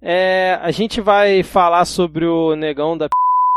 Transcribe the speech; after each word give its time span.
É, 0.00 0.58
a 0.62 0.70
gente 0.70 1.00
vai 1.00 1.42
falar 1.42 1.84
sobre 1.84 2.24
o 2.24 2.54
negão 2.54 2.96
da 2.96 3.08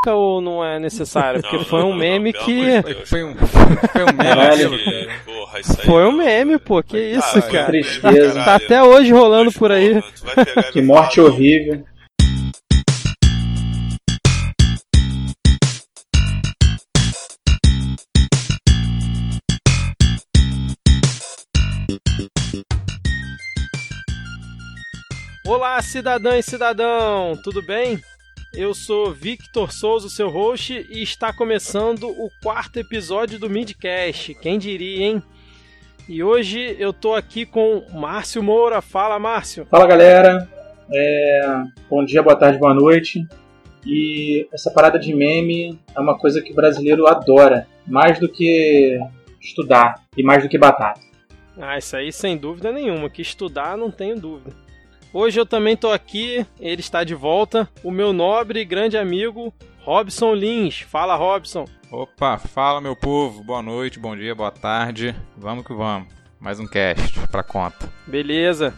p 0.04 0.10
ou 0.10 0.42
não 0.42 0.66
é 0.66 0.80
necessário? 0.80 1.42
Porque 1.42 1.58
Não, 1.58 1.64
foi 1.66 1.80
não, 1.82 1.88
um 1.90 1.92
não, 1.92 1.98
meme 2.00 2.34
que. 2.34 2.82
Deus. 2.82 3.08
Foi 3.10 3.24
um, 3.24 3.36
foi 3.36 4.04
um 4.04 4.18
meme. 4.18 4.78
Porra, 5.24 5.60
isso 5.60 5.80
aí. 5.80 5.86
Foi 5.86 6.06
um 6.08 6.12
meme, 6.12 6.58
pô. 6.58 6.82
Que 6.82 6.98
isso, 6.98 7.38
Ah, 7.38 7.42
cara. 7.44 7.66
Tristeza. 7.68 8.34
meme, 8.34 8.46
Tá 8.46 8.56
até 8.56 8.82
hoje 8.84 9.12
rolando 9.12 9.46
Mas, 9.46 9.58
por 9.58 9.72
aí. 9.72 10.02
porra, 10.02 10.64
Que 10.74 10.82
morte 10.82 11.22
horrível. 11.22 11.84
Olá, 25.54 25.82
cidadã 25.82 26.38
e 26.38 26.42
cidadão, 26.42 27.38
tudo 27.44 27.62
bem? 27.62 28.00
Eu 28.54 28.74
sou 28.74 29.12
Victor 29.12 29.74
Souza, 29.74 30.08
seu 30.08 30.30
host, 30.30 30.88
e 30.90 31.04
está 31.04 31.34
começando 31.34 32.08
o 32.08 32.30
quarto 32.42 32.80
episódio 32.80 33.38
do 33.38 33.50
Midcast. 33.50 34.34
Quem 34.36 34.58
diria, 34.58 35.08
hein? 35.08 35.24
E 36.08 36.24
hoje 36.24 36.78
eu 36.80 36.94
tô 36.94 37.14
aqui 37.14 37.46
com 37.46 37.86
Márcio 37.92 38.42
Moura. 38.42 38.82
Fala, 38.82 39.20
Márcio. 39.20 39.68
Fala 39.70 39.86
galera, 39.86 40.48
É, 40.90 41.64
bom 41.90 42.06
dia, 42.06 42.24
boa 42.24 42.38
tarde, 42.38 42.58
boa 42.58 42.74
noite. 42.74 43.28
E 43.86 44.48
essa 44.54 44.72
parada 44.72 44.98
de 44.98 45.14
meme 45.14 45.78
é 45.94 46.00
uma 46.00 46.18
coisa 46.18 46.42
que 46.42 46.54
o 46.54 46.56
brasileiro 46.56 47.08
adora, 47.08 47.68
mais 47.86 48.18
do 48.18 48.30
que 48.30 48.98
estudar 49.42 49.96
e 50.16 50.24
mais 50.24 50.44
do 50.44 50.48
que 50.48 50.58
batata. 50.58 51.02
Ah, 51.60 51.78
isso 51.78 51.98
aí 51.98 52.10
sem 52.10 52.38
dúvida 52.38 52.72
nenhuma, 52.72 53.10
que 53.10 53.22
estudar 53.22 53.78
não 53.78 53.92
tenho 53.92 54.18
dúvida. 54.18 54.71
Hoje 55.14 55.38
eu 55.40 55.46
também 55.46 55.76
tô 55.76 55.92
aqui, 55.92 56.46
ele 56.58 56.80
está 56.80 57.04
de 57.04 57.14
volta, 57.14 57.70
o 57.84 57.92
meu 57.92 58.14
nobre 58.14 58.62
e 58.62 58.66
grande 58.66 58.98
amigo 58.98 59.54
Robson 59.80 60.34
Lins. 60.34 60.80
Fala, 60.80 61.16
Robson. 61.16 61.66
Opa, 61.92 62.38
fala 62.38 62.80
meu 62.80 62.96
povo, 62.96 63.44
boa 63.44 63.62
noite, 63.62 64.00
bom 64.00 64.16
dia, 64.16 64.34
boa 64.34 64.52
tarde. 64.52 65.14
Vamos 65.36 65.66
que 65.66 65.74
vamos. 65.74 66.08
Mais 66.40 66.62
um 66.62 66.66
cast 66.68 67.28
pra 67.28 67.44
conta. 67.44 67.92
Beleza. 68.08 68.74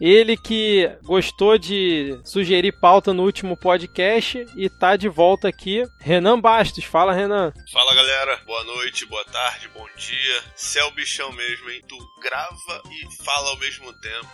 Ele 0.00 0.34
que 0.34 0.90
gostou 1.02 1.58
de 1.58 2.18
sugerir 2.24 2.72
pauta 2.80 3.12
no 3.12 3.22
último 3.22 3.54
podcast 3.54 4.46
e 4.56 4.70
tá 4.70 4.96
de 4.96 5.10
volta 5.10 5.46
aqui, 5.46 5.84
Renan 5.98 6.40
Bastos. 6.40 6.84
Fala, 6.84 7.12
Renan. 7.12 7.52
Fala 7.70 7.94
galera, 7.94 8.40
boa 8.46 8.64
noite, 8.64 9.04
boa 9.04 9.24
tarde, 9.26 9.68
bom 9.74 9.86
dia. 9.98 10.42
Você 10.56 10.78
é 10.78 10.84
o 10.84 10.90
bichão 10.92 11.30
mesmo, 11.32 11.68
hein? 11.68 11.82
Tu 11.86 11.98
grava 12.22 12.82
e 12.90 13.22
fala 13.22 13.50
ao 13.50 13.58
mesmo 13.58 13.92
tempo. 14.00 14.28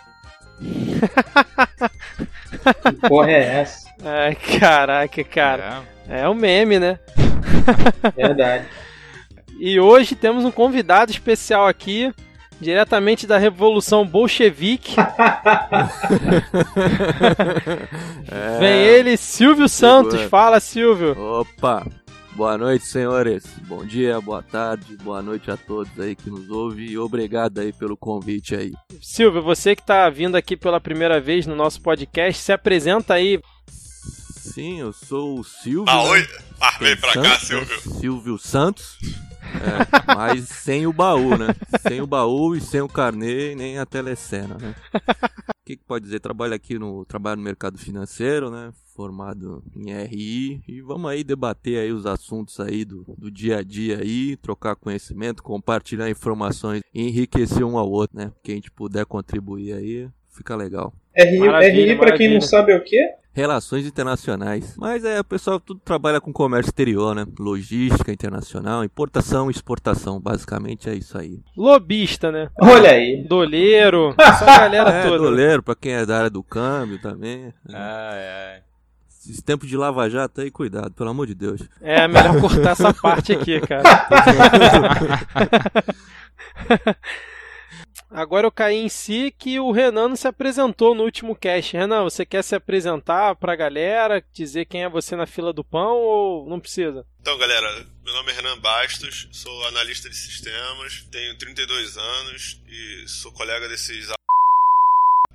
Que 2.83 3.07
porra 3.07 3.31
é 3.31 3.59
essa? 3.61 3.87
Ai, 4.03 4.35
caraca, 4.35 5.23
cara. 5.23 5.83
É 6.09 6.27
um 6.27 6.33
meme, 6.33 6.79
né? 6.79 6.99
Verdade. 8.15 8.65
E 9.59 9.79
hoje 9.79 10.15
temos 10.15 10.45
um 10.45 10.51
convidado 10.51 11.11
especial 11.11 11.67
aqui, 11.67 12.13
diretamente 12.59 13.25
da 13.25 13.37
Revolução 13.37 14.05
Bolchevique. 14.05 14.95
É, 18.31 18.59
Vem 18.59 18.79
ele, 18.83 19.17
Silvio 19.17 19.67
Santos. 19.67 20.21
Fala, 20.23 20.59
Silvio. 20.59 21.15
Opa! 21.19 21.85
Boa 22.37 22.55
noite, 22.55 22.85
senhores. 22.85 23.43
Bom 23.67 23.83
dia, 23.83 24.21
boa 24.21 24.43
tarde, 24.43 24.95
boa 24.97 25.23
noite 25.23 25.49
a 25.49 25.57
todos 25.57 25.99
aí 25.99 26.15
que 26.15 26.29
nos 26.29 26.47
ouvem 26.51 26.85
e 26.85 26.95
obrigado 26.95 27.57
aí 27.57 27.73
pelo 27.73 27.97
convite 27.97 28.55
aí. 28.55 28.73
Silvio, 29.01 29.41
você 29.41 29.75
que 29.75 29.83
tá 29.83 30.07
vindo 30.07 30.35
aqui 30.35 30.55
pela 30.55 30.79
primeira 30.79 31.19
vez 31.19 31.47
no 31.47 31.55
nosso 31.55 31.81
podcast, 31.81 32.39
se 32.39 32.53
apresenta 32.53 33.15
aí. 33.15 33.39
Sim, 33.67 34.81
eu 34.81 34.93
sou 34.93 35.39
o 35.39 35.43
Silvio. 35.43 35.85
Ah, 35.87 36.03
né? 36.03 36.09
oi? 36.11 36.27
Ah, 36.59 36.77
vem 36.79 36.97
pra 36.97 37.13
cá, 37.13 37.39
Santos, 37.39 37.49
né? 37.49 37.57
Silvio. 37.65 37.99
Silvio 37.99 38.37
Santos. 38.37 38.97
É, 39.55 40.13
mas 40.15 40.49
sem 40.49 40.85
o 40.85 40.93
baú, 40.93 41.37
né? 41.37 41.47
Sem 41.87 42.01
o 42.01 42.07
baú 42.07 42.55
e 42.55 42.61
sem 42.61 42.81
o 42.81 42.87
carnê 42.87 43.53
e 43.53 43.55
nem 43.55 43.79
a 43.79 43.85
telecena, 43.85 44.57
né? 44.59 44.75
O 44.93 45.65
que, 45.65 45.77
que 45.77 45.83
pode 45.83 46.05
dizer? 46.05 46.19
Trabalho 46.19 46.53
aqui 46.53 46.77
no 46.77 47.05
trabalho 47.05 47.37
no 47.37 47.43
mercado 47.43 47.77
financeiro, 47.77 48.49
né? 48.49 48.71
Formado 48.95 49.63
em 49.75 49.91
RI 49.91 50.61
e 50.67 50.81
vamos 50.81 51.09
aí 51.09 51.23
debater 51.23 51.79
aí 51.79 51.91
os 51.91 52.05
assuntos 52.05 52.59
aí 52.59 52.83
do, 52.83 53.03
do 53.17 53.29
dia 53.31 53.57
a 53.57 53.63
dia 53.63 53.99
aí, 53.99 54.35
trocar 54.37 54.75
conhecimento, 54.75 55.43
compartilhar 55.43 56.09
informações 56.09 56.81
e 56.93 57.07
enriquecer 57.07 57.63
um 57.63 57.77
ao 57.77 57.89
outro, 57.89 58.17
né? 58.17 58.31
Quem 58.43 58.53
a 58.53 58.55
gente 58.57 58.71
puder 58.71 59.05
contribuir 59.05 59.73
aí, 59.73 60.09
fica 60.29 60.55
legal. 60.55 60.93
RI, 61.15 61.39
Maravilha, 61.39 61.93
RI 61.93 61.97
pra 61.97 62.17
quem 62.17 62.33
não 62.33 62.41
sabe 62.41 62.71
é 62.71 62.77
o 62.77 62.83
quê? 62.83 62.99
Relações 63.37 63.85
internacionais. 63.85 64.73
Mas 64.77 65.05
é, 65.05 65.19
o 65.19 65.23
pessoal 65.23 65.59
tudo 65.59 65.79
trabalha 65.85 66.19
com 66.19 66.33
comércio 66.33 66.69
exterior, 66.71 67.13
né? 67.13 67.23
Logística 67.39 68.11
internacional, 68.11 68.83
importação 68.83 69.47
e 69.47 69.51
exportação. 69.51 70.19
Basicamente 70.19 70.89
é 70.89 70.95
isso 70.95 71.15
aí. 71.15 71.39
Lobista, 71.55 72.31
né? 72.31 72.49
Olha 72.59 72.89
aí. 72.89 73.23
Doleiro, 73.29 74.11
essa 74.17 74.43
galera 74.43 74.89
É, 74.89 75.03
toda. 75.03 75.19
doleiro, 75.19 75.61
pra 75.61 75.75
quem 75.75 75.91
é 75.93 76.03
da 76.03 76.17
área 76.17 76.29
do 76.31 76.41
câmbio 76.41 76.99
também. 76.99 77.53
Ai, 77.71 78.55
ai. 78.55 78.61
Esses 79.07 79.39
tempos 79.39 79.69
de 79.69 79.77
Lava 79.77 80.09
Jato 80.09 80.41
aí, 80.41 80.49
cuidado, 80.49 80.89
pelo 80.95 81.11
amor 81.11 81.27
de 81.27 81.35
Deus. 81.35 81.61
É, 81.79 82.07
melhor 82.07 82.41
cortar 82.41 82.71
essa 82.71 82.91
parte 82.91 83.33
aqui, 83.33 83.61
cara. 83.61 83.83
Agora 88.09 88.47
eu 88.47 88.51
caí 88.51 88.77
em 88.77 88.87
si 88.89 89.33
que 89.37 89.59
o 89.59 89.71
Renan 89.71 90.07
não 90.09 90.15
se 90.15 90.27
apresentou 90.27 90.95
no 90.95 91.03
último 91.03 91.35
cast. 91.35 91.75
Renan, 91.75 92.03
você 92.03 92.25
quer 92.25 92.41
se 92.41 92.55
apresentar 92.55 93.35
pra 93.35 93.55
galera, 93.55 94.23
dizer 94.33 94.65
quem 94.65 94.83
é 94.83 94.89
você 94.89 95.15
na 95.15 95.25
fila 95.25 95.51
do 95.51 95.63
pão 95.63 95.97
ou 95.97 96.47
não 96.49 96.59
precisa? 96.59 97.05
Então, 97.19 97.37
galera, 97.37 97.85
meu 98.05 98.13
nome 98.13 98.31
é 98.31 98.35
Renan 98.35 98.57
Bastos, 98.59 99.27
sou 99.31 99.67
analista 99.67 100.09
de 100.09 100.15
sistemas, 100.15 101.05
tenho 101.11 101.37
32 101.37 101.97
anos 101.97 102.61
e 102.69 103.07
sou 103.07 103.31
colega 103.33 103.67
desses 103.67 104.09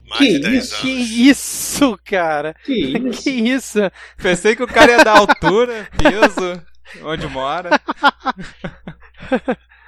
mais 0.08 0.18
Que 0.20 0.32
de 0.32 0.38
10 0.40 0.64
isso? 0.64 0.80
Que 0.80 0.92
anos. 0.96 1.10
isso, 1.10 2.00
cara? 2.04 2.54
Que 2.64 2.72
isso? 2.98 3.22
Que 3.22 3.30
isso? 3.30 3.78
Pensei 4.16 4.56
que 4.56 4.62
o 4.62 4.66
cara 4.66 4.92
ia 4.92 5.04
dar 5.04 5.18
altura, 5.18 5.88
peso, 5.96 6.62
onde 7.04 7.26
mora. 7.28 7.68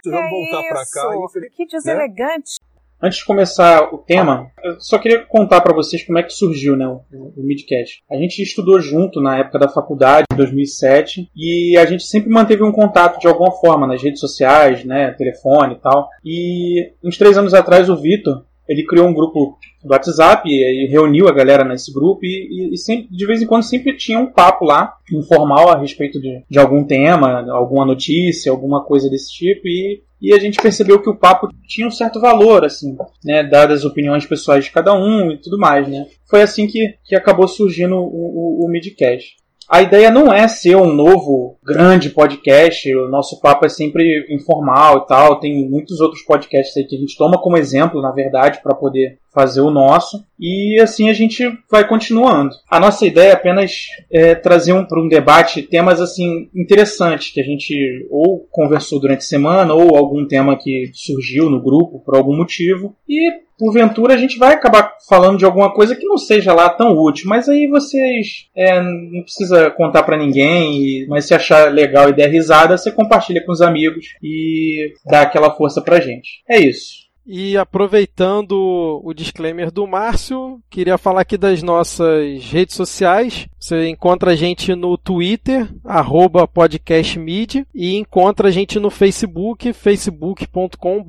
Vamos 0.04 0.30
voltar 0.30 0.62
pra 0.68 0.84
cá. 0.84 1.10
Que 1.56 1.66
deselegante. 1.66 2.60
Antes 3.04 3.18
de 3.18 3.26
começar 3.26 3.92
o 3.92 3.98
tema, 3.98 4.50
eu 4.64 4.80
só 4.80 4.98
queria 4.98 5.26
contar 5.26 5.60
pra 5.60 5.74
vocês 5.74 6.02
como 6.02 6.18
é 6.18 6.22
que 6.22 6.32
surgiu 6.32 6.74
né, 6.74 6.88
o, 6.88 7.02
o 7.36 7.44
Midcast. 7.44 8.02
A 8.10 8.16
gente 8.16 8.40
estudou 8.40 8.80
junto 8.80 9.20
na 9.20 9.36
época 9.36 9.58
da 9.58 9.68
faculdade, 9.68 10.24
em 10.32 10.36
2007, 10.36 11.28
e 11.36 11.76
a 11.76 11.84
gente 11.84 12.02
sempre 12.04 12.30
manteve 12.30 12.62
um 12.62 12.72
contato 12.72 13.20
de 13.20 13.26
alguma 13.26 13.50
forma 13.50 13.86
nas 13.86 14.02
redes 14.02 14.20
sociais, 14.20 14.86
né, 14.86 15.12
telefone 15.18 15.74
e 15.74 15.78
tal. 15.80 16.08
E 16.24 16.92
uns 17.04 17.18
três 17.18 17.36
anos 17.36 17.52
atrás 17.52 17.90
o 17.90 17.96
Vitor, 17.96 18.46
ele 18.68 18.84
criou 18.86 19.06
um 19.08 19.14
grupo 19.14 19.58
do 19.82 19.90
WhatsApp 19.92 20.48
e 20.48 20.86
reuniu 20.88 21.28
a 21.28 21.32
galera 21.32 21.64
nesse 21.64 21.92
grupo 21.92 22.20
e, 22.24 22.48
e- 22.50 22.74
e 22.74 22.78
sempre, 22.78 23.08
de 23.10 23.26
vez 23.26 23.42
em 23.42 23.46
quando 23.46 23.62
sempre 23.62 23.96
tinha 23.96 24.18
um 24.18 24.26
papo 24.32 24.64
lá, 24.64 24.94
informal 25.12 25.68
a 25.70 25.78
respeito 25.78 26.20
de, 26.20 26.42
de 26.48 26.58
algum 26.58 26.84
tema, 26.84 27.44
alguma 27.50 27.84
notícia, 27.84 28.50
alguma 28.50 28.82
coisa 28.84 29.08
desse 29.10 29.30
tipo 29.32 29.66
e, 29.66 30.02
e 30.22 30.32
a 30.34 30.38
gente 30.38 30.60
percebeu 30.60 31.00
que 31.02 31.10
o 31.10 31.16
papo 31.18 31.48
tinha 31.68 31.86
um 31.86 31.90
certo 31.90 32.18
valor, 32.18 32.64
assim, 32.64 32.96
né, 33.22 33.42
dadas 33.42 33.80
as 33.80 33.84
opiniões 33.84 34.24
pessoais 34.24 34.64
de 34.64 34.70
cada 34.70 34.94
um 34.94 35.30
e 35.32 35.38
tudo 35.38 35.58
mais, 35.58 35.86
né. 35.86 36.06
Foi 36.28 36.40
assim 36.40 36.66
que, 36.66 36.94
que 37.04 37.14
acabou 37.14 37.46
surgindo 37.46 37.96
o, 37.96 38.62
o, 38.62 38.64
o 38.66 38.68
Midcast. 38.70 39.36
A 39.68 39.82
ideia 39.82 40.10
não 40.10 40.32
é 40.32 40.46
ser 40.46 40.76
um 40.76 40.92
novo 40.92 41.56
grande 41.64 42.10
podcast, 42.10 42.94
o 42.94 43.08
nosso 43.08 43.40
papo 43.40 43.64
é 43.64 43.68
sempre 43.68 44.26
informal 44.30 44.98
e 44.98 45.06
tal. 45.06 45.40
Tem 45.40 45.68
muitos 45.68 46.00
outros 46.00 46.22
podcasts 46.22 46.76
aí 46.76 46.84
que 46.84 46.96
a 46.96 46.98
gente 46.98 47.16
toma 47.16 47.40
como 47.40 47.56
exemplo, 47.56 48.02
na 48.02 48.12
verdade, 48.12 48.60
para 48.62 48.74
poder 48.74 49.18
fazer 49.32 49.60
o 49.60 49.70
nosso. 49.70 50.24
E 50.38 50.78
assim 50.80 51.10
a 51.10 51.12
gente 51.12 51.44
vai 51.70 51.86
continuando. 51.86 52.54
A 52.70 52.78
nossa 52.78 53.04
ideia 53.06 53.30
é 53.30 53.32
apenas 53.32 53.86
é, 54.10 54.34
trazer 54.34 54.72
um, 54.72 54.84
para 54.84 55.00
um 55.00 55.08
debate 55.08 55.62
temas 55.62 56.00
assim 56.00 56.48
interessantes 56.54 57.32
que 57.32 57.40
a 57.40 57.44
gente 57.44 58.06
ou 58.10 58.46
conversou 58.50 59.00
durante 59.00 59.20
a 59.20 59.22
semana 59.22 59.74
ou 59.74 59.96
algum 59.96 60.26
tema 60.26 60.56
que 60.56 60.90
surgiu 60.94 61.50
no 61.50 61.60
grupo 61.60 62.00
por 62.00 62.16
algum 62.16 62.36
motivo. 62.36 62.94
E 63.08 63.44
porventura 63.58 64.14
a 64.14 64.16
gente 64.16 64.38
vai 64.38 64.54
acabar 64.54 64.93
falando 65.08 65.38
de 65.38 65.44
alguma 65.44 65.72
coisa 65.72 65.94
que 65.94 66.06
não 66.06 66.16
seja 66.16 66.52
lá 66.52 66.68
tão 66.68 66.96
útil, 66.96 67.28
mas 67.28 67.48
aí 67.48 67.66
vocês 67.66 68.46
é, 68.54 68.80
não 68.80 69.22
precisa 69.22 69.70
contar 69.70 70.02
pra 70.02 70.16
ninguém, 70.16 71.06
mas 71.08 71.26
se 71.26 71.34
achar 71.34 71.72
legal 71.72 72.08
e 72.08 72.14
der 72.14 72.30
risada, 72.30 72.76
você 72.76 72.90
compartilha 72.90 73.44
com 73.44 73.52
os 73.52 73.60
amigos 73.60 74.06
e 74.22 74.92
dá 75.04 75.22
aquela 75.22 75.50
força 75.50 75.80
pra 75.80 76.00
gente. 76.00 76.42
É 76.48 76.58
isso. 76.58 77.03
E 77.26 77.56
aproveitando 77.56 79.00
o 79.02 79.14
disclaimer 79.14 79.70
do 79.70 79.86
Márcio, 79.86 80.60
queria 80.68 80.98
falar 80.98 81.22
aqui 81.22 81.38
das 81.38 81.62
nossas 81.62 82.44
redes 82.44 82.76
sociais. 82.76 83.48
Você 83.58 83.88
encontra 83.88 84.32
a 84.32 84.36
gente 84.36 84.74
no 84.74 84.98
Twitter, 84.98 85.66
arroba 85.82 86.46
podcastmid, 86.46 87.66
e 87.74 87.96
encontra 87.96 88.48
a 88.48 88.50
gente 88.50 88.78
no 88.78 88.90
Facebook, 88.90 89.72
facebook.com 89.72 91.02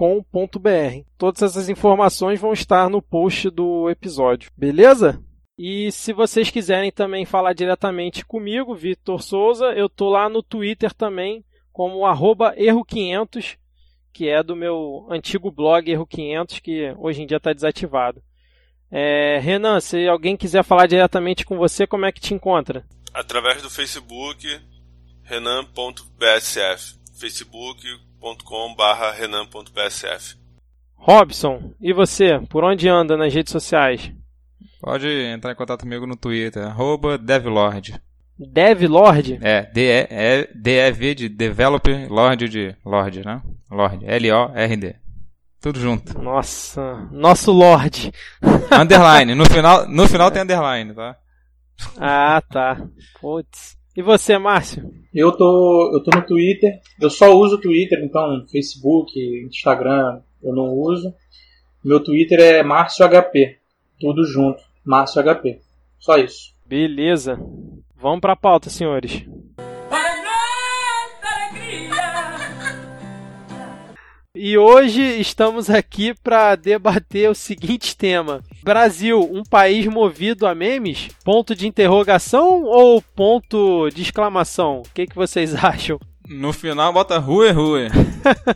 Todas 1.15 1.43
essas 1.43 1.69
informações 1.69 2.39
vão 2.39 2.53
estar 2.53 2.89
no 2.89 3.03
post 3.03 3.51
do 3.51 3.87
episódio, 3.87 4.49
beleza? 4.57 5.21
E 5.55 5.91
se 5.91 6.11
vocês 6.11 6.49
quiserem 6.49 6.91
também 6.91 7.23
falar 7.23 7.53
diretamente 7.53 8.25
comigo, 8.25 8.73
Vitor 8.73 9.21
Souza, 9.21 9.65
eu 9.73 9.87
tô 9.87 10.09
lá 10.09 10.27
no 10.27 10.41
Twitter 10.41 10.91
também 10.91 11.45
como 11.71 11.99
erro500, 11.99 13.55
que 14.11 14.27
é 14.27 14.41
do 14.41 14.55
meu 14.55 15.05
antigo 15.11 15.51
blog 15.51 15.85
Erro500, 15.85 16.61
que 16.61 16.95
hoje 16.97 17.21
em 17.21 17.27
dia 17.27 17.37
está 17.37 17.53
desativado. 17.53 18.23
É, 18.89 19.37
Renan, 19.37 19.79
se 19.79 20.07
alguém 20.07 20.35
quiser 20.35 20.63
falar 20.63 20.87
diretamente 20.87 21.45
com 21.45 21.57
você, 21.57 21.85
como 21.85 22.07
é 22.07 22.11
que 22.11 22.21
te 22.21 22.33
encontra? 22.33 22.83
Através 23.13 23.61
do 23.61 23.69
Facebook, 23.69 24.47
renan.bsf, 25.25 26.95
facebook.com 27.19 28.75
barra 28.75 29.11
renan.bsf. 29.11 30.35
Robson, 30.95 31.73
e 31.81 31.91
você? 31.91 32.39
Por 32.49 32.63
onde 32.63 32.87
anda 32.87 33.17
nas 33.17 33.33
redes 33.33 33.51
sociais? 33.51 34.11
Pode 34.79 35.07
entrar 35.07 35.51
em 35.51 35.55
contato 35.55 35.81
comigo 35.81 36.05
no 36.05 36.15
Twitter, 36.15 36.63
arroba 36.63 37.17
devlord. 37.17 37.99
Devlord? 38.37 39.39
É, 39.41 39.63
D-E-V 40.53 41.15
de 41.15 41.29
Developer, 41.29 42.11
Lord 42.11 42.47
de 42.49 42.75
Lord, 42.85 43.25
né? 43.25 43.41
Lord, 43.71 44.05
L-O-R-D. 44.05 44.95
Tudo 45.61 45.79
junto. 45.79 46.21
Nossa, 46.21 47.07
nosso 47.11 47.51
Lorde. 47.51 48.11
Underline, 48.71 49.33
no 49.33 49.45
final, 49.45 49.87
no 49.89 50.07
final 50.07 50.29
tem 50.29 50.43
underline, 50.43 50.93
tá? 50.93 51.17
Ah, 51.97 52.41
tá. 52.51 52.77
Putz. 53.19 53.74
E 53.95 54.01
você, 54.01 54.37
Márcio? 54.37 54.91
Eu 55.13 55.31
tô, 55.31 55.91
eu 55.93 56.03
tô 56.03 56.11
no 56.15 56.25
Twitter. 56.25 56.79
Eu 56.99 57.09
só 57.09 57.33
uso 57.33 57.55
o 57.55 57.61
Twitter, 57.61 58.03
então 58.03 58.45
Facebook, 58.51 59.17
Instagram 59.47 60.19
eu 60.43 60.53
não 60.53 60.73
uso. 60.73 61.13
Meu 61.83 62.03
Twitter 62.03 62.39
é 62.39 62.63
Márcio 62.63 63.07
HP. 63.07 63.57
Tudo 63.99 64.25
junto. 64.25 64.61
Márcio 64.83 65.23
HP. 65.23 65.59
Só 65.97 66.17
isso. 66.17 66.53
Beleza. 66.65 67.39
Vamos 67.95 68.19
pra 68.19 68.35
pauta, 68.35 68.69
senhores. 68.69 69.25
E 74.47 74.59
hoje 74.59 75.01
estamos 75.01 75.71
aqui 75.71 76.13
para 76.13 76.55
debater 76.55 77.27
o 77.27 77.33
seguinte 77.33 77.97
tema: 77.97 78.43
Brasil, 78.61 79.19
um 79.19 79.41
país 79.41 79.87
movido 79.87 80.45
a 80.45 80.53
memes? 80.53 81.07
Ponto 81.23 81.55
de 81.55 81.67
interrogação 81.67 82.61
ou 82.61 83.01
ponto 83.01 83.89
de 83.89 84.03
exclamação? 84.03 84.83
O 84.85 84.93
que, 84.93 85.07
que 85.07 85.15
vocês 85.15 85.55
acham? 85.65 85.99
No 86.29 86.53
final 86.53 86.93
bota 86.93 87.17
rua 87.17 87.51
rua. 87.51 87.87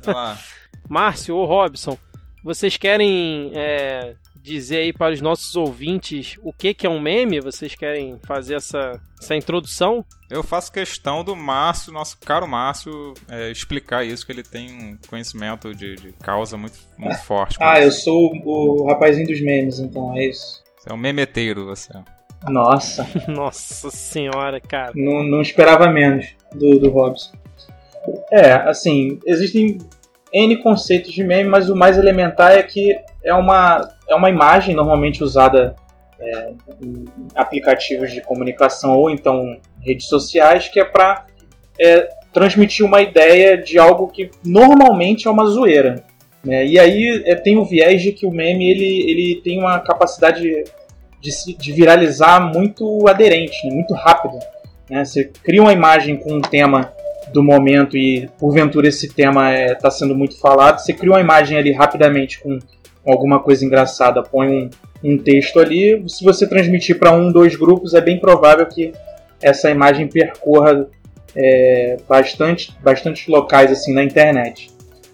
Márcio 0.87 1.35
ou 1.35 1.47
Robson, 1.47 1.97
vocês 2.43 2.77
querem 2.77 3.51
é, 3.55 4.13
dizer 4.41 4.77
aí 4.77 4.93
para 4.93 5.13
os 5.13 5.21
nossos 5.21 5.55
ouvintes 5.55 6.37
o 6.41 6.53
que, 6.53 6.73
que 6.73 6.87
é 6.87 6.89
um 6.89 6.99
meme? 6.99 7.39
Vocês 7.39 7.75
querem 7.75 8.17
fazer 8.25 8.55
essa, 8.55 8.99
essa 9.19 9.35
introdução? 9.35 10.03
Eu 10.29 10.43
faço 10.43 10.71
questão 10.71 11.23
do 11.23 11.35
Márcio, 11.35 11.91
nosso 11.91 12.17
caro 12.19 12.47
Márcio, 12.47 13.13
é, 13.27 13.51
explicar 13.51 14.05
isso, 14.05 14.25
que 14.25 14.31
ele 14.31 14.43
tem 14.43 14.71
um 14.71 14.97
conhecimento 15.09 15.73
de, 15.73 15.95
de 15.95 16.13
causa 16.13 16.57
muito, 16.57 16.77
muito 16.97 17.17
forte. 17.23 17.57
Ah, 17.59 17.81
eu 17.81 17.91
sou 17.91 18.31
o 18.45 18.87
rapazinho 18.87 19.27
dos 19.27 19.41
memes, 19.41 19.79
então 19.79 20.15
é 20.17 20.25
isso. 20.25 20.63
Você 20.77 20.89
é 20.89 20.93
um 20.93 20.97
memeteiro, 20.97 21.65
você. 21.65 21.91
Nossa. 22.47 23.07
Nossa 23.27 23.89
senhora, 23.89 24.61
cara. 24.61 24.93
Não, 24.95 25.23
não 25.23 25.41
esperava 25.41 25.89
menos 25.89 26.27
do, 26.53 26.79
do 26.79 26.89
Robson. 26.89 27.33
É, 28.31 28.53
assim, 28.53 29.19
existem 29.25 29.77
N 30.33 30.57
conceitos 30.61 31.11
de 31.11 31.23
meme, 31.23 31.49
mas 31.49 31.69
o 31.69 31.75
mais 31.75 31.97
elementar 31.97 32.53
é 32.53 32.63
que 32.63 32.95
é 33.23 33.33
uma, 33.33 33.89
é 34.07 34.15
uma 34.15 34.29
imagem 34.29 34.75
normalmente 34.75 35.23
usada 35.23 35.75
é, 36.19 36.51
em 36.81 37.05
aplicativos 37.35 38.11
de 38.11 38.21
comunicação 38.21 38.97
ou 38.97 39.09
então 39.09 39.57
redes 39.81 40.07
sociais, 40.07 40.67
que 40.67 40.79
é 40.79 40.85
para 40.85 41.25
é, 41.79 42.09
transmitir 42.33 42.85
uma 42.85 43.01
ideia 43.01 43.57
de 43.57 43.77
algo 43.79 44.07
que 44.07 44.29
normalmente 44.43 45.27
é 45.27 45.31
uma 45.31 45.45
zoeira. 45.45 46.03
Né? 46.43 46.65
E 46.65 46.79
aí 46.79 47.23
é, 47.25 47.35
tem 47.35 47.57
o 47.57 47.65
viés 47.65 48.01
de 48.01 48.11
que 48.11 48.25
o 48.25 48.31
meme 48.31 48.69
ele, 48.69 49.11
ele 49.11 49.41
tem 49.41 49.59
uma 49.59 49.79
capacidade 49.79 50.41
de, 51.21 51.57
de 51.57 51.71
viralizar 51.71 52.39
muito 52.53 53.07
aderente, 53.07 53.67
muito 53.67 53.93
rápido. 53.93 54.39
Né? 54.89 55.03
Você 55.03 55.25
cria 55.43 55.61
uma 55.61 55.73
imagem 55.73 56.17
com 56.17 56.33
um 56.33 56.41
tema 56.41 56.93
do 57.33 57.43
momento 57.43 57.95
e 57.95 58.27
porventura 58.39 58.87
esse 58.87 59.13
tema 59.13 59.53
está 59.53 59.87
é, 59.87 59.91
sendo 59.91 60.15
muito 60.15 60.39
falado, 60.39 60.79
você 60.79 60.93
cria 60.93 61.11
uma 61.11 61.21
imagem 61.21 61.57
ali 61.57 61.71
rapidamente 61.71 62.39
com 62.39 62.57
alguma 63.05 63.39
coisa 63.39 63.65
engraçada, 63.65 64.23
põe 64.23 64.47
um, 64.47 64.69
um 65.03 65.17
texto 65.17 65.59
ali, 65.59 66.03
se 66.07 66.23
você 66.23 66.47
transmitir 66.47 66.99
para 66.99 67.11
um, 67.11 67.31
dois 67.31 67.55
grupos, 67.55 67.93
é 67.93 68.01
bem 68.01 68.19
provável 68.19 68.65
que 68.65 68.93
essa 69.41 69.69
imagem 69.69 70.07
percorra 70.07 70.87
é, 71.35 71.97
bastante, 72.07 72.75
bastante 72.81 73.29
locais 73.29 73.71
assim 73.71 73.93
na 73.93 74.03
internet. 74.03 74.69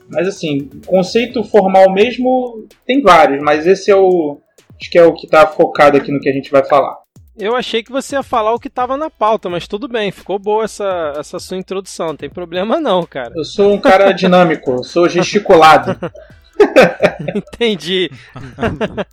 Mas 0.09 0.27
assim, 0.27 0.69
conceito 0.85 1.43
formal 1.43 1.91
mesmo 1.91 2.67
tem 2.85 3.01
vários, 3.01 3.41
mas 3.41 3.65
esse 3.65 3.89
é 3.89 3.95
o 3.95 4.39
acho 4.79 4.91
que 4.91 4.97
é 4.97 5.03
o 5.03 5.13
que 5.13 5.25
está 5.25 5.47
focado 5.47 5.97
aqui 5.97 6.11
no 6.11 6.19
que 6.19 6.29
a 6.29 6.33
gente 6.33 6.51
vai 6.51 6.63
falar. 6.63 6.97
Eu 7.37 7.53
achei 7.53 7.83
que 7.83 7.91
você 7.91 8.15
ia 8.15 8.23
falar 8.23 8.53
o 8.53 8.59
que 8.59 8.69
estava 8.69 8.95
na 8.95 9.09
pauta, 9.09 9.49
mas 9.49 9.67
tudo 9.67 9.89
bem, 9.89 10.09
ficou 10.09 10.39
boa 10.39 10.63
essa, 10.63 11.13
essa 11.17 11.37
sua 11.37 11.57
introdução, 11.57 12.07
não 12.07 12.15
tem 12.15 12.29
problema 12.29 12.79
não, 12.79 13.03
cara. 13.03 13.33
Eu 13.35 13.43
sou 13.43 13.73
um 13.73 13.77
cara 13.77 14.13
dinâmico, 14.13 14.71
eu 14.71 14.83
sou 14.83 15.09
gesticulado. 15.09 15.97
Entendi. 17.35 18.09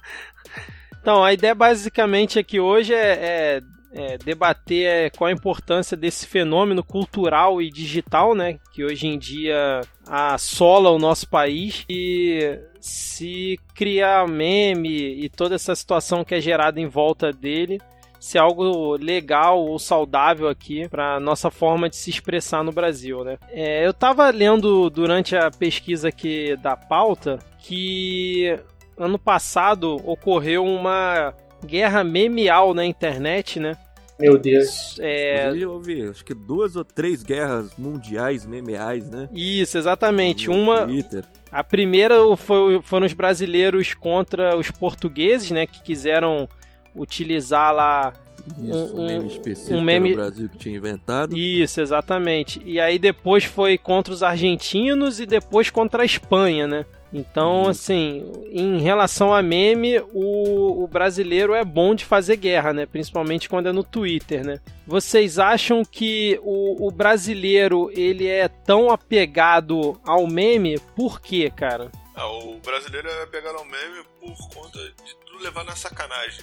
então, 1.00 1.24
a 1.24 1.32
ideia 1.32 1.54
basicamente 1.54 2.38
aqui 2.38 2.60
hoje 2.60 2.94
é, 2.94 3.12
é, 3.12 3.62
é 3.92 4.18
debater 4.18 4.86
é, 4.86 5.10
qual 5.10 5.28
a 5.28 5.32
importância 5.32 5.96
desse 5.96 6.26
fenômeno 6.26 6.82
cultural 6.82 7.60
e 7.60 7.70
digital, 7.70 8.34
né, 8.34 8.58
que 8.72 8.84
hoje 8.84 9.06
em 9.06 9.18
dia 9.18 9.82
assola 10.06 10.90
o 10.90 10.98
nosso 10.98 11.28
país 11.28 11.84
e 11.88 12.58
se 12.80 13.58
criar 13.74 14.26
meme 14.26 15.24
e 15.24 15.28
toda 15.28 15.54
essa 15.54 15.74
situação 15.74 16.24
que 16.24 16.34
é 16.34 16.40
gerada 16.40 16.80
em 16.80 16.86
volta 16.86 17.32
dele 17.32 17.80
ser 18.22 18.38
algo 18.38 18.96
legal 18.96 19.58
ou 19.66 19.80
saudável 19.80 20.48
aqui 20.48 20.88
para 20.88 21.18
nossa 21.18 21.50
forma 21.50 21.90
de 21.90 21.96
se 21.96 22.08
expressar 22.08 22.62
no 22.62 22.70
Brasil, 22.70 23.24
né? 23.24 23.36
É, 23.50 23.84
eu 23.84 23.90
estava 23.90 24.30
lendo 24.30 24.88
durante 24.88 25.34
a 25.34 25.50
pesquisa 25.50 26.08
aqui 26.08 26.56
da 26.62 26.76
pauta 26.76 27.40
que 27.58 28.56
ano 28.96 29.18
passado 29.18 29.96
ocorreu 30.04 30.64
uma 30.64 31.34
guerra 31.66 32.04
memeal 32.04 32.72
na 32.72 32.84
internet, 32.84 33.58
né? 33.58 33.76
Meu 34.20 34.38
Deus. 34.38 35.00
É... 35.00 35.50
Eu 35.50 35.72
ouvi, 35.72 36.08
acho 36.08 36.24
que 36.24 36.32
duas 36.32 36.76
ou 36.76 36.84
três 36.84 37.24
guerras 37.24 37.76
mundiais 37.76 38.46
memeais, 38.46 39.10
né? 39.10 39.28
Isso, 39.32 39.76
exatamente. 39.76 40.46
No 40.46 40.54
Uma. 40.54 40.86
Twitter. 40.86 41.24
A 41.50 41.64
primeira 41.64 42.14
foi, 42.36 42.80
foram 42.82 43.04
os 43.04 43.14
brasileiros 43.14 43.94
contra 43.94 44.56
os 44.56 44.70
portugueses, 44.70 45.50
né? 45.50 45.66
Que 45.66 45.82
quiseram 45.82 46.48
utilizar 46.94 47.72
lá 47.74 48.12
isso, 48.58 48.96
um, 48.96 49.02
um 49.02 49.06
meme 49.06 49.26
específico 49.28 49.74
um 49.74 49.80
meme... 49.80 50.10
do 50.10 50.16
Brasil 50.16 50.48
que 50.48 50.58
tinha 50.58 50.76
inventado. 50.76 51.36
Isso, 51.36 51.80
exatamente. 51.80 52.60
E 52.64 52.80
aí 52.80 52.98
depois 52.98 53.44
foi 53.44 53.78
contra 53.78 54.12
os 54.12 54.22
argentinos 54.22 55.20
e 55.20 55.26
depois 55.26 55.70
contra 55.70 56.02
a 56.02 56.06
Espanha, 56.06 56.66
né? 56.66 56.84
Então, 57.14 57.68
assim, 57.68 58.32
em 58.50 58.80
relação 58.80 59.34
a 59.34 59.42
meme, 59.42 60.00
o, 60.14 60.82
o, 60.82 60.88
brasileiro 60.88 61.52
é 61.52 61.62
bom 61.62 61.94
de 61.94 62.06
fazer 62.06 62.36
guerra, 62.36 62.72
né? 62.72 62.86
Principalmente 62.86 63.50
quando 63.50 63.68
é 63.68 63.72
no 63.72 63.84
Twitter, 63.84 64.42
né? 64.42 64.60
Vocês 64.86 65.38
acham 65.38 65.84
que 65.84 66.40
o, 66.42 66.86
o 66.86 66.90
brasileiro 66.90 67.90
ele 67.92 68.26
é 68.26 68.48
tão 68.48 68.90
apegado 68.90 70.00
ao 70.02 70.26
meme? 70.26 70.78
Por 70.96 71.20
quê, 71.20 71.52
cara? 71.54 71.92
Ah, 72.14 72.26
o 72.28 72.58
brasileiro 72.64 73.06
é 73.06 73.22
apegado 73.24 73.58
ao 73.58 73.64
meme 73.66 74.02
por 74.18 74.48
conta 74.48 74.78
de 74.78 75.14
tudo 75.26 75.42
levar 75.42 75.64
na 75.64 75.76
sacanagem 75.76 76.42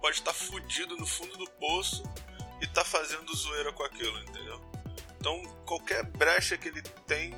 pode 0.00 0.16
estar 0.16 0.32
tá 0.32 0.36
fudido 0.36 0.96
no 0.96 1.06
fundo 1.06 1.36
do 1.36 1.48
poço 1.52 2.02
e 2.60 2.66
tá 2.66 2.84
fazendo 2.84 3.34
zoeira 3.34 3.72
com 3.72 3.82
aquilo, 3.82 4.18
entendeu? 4.20 4.60
Então, 5.20 5.42
qualquer 5.66 6.04
brecha 6.04 6.56
que 6.56 6.68
ele 6.68 6.82
tem 7.06 7.34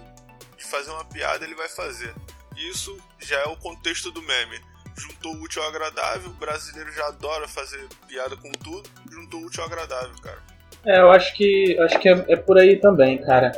de 0.56 0.64
fazer 0.64 0.90
uma 0.90 1.04
piada, 1.04 1.44
ele 1.44 1.54
vai 1.54 1.68
fazer. 1.68 2.14
Isso 2.56 2.96
já 3.18 3.38
é 3.40 3.46
o 3.46 3.56
contexto 3.56 4.10
do 4.10 4.22
meme. 4.22 4.60
Juntou 4.96 5.34
o 5.34 5.42
útil 5.42 5.62
ao 5.62 5.68
agradável, 5.68 6.30
o 6.30 6.34
brasileiro 6.34 6.92
já 6.92 7.06
adora 7.06 7.48
fazer 7.48 7.88
piada 8.06 8.36
com 8.36 8.50
tudo, 8.52 8.88
juntou 9.10 9.40
o 9.40 9.46
útil 9.46 9.62
ao 9.62 9.68
agradável, 9.68 10.14
cara. 10.22 10.42
É, 10.84 11.00
eu 11.00 11.10
acho 11.10 11.34
que 11.34 11.78
acho 11.80 11.98
que 11.98 12.08
é, 12.08 12.24
é 12.28 12.36
por 12.36 12.58
aí 12.58 12.76
também, 12.76 13.18
cara. 13.18 13.52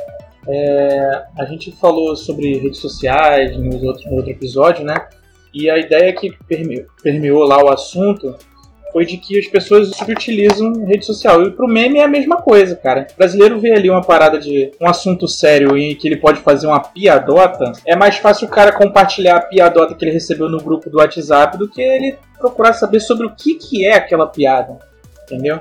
É, 0.47 1.25
a 1.37 1.45
gente 1.45 1.71
falou 1.77 2.15
sobre 2.15 2.57
redes 2.57 2.79
sociais 2.79 3.57
no 3.57 3.83
outro, 3.85 4.09
no 4.09 4.17
outro 4.17 4.31
episódio, 4.31 4.85
né? 4.85 5.09
E 5.53 5.69
a 5.69 5.77
ideia 5.77 6.13
que 6.13 6.31
permeou, 6.45 6.85
permeou 7.01 7.43
lá 7.43 7.63
o 7.63 7.69
assunto 7.69 8.37
foi 8.93 9.05
de 9.05 9.17
que 9.17 9.39
as 9.39 9.47
pessoas 9.47 9.89
subutilizam 9.89 10.71
rede 10.85 11.03
social. 11.03 11.41
E 11.41 11.51
pro 11.51 11.67
meme 11.67 11.97
é 11.97 12.03
a 12.03 12.07
mesma 12.07 12.37
coisa, 12.37 12.75
cara. 12.75 13.07
O 13.11 13.17
brasileiro 13.17 13.59
vê 13.59 13.73
ali 13.73 13.89
uma 13.89 14.03
parada 14.03 14.37
de 14.37 14.71
um 14.79 14.87
assunto 14.87 15.27
sério 15.27 15.75
em 15.75 15.95
que 15.95 16.07
ele 16.07 16.17
pode 16.17 16.39
fazer 16.41 16.67
uma 16.67 16.79
piadota. 16.79 17.71
É 17.87 17.95
mais 17.95 18.17
fácil 18.17 18.47
o 18.47 18.51
cara 18.51 18.71
compartilhar 18.71 19.37
a 19.37 19.41
piadota 19.41 19.95
que 19.95 20.05
ele 20.05 20.11
recebeu 20.11 20.47
no 20.47 20.61
grupo 20.61 20.91
do 20.91 20.99
WhatsApp 20.99 21.57
do 21.57 21.67
que 21.67 21.81
ele 21.81 22.15
procurar 22.37 22.73
saber 22.73 22.99
sobre 22.99 23.25
o 23.25 23.35
que, 23.35 23.55
que 23.55 23.83
é 23.85 23.95
aquela 23.95 24.27
piada. 24.27 24.77
Entendeu? 25.23 25.59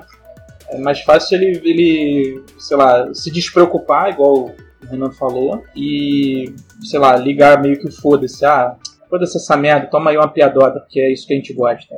É 0.69 0.79
mais 0.79 1.01
fácil 1.01 1.37
ele, 1.37 1.61
ele, 1.65 2.45
sei 2.59 2.77
lá, 2.77 3.13
se 3.15 3.31
despreocupar, 3.31 4.11
igual 4.11 4.51
o 4.83 4.87
Renan 4.91 5.11
falou, 5.11 5.63
e, 5.75 6.55
sei 6.83 6.99
lá, 6.99 7.17
ligar 7.17 7.61
meio 7.63 7.79
que 7.79 7.91
foda-se. 7.91 8.45
Ah, 8.45 8.75
foda-se 9.09 9.37
essa 9.37 9.57
merda, 9.57 9.87
toma 9.87 10.11
aí 10.11 10.17
uma 10.17 10.29
piadota, 10.29 10.81
porque 10.81 11.01
é 11.01 11.13
isso 11.13 11.27
que 11.27 11.35
a 11.35 11.37
gente 11.37 11.55
gosta. 11.55 11.95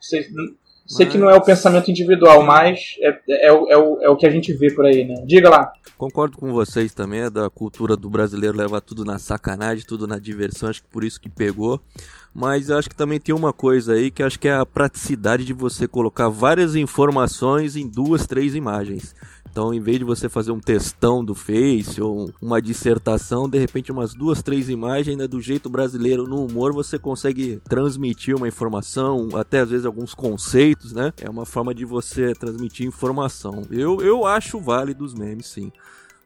Sei, 0.00 0.26
sei 0.86 1.06
que 1.06 1.18
não 1.18 1.28
é 1.28 1.34
o 1.34 1.42
pensamento 1.42 1.90
individual, 1.90 2.42
mas 2.42 2.96
é, 3.00 3.08
é, 3.08 3.46
é, 3.48 3.52
o, 3.52 3.68
é, 3.68 3.76
o, 3.76 4.02
é 4.02 4.08
o 4.08 4.16
que 4.16 4.26
a 4.26 4.30
gente 4.30 4.52
vê 4.52 4.72
por 4.72 4.86
aí, 4.86 5.04
né? 5.04 5.22
Diga 5.26 5.50
lá. 5.50 5.72
Concordo 5.96 6.38
com 6.38 6.52
vocês 6.52 6.94
também, 6.94 7.22
é 7.22 7.30
da 7.30 7.50
cultura 7.50 7.96
do 7.96 8.08
brasileiro 8.08 8.56
levar 8.56 8.80
tudo 8.80 9.04
na 9.04 9.18
sacanagem, 9.18 9.84
tudo 9.84 10.06
na 10.06 10.18
diversão, 10.18 10.68
acho 10.68 10.82
que 10.82 10.88
por 10.88 11.02
isso 11.02 11.20
que 11.20 11.28
pegou. 11.28 11.80
Mas 12.32 12.70
acho 12.70 12.88
que 12.88 12.94
também 12.94 13.18
tem 13.18 13.34
uma 13.34 13.52
coisa 13.52 13.94
aí 13.94 14.10
que 14.10 14.22
acho 14.22 14.38
que 14.38 14.46
é 14.46 14.54
a 14.54 14.64
praticidade 14.64 15.44
de 15.44 15.52
você 15.52 15.88
colocar 15.88 16.28
várias 16.28 16.76
informações 16.76 17.74
em 17.74 17.88
duas, 17.88 18.26
três 18.26 18.54
imagens. 18.54 19.14
Então, 19.50 19.72
em 19.72 19.80
vez 19.80 19.98
de 19.98 20.04
você 20.04 20.28
fazer 20.28 20.52
um 20.52 20.60
textão 20.60 21.24
do 21.24 21.34
Face 21.34 22.00
ou 22.00 22.32
uma 22.40 22.60
dissertação, 22.60 23.48
de 23.48 23.58
repente 23.58 23.90
umas 23.92 24.14
duas, 24.14 24.42
três 24.42 24.68
imagens, 24.68 25.16
né, 25.16 25.26
do 25.26 25.40
jeito 25.40 25.68
brasileiro 25.68 26.24
no 26.24 26.44
humor, 26.44 26.72
você 26.72 26.98
consegue 26.98 27.60
transmitir 27.68 28.36
uma 28.36 28.48
informação, 28.48 29.28
até 29.34 29.60
às 29.60 29.70
vezes 29.70 29.86
alguns 29.86 30.14
conceitos, 30.14 30.92
né? 30.92 31.12
É 31.20 31.28
uma 31.28 31.46
forma 31.46 31.74
de 31.74 31.84
você 31.84 32.34
transmitir 32.34 32.86
informação. 32.86 33.62
Eu, 33.70 34.00
eu 34.00 34.26
acho 34.26 34.60
válido 34.60 35.04
os 35.04 35.14
memes, 35.14 35.46
sim 35.46 35.72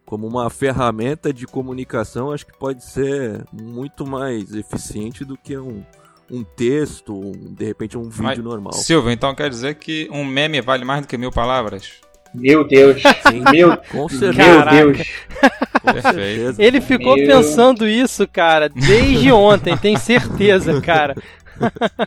como 0.05 0.27
uma 0.27 0.51
ferramenta 0.51 1.33
de 1.33 1.47
comunicação, 1.47 2.33
acho 2.33 2.45
que 2.45 2.59
pode 2.59 2.85
ser 2.85 3.47
muito 3.51 4.07
mais 4.07 4.55
eficiente 4.55 5.25
do 5.25 5.39
que 5.39 5.57
um, 5.57 5.83
um 6.31 6.45
texto, 6.45 7.15
um, 7.15 7.55
de 7.55 7.65
repente 7.65 7.97
um 7.97 8.11
vídeo 8.11 8.23
Mas, 8.23 8.39
normal. 8.39 8.73
Silvio, 8.75 9.11
então 9.11 9.35
quer 9.35 9.49
dizer 9.49 9.77
que 9.77 10.09
um 10.11 10.25
meme 10.25 10.61
vale 10.61 10.85
mais 10.85 11.03
do 11.03 11.09
que 11.09 11.17
mil 11.17 11.31
palavras? 11.31 12.01
Meu 12.35 12.65
Deus. 12.65 13.03
Sim, 13.29 13.41
meu, 13.51 13.77
com 13.77 14.09
certeza. 14.09 14.65
Meu 14.71 14.93
Deus. 14.93 15.09
Perfeito. 15.83 16.61
Ele 16.63 16.81
ficou 16.81 17.17
meu... 17.17 17.27
pensando 17.27 17.87
isso, 17.87 18.27
cara, 18.27 18.69
desde 18.69 19.33
ontem, 19.33 19.77
tem 19.77 19.97
certeza, 19.97 20.81
cara. 20.81 21.15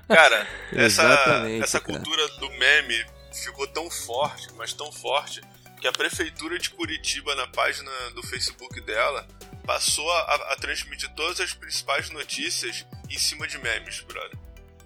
Cara, 0.07 0.47
essa, 0.73 1.47
essa 1.61 1.79
cultura 1.79 2.27
do 2.39 2.49
meme 2.51 3.05
ficou 3.31 3.67
tão 3.67 3.89
forte, 3.89 4.47
mas 4.57 4.73
tão 4.73 4.91
forte, 4.91 5.41
que 5.79 5.87
a 5.87 5.91
prefeitura 5.91 6.57
de 6.57 6.69
Curitiba, 6.71 7.35
na 7.35 7.47
página 7.47 7.91
do 8.15 8.23
Facebook 8.23 8.81
dela, 8.81 9.27
passou 9.65 10.09
a, 10.11 10.53
a 10.53 10.55
transmitir 10.55 11.09
todas 11.15 11.39
as 11.39 11.53
principais 11.53 12.09
notícias 12.09 12.85
em 13.09 13.17
cima 13.17 13.47
de 13.47 13.57
memes, 13.59 14.01
brother. 14.01 14.37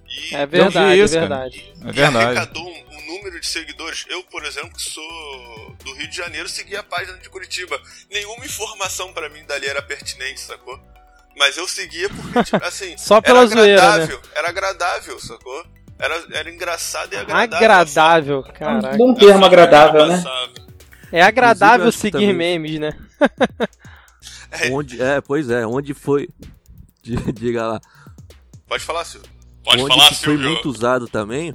E 0.10 0.36
é 0.36 0.46
verdade, 0.46 1.00
isso, 1.00 1.16
é 1.16 1.20
verdade. 1.20 1.74
É 1.82 1.92
verdade. 1.92 2.26
arrecadou 2.26 2.68
um, 2.68 2.96
um, 2.96 3.08
número 3.08 3.40
de 3.40 3.48
seguidores. 3.48 4.06
Eu, 4.10 4.24
por 4.24 4.44
exemplo, 4.44 4.72
que 4.72 4.82
sou 4.82 5.76
do 5.84 5.94
Rio 5.94 6.10
de 6.10 6.16
Janeiro, 6.16 6.50
segui 6.50 6.76
a 6.76 6.84
página 6.84 7.18
de 7.18 7.30
Curitiba. 7.30 7.80
Nenhuma 8.10 8.46
informação 8.46 9.14
para 9.14 9.30
mim 9.30 9.44
dali 9.46 9.68
era 9.68 9.82
pertinente, 9.82 10.40
sacou? 10.40 10.80
Mas 11.38 11.58
eu 11.58 11.68
seguia 11.68 12.10
porque, 12.10 12.44
tipo, 12.52 12.66
assim, 12.66 12.98
Só 12.98 13.22
pela 13.22 13.40
era 13.40 13.48
zoeira, 13.48 13.82
agradável. 13.82 14.18
Né? 14.18 14.30
Era 14.36 14.50
agradável, 14.50 15.20
sacou? 15.20 15.66
Era, 16.00 16.24
era 16.32 16.50
engraçado 16.50 17.14
e 17.14 17.18
agradável. 17.18 17.58
Agradável, 17.58 18.44
cara. 18.44 18.98
Um 19.00 19.14
termo 19.14 19.46
agradável, 19.46 20.06
né? 20.08 20.24
É 21.12 21.22
agradável 21.22 21.92
seguir 21.92 22.12
também... 22.12 22.34
memes, 22.34 22.80
né? 22.80 22.98
é. 24.52 24.70
Onde, 24.72 25.02
é, 25.02 25.22
pois 25.22 25.50
é, 25.50 25.66
onde 25.66 25.94
foi. 25.94 26.30
Diga 27.34 27.68
lá. 27.68 27.82
Pode 28.68 28.84
falar, 28.84 29.04
Silvio. 29.04 29.29
Pode 29.64 29.84
onde 29.84 29.96
falar, 29.96 30.14
foi 30.14 30.38
muito 30.38 30.70
usado 30.70 31.08
também, 31.08 31.54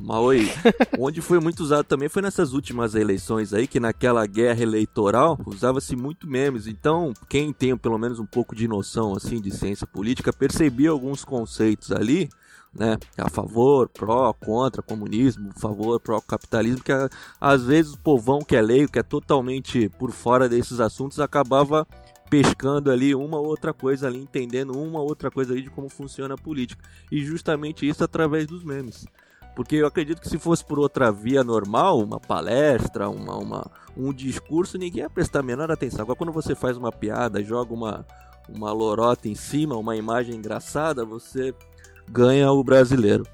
Maoi, 0.00 0.50
onde 0.98 1.20
foi 1.20 1.40
muito 1.40 1.60
usado 1.60 1.84
também 1.84 2.08
foi 2.08 2.22
nessas 2.22 2.52
últimas 2.52 2.94
eleições 2.94 3.52
aí, 3.52 3.66
que 3.66 3.80
naquela 3.80 4.26
guerra 4.26 4.62
eleitoral 4.62 5.38
usava-se 5.46 5.96
muito 5.96 6.28
memes. 6.28 6.66
Então, 6.66 7.12
quem 7.28 7.52
tem 7.52 7.76
pelo 7.76 7.98
menos 7.98 8.18
um 8.18 8.26
pouco 8.26 8.54
de 8.54 8.68
noção 8.68 9.14
assim 9.14 9.40
de 9.40 9.50
ciência 9.50 9.86
política, 9.86 10.32
percebia 10.32 10.90
alguns 10.90 11.24
conceitos 11.24 11.90
ali, 11.90 12.28
né, 12.72 12.96
a 13.16 13.28
favor, 13.28 13.88
pró, 13.88 14.32
contra 14.32 14.82
comunismo, 14.82 15.50
a 15.54 15.58
favor, 15.58 15.98
pró 16.00 16.20
capitalismo, 16.20 16.82
que 16.82 16.92
às 17.40 17.64
vezes 17.64 17.94
o 17.94 17.98
povão 17.98 18.40
que 18.40 18.56
é 18.56 18.62
leigo, 18.62 18.92
que 18.92 18.98
é 18.98 19.02
totalmente 19.02 19.88
por 19.98 20.12
fora 20.12 20.48
desses 20.48 20.80
assuntos, 20.80 21.18
acabava 21.18 21.86
pescando 22.28 22.90
ali 22.90 23.14
uma 23.14 23.38
outra 23.38 23.72
coisa 23.72 24.06
ali, 24.06 24.18
entendendo 24.18 24.72
uma 24.72 25.00
outra 25.00 25.30
coisa 25.30 25.52
ali 25.52 25.62
de 25.62 25.70
como 25.70 25.88
funciona 25.88 26.34
a 26.34 26.38
política. 26.38 26.82
E 27.10 27.24
justamente 27.24 27.88
isso 27.88 28.04
através 28.04 28.46
dos 28.46 28.62
memes. 28.62 29.06
Porque 29.56 29.76
eu 29.76 29.86
acredito 29.86 30.20
que 30.20 30.28
se 30.28 30.38
fosse 30.38 30.64
por 30.64 30.78
outra 30.78 31.10
via 31.10 31.42
normal, 31.42 31.98
uma 31.98 32.20
palestra, 32.20 33.08
uma, 33.08 33.36
uma, 33.36 33.70
um 33.96 34.12
discurso, 34.12 34.78
ninguém 34.78 35.02
ia 35.02 35.10
prestar 35.10 35.40
a 35.40 35.42
menor 35.42 35.70
atenção. 35.70 36.02
Agora 36.02 36.16
quando 36.16 36.32
você 36.32 36.54
faz 36.54 36.76
uma 36.76 36.92
piada, 36.92 37.42
joga 37.42 37.74
uma, 37.74 38.06
uma 38.48 38.70
lorota 38.72 39.28
em 39.28 39.34
cima, 39.34 39.76
uma 39.76 39.96
imagem 39.96 40.36
engraçada, 40.36 41.04
você 41.04 41.52
ganha 42.08 42.52
o 42.52 42.62
brasileiro. 42.62 43.24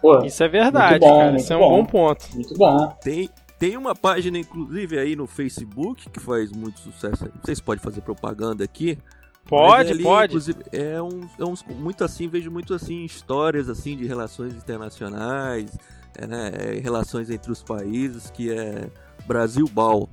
Pô, 0.00 0.22
isso 0.24 0.42
é 0.42 0.48
verdade, 0.48 0.98
bom, 0.98 1.18
cara. 1.18 1.36
Isso 1.36 1.52
é 1.52 1.56
um 1.56 1.60
bom. 1.60 1.82
bom 1.82 1.84
ponto. 1.84 2.24
Muito 2.34 2.54
bom. 2.54 2.88
Tem, 3.02 3.28
tem 3.60 3.76
uma 3.76 3.94
página, 3.94 4.38
inclusive, 4.38 4.98
aí 4.98 5.14
no 5.14 5.26
Facebook 5.26 6.08
que 6.08 6.18
faz 6.18 6.50
muito 6.50 6.80
sucesso. 6.80 7.26
Não 7.26 7.44
sei 7.44 7.54
se 7.54 7.62
pode 7.62 7.82
fazer 7.82 8.00
propaganda 8.00 8.64
aqui. 8.64 8.98
Pode, 9.44 9.90
ali, 9.90 10.02
pode. 10.02 10.56
É 10.72 11.00
um, 11.02 11.28
é 11.38 11.44
um, 11.44 11.54
muito 11.74 12.02
assim, 12.02 12.26
vejo 12.26 12.50
muito 12.50 12.72
assim 12.72 13.04
histórias 13.04 13.68
assim 13.68 13.98
de 13.98 14.06
relações 14.06 14.54
internacionais, 14.54 15.76
é, 16.16 16.26
né, 16.26 16.50
é, 16.54 16.80
relações 16.80 17.28
entre 17.28 17.52
os 17.52 17.62
países, 17.62 18.30
que 18.30 18.50
é 18.50 18.90
Brasil 19.26 19.68
Bal. 19.68 20.08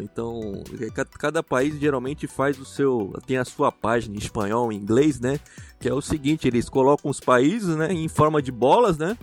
Então, 0.00 0.62
é, 0.80 1.04
cada 1.18 1.42
país 1.42 1.78
geralmente 1.78 2.26
faz 2.26 2.58
o 2.58 2.64
seu. 2.64 3.12
tem 3.26 3.36
a 3.36 3.44
sua 3.44 3.70
página 3.70 4.14
em 4.14 4.18
espanhol, 4.18 4.72
em 4.72 4.76
inglês, 4.76 5.20
né? 5.20 5.38
Que 5.78 5.90
é 5.90 5.92
o 5.92 6.00
seguinte: 6.00 6.48
eles 6.48 6.70
colocam 6.70 7.10
os 7.10 7.20
países 7.20 7.76
né, 7.76 7.92
em 7.92 8.08
forma 8.08 8.40
de 8.40 8.50
bolas, 8.50 8.96
né? 8.96 9.18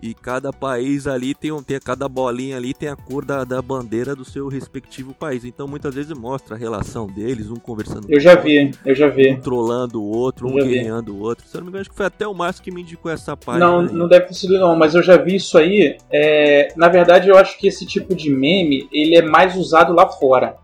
E 0.00 0.14
cada 0.14 0.52
país 0.52 1.06
ali 1.06 1.34
tem, 1.34 1.50
um, 1.50 1.62
tem 1.62 1.78
cada 1.80 2.08
bolinha 2.08 2.56
ali 2.56 2.72
tem 2.72 2.88
a 2.88 2.94
cor 2.94 3.24
da, 3.24 3.42
da 3.42 3.60
bandeira 3.60 4.14
do 4.14 4.24
seu 4.24 4.46
respectivo 4.48 5.12
país. 5.12 5.44
Então 5.44 5.66
muitas 5.66 5.94
vezes 5.94 6.16
mostra 6.16 6.54
a 6.54 6.58
relação 6.58 7.06
deles, 7.06 7.50
um 7.50 7.56
conversando 7.56 8.06
Eu 8.08 8.20
já 8.20 8.36
vi, 8.36 8.70
eu 8.84 8.94
já 8.94 9.08
vi. 9.08 9.34
Controlando 9.34 10.00
o 10.00 10.06
outro, 10.06 10.48
um 10.48 10.54
ganhando 10.54 11.14
o 11.14 11.20
outro. 11.20 11.46
Se 11.46 11.56
eu 11.56 11.60
não 11.60 11.66
me 11.66 11.70
engano, 11.70 11.80
acho 11.80 11.90
que 11.90 11.96
foi 11.96 12.06
até 12.06 12.26
o 12.26 12.34
Márcio 12.34 12.62
que 12.62 12.70
me 12.70 12.82
indicou 12.82 13.10
essa 13.10 13.36
página. 13.36 13.66
Não, 13.66 13.80
aí. 13.80 13.92
não 13.92 14.08
deve 14.08 14.26
ter 14.26 14.34
sido 14.34 14.58
não, 14.58 14.76
mas 14.76 14.94
eu 14.94 15.02
já 15.02 15.16
vi 15.16 15.34
isso 15.34 15.58
aí. 15.58 15.96
É, 16.10 16.72
na 16.76 16.88
verdade, 16.88 17.28
eu 17.28 17.36
acho 17.36 17.58
que 17.58 17.66
esse 17.66 17.84
tipo 17.84 18.14
de 18.14 18.30
meme 18.30 18.88
ele 18.92 19.16
é 19.16 19.22
mais 19.22 19.56
usado 19.56 19.92
lá 19.92 20.08
fora. 20.08 20.56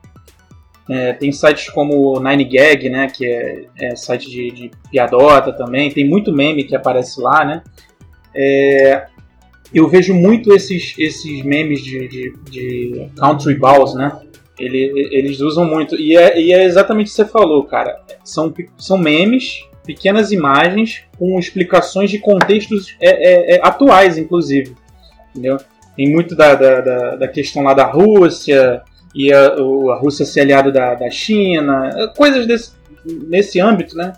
É, 0.89 1.15
tem 1.15 1.33
sites 1.33 1.71
como 1.71 2.21
9gag, 2.21 2.91
né, 2.91 3.09
que 3.09 3.25
é, 3.25 3.65
é 3.81 3.97
site 3.97 4.31
de, 4.31 4.51
de, 4.51 4.71
piadota 4.91 5.53
também. 5.53 5.91
Tem 5.91 6.07
muito 6.07 6.33
meme 6.33 6.65
que 6.65 6.77
aparece 6.77 7.21
lá, 7.21 7.45
né. 7.45 7.63
É, 8.37 9.07
eu 9.75 9.89
vejo 9.89 10.15
muito 10.15 10.55
esses, 10.55 10.95
esses 10.99 11.43
memes 11.43 11.83
de, 11.83 12.09
de, 12.09 12.35
de 12.51 13.09
country 13.17 13.55
balls, 13.55 13.95
né? 13.95 14.21
Ele, 14.59 15.09
eles 15.11 15.41
usam 15.41 15.65
muito. 15.65 15.97
E 15.97 16.17
é, 16.17 16.41
e 16.41 16.53
é 16.53 16.65
exatamente 16.65 17.09
o 17.09 17.11
que 17.11 17.17
você 17.17 17.25
falou, 17.25 17.65
cara. 17.65 18.01
São, 18.23 18.55
são 18.79 18.97
memes, 18.97 19.65
pequenas 19.85 20.31
imagens 20.31 21.03
com 21.19 21.39
explicações 21.39 22.11
de 22.11 22.19
contextos 22.19 22.97
é, 23.01 23.09
é, 23.09 23.57
é, 23.57 23.61
atuais, 23.63 24.17
inclusive. 24.17 24.77
Entendeu? 25.31 25.59
Tem 25.97 26.09
muito 26.11 26.37
da, 26.37 26.55
da, 26.55 26.81
da, 26.81 27.17
da 27.17 27.29
questão 27.29 27.65
lá 27.65 27.75
da 27.75 27.85
Rússia, 27.85 28.83
e 29.15 29.33
a, 29.33 29.47
a 29.47 29.99
Rússia 29.99 30.25
ser 30.25 30.41
aliada 30.41 30.71
da, 30.71 30.95
da 30.95 31.11
China, 31.11 32.13
coisas 32.17 32.47
desse, 32.47 32.73
nesse 33.05 33.61
âmbito, 33.61 33.97
né? 33.97 34.13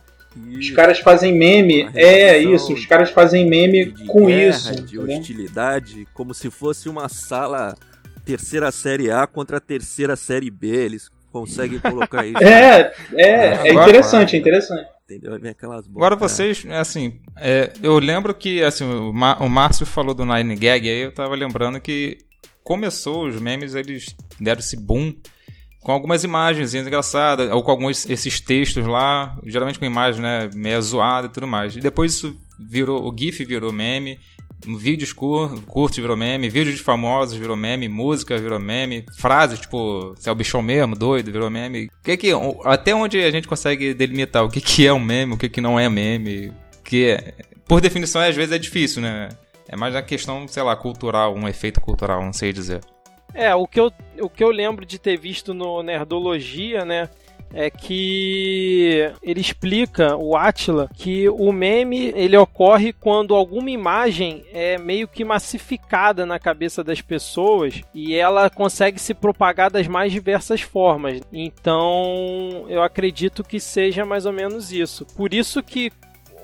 Os 0.58 0.70
caras 0.70 0.98
fazem 0.98 1.32
meme, 1.36 1.88
é 1.94 2.38
isso, 2.38 2.72
os 2.72 2.86
caras 2.86 3.10
fazem 3.10 3.48
meme 3.48 3.86
de 3.86 4.04
com 4.06 4.26
guerra, 4.26 4.48
isso. 4.48 4.82
De 4.82 4.98
hostilidade, 4.98 6.06
como 6.12 6.34
se 6.34 6.50
fosse 6.50 6.88
uma 6.88 7.08
sala 7.08 7.74
terceira 8.24 8.70
série 8.72 9.10
A 9.10 9.26
contra 9.26 9.58
a 9.58 9.60
terceira 9.60 10.16
série 10.16 10.50
B. 10.50 10.68
Eles 10.68 11.10
conseguem 11.30 11.78
colocar 11.78 12.24
isso. 12.26 12.42
É, 12.42 12.92
é, 13.14 13.68
é 13.68 13.72
interessante, 13.72 14.36
é 14.36 14.38
interessante. 14.38 14.86
Entendeu? 15.04 15.38
Vem 15.38 15.52
aquelas 15.52 15.86
Agora 15.86 16.16
vocês, 16.16 16.66
assim, 16.72 17.20
é, 17.36 17.72
eu 17.80 17.96
lembro 18.00 18.34
que, 18.34 18.62
assim, 18.64 18.84
o, 18.84 19.10
o 19.10 19.48
Márcio 19.48 19.86
falou 19.86 20.12
do 20.12 20.26
Nine 20.26 20.56
Gag, 20.56 20.88
aí 20.88 21.02
eu 21.02 21.12
tava 21.12 21.36
lembrando 21.36 21.80
que 21.80 22.18
começou 22.64 23.28
os 23.28 23.40
memes, 23.40 23.76
eles 23.76 24.16
deram 24.40 24.58
esse 24.58 24.76
boom 24.76 25.14
com 25.86 25.92
algumas 25.92 26.24
imagens 26.24 26.74
engraçadas, 26.74 27.48
ou 27.52 27.62
com 27.62 27.70
alguns 27.70 28.10
esses 28.10 28.40
textos 28.40 28.84
lá, 28.84 29.38
geralmente 29.44 29.78
com 29.78 29.84
imagem, 29.84 30.20
né, 30.20 30.50
meio 30.52 30.82
zoada 30.82 31.28
e 31.28 31.30
tudo 31.30 31.46
mais. 31.46 31.76
E 31.76 31.80
depois 31.80 32.12
isso 32.12 32.36
virou, 32.58 33.08
o 33.08 33.16
GIF 33.16 33.44
virou 33.44 33.72
meme, 33.72 34.18
vídeos 34.80 35.12
cur, 35.12 35.62
curtos 35.62 35.96
virou 35.96 36.16
meme, 36.16 36.48
vídeos 36.48 36.74
de 36.74 36.82
famosos 36.82 37.36
virou 37.38 37.54
meme, 37.54 37.88
música 37.88 38.36
virou 38.36 38.58
meme, 38.58 39.06
frases 39.16 39.60
tipo, 39.60 40.12
você 40.16 40.28
é 40.28 40.32
o 40.32 40.34
bichão 40.34 40.60
mesmo, 40.60 40.96
doido, 40.96 41.30
virou 41.30 41.48
meme. 41.48 41.88
Que 42.02 42.16
que, 42.16 42.32
até 42.64 42.92
onde 42.92 43.22
a 43.22 43.30
gente 43.30 43.46
consegue 43.46 43.94
delimitar 43.94 44.42
o 44.44 44.50
que, 44.50 44.60
que 44.60 44.84
é 44.84 44.92
um 44.92 44.98
meme, 44.98 45.34
o 45.34 45.38
que, 45.38 45.48
que 45.48 45.60
não 45.60 45.78
é 45.78 45.88
meme, 45.88 46.52
que 46.82 47.10
é, 47.10 47.32
por 47.64 47.80
definição 47.80 48.20
às 48.20 48.34
vezes 48.34 48.50
é 48.50 48.58
difícil, 48.58 49.00
né? 49.00 49.28
É 49.68 49.76
mais 49.76 49.94
a 49.94 50.02
questão, 50.02 50.48
sei 50.48 50.64
lá, 50.64 50.74
cultural, 50.74 51.32
um 51.32 51.46
efeito 51.46 51.80
cultural, 51.80 52.24
não 52.24 52.32
sei 52.32 52.52
dizer. 52.52 52.80
É, 53.36 53.54
o 53.54 53.66
que 53.66 53.78
eu, 53.78 53.92
o 54.20 54.30
que 54.30 54.42
eu 54.42 54.50
lembro 54.50 54.86
de 54.86 54.98
ter 54.98 55.18
visto 55.18 55.52
no 55.52 55.82
Nerdologia, 55.82 56.84
né? 56.84 57.08
é 57.52 57.70
que 57.70 59.10
ele 59.22 59.40
explica 59.40 60.16
o 60.16 60.36
Atila 60.36 60.90
que 60.94 61.28
o 61.28 61.52
meme 61.52 62.12
ele 62.14 62.36
ocorre 62.36 62.92
quando 62.92 63.34
alguma 63.34 63.70
imagem 63.70 64.44
é 64.52 64.76
meio 64.78 65.06
que 65.08 65.24
massificada 65.24 66.26
na 66.26 66.38
cabeça 66.38 66.82
das 66.82 67.00
pessoas 67.00 67.80
e 67.94 68.14
ela 68.14 68.50
consegue 68.50 68.98
se 68.98 69.14
propagar 69.14 69.70
das 69.70 69.86
mais 69.86 70.12
diversas 70.12 70.60
formas. 70.60 71.20
Então, 71.32 72.66
eu 72.68 72.82
acredito 72.82 73.44
que 73.44 73.60
seja 73.60 74.04
mais 74.04 74.26
ou 74.26 74.32
menos 74.32 74.72
isso. 74.72 75.06
Por 75.16 75.32
isso 75.32 75.62
que 75.62 75.92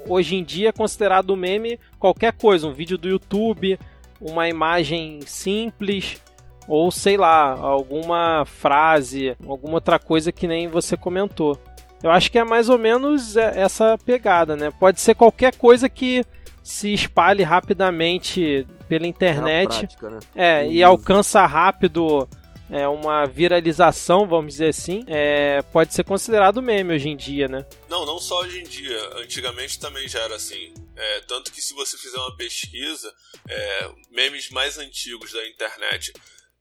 hoje 0.08 0.36
em 0.36 0.44
dia 0.44 0.70
é 0.70 0.72
considerado 0.72 1.36
meme 1.36 1.78
qualquer 1.98 2.32
coisa, 2.32 2.66
um 2.66 2.72
vídeo 2.72 2.96
do 2.96 3.08
YouTube, 3.08 3.78
uma 4.20 4.48
imagem 4.48 5.20
simples, 5.26 6.20
ou 6.68 6.90
sei 6.90 7.16
lá, 7.16 7.52
alguma 7.52 8.44
frase, 8.44 9.36
alguma 9.46 9.74
outra 9.74 9.98
coisa 9.98 10.32
que 10.32 10.46
nem 10.46 10.68
você 10.68 10.96
comentou. 10.96 11.58
Eu 12.02 12.10
acho 12.10 12.30
que 12.30 12.38
é 12.38 12.44
mais 12.44 12.68
ou 12.68 12.78
menos 12.78 13.36
é, 13.36 13.60
essa 13.60 13.96
pegada, 13.96 14.56
né? 14.56 14.72
Pode 14.78 15.00
ser 15.00 15.14
qualquer 15.14 15.54
coisa 15.54 15.88
que 15.88 16.24
se 16.62 16.92
espalhe 16.92 17.42
rapidamente 17.42 18.66
pela 18.88 19.06
internet. 19.06 19.74
É, 19.74 19.78
prática, 19.78 20.10
né? 20.10 20.18
é 20.34 20.68
e 20.68 20.82
alcança 20.82 21.44
rápido 21.46 22.28
é, 22.70 22.88
uma 22.88 23.26
viralização, 23.26 24.26
vamos 24.26 24.54
dizer 24.54 24.68
assim, 24.68 25.04
é, 25.06 25.60
pode 25.72 25.92
ser 25.92 26.04
considerado 26.04 26.62
meme 26.62 26.94
hoje 26.94 27.08
em 27.10 27.16
dia, 27.16 27.46
né? 27.46 27.66
Não, 27.88 28.06
não 28.06 28.18
só 28.18 28.40
hoje 28.40 28.60
em 28.60 28.64
dia. 28.64 28.98
Antigamente 29.18 29.78
também 29.78 30.08
já 30.08 30.20
era 30.20 30.36
assim. 30.36 30.72
É, 30.96 31.20
tanto 31.20 31.52
que 31.52 31.60
se 31.60 31.74
você 31.74 31.96
fizer 31.98 32.18
uma 32.18 32.36
pesquisa, 32.36 33.12
é, 33.48 33.90
memes 34.10 34.50
mais 34.50 34.78
antigos 34.78 35.32
da 35.32 35.46
internet 35.46 36.12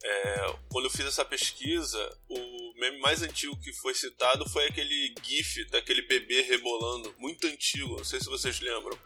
é, 0.03 0.53
quando 0.69 0.85
eu 0.85 0.91
fiz 0.91 1.05
essa 1.05 1.23
pesquisa, 1.23 1.99
o 2.29 2.79
meme 2.79 2.99
mais 2.99 3.21
antigo 3.21 3.59
que 3.59 3.71
foi 3.73 3.93
citado 3.93 4.47
foi 4.49 4.65
aquele 4.67 5.13
GIF 5.23 5.65
daquele 5.69 6.01
bebê 6.03 6.41
rebolando, 6.41 7.13
muito 7.19 7.47
antigo, 7.47 7.97
não 7.97 8.03
sei 8.03 8.19
se 8.19 8.25
vocês 8.25 8.59
lembram. 8.59 8.97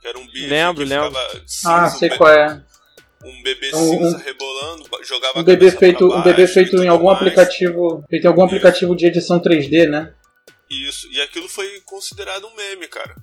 Que 0.00 0.08
era 0.08 0.18
um 0.18 0.26
bicho 0.26 0.48
lembro, 0.48 0.82
que 0.82 0.88
lembro. 0.88 1.18
ah, 1.66 1.88
sei 1.90 2.10
um 2.10 2.16
qual 2.16 2.30
é. 2.30 2.64
Um 3.24 3.42
bebê 3.42 3.70
um, 3.72 3.90
cinza 3.90 4.18
rebolando, 4.18 4.88
jogava 5.04 5.38
um 5.38 5.44
bebê 5.44 5.70
feito 5.70 6.08
baixo, 6.08 6.20
Um 6.20 6.24
bebê 6.24 6.46
feito 6.46 6.76
em 6.82 6.88
algum 6.88 7.06
mais. 7.06 7.18
aplicativo. 7.18 8.04
Feito 8.10 8.24
em 8.24 8.28
algum 8.28 8.44
aplicativo 8.44 8.96
de 8.96 9.06
edição 9.06 9.40
3D, 9.40 9.88
né? 9.88 10.12
Isso, 10.68 11.08
e 11.12 11.20
aquilo 11.20 11.48
foi 11.48 11.80
considerado 11.82 12.46
um 12.46 12.54
meme, 12.56 12.88
cara 12.88 13.14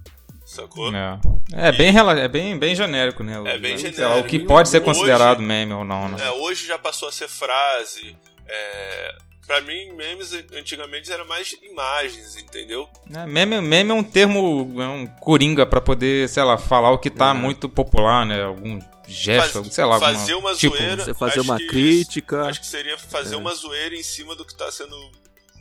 sacou? 0.49 0.93
É, 0.93 1.19
é, 1.53 1.71
bem, 1.71 1.93
é 1.95 2.27
bem, 2.27 2.57
bem 2.57 2.75
genérico, 2.75 3.23
né? 3.23 3.41
É 3.45 3.57
bem 3.57 3.77
genérico. 3.77 4.19
o 4.19 4.23
que 4.23 4.39
pode 4.39 4.69
ser 4.69 4.81
considerado 4.81 5.37
hoje, 5.37 5.47
meme 5.47 5.73
ou 5.73 5.85
não, 5.85 6.09
né? 6.09 6.17
É, 6.25 6.31
hoje 6.31 6.65
já 6.65 6.77
passou 6.77 7.07
a 7.07 7.11
ser 7.11 7.27
frase. 7.27 8.17
É, 8.47 9.15
pra 9.45 9.61
mim, 9.61 9.93
memes 9.93 10.33
antigamente 10.53 11.11
era 11.11 11.23
mais 11.23 11.55
imagens, 11.61 12.35
entendeu? 12.35 12.89
É, 13.13 13.25
meme, 13.27 13.61
meme 13.61 13.91
é 13.91 13.93
um 13.93 14.03
termo, 14.03 14.73
é 14.81 14.87
um 14.87 15.05
coringa 15.05 15.65
pra 15.65 15.79
poder, 15.79 16.27
sei 16.29 16.43
lá, 16.43 16.57
falar 16.57 16.91
o 16.91 16.97
que 16.97 17.09
tá 17.09 17.31
uhum. 17.31 17.39
muito 17.39 17.69
popular, 17.69 18.25
né? 18.25 18.43
Algum 18.43 18.79
gesto, 19.07 19.61
Faz, 19.61 19.73
sei 19.73 19.85
lá. 19.85 19.99
Fazer 19.99 20.33
alguma, 20.33 20.51
uma 20.51 20.57
tipo, 20.57 20.75
zoeira. 20.75 21.03
Você 21.03 21.13
fazer 21.13 21.39
uma 21.41 21.57
crítica. 21.57 22.43
acho 22.43 22.59
que 22.59 22.67
seria 22.67 22.97
fazer 22.97 23.35
é. 23.35 23.37
uma 23.37 23.53
zoeira 23.53 23.95
em 23.95 24.03
cima 24.03 24.35
do 24.35 24.43
que 24.43 24.55
tá 24.55 24.71
sendo 24.71 24.95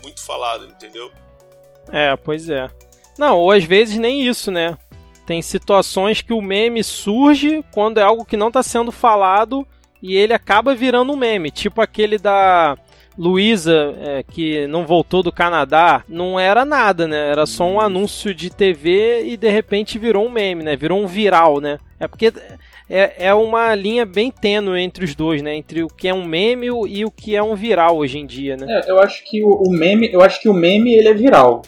muito 0.02 0.22
falado, 0.22 0.66
entendeu? 0.66 1.12
É, 1.90 2.16
pois 2.16 2.48
é. 2.48 2.70
Não, 3.18 3.36
ou 3.38 3.50
às 3.50 3.64
vezes 3.64 3.98
nem 3.98 4.26
isso, 4.26 4.50
né? 4.50 4.76
Tem 5.26 5.42
situações 5.42 6.22
que 6.22 6.32
o 6.32 6.40
meme 6.40 6.82
surge 6.82 7.62
quando 7.72 7.98
é 7.98 8.02
algo 8.02 8.24
que 8.24 8.36
não 8.36 8.48
está 8.48 8.62
sendo 8.62 8.92
falado 8.92 9.66
e 10.02 10.16
ele 10.16 10.32
acaba 10.32 10.74
virando 10.74 11.12
um 11.12 11.16
meme, 11.16 11.50
tipo 11.50 11.80
aquele 11.80 12.16
da 12.16 12.78
Luísa, 13.18 13.94
é, 14.00 14.22
que 14.22 14.66
não 14.68 14.86
voltou 14.86 15.24
do 15.24 15.32
Canadá, 15.32 16.04
não 16.08 16.38
era 16.38 16.64
nada, 16.64 17.08
né? 17.08 17.30
Era 17.30 17.46
só 17.46 17.64
um 17.64 17.80
anúncio 17.80 18.32
de 18.32 18.48
TV 18.48 19.24
e 19.24 19.36
de 19.36 19.50
repente 19.50 19.98
virou 19.98 20.24
um 20.24 20.30
meme, 20.30 20.62
né? 20.62 20.76
Virou 20.76 21.02
um 21.02 21.06
viral, 21.06 21.60
né? 21.60 21.78
É 21.98 22.06
porque 22.06 22.32
é, 22.88 23.26
é 23.26 23.34
uma 23.34 23.74
linha 23.74 24.06
bem 24.06 24.30
tênue 24.30 24.80
entre 24.80 25.04
os 25.04 25.16
dois, 25.16 25.42
né? 25.42 25.56
Entre 25.56 25.82
o 25.82 25.88
que 25.88 26.06
é 26.06 26.14
um 26.14 26.24
meme 26.24 26.68
e 26.68 27.04
o 27.04 27.10
que 27.10 27.34
é 27.34 27.42
um 27.42 27.56
viral 27.56 27.96
hoje 27.96 28.18
em 28.18 28.24
dia, 28.24 28.56
né? 28.56 28.66
É, 28.68 28.90
eu 28.90 29.00
acho 29.00 29.24
que 29.24 29.42
o, 29.42 29.50
o 29.50 29.70
meme, 29.70 30.08
eu 30.12 30.22
acho 30.22 30.40
que 30.40 30.48
o 30.48 30.54
meme 30.54 30.94
ele 30.94 31.08
é 31.08 31.14
viral 31.14 31.62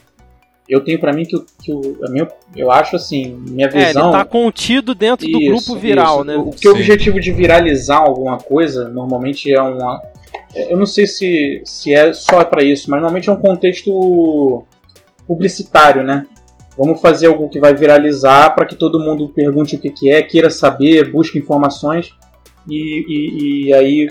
eu 0.71 0.81
tenho 0.85 1.01
para 1.01 1.13
mim 1.13 1.25
que, 1.25 1.37
que 1.63 1.73
o, 1.73 1.99
minha, 2.11 2.29
eu 2.55 2.71
acho 2.71 2.95
assim, 2.95 3.35
minha 3.49 3.69
visão. 3.69 3.81
É, 3.83 3.91
ele 3.91 4.13
tá 4.13 4.25
contido 4.25 4.95
dentro 4.95 5.27
isso, 5.29 5.39
do 5.39 5.47
grupo 5.47 5.77
viral, 5.77 6.17
isso. 6.17 6.25
né? 6.25 6.37
O, 6.37 6.51
que 6.51 6.69
o 6.69 6.71
objetivo 6.73 7.19
de 7.19 7.33
viralizar 7.33 7.99
alguma 7.99 8.39
coisa 8.39 8.89
normalmente 8.89 9.53
é 9.53 9.61
uma. 9.61 10.01
Eu 10.55 10.77
não 10.77 10.87
sei 10.87 11.07
se, 11.07 11.61
se 11.65 11.93
é 11.93 12.13
só 12.13 12.45
para 12.45 12.63
isso, 12.63 12.89
mas 12.89 13.01
normalmente 13.01 13.29
é 13.29 13.33
um 13.33 13.41
contexto 13.41 14.65
publicitário, 15.27 16.05
né? 16.05 16.27
Vamos 16.79 17.01
fazer 17.01 17.27
algo 17.27 17.49
que 17.49 17.59
vai 17.59 17.75
viralizar 17.75 18.55
para 18.55 18.65
que 18.65 18.77
todo 18.77 19.01
mundo 19.01 19.29
pergunte 19.29 19.75
o 19.75 19.79
que, 19.79 19.91
que 19.91 20.11
é, 20.11 20.23
queira 20.23 20.51
saber, 20.51 21.11
busque 21.11 21.39
informações 21.39 22.15
e, 22.69 23.05
e, 23.09 23.67
e 23.67 23.75
aí 23.75 24.09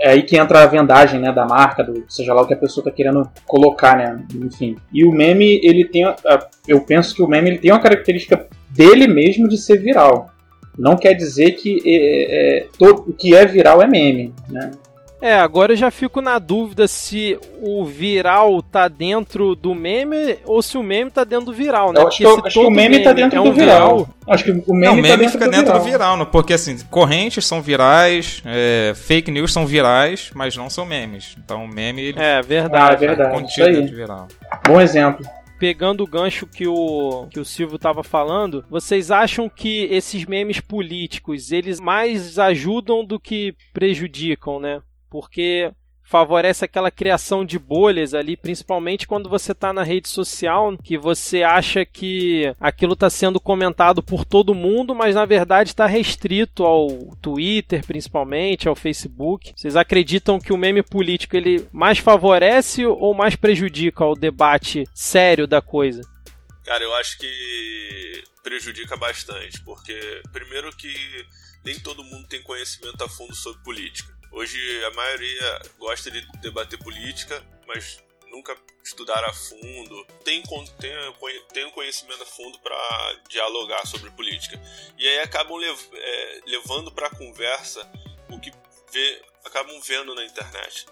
é 0.00 0.10
aí 0.10 0.22
que 0.22 0.36
entra 0.36 0.62
a 0.62 0.66
vendagem, 0.66 1.20
né, 1.20 1.32
da 1.32 1.44
marca, 1.44 1.82
do 1.82 2.04
seja 2.08 2.32
lá 2.32 2.42
o 2.42 2.46
que 2.46 2.54
a 2.54 2.58
pessoa 2.58 2.82
está 2.82 2.90
querendo 2.90 3.28
colocar, 3.46 3.96
né, 3.96 4.24
enfim. 4.34 4.76
E 4.92 5.04
o 5.04 5.12
meme, 5.12 5.60
ele 5.62 5.84
tem, 5.84 6.04
eu 6.66 6.80
penso 6.82 7.14
que 7.14 7.22
o 7.22 7.28
meme 7.28 7.50
ele 7.50 7.58
tem 7.58 7.72
uma 7.72 7.80
característica 7.80 8.46
dele 8.70 9.06
mesmo 9.08 9.48
de 9.48 9.58
ser 9.58 9.78
viral. 9.78 10.30
Não 10.78 10.96
quer 10.96 11.14
dizer 11.14 11.52
que 11.52 11.80
é, 11.84 12.58
é, 12.58 12.66
todo, 12.78 13.10
o 13.10 13.12
que 13.12 13.34
é 13.34 13.44
viral 13.44 13.82
é 13.82 13.86
meme, 13.88 14.32
né? 14.48 14.70
É, 15.20 15.34
agora 15.34 15.72
eu 15.72 15.76
já 15.76 15.90
fico 15.90 16.20
na 16.20 16.38
dúvida 16.38 16.86
se 16.86 17.38
o 17.60 17.84
viral 17.84 18.62
tá 18.62 18.86
dentro 18.86 19.56
do 19.56 19.74
meme 19.74 20.38
ou 20.44 20.62
se 20.62 20.78
o 20.78 20.82
meme 20.82 21.10
tá 21.10 21.24
dentro 21.24 21.46
do 21.46 21.52
viral, 21.52 21.92
né? 21.92 22.00
Eu 22.00 22.06
acho, 22.06 22.18
que, 22.18 22.26
acho 22.26 22.60
que 22.60 22.66
o 22.66 22.70
meme, 22.70 22.90
meme 22.90 23.04
tá 23.04 23.12
dentro 23.12 23.36
é 23.36 23.40
um 23.40 23.44
do 23.44 23.52
viral. 23.52 23.96
viral. 23.96 24.14
Acho 24.28 24.44
que 24.44 24.50
o 24.50 24.74
meme, 24.74 24.84
não, 24.84 24.92
o 24.92 24.96
meme 24.96 25.08
tá 25.08 25.16
dentro 25.16 25.32
fica 25.32 25.44
do 25.46 25.50
dentro 25.50 25.66
viral. 25.66 25.80
do 25.80 25.84
viral, 25.84 26.16
não, 26.18 26.26
porque 26.26 26.52
assim, 26.52 26.78
correntes 26.88 27.44
são 27.44 27.60
virais, 27.60 28.42
é, 28.44 28.92
fake 28.94 29.30
news 29.30 29.52
são 29.52 29.66
virais, 29.66 30.30
mas 30.34 30.56
não 30.56 30.70
são 30.70 30.86
memes. 30.86 31.36
Então 31.44 31.64
o 31.64 31.68
meme 31.68 32.02
ele 32.02 32.20
É 32.20 32.40
verdade, 32.40 33.04
ah, 33.04 33.04
é 33.04 33.08
verdade. 33.08 33.34
Contido 33.34 33.72
dentro 33.72 33.96
viral. 33.96 34.28
Bom 34.66 34.80
exemplo 34.80 35.26
pegando 35.58 36.04
o 36.04 36.06
gancho 36.06 36.46
que 36.46 36.68
o, 36.68 37.26
que 37.30 37.40
o 37.40 37.44
Silvio 37.44 37.76
estava 37.76 38.04
falando, 38.04 38.64
vocês 38.70 39.10
acham 39.10 39.48
que 39.48 39.88
esses 39.90 40.24
memes 40.24 40.60
políticos, 40.60 41.50
eles 41.50 41.80
mais 41.80 42.38
ajudam 42.38 43.04
do 43.04 43.18
que 43.18 43.54
prejudicam, 43.72 44.60
né? 44.60 44.80
Porque 45.10 45.72
favorece 46.08 46.64
aquela 46.64 46.90
criação 46.90 47.44
de 47.44 47.58
bolhas 47.58 48.14
ali, 48.14 48.34
principalmente 48.34 49.06
quando 49.06 49.28
você 49.28 49.52
está 49.52 49.74
na 49.74 49.82
rede 49.82 50.08
social, 50.08 50.74
que 50.78 50.96
você 50.96 51.42
acha 51.42 51.84
que 51.84 52.50
aquilo 52.58 52.94
está 52.94 53.10
sendo 53.10 53.38
comentado 53.38 54.02
por 54.02 54.24
todo 54.24 54.54
mundo, 54.54 54.94
mas 54.94 55.14
na 55.14 55.26
verdade 55.26 55.68
está 55.68 55.86
restrito 55.86 56.64
ao 56.64 56.88
Twitter, 57.20 57.84
principalmente, 57.84 58.68
ao 58.68 58.74
Facebook. 58.74 59.52
Vocês 59.54 59.76
acreditam 59.76 60.40
que 60.40 60.52
o 60.52 60.56
meme 60.56 60.82
político 60.82 61.36
ele 61.36 61.68
mais 61.70 61.98
favorece 61.98 62.86
ou 62.86 63.12
mais 63.12 63.36
prejudica 63.36 64.02
o 64.06 64.14
debate 64.14 64.88
sério 64.94 65.46
da 65.46 65.60
coisa? 65.60 66.00
Cara, 66.64 66.82
eu 66.82 66.94
acho 66.94 67.18
que 67.18 68.22
prejudica 68.42 68.96
bastante, 68.96 69.60
porque 69.62 70.22
primeiro 70.32 70.74
que 70.74 70.90
nem 71.66 71.78
todo 71.78 72.02
mundo 72.02 72.26
tem 72.28 72.42
conhecimento 72.42 73.04
a 73.04 73.08
fundo 73.08 73.34
sobre 73.34 73.62
política. 73.62 74.17
Hoje 74.30 74.84
a 74.84 74.90
maioria 74.90 75.62
gosta 75.78 76.10
de 76.10 76.20
debater 76.40 76.78
política, 76.78 77.42
mas 77.66 78.02
nunca 78.30 78.56
estudaram 78.84 79.28
a 79.28 79.32
fundo, 79.32 80.04
tem, 80.24 80.42
tem, 80.78 81.46
tem 81.52 81.66
um 81.66 81.70
conhecimento 81.70 82.22
a 82.22 82.26
fundo 82.26 82.58
para 82.60 83.16
dialogar 83.28 83.86
sobre 83.86 84.10
política. 84.10 84.60
E 84.98 85.06
aí 85.06 85.20
acabam 85.20 85.56
lev, 85.56 85.78
é, 85.92 86.40
levando 86.46 86.92
para 86.92 87.06
a 87.06 87.16
conversa 87.16 87.90
o 88.30 88.38
que 88.38 88.52
vê, 88.92 89.22
acabam 89.44 89.80
vendo 89.80 90.14
na 90.14 90.24
internet. 90.24 90.86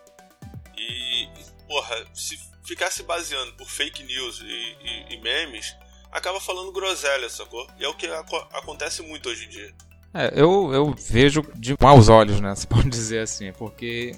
E, 0.76 1.28
porra, 1.66 2.06
se 2.14 2.38
ficar 2.64 2.90
se 2.90 3.02
baseando 3.02 3.52
por 3.54 3.68
fake 3.68 4.02
news 4.02 4.40
e, 4.40 4.44
e, 4.44 5.14
e 5.14 5.20
memes, 5.20 5.74
acaba 6.10 6.40
falando 6.40 6.72
groselha, 6.72 7.28
sacou? 7.28 7.66
E 7.78 7.84
é 7.84 7.88
o 7.88 7.96
que 7.96 8.06
acontece 8.06 9.02
muito 9.02 9.28
hoje 9.28 9.44
em 9.44 9.48
dia. 9.48 9.74
É, 10.14 10.32
eu, 10.34 10.72
eu 10.72 10.94
vejo 10.94 11.42
de 11.54 11.76
maus 11.80 12.08
olhos, 12.08 12.40
né? 12.40 12.54
Se 12.56 12.66
pode 12.66 12.88
dizer 12.88 13.20
assim, 13.20 13.52
porque 13.52 14.14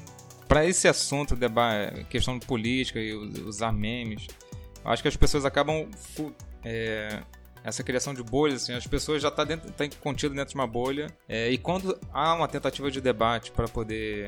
para 0.47 0.65
esse 0.65 0.89
assunto, 0.89 1.37
questão 2.09 2.39
de 2.39 2.47
política 2.47 2.99
e 2.99 3.13
usar 3.15 3.73
memes, 3.73 4.27
acho 4.85 5.03
que 5.03 5.09
as 5.09 5.17
pessoas 5.17 5.45
acabam 5.45 5.87
é, 6.65 7.21
essa 7.63 7.83
criação 7.83 8.15
de 8.15 8.23
bolhas, 8.23 8.63
assim, 8.63 8.73
as 8.73 8.87
pessoas 8.87 9.23
já 9.23 9.29
estão 9.29 9.45
tá 9.45 9.49
dentro, 9.49 9.71
tá 9.73 9.85
contido 10.01 10.35
dentro 10.35 10.51
de 10.51 10.55
uma 10.55 10.67
bolha 10.67 11.09
é, 11.29 11.51
e 11.51 11.59
quando 11.59 11.99
há 12.13 12.35
uma 12.35 12.49
tentativa 12.49 12.91
de 12.91 13.01
debate 13.01 13.51
para 13.51 13.69
poder 13.69 14.27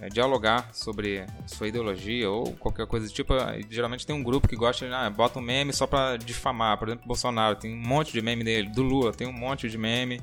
é, 0.00 0.08
dialogar 0.08 0.70
sobre 0.72 1.26
sua 1.46 1.68
ideologia 1.68 2.30
ou 2.30 2.52
qualquer 2.54 2.86
coisa 2.86 3.06
do 3.06 3.12
tipo, 3.12 3.34
geralmente 3.68 4.06
tem 4.06 4.16
um 4.16 4.22
grupo 4.22 4.48
que 4.48 4.56
gosta 4.56 4.86
de 4.86 4.92
ah, 4.92 5.10
bota 5.10 5.38
um 5.38 5.42
meme 5.42 5.72
só 5.72 5.86
para 5.86 6.16
difamar, 6.16 6.78
por 6.78 6.88
exemplo, 6.88 7.06
Bolsonaro 7.06 7.56
tem 7.56 7.74
um 7.74 7.86
monte 7.86 8.12
de 8.12 8.22
meme 8.22 8.42
dele, 8.42 8.70
do 8.70 8.82
Lula 8.82 9.12
tem 9.12 9.26
um 9.26 9.32
monte 9.32 9.68
de 9.68 9.76
meme 9.76 10.20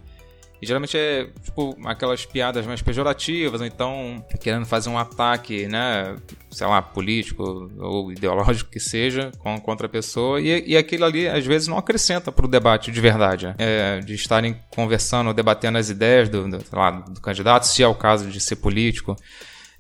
e 0.62 0.66
geralmente 0.66 0.98
é, 0.98 1.28
tipo, 1.44 1.78
aquelas 1.86 2.26
piadas 2.26 2.66
mais 2.66 2.82
pejorativas, 2.82 3.62
ou 3.62 3.68
então 3.68 4.24
querendo 4.40 4.66
fazer 4.66 4.90
um 4.90 4.98
ataque, 4.98 5.68
né, 5.68 6.16
sei 6.52 6.68
lá, 6.68 6.82
político 6.82 7.72
ou 7.80 8.12
ideológico 8.12 8.70
que 8.70 8.80
seja, 8.80 9.32
contra 9.64 9.88
a 9.88 9.90
pessoa. 9.90 10.42
E, 10.42 10.72
e 10.72 10.78
aquilo 10.78 11.06
ali, 11.06 11.28
às 11.28 11.46
vezes, 11.46 11.68
não 11.68 11.78
acrescenta 11.78 12.32
para 12.32 12.46
o 12.46 12.50
debate 12.50 12.92
de 12.92 13.00
verdade. 13.00 13.48
Né? 13.48 13.56
É, 13.58 14.00
de 14.00 14.14
estarem 14.16 14.60
conversando, 14.70 15.34
debatendo 15.34 15.78
as 15.78 15.90
ideias 15.90 16.28
do, 16.30 16.50
do, 16.50 16.64
lá, 16.74 16.92
do 16.92 17.22
candidato, 17.22 17.64
se 17.64 17.82
é 17.82 17.88
o 17.88 17.96
caso 17.96 18.30
de 18.30 18.40
ser 18.40 18.58
político 18.58 19.16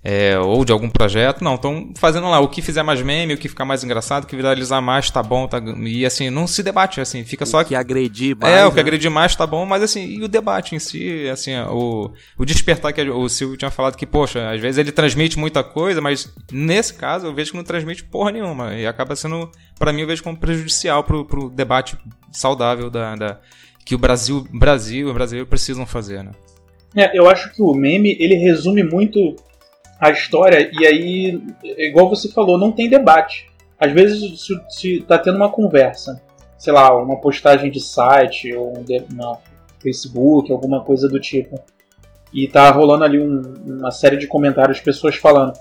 é, 0.03 0.39
ou 0.39 0.63
de 0.63 0.71
algum 0.71 0.89
projeto. 0.89 1.43
Não, 1.43 1.55
estão 1.55 1.91
fazendo 1.95 2.29
lá 2.29 2.39
o 2.39 2.47
que 2.47 2.61
fizer 2.61 2.83
mais 2.83 3.01
meme, 3.01 3.33
o 3.33 3.37
que 3.37 3.49
ficar 3.49 3.65
mais 3.65 3.83
engraçado, 3.83 4.23
o 4.23 4.27
que 4.27 4.35
viralizar 4.35 4.81
mais, 4.81 5.09
tá 5.11 5.21
bom, 5.21 5.47
tá, 5.47 5.61
e 5.85 6.05
assim, 6.05 6.29
não 6.29 6.47
se 6.47 6.63
debate, 6.63 7.01
assim, 7.01 7.23
fica 7.23 7.45
só... 7.45 7.61
O 7.61 7.65
que 7.65 7.75
agredir 7.75 8.37
mais, 8.37 8.53
É, 8.53 8.65
o 8.65 8.69
que 8.69 8.77
né? 8.77 8.81
agredir 8.81 9.11
mais 9.11 9.35
tá 9.35 9.45
bom, 9.45 9.65
mas 9.65 9.83
assim, 9.83 10.05
e 10.05 10.23
o 10.23 10.27
debate 10.27 10.75
em 10.75 10.79
si, 10.79 11.27
assim, 11.29 11.57
o, 11.69 12.11
o 12.37 12.45
despertar 12.45 12.93
que 12.93 13.01
o 13.01 13.29
Silvio 13.29 13.57
tinha 13.57 13.71
falado 13.71 13.95
que, 13.95 14.05
poxa, 14.05 14.49
às 14.49 14.59
vezes 14.61 14.77
ele 14.77 14.91
transmite 14.91 15.37
muita 15.37 15.63
coisa, 15.63 15.99
mas 15.99 16.33
nesse 16.51 16.93
caso 16.93 17.27
eu 17.27 17.33
vejo 17.33 17.51
que 17.51 17.57
não 17.57 17.63
transmite 17.63 18.03
porra 18.03 18.31
nenhuma, 18.31 18.75
e 18.75 18.87
acaba 18.87 19.15
sendo, 19.15 19.51
para 19.77 19.91
mim, 19.91 20.01
eu 20.01 20.07
vejo 20.07 20.23
como 20.23 20.37
prejudicial 20.37 21.03
pro, 21.03 21.25
pro 21.25 21.49
debate 21.49 21.97
saudável 22.31 22.89
da, 22.89 23.15
da 23.15 23.39
que 23.85 23.95
o 23.95 23.97
Brasil, 23.97 24.47
Brasil 24.53 25.07
e 25.07 25.11
o 25.11 25.13
brasileiro 25.13 25.47
precisam 25.47 25.85
fazer, 25.85 26.23
né? 26.23 26.31
É, 26.95 27.17
eu 27.17 27.29
acho 27.29 27.51
que 27.53 27.61
o 27.61 27.73
meme, 27.73 28.15
ele 28.19 28.35
resume 28.35 28.83
muito 28.83 29.35
a 29.99 30.11
história, 30.11 30.69
e 30.71 30.85
aí, 30.85 31.41
igual 31.77 32.09
você 32.09 32.29
falou, 32.29 32.57
não 32.57 32.71
tem 32.71 32.89
debate. 32.89 33.49
Às 33.77 33.91
vezes, 33.91 34.41
se, 34.41 34.59
se 34.69 35.01
tá 35.01 35.17
tendo 35.17 35.35
uma 35.35 35.51
conversa, 35.51 36.21
sei 36.57 36.71
lá, 36.71 36.95
uma 36.95 37.19
postagem 37.19 37.69
de 37.69 37.81
site 37.81 38.53
ou 38.53 38.73
uma 39.11 39.39
Facebook, 39.81 40.51
alguma 40.51 40.83
coisa 40.83 41.07
do 41.07 41.19
tipo, 41.19 41.59
e 42.33 42.47
tá 42.47 42.69
rolando 42.69 43.03
ali 43.03 43.19
um, 43.19 43.41
uma 43.65 43.91
série 43.91 44.17
de 44.17 44.27
comentários, 44.27 44.79
pessoas 44.79 45.15
falando. 45.15 45.53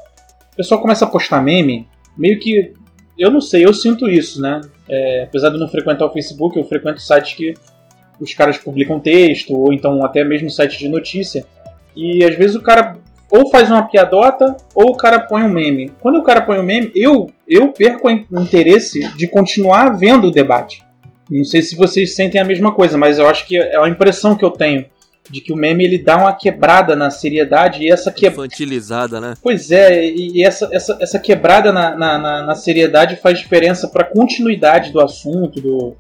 O 0.53 0.57
pessoal 0.57 0.81
começa 0.81 1.05
a 1.05 1.09
postar 1.09 1.41
meme, 1.41 1.89
meio 2.17 2.39
que. 2.39 2.75
Eu 3.19 3.31
não 3.31 3.41
sei, 3.41 3.65
eu 3.65 3.75
sinto 3.75 4.09
isso, 4.09 4.41
né? 4.41 4.61
É, 4.89 5.25
apesar 5.25 5.49
de 5.49 5.57
eu 5.57 5.61
não 5.61 5.69
frequentar 5.69 6.07
o 6.07 6.13
Facebook, 6.13 6.57
eu 6.57 6.65
frequento 6.65 7.01
sites 7.01 7.35
que 7.35 7.55
os 8.21 8.35
caras 8.35 8.59
publicam 8.59 9.01
texto, 9.01 9.53
ou 9.55 9.73
então 9.73 10.05
até 10.05 10.25
mesmo 10.25 10.51
sites 10.51 10.79
de 10.79 10.89
notícia. 10.89 11.45
E 11.97 12.25
às 12.25 12.37
vezes 12.37 12.55
o 12.55 12.63
cara 12.63 12.97
ou 13.31 13.51
faz 13.51 13.71
uma 13.71 13.83
piadota 13.83 14.57
ou 14.75 14.91
o 14.91 14.97
cara 14.97 15.21
põe 15.21 15.43
um 15.43 15.49
meme. 15.49 15.93
Quando 16.01 16.19
o 16.19 16.23
cara 16.23 16.41
põe 16.41 16.59
um 16.59 16.63
meme, 16.63 16.91
eu, 16.95 17.31
eu 17.47 17.69
perco 17.73 18.09
o 18.09 18.41
interesse 18.41 19.01
de 19.17 19.27
continuar 19.29 19.91
vendo 19.97 20.29
o 20.29 20.31
debate. 20.31 20.83
Não 21.31 21.45
sei 21.45 21.61
se 21.61 21.77
vocês 21.77 22.15
sentem 22.15 22.41
a 22.41 22.45
mesma 22.45 22.73
coisa, 22.73 22.97
mas 22.97 23.19
eu 23.19 23.29
acho 23.29 23.47
que 23.47 23.57
é 23.57 23.77
a 23.77 23.89
impressão 23.89 24.35
que 24.35 24.45
eu 24.45 24.51
tenho 24.51 24.87
de 25.31 25.43
que 25.43 25.53
o 25.53 25.57
meme 25.57 25.85
ele 25.85 25.99
dá 25.99 26.17
uma 26.17 26.33
quebrada 26.33 26.97
na 26.97 27.11
seriedade 27.11 27.83
e 27.83 27.91
essa 27.91 28.11
quebrada. 28.11 28.47
Infantilizada, 28.47 29.21
né? 29.21 29.35
Pois 29.43 29.71
é, 29.71 30.05
e 30.07 30.43
essa, 30.43 30.69
essa, 30.73 30.97
essa 31.01 31.19
quebrada 31.19 31.71
na, 31.71 31.95
na, 31.95 32.19
na, 32.19 32.43
na 32.47 32.55
seriedade 32.55 33.17
faz 33.17 33.39
diferença 33.39 33.89
para 33.89 34.05
a 34.05 34.11
continuidade 34.11 34.91
do 34.91 35.01
assunto, 35.01 35.61
do, 35.61 35.95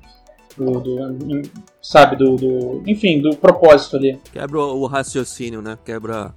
do, 0.57 0.81
do 0.81 1.43
sabe, 1.83 2.17
do, 2.17 2.37
do, 2.37 2.83
enfim, 2.87 3.21
do 3.21 3.37
propósito 3.37 3.97
ali. 3.97 4.19
Quebra 4.33 4.61
o 4.61 4.87
raciocínio, 4.87 5.61
né? 5.61 5.77
Quebra 5.85 6.33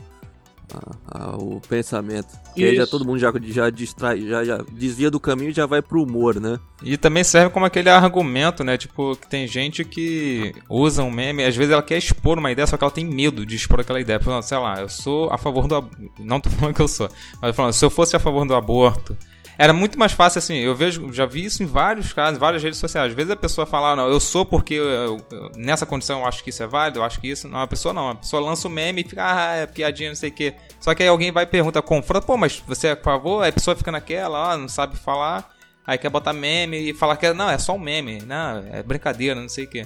o 1.37 1.61
pensamento. 1.67 2.27
Que 2.55 2.65
aí 2.65 2.75
já 2.75 2.87
todo 2.87 3.05
mundo 3.05 3.19
já, 3.19 3.31
já 3.41 3.69
distrai, 3.69 4.21
já, 4.21 4.43
já 4.43 4.57
desvia 4.71 5.09
do 5.09 5.19
caminho 5.19 5.49
e 5.49 5.53
já 5.53 5.65
vai 5.65 5.81
pro 5.81 6.03
humor, 6.03 6.39
né? 6.39 6.59
E 6.83 6.97
também 6.97 7.23
serve 7.23 7.51
como 7.51 7.65
aquele 7.65 7.89
argumento, 7.89 8.63
né? 8.63 8.77
Tipo, 8.77 9.15
que 9.15 9.27
tem 9.27 9.47
gente 9.47 9.83
que 9.83 10.53
usa 10.69 11.03
um 11.03 11.11
meme, 11.11 11.43
às 11.43 11.55
vezes 11.55 11.71
ela 11.71 11.83
quer 11.83 11.97
expor 11.97 12.37
uma 12.37 12.51
ideia, 12.51 12.67
só 12.67 12.77
que 12.77 12.83
ela 12.83 12.91
tem 12.91 13.05
medo 13.05 13.45
de 13.45 13.55
expor 13.55 13.79
aquela 13.79 13.99
ideia. 13.99 14.19
Falando, 14.19 14.43
sei 14.43 14.57
lá, 14.57 14.81
eu 14.81 14.89
sou 14.89 15.31
a 15.31 15.37
favor 15.37 15.67
do 15.67 15.89
Não 16.19 16.39
tô 16.39 16.49
falando 16.49 16.75
que 16.75 16.81
eu 16.81 16.87
sou, 16.87 17.09
mas 17.41 17.55
falando, 17.55 17.73
se 17.73 17.85
eu 17.85 17.89
fosse 17.89 18.15
a 18.15 18.19
favor 18.19 18.45
do 18.45 18.55
aborto, 18.55 19.15
era 19.61 19.73
muito 19.73 19.99
mais 19.99 20.11
fácil 20.11 20.39
assim. 20.39 20.55
Eu 20.55 20.73
vejo, 20.73 21.13
já 21.13 21.23
vi 21.27 21.45
isso 21.45 21.61
em 21.61 21.67
vários 21.67 22.11
casos, 22.11 22.39
várias 22.39 22.63
redes 22.63 22.79
sociais. 22.79 23.11
Às 23.11 23.15
vezes 23.15 23.29
a 23.29 23.35
pessoa 23.35 23.67
fala, 23.67 23.95
não, 23.95 24.09
eu 24.09 24.19
sou 24.19 24.43
porque 24.43 24.73
eu, 24.73 24.89
eu, 25.31 25.51
nessa 25.55 25.85
condição 25.85 26.21
eu 26.21 26.25
acho 26.25 26.43
que 26.43 26.49
isso 26.49 26.63
é 26.63 26.67
válido, 26.67 26.97
eu 26.97 27.03
acho 27.03 27.21
que 27.21 27.27
isso. 27.27 27.47
Não, 27.47 27.59
a 27.59 27.67
pessoa 27.67 27.93
não. 27.93 28.09
A 28.09 28.15
pessoa 28.15 28.41
lança 28.41 28.67
o 28.67 28.71
um 28.71 28.73
meme 28.73 29.01
e 29.01 29.03
fica, 29.07 29.23
ah, 29.23 29.55
é 29.57 29.67
piadinha, 29.67 30.09
não 30.09 30.15
sei 30.15 30.31
o 30.31 30.33
quê. 30.33 30.55
Só 30.79 30.95
que 30.95 31.03
aí 31.03 31.09
alguém 31.09 31.31
vai 31.31 31.43
e 31.43 31.47
pergunta, 31.47 31.79
confronta, 31.79 32.25
pô, 32.25 32.35
mas 32.37 32.63
você 32.65 32.87
é 32.87 32.95
favor? 32.95 33.43
Aí 33.43 33.49
a 33.49 33.53
pessoa 33.53 33.75
fica 33.75 33.91
naquela, 33.91 34.51
ó, 34.51 34.57
não 34.57 34.67
sabe 34.67 34.97
falar. 34.97 35.47
Aí 35.85 35.95
quer 35.95 36.09
botar 36.09 36.33
meme 36.33 36.89
e 36.89 36.93
falar 36.95 37.15
que 37.15 37.27
é, 37.27 37.33
não, 37.33 37.49
é 37.49 37.59
só 37.59 37.75
um 37.75 37.79
meme, 37.79 38.19
não, 38.25 38.65
é 38.71 38.81
brincadeira, 38.81 39.39
não 39.39 39.49
sei 39.49 39.65
o 39.65 39.67
quê. 39.67 39.85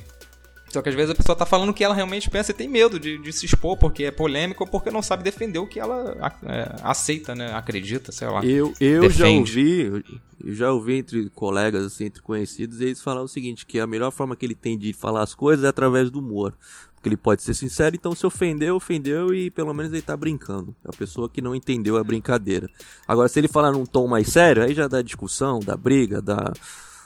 Só 0.70 0.82
que 0.82 0.90
às 0.90 0.96
vezes 0.96 1.12
a 1.12 1.16
pessoa 1.16 1.36
tá 1.36 1.46
falando 1.46 1.70
o 1.70 1.74
que 1.74 1.84
ela 1.84 1.96
realmente 1.96 2.30
pensa 2.30 2.52
e 2.52 2.54
tem 2.54 2.68
medo 2.68 3.00
de, 3.00 3.18
de 3.18 3.32
se 3.32 3.46
expor 3.46 3.78
porque 3.78 4.04
é 4.04 4.12
polêmico 4.12 4.64
ou 4.64 4.70
porque 4.70 4.92
não 4.92 5.02
sabe 5.02 5.24
defender 5.24 5.60
o 5.60 5.68
que 5.68 5.80
ela 5.80 6.34
é, 6.44 6.76
aceita, 6.84 7.34
né? 7.34 7.54
Acredita, 7.54 8.12
sei 8.12 8.28
lá. 8.28 8.44
Eu, 8.44 8.74
eu 8.80 9.10
já 9.10 9.28
ouvi, 9.28 10.04
eu 10.44 10.54
já 10.54 10.72
ouvi 10.72 10.98
entre 10.98 11.30
colegas, 11.30 11.86
assim, 11.86 12.06
entre 12.06 12.22
conhecidos, 12.22 12.82
eles 12.82 13.02
falam 13.02 13.24
o 13.24 13.28
seguinte, 13.28 13.66
que 13.66 13.80
a 13.80 13.88
melhor 13.88 14.12
forma 14.12 14.36
que 14.36 14.46
ele 14.46 14.56
tem 14.56 14.78
de 14.78 14.92
falar 14.92 15.24
as 15.24 15.34
coisas 15.34 15.64
é 15.64 15.68
através 15.68 16.10
do 16.10 16.20
humor. 16.20 16.54
Porque 16.96 17.10
ele 17.10 17.18
pode 17.18 17.44
ser 17.44 17.54
sincero, 17.54 17.96
então 17.96 18.16
se 18.16 18.26
ofendeu, 18.26 18.76
ofendeu 18.76 19.34
e 19.34 19.52
pelo 19.52 19.74
menos 19.74 19.94
ele 19.94 20.02
tá 20.02 20.18
brincando. 20.18 20.76
É 20.84 20.90
a 20.90 20.98
pessoa 20.98 21.30
que 21.30 21.40
não 21.40 21.56
entendeu 21.56 21.98
a 21.98 22.04
brincadeira. 22.04 22.68
Agora, 23.08 23.30
se 23.30 23.40
ele 23.40 23.48
falar 23.48 23.72
num 23.72 23.86
tom 23.86 24.08
mais 24.08 24.28
sério, 24.28 24.64
aí 24.64 24.74
já 24.74 24.88
dá 24.88 25.04
discussão, 25.04 25.60
dá 25.60 25.78
briga, 25.78 26.20
dá 26.20 26.52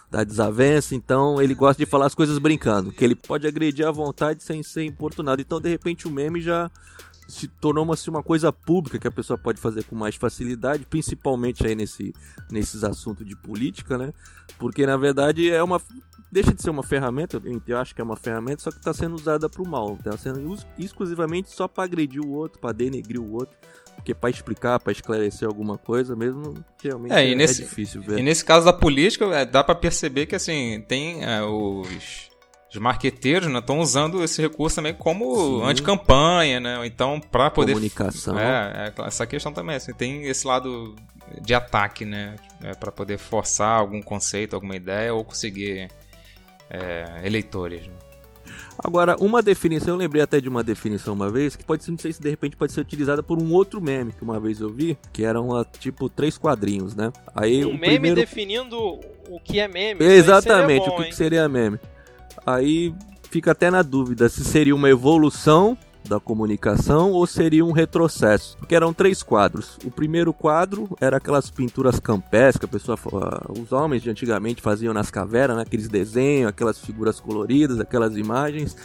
da 0.09 0.23
desavença, 0.23 0.95
então 0.95 1.41
ele 1.41 1.53
gosta 1.53 1.83
de 1.83 1.89
falar 1.89 2.07
as 2.07 2.15
coisas 2.15 2.37
brincando, 2.39 2.91
que 2.91 3.03
ele 3.03 3.15
pode 3.15 3.47
agredir 3.47 3.87
à 3.87 3.91
vontade 3.91 4.43
sem 4.43 4.63
ser 4.63 4.83
importunado. 4.83 5.41
Então, 5.41 5.61
de 5.61 5.69
repente, 5.69 6.07
o 6.07 6.11
meme 6.11 6.41
já 6.41 6.69
se 7.29 7.47
tornou 7.47 7.83
uma, 7.83 7.93
assim, 7.93 8.09
uma 8.09 8.23
coisa 8.23 8.51
pública 8.51 8.97
que 8.97 9.07
a 9.07 9.11
pessoa 9.11 9.37
pode 9.37 9.61
fazer 9.61 9.83
com 9.83 9.95
mais 9.95 10.15
facilidade, 10.15 10.85
principalmente 10.85 11.65
aí 11.65 11.75
nesse, 11.75 12.13
nesses 12.49 12.83
assuntos 12.83 13.25
de 13.25 13.35
política, 13.35 13.97
né? 13.97 14.11
Porque 14.57 14.85
na 14.85 14.97
verdade 14.97 15.49
é 15.49 15.61
uma. 15.61 15.79
Deixa 16.31 16.53
de 16.53 16.61
ser 16.61 16.69
uma 16.69 16.83
ferramenta, 16.83 17.41
eu 17.67 17.77
acho 17.77 17.93
que 17.95 18.01
é 18.01 18.03
uma 18.03 18.15
ferramenta, 18.15 18.61
só 18.61 18.71
que 18.71 18.77
está 18.77 18.93
sendo 18.93 19.15
usada 19.15 19.49
para 19.49 19.61
o 19.61 19.67
mal. 19.67 19.95
Está 19.95 20.17
sendo 20.17 20.55
exclusivamente 20.77 21.49
só 21.49 21.67
para 21.67 21.85
agredir 21.85 22.21
o 22.21 22.29
outro, 22.29 22.59
para 22.59 22.71
denegrir 22.71 23.19
o 23.19 23.31
outro. 23.31 23.55
Porque 23.99 24.15
para 24.15 24.29
explicar, 24.29 24.79
para 24.79 24.93
esclarecer 24.93 25.45
alguma 25.45 25.77
coisa 25.77 26.15
mesmo, 26.15 26.63
realmente 26.81 27.13
é, 27.13 27.31
é, 27.31 27.35
nesse, 27.35 27.61
é 27.61 27.65
difícil 27.65 28.01
ver. 28.01 28.17
E 28.17 28.23
nesse 28.23 28.45
caso 28.45 28.65
da 28.65 28.71
política, 28.71 29.25
é, 29.25 29.45
dá 29.45 29.61
para 29.61 29.75
perceber 29.75 30.25
que 30.25 30.35
assim, 30.35 30.81
tem 30.87 31.21
é, 31.21 31.43
os, 31.43 32.29
os 32.71 32.77
marqueteiros 32.77 33.53
estão 33.53 33.75
né, 33.75 33.81
usando 33.81 34.23
esse 34.23 34.41
recurso 34.41 34.77
também 34.77 34.93
como 34.93 35.61
anticampanha, 35.63 36.61
né? 36.61 36.79
Então, 36.85 37.19
para 37.19 37.51
poder. 37.51 37.73
Comunicação. 37.73 38.39
É, 38.39 38.93
é, 38.97 39.05
essa 39.05 39.27
questão 39.27 39.51
também, 39.51 39.75
assim, 39.75 39.93
tem 39.93 40.23
esse 40.23 40.47
lado 40.47 40.95
de 41.41 41.53
ataque, 41.53 42.05
né? 42.05 42.37
É, 42.63 42.73
para 42.73 42.93
poder 42.93 43.17
forçar 43.17 43.79
algum 43.79 44.01
conceito, 44.01 44.55
alguma 44.55 44.77
ideia 44.77 45.13
ou 45.13 45.25
conseguir 45.25 45.89
é, 46.69 47.21
eleitores. 47.25 47.85
Né? 47.85 47.93
Agora, 48.81 49.15
uma 49.19 49.41
definição, 49.41 49.95
eu 49.95 49.97
lembrei 49.97 50.21
até 50.21 50.39
de 50.39 50.47
uma 50.47 50.63
definição 50.63 51.13
uma 51.13 51.29
vez, 51.29 51.55
que 51.55 51.65
pode 51.65 51.83
ser, 51.83 51.91
não 51.91 51.97
sei 51.97 52.13
se 52.13 52.21
de 52.21 52.29
repente 52.29 52.55
pode 52.55 52.71
ser 52.71 52.79
utilizada 52.79 53.21
por 53.21 53.41
um 53.41 53.51
outro 53.51 53.81
meme 53.81 54.13
que 54.13 54.23
uma 54.23 54.39
vez 54.39 54.61
eu 54.61 54.69
vi, 54.69 54.97
que 55.11 55.25
eram 55.25 55.49
tipo 55.79 56.07
três 56.07 56.37
quadrinhos, 56.37 56.95
né? 56.95 57.11
Aí 57.35 57.65
um 57.65 57.71
o 57.71 57.73
meme 57.73 57.93
primeiro... 57.93 58.15
definindo 58.15 58.77
o 58.77 59.39
que 59.43 59.59
é 59.59 59.67
meme. 59.67 60.03
Exatamente, 60.03 60.87
bom, 60.87 60.95
o 60.95 60.97
que, 60.97 61.09
que 61.09 61.15
seria 61.15 61.47
meme. 61.49 61.77
Aí 62.45 62.93
fica 63.29 63.51
até 63.51 63.69
na 63.69 63.81
dúvida 63.81 64.29
se 64.29 64.43
seria 64.45 64.73
uma 64.73 64.89
evolução 64.89 65.77
da 66.07 66.19
comunicação 66.19 67.11
ou 67.11 67.25
seria 67.27 67.65
um 67.65 67.71
retrocesso? 67.71 68.57
Porque 68.57 68.75
eram 68.75 68.93
três 68.93 69.21
quadros. 69.21 69.77
O 69.83 69.91
primeiro 69.91 70.33
quadro 70.33 70.89
era 70.99 71.17
aquelas 71.17 71.49
pinturas 71.49 71.99
campestres 71.99 72.57
que 72.57 72.65
a 72.65 72.67
pessoa, 72.67 72.97
os 73.49 73.71
homens 73.71 74.01
de 74.01 74.09
antigamente 74.09 74.61
faziam 74.61 74.93
nas 74.93 75.11
cavernas, 75.11 75.57
né? 75.57 75.63
aqueles 75.63 75.87
desenhos, 75.87 76.49
aquelas 76.49 76.79
figuras 76.79 77.19
coloridas, 77.19 77.79
aquelas 77.79 78.17
imagens. 78.17 78.75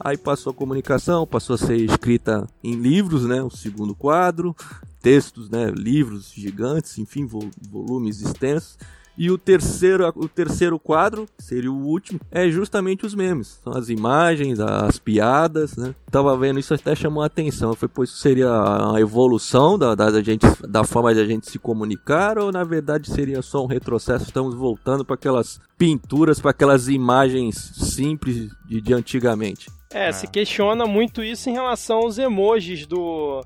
Aí 0.00 0.16
passou 0.16 0.50
a 0.50 0.54
comunicação, 0.54 1.26
passou 1.26 1.54
a 1.54 1.58
ser 1.58 1.76
escrita 1.76 2.46
em 2.62 2.74
livros, 2.74 3.24
né? 3.24 3.42
O 3.42 3.50
segundo 3.50 3.94
quadro. 3.94 4.56
textos, 5.00 5.50
né, 5.50 5.70
livros 5.76 6.32
gigantes, 6.32 6.96
enfim, 6.96 7.26
volumes 7.70 8.20
extensos. 8.22 8.78
E 9.16 9.30
o 9.30 9.36
terceiro, 9.36 10.10
o 10.16 10.28
terceiro 10.28 10.78
quadro, 10.78 11.26
que 11.36 11.44
seria 11.44 11.70
o 11.70 11.86
último, 11.86 12.20
é 12.30 12.48
justamente 12.48 13.04
os 13.04 13.14
memes. 13.14 13.60
São 13.62 13.72
as 13.74 13.88
imagens, 13.88 14.58
as 14.58 14.98
piadas, 14.98 15.76
né? 15.76 15.94
Tava 16.10 16.36
vendo 16.36 16.58
isso 16.58 16.72
até 16.72 16.94
chamou 16.94 17.22
a 17.22 17.26
atenção. 17.26 17.74
Foi, 17.74 17.88
pois 17.88 18.10
seria 18.10 18.48
a 18.48 19.00
evolução 19.00 19.78
da, 19.78 19.94
da, 19.94 20.10
da, 20.10 20.22
gente, 20.22 20.46
da 20.66 20.84
forma 20.84 21.14
de 21.14 21.20
a 21.20 21.24
gente 21.24 21.50
se 21.50 21.58
comunicar 21.58 22.38
ou 22.38 22.50
na 22.50 22.64
verdade 22.64 23.10
seria 23.10 23.42
só 23.42 23.62
um 23.62 23.66
retrocesso? 23.66 24.24
Estamos 24.24 24.54
voltando 24.54 25.04
para 25.04 25.14
aquelas 25.14 25.60
pinturas, 25.76 26.40
para 26.40 26.50
aquelas 26.50 26.88
imagens 26.88 27.56
simples 27.74 28.50
de, 28.66 28.80
de 28.80 28.94
antigamente. 28.94 29.70
É, 29.92 30.08
é, 30.08 30.12
se 30.12 30.26
questiona 30.26 30.86
muito 30.86 31.22
isso 31.22 31.50
em 31.50 31.52
relação 31.52 31.98
aos 31.98 32.18
emojis 32.18 32.86
do, 32.86 33.42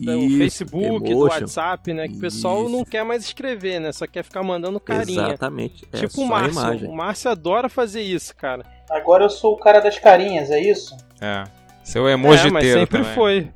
do 0.00 0.12
Isso, 0.18 0.38
Facebook, 0.38 0.86
emotion. 0.86 1.08
do 1.08 1.18
WhatsApp, 1.18 1.94
né? 1.94 2.08
Que 2.08 2.16
o 2.16 2.20
pessoal 2.20 2.62
Isso. 2.62 2.70
não 2.70 2.84
quer 2.84 3.04
mais 3.04 3.24
escrever, 3.24 3.80
né? 3.80 3.92
Só 3.92 4.06
quer 4.06 4.22
ficar 4.22 4.42
mandando 4.42 4.78
carinha. 4.78 5.28
Exatamente. 5.28 5.86
É 5.92 5.98
tipo 5.98 6.22
o 6.22 6.26
Márcio. 6.26 6.90
O 6.90 6.96
Márcio 6.96 7.30
adora 7.30 7.68
fazer 7.68 8.02
isso, 8.02 8.34
cara. 8.36 8.64
Agora 8.90 9.24
eu 9.24 9.30
sou 9.30 9.54
o 9.54 9.56
cara 9.56 9.80
das 9.80 9.98
carinhas, 9.98 10.50
é 10.50 10.60
isso? 10.60 10.96
É. 11.20 11.44
Seu 11.82 12.08
emoji 12.08 12.48
é, 12.48 12.50
mas 12.50 12.64
sempre 12.66 12.98
também. 12.98 13.14
foi. 13.14 13.48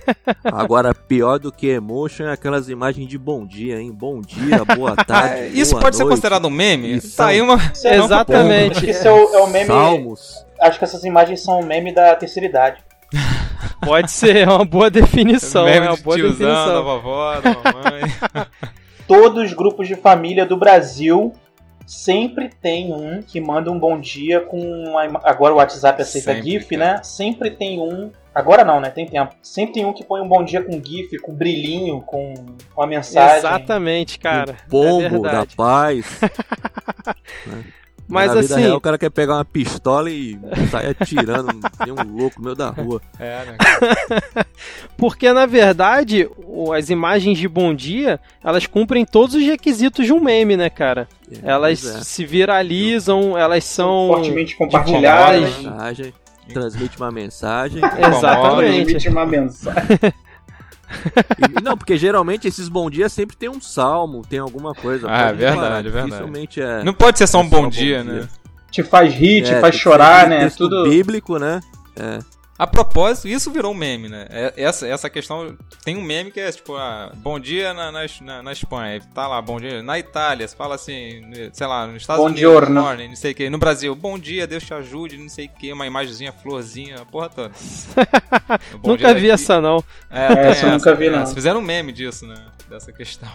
Agora, 0.44 0.94
pior 0.94 1.38
do 1.38 1.50
que 1.50 1.68
emotion 1.68 2.26
é 2.26 2.32
aquelas 2.32 2.68
imagens 2.68 3.08
de 3.08 3.16
bom 3.16 3.46
dia, 3.46 3.80
hein? 3.80 3.92
Bom 3.92 4.20
dia, 4.20 4.64
boa 4.76 4.94
tarde. 5.06 5.58
Isso 5.58 5.72
boa 5.72 5.82
pode 5.82 5.96
noite. 5.96 6.08
ser 6.08 6.10
considerado 6.10 6.46
um 6.46 6.50
meme? 6.50 7.00
Tá 7.00 7.28
aí 7.28 7.40
uma. 7.40 7.54
Exatamente. 7.72 8.78
Acho 8.90 9.00
que 9.00 9.08
é 9.08 9.10
o, 9.10 9.34
é 9.34 9.38
o 9.40 9.46
meme. 9.46 9.66
Salmos. 9.66 10.44
Acho 10.60 10.78
que 10.78 10.84
essas 10.84 11.04
imagens 11.04 11.40
são 11.40 11.60
um 11.60 11.64
meme 11.64 11.94
da 11.94 12.14
terceira 12.16 12.46
idade. 12.46 12.84
Pode 13.80 14.10
ser, 14.10 14.36
é 14.36 14.46
uma 14.46 14.64
boa 14.64 14.90
definição. 14.90 15.64
Meme 15.64 15.86
é 15.86 15.90
uma 15.90 15.96
boa 15.96 16.16
tiozão, 16.16 16.48
definição. 16.48 16.74
da 16.74 16.80
vovó, 16.80 17.40
da 17.40 17.50
mamãe. 17.50 18.02
Todos 19.06 19.44
os 19.44 19.52
grupos 19.54 19.88
de 19.88 19.94
família 19.94 20.44
do 20.44 20.56
Brasil 20.56 21.32
sempre 21.86 22.50
tem 22.60 22.92
um 22.92 23.22
que 23.22 23.40
manda 23.40 23.70
um 23.70 23.78
bom 23.78 23.98
dia 23.98 24.40
com 24.40 24.60
uma, 24.60 25.04
agora 25.24 25.54
o 25.54 25.56
WhatsApp 25.56 26.02
aceita 26.02 26.34
Sempre, 26.34 26.50
GIF, 26.50 26.76
cara. 26.76 26.92
né? 26.94 27.02
Sempre 27.02 27.50
tem 27.50 27.80
um 27.80 28.10
Agora 28.38 28.64
não, 28.64 28.78
né? 28.80 28.88
Tem 28.88 29.04
tempo. 29.04 29.34
Sempre 29.42 29.74
tem 29.74 29.84
um 29.84 29.92
que 29.92 30.04
põe 30.04 30.20
um 30.20 30.28
bom 30.28 30.44
dia 30.44 30.62
com 30.62 30.72
GIF, 30.80 31.18
com 31.18 31.34
brilhinho, 31.34 32.00
com 32.02 32.34
uma 32.76 32.86
mensagem. 32.86 33.38
Exatamente, 33.38 34.16
cara. 34.16 34.54
o 34.66 34.70
pombo 34.70 35.26
é 35.26 35.32
da 35.32 35.44
paz. 35.56 36.20
Mas 38.08 38.34
na 38.34 38.40
vida 38.40 38.54
assim, 38.54 38.64
real, 38.64 38.76
o 38.76 38.80
cara 38.80 38.96
quer 38.96 39.10
pegar 39.10 39.34
uma 39.34 39.44
pistola 39.44 40.10
e 40.10 40.38
sair 40.70 40.96
atirando, 40.98 41.48
tem 41.84 41.92
um 41.92 42.16
louco 42.16 42.38
no 42.38 42.44
meio 42.44 42.56
da 42.56 42.70
rua. 42.70 43.00
É, 43.18 43.44
né? 43.44 43.56
porque 44.96 45.32
na 45.32 45.44
verdade, 45.44 46.28
as 46.74 46.88
imagens 46.88 47.38
de 47.38 47.46
bom 47.46 47.74
dia, 47.74 48.18
elas 48.42 48.66
cumprem 48.66 49.04
todos 49.04 49.34
os 49.34 49.42
requisitos 49.42 50.06
de 50.06 50.12
um 50.12 50.20
meme, 50.20 50.56
né, 50.56 50.70
cara? 50.70 51.06
É, 51.30 51.50
Elas 51.50 51.84
é. 51.84 52.02
se 52.02 52.24
viralizam, 52.24 53.36
elas 53.36 53.64
são 53.64 54.08
fortemente 54.08 54.56
compartilhadas. 54.56 55.50
transmite 56.52 56.96
uma 56.96 57.10
mensagem. 57.10 57.82
Exatamente. 57.84 58.84
Transmite 58.84 59.08
uma 59.10 59.26
mensagem. 59.26 59.98
E- 61.38 61.62
não, 61.62 61.76
porque 61.76 61.96
geralmente 61.98 62.48
esses 62.48 62.68
bom 62.68 62.88
dias 62.88 63.12
sempre 63.12 63.36
tem 63.36 63.48
um 63.48 63.60
salmo, 63.60 64.22
tem 64.28 64.38
alguma 64.38 64.74
coisa. 64.74 65.06
Ah, 65.08 65.26
pode 65.26 65.38
verdade, 65.38 65.56
reparar, 65.60 65.82
verdade. 65.82 66.60
É. 66.60 66.82
Não 66.84 66.94
pode 66.94 67.18
ser 67.18 67.26
só 67.26 67.38
um 67.40 67.46
É 67.46 67.48
só 67.50 67.56
bom 67.60 67.68
dia, 67.68 67.98
bom 68.04 68.10
né? 68.10 68.18
dia. 68.20 68.28
Te 68.70 68.82
faz 68.82 69.12
rir, 69.14 69.42
te 69.44 69.52
É, 69.52 69.60
faz 69.60 69.74
chorar, 69.74 70.28
né? 70.28 70.40
texto 70.40 70.68
Tudo. 70.68 70.88
bíblico, 70.88 71.38
né? 71.38 71.60
É. 71.96 72.18
A 72.58 72.66
propósito, 72.66 73.28
isso 73.28 73.52
virou 73.52 73.70
um 73.72 73.74
meme, 73.76 74.08
né? 74.08 74.26
É- 74.30 74.52
Essa, 74.56 74.84
essa 74.88 75.08
questão. 75.08 75.56
Tem 75.84 75.96
um 75.96 76.02
meme 76.02 76.32
que 76.32 76.40
é 76.40 76.50
tipo, 76.50 76.74
ah, 76.74 77.12
bom 77.14 77.38
dia 77.38 77.72
na, 77.72 77.92
na, 77.92 78.00
na, 78.20 78.42
na 78.42 78.52
Espanha. 78.52 79.00
Tá 79.14 79.28
lá, 79.28 79.40
bom 79.40 79.60
dia. 79.60 79.80
Na 79.80 79.96
Itália, 79.96 80.48
você 80.48 80.56
fala 80.56 80.74
assim, 80.74 81.22
sei 81.52 81.66
lá, 81.68 81.86
nos 81.86 82.02
Estados 82.02 82.20
Bom 82.20 82.26
Unidos, 82.26 82.40
giorno. 82.40 82.80
morning, 82.82 83.08
não 83.08 83.16
sei 83.16 83.30
o 83.30 83.34
que. 83.36 83.48
No 83.48 83.58
Brasil, 83.58 83.94
bom 83.94 84.18
dia, 84.18 84.44
Deus 84.44 84.64
te 84.64 84.74
ajude, 84.74 85.16
não 85.16 85.28
sei 85.28 85.46
o 85.46 85.50
que. 85.50 85.72
Uma 85.72 85.86
imagenzinha, 85.86 86.32
florzinha, 86.32 86.96
a 87.00 87.04
porra 87.04 87.28
toda. 87.28 87.52
Bom 88.82 88.90
Nunca 88.90 89.04
dia 89.04 89.14
vi 89.14 89.20
daqui- 89.28 89.30
essa, 89.30 89.60
não. 89.60 89.82
É, 90.10 90.48
Essa 90.48 90.60
tem 90.62 90.68
eu 90.70 90.78
nunca 90.78 90.94
vi, 90.96 91.10
não. 91.10 91.26
Fizeram 91.28 91.60
um 91.60 91.62
meme 91.62 91.92
disso, 91.92 92.26
né? 92.26 92.34
Dessa 92.68 92.92
questão. 92.92 93.28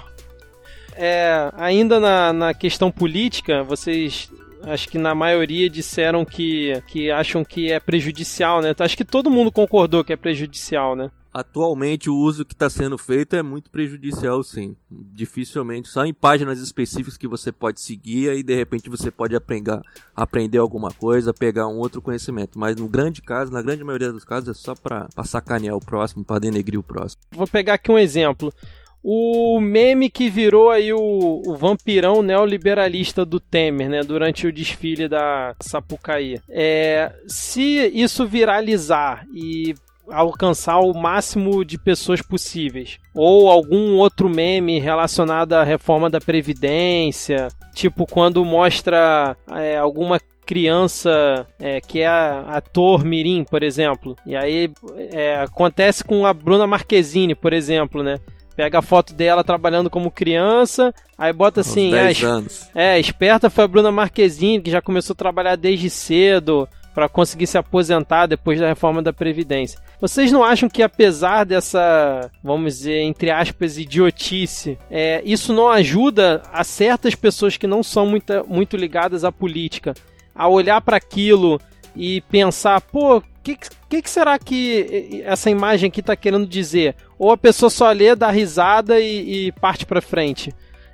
É, 0.95 1.49
ainda 1.57 1.99
na, 1.99 2.33
na 2.33 2.53
questão 2.53 2.91
política, 2.91 3.63
vocês 3.63 4.29
acho 4.65 4.87
que 4.87 4.97
na 4.97 5.13
maioria 5.13 5.69
disseram 5.69 6.25
que, 6.25 6.81
que 6.87 7.11
acham 7.11 7.43
que 7.43 7.71
é 7.71 7.79
prejudicial, 7.79 8.61
né? 8.61 8.73
Acho 8.79 8.97
que 8.97 9.05
todo 9.05 9.29
mundo 9.29 9.51
concordou 9.51 10.03
que 10.03 10.13
é 10.13 10.17
prejudicial, 10.17 10.95
né? 10.95 11.11
Atualmente 11.33 12.11
o 12.11 12.15
uso 12.15 12.45
que 12.45 12.53
está 12.53 12.69
sendo 12.69 12.95
feito 12.95 13.35
é 13.35 13.41
muito 13.41 13.71
prejudicial, 13.71 14.43
sim. 14.43 14.75
Dificilmente, 14.91 15.89
só 15.89 16.05
em 16.05 16.13
páginas 16.13 16.59
específicas 16.59 17.17
que 17.17 17.27
você 17.27 17.51
pode 17.51 17.81
seguir 17.81 18.31
e 18.37 18.43
de 18.43 18.53
repente 18.53 18.87
você 18.87 19.09
pode 19.09 19.35
aprender, 19.35 19.81
aprender 20.15 20.59
alguma 20.59 20.91
coisa, 20.91 21.33
pegar 21.33 21.67
um 21.67 21.79
outro 21.79 22.03
conhecimento. 22.03 22.59
Mas 22.59 22.75
no 22.75 22.87
grande 22.87 23.19
caso, 23.19 23.51
na 23.51 23.63
grande 23.63 23.83
maioria 23.83 24.11
dos 24.11 24.23
casos, 24.23 24.49
é 24.49 24.53
só 24.53 24.75
para 24.75 25.07
sacanear 25.25 25.75
o 25.75 25.83
próximo, 25.83 26.23
para 26.23 26.37
denegrir 26.37 26.79
o 26.79 26.83
próximo. 26.83 27.23
Vou 27.31 27.47
pegar 27.47 27.75
aqui 27.75 27.91
um 27.91 27.97
exemplo. 27.97 28.53
O 29.03 29.59
meme 29.59 30.09
que 30.09 30.29
virou 30.29 30.69
aí 30.69 30.93
o, 30.93 31.41
o 31.45 31.55
vampirão 31.57 32.21
neoliberalista 32.21 33.25
do 33.25 33.39
Temer, 33.39 33.89
né, 33.89 34.01
durante 34.01 34.47
o 34.47 34.53
desfile 34.53 35.09
da 35.09 35.53
Sapucaí. 35.59 36.39
É, 36.49 37.11
se 37.27 37.91
isso 37.93 38.25
viralizar 38.25 39.25
e 39.33 39.75
alcançar 40.09 40.79
o 40.79 40.93
máximo 40.93 41.63
de 41.63 41.77
pessoas 41.77 42.21
possíveis, 42.21 42.97
ou 43.13 43.49
algum 43.49 43.95
outro 43.97 44.29
meme 44.29 44.79
relacionado 44.79 45.53
à 45.53 45.63
reforma 45.63 46.09
da 46.09 46.19
Previdência, 46.19 47.47
tipo 47.73 48.05
quando 48.05 48.43
mostra 48.43 49.35
é, 49.51 49.77
alguma 49.77 50.19
criança 50.45 51.47
é, 51.59 51.79
que 51.79 52.01
é 52.01 52.07
ator 52.07 53.03
mirim, 53.03 53.43
por 53.43 53.63
exemplo, 53.63 54.15
e 54.25 54.35
aí 54.35 54.71
é, 55.11 55.37
acontece 55.37 56.03
com 56.03 56.25
a 56.25 56.33
Bruna 56.33 56.67
Marquezine, 56.67 57.33
por 57.33 57.53
exemplo, 57.53 58.03
né? 58.03 58.19
Pega 58.55 58.79
a 58.79 58.81
foto 58.81 59.13
dela 59.13 59.43
trabalhando 59.43 59.89
como 59.89 60.11
criança, 60.11 60.93
aí 61.17 61.33
bota 61.33 61.61
assim, 61.61 61.89
10 61.89 62.21
é, 62.21 62.25
anos. 62.25 62.69
é, 62.75 62.99
esperta 62.99 63.49
foi 63.49 63.63
a 63.63 63.67
Bruna 63.67 63.91
Marquezine, 63.91 64.61
que 64.61 64.69
já 64.71 64.81
começou 64.81 65.13
a 65.13 65.17
trabalhar 65.17 65.55
desde 65.55 65.89
cedo 65.89 66.67
para 66.93 67.09
conseguir 67.09 67.47
se 67.47 67.57
aposentar 67.57 68.27
depois 68.27 68.59
da 68.59 68.67
reforma 68.67 69.01
da 69.01 69.11
Previdência. 69.11 69.79
Vocês 69.99 70.31
não 70.31 70.43
acham 70.43 70.69
que 70.69 70.83
apesar 70.83 71.45
dessa, 71.45 72.29
vamos 72.43 72.77
dizer, 72.77 73.01
entre 73.01 73.31
aspas, 73.31 73.77
idiotice, 73.77 74.77
é, 74.91 75.21
isso 75.25 75.53
não 75.53 75.69
ajuda 75.69 76.43
a 76.51 76.63
certas 76.63 77.15
pessoas 77.15 77.57
que 77.57 77.65
não 77.65 77.81
são 77.81 78.05
muito, 78.05 78.45
muito 78.47 78.77
ligadas 78.77 79.23
à 79.23 79.31
política 79.31 79.93
a 80.35 80.47
olhar 80.47 80.81
para 80.81 80.97
aquilo 80.97 81.59
e 81.95 82.21
pensar, 82.21 82.81
pô, 82.81 83.17
o 83.17 83.23
que, 83.43 83.57
que, 83.93 84.01
que 84.01 84.09
será 84.09 84.39
que 84.39 85.21
essa 85.25 85.49
imagem 85.49 85.87
aqui 85.89 85.99
está 85.99 86.15
querendo 86.15 86.47
dizer? 86.47 86.95
Ou 87.19 87.31
a 87.31 87.37
pessoa 87.37 87.69
só 87.69 87.91
lê, 87.91 88.15
dá 88.15 88.31
risada 88.31 88.99
e, 88.99 89.47
e 89.47 89.51
parte 89.51 89.85
para 89.85 90.01
frente? 90.01 90.53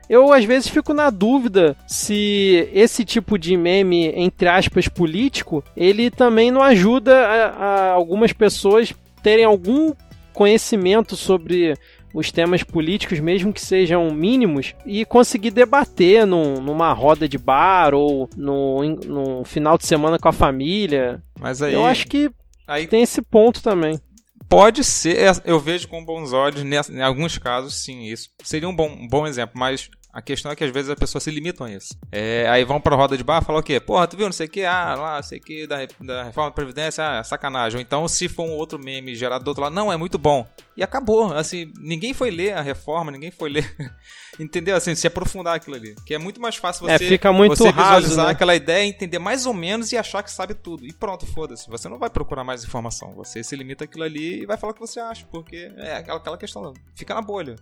Eu 0.10 0.34
às 0.34 0.44
vezes 0.44 0.68
fico 0.68 0.94
na 0.94 1.10
dúvida 1.10 1.78
se 1.88 2.68
esse 2.74 3.06
tipo 3.06 3.38
de 3.38 3.56
meme, 3.56 4.08
entre 4.16 4.50
aspas, 4.50 4.88
político, 4.88 5.64
ele 5.78 6.10
também 6.10 6.50
não 6.50 6.64
ajuda 6.64 7.16
a, 7.16 7.46
a 7.48 7.92
algumas 7.92 8.34
pessoas 8.34 8.94
terem 9.22 9.46
algum 9.46 9.94
conhecimento 10.34 11.16
sobre 11.16 11.76
os 12.12 12.32
temas 12.32 12.64
políticos, 12.64 13.20
mesmo 13.20 13.54
que 13.54 13.62
sejam 13.62 14.10
mínimos, 14.12 14.74
e 14.84 15.06
conseguir 15.06 15.52
debater 15.52 16.26
num, 16.26 16.56
numa 16.56 16.92
roda 16.92 17.30
de 17.30 17.38
bar 17.38 17.94
ou 17.94 18.28
no, 18.36 18.82
no 19.06 19.44
final 19.44 19.78
de 19.78 19.86
semana 19.86 20.18
com 20.18 20.28
a 20.28 20.34
família. 20.34 21.22
Mas 21.40 21.62
aí. 21.62 21.76
Eu 21.76 21.86
acho 21.86 22.08
que 22.08 22.32
aí 22.70 22.88
tem 22.88 23.02
esse 23.02 23.22
ponto 23.22 23.62
também. 23.62 24.00
Pode 24.48 24.84
ser, 24.84 25.18
é, 25.18 25.32
eu 25.46 25.60
vejo 25.60 25.88
com 25.88 26.04
bons 26.04 26.34
olhos, 26.34 26.64
em 26.64 27.02
alguns 27.02 27.38
casos, 27.38 27.84
sim, 27.84 28.06
isso 28.06 28.30
seria 28.44 28.68
um 28.68 28.76
bom, 28.76 28.90
um 28.90 29.08
bom 29.08 29.28
exemplo, 29.28 29.60
mas 29.60 29.90
a 30.12 30.22
questão 30.22 30.52
é 30.52 30.56
que 30.56 30.64
às 30.64 30.72
vezes 30.72 30.90
as 30.90 30.98
pessoas 30.98 31.24
se 31.24 31.30
limitam 31.30 31.68
a 31.68 31.72
isso. 31.72 31.96
É, 32.12 32.48
aí 32.50 32.64
vão 32.64 32.82
pra 32.82 32.96
roda 32.96 33.16
de 33.16 33.24
bar 33.24 33.42
e 33.42 33.46
falam 33.46 33.62
o 33.62 33.64
quê? 33.64 33.80
Porra, 33.80 34.08
tu 34.08 34.18
viu, 34.18 34.26
não 34.26 34.34
sei 34.34 34.48
o 34.48 34.50
que, 34.50 34.66
ah, 34.66 34.96
lá, 34.96 35.16
não 35.18 35.24
sei 35.24 35.38
o 35.38 35.42
que, 35.42 35.68
da, 35.68 35.78
da 36.02 36.24
reforma 36.24 36.50
da 36.50 36.56
Previdência, 36.56 37.20
ah, 37.20 37.24
sacanagem. 37.24 37.78
Ou 37.78 37.82
então, 37.82 38.08
se 38.08 38.28
for 38.28 38.44
um 38.44 38.54
outro 38.54 38.80
meme 38.80 39.14
gerado 39.14 39.44
do 39.44 39.48
outro 39.50 39.64
lado, 39.64 39.76
não, 39.76 39.94
é 39.94 39.98
muito 39.98 40.18
bom. 40.18 40.48
E 40.76 40.82
acabou, 40.82 41.32
assim, 41.34 41.72
ninguém 41.78 42.14
foi 42.14 42.32
ler 42.32 42.54
a 42.54 42.62
reforma, 42.62 43.12
ninguém 43.12 43.30
foi 43.30 43.50
ler, 43.52 43.72
entendeu? 44.40 44.76
Assim, 44.76 44.96
se 44.96 45.06
aprofundar 45.06 45.56
aquilo 45.56 45.76
ali. 45.76 45.94
Que 46.06 46.16
é 46.16 46.18
muito 46.18 46.42
mais 46.42 46.56
fácil 46.56 46.88
você, 46.88 46.94
É, 46.94 46.98
fica 46.98 47.32
muito 47.32 47.56
você 47.56 47.70
raso, 47.70 48.02
visualizar 48.02 48.26
né? 48.26 48.32
aquela 48.32 48.56
ideia, 48.56 48.88
entender 48.88 49.20
mais 49.20 49.46
ou 49.46 49.54
menos 49.54 49.92
e 49.92 49.98
achar 49.98 50.24
que 50.24 50.32
sabe 50.32 50.56
tudo. 50.56 50.88
E 50.88 50.92
pronto, 50.92 51.28
foda-se. 51.28 51.70
Você 51.70 51.88
não 51.88 52.00
vai 52.00 52.10
procurar 52.10 52.44
mais 52.44 52.64
informação. 52.64 53.14
Você 53.14 53.44
se 53.44 53.56
limita 53.56 53.84
àquilo 53.84 54.06
ali 54.06 54.42
e 54.42 54.46
vai 54.48 54.58
falar 54.58 54.72
o 54.72 54.74
que 54.74 54.82
você 54.82 55.00
acha, 55.00 55.28
porque 55.32 55.72
é 55.78 55.98
aquela, 55.98 56.18
aquela 56.18 56.38
questão, 56.38 56.74
fica 56.96 57.14
na 57.14 57.22
bolha. 57.22 57.58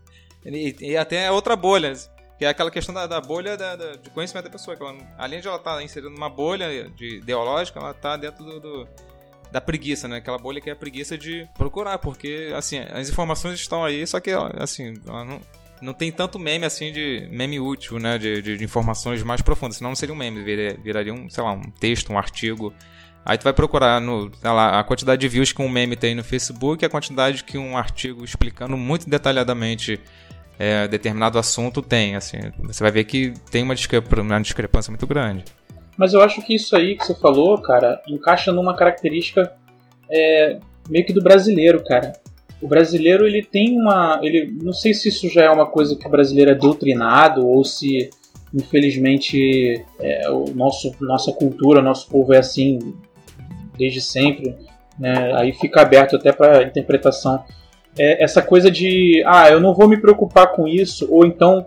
E, 0.45 0.75
e 0.79 0.95
até 0.95 1.25
é 1.25 1.31
outra 1.31 1.55
bolha, 1.55 1.91
que 2.37 2.45
é 2.45 2.49
aquela 2.49 2.69
questão 2.71 2.93
da, 2.93 3.07
da 3.07 3.19
bolha 3.19 3.57
da, 3.57 3.75
da- 3.75 3.95
de 3.95 4.09
conhecimento 4.09 4.45
da 4.45 4.49
pessoa. 4.51 4.75
Que 4.77 4.83
ela, 4.83 4.95
além 5.17 5.41
de 5.41 5.47
ela 5.47 5.57
estar 5.57 5.81
inserida 5.83 6.09
numa 6.09 6.29
bolha 6.29 6.89
de 6.89 7.17
ideológica, 7.17 7.79
ela 7.79 7.91
está 7.91 8.15
dentro 8.17 8.43
do, 8.43 8.59
do- 8.59 8.87
da 9.51 9.61
preguiça, 9.61 10.07
né? 10.07 10.17
Aquela 10.17 10.37
bolha 10.37 10.59
que 10.61 10.69
é 10.69 10.73
a 10.73 10.75
preguiça 10.75 11.17
de 11.17 11.47
procurar, 11.57 11.97
porque, 11.99 12.51
assim, 12.55 12.79
as 12.91 13.09
informações 13.09 13.59
estão 13.59 13.83
aí, 13.83 14.05
só 14.05 14.19
que, 14.19 14.29
assim, 14.59 14.93
não, 15.05 15.39
não 15.81 15.93
tem 15.93 16.11
tanto 16.11 16.37
meme, 16.37 16.65
assim, 16.65 16.91
de 16.91 17.27
meme 17.31 17.59
útil, 17.59 17.97
né? 17.97 18.17
De, 18.17 18.41
de, 18.41 18.57
de 18.57 18.63
informações 18.63 19.23
mais 19.23 19.41
profundas, 19.41 19.77
senão 19.77 19.91
não 19.91 19.95
seria 19.95 20.13
um 20.13 20.17
meme, 20.17 20.43
viraria, 20.43 20.77
viraria 20.83 21.13
um, 21.13 21.29
sei 21.29 21.43
lá, 21.43 21.53
um 21.53 21.61
texto, 21.61 22.11
um 22.11 22.17
artigo. 22.17 22.73
Aí 23.25 23.37
tu 23.37 23.43
vai 23.43 23.51
procurar 23.53 23.99
no, 23.99 24.31
lá, 24.43 24.79
a 24.79 24.83
quantidade 24.83 25.19
de 25.19 25.27
views 25.27 25.51
que 25.51 25.61
um 25.61 25.67
meme 25.69 25.95
tem 25.97 26.13
no 26.15 26.23
Facebook, 26.23 26.85
a 26.85 26.89
quantidade 26.89 27.43
que 27.43 27.57
um 27.57 27.77
artigo 27.77 28.23
explicando 28.23 28.77
muito 28.77 29.09
detalhadamente 29.09 29.99
é, 30.59 30.87
determinado 30.87 31.37
assunto 31.37 31.81
tem, 31.81 32.15
assim. 32.15 32.37
Você 32.63 32.83
vai 32.83 32.91
ver 32.91 33.03
que 33.03 33.33
tem 33.51 33.63
uma, 33.63 33.75
uma 34.21 34.41
discrepância 34.41 34.91
muito 34.91 35.05
grande. 35.05 35.43
Mas 35.97 36.13
eu 36.13 36.21
acho 36.21 36.41
que 36.41 36.55
isso 36.55 36.75
aí 36.75 36.95
que 36.95 37.05
você 37.05 37.15
falou, 37.15 37.59
cara, 37.61 38.01
encaixa 38.07 38.51
numa 38.51 38.75
característica 38.75 39.51
é, 40.09 40.59
meio 40.89 41.05
que 41.05 41.13
do 41.13 41.21
brasileiro, 41.21 41.83
cara. 41.83 42.13
O 42.61 42.67
brasileiro 42.67 43.27
ele 43.27 43.43
tem 43.43 43.79
uma, 43.79 44.19
ele 44.23 44.55
não 44.61 44.73
sei 44.73 44.93
se 44.93 45.09
isso 45.09 45.29
já 45.29 45.43
é 45.43 45.49
uma 45.49 45.65
coisa 45.65 45.95
que 45.95 46.07
o 46.07 46.09
brasileiro 46.09 46.51
é 46.51 46.55
doutrinado 46.55 47.47
ou 47.47 47.63
se 47.63 48.09
infelizmente 48.53 49.85
é, 49.99 50.29
o 50.29 50.45
nosso 50.55 50.95
nossa 51.01 51.31
cultura, 51.31 51.81
nosso 51.81 52.07
povo 52.09 52.33
é 52.33 52.39
assim 52.39 52.95
desde 53.77 54.01
sempre. 54.01 54.55
Né? 54.97 55.33
Aí 55.35 55.53
fica 55.53 55.81
aberto 55.81 56.15
até 56.15 56.31
para 56.31 56.63
interpretação. 56.63 57.43
É, 57.97 58.23
essa 58.23 58.41
coisa 58.41 58.69
de 58.69 59.23
ah, 59.25 59.49
eu 59.49 59.59
não 59.59 59.73
vou 59.73 59.87
me 59.87 59.97
preocupar 59.97 60.51
com 60.51 60.67
isso, 60.67 61.07
ou 61.11 61.25
então 61.25 61.65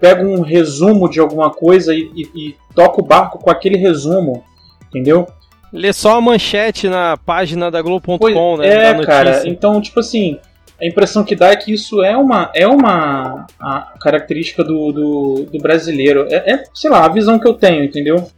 pego 0.00 0.24
um 0.24 0.42
resumo 0.42 1.08
de 1.08 1.20
alguma 1.20 1.50
coisa 1.50 1.94
e, 1.94 2.10
e, 2.14 2.22
e 2.34 2.56
toco 2.74 3.02
o 3.02 3.04
barco 3.04 3.38
com 3.38 3.50
aquele 3.50 3.76
resumo, 3.76 4.44
entendeu? 4.88 5.26
Lê 5.72 5.92
só 5.92 6.16
a 6.16 6.20
manchete 6.20 6.88
na 6.88 7.16
página 7.16 7.70
da 7.70 7.82
Globo.com, 7.82 8.56
né? 8.56 8.68
É, 8.68 9.04
cara, 9.04 9.46
então, 9.46 9.80
tipo 9.80 10.00
assim, 10.00 10.38
a 10.80 10.86
impressão 10.86 11.24
que 11.24 11.36
dá 11.36 11.48
é 11.48 11.56
que 11.56 11.72
isso 11.72 12.02
é 12.02 12.16
uma, 12.16 12.50
é 12.54 12.66
uma 12.66 13.46
a 13.60 13.94
característica 14.00 14.64
do, 14.64 14.92
do, 14.92 15.46
do 15.52 15.58
brasileiro. 15.58 16.26
É, 16.30 16.52
é, 16.52 16.64
sei 16.72 16.90
lá, 16.90 17.04
a 17.04 17.08
visão 17.08 17.38
que 17.38 17.46
eu 17.46 17.54
tenho, 17.54 17.84
entendeu? 17.84 18.30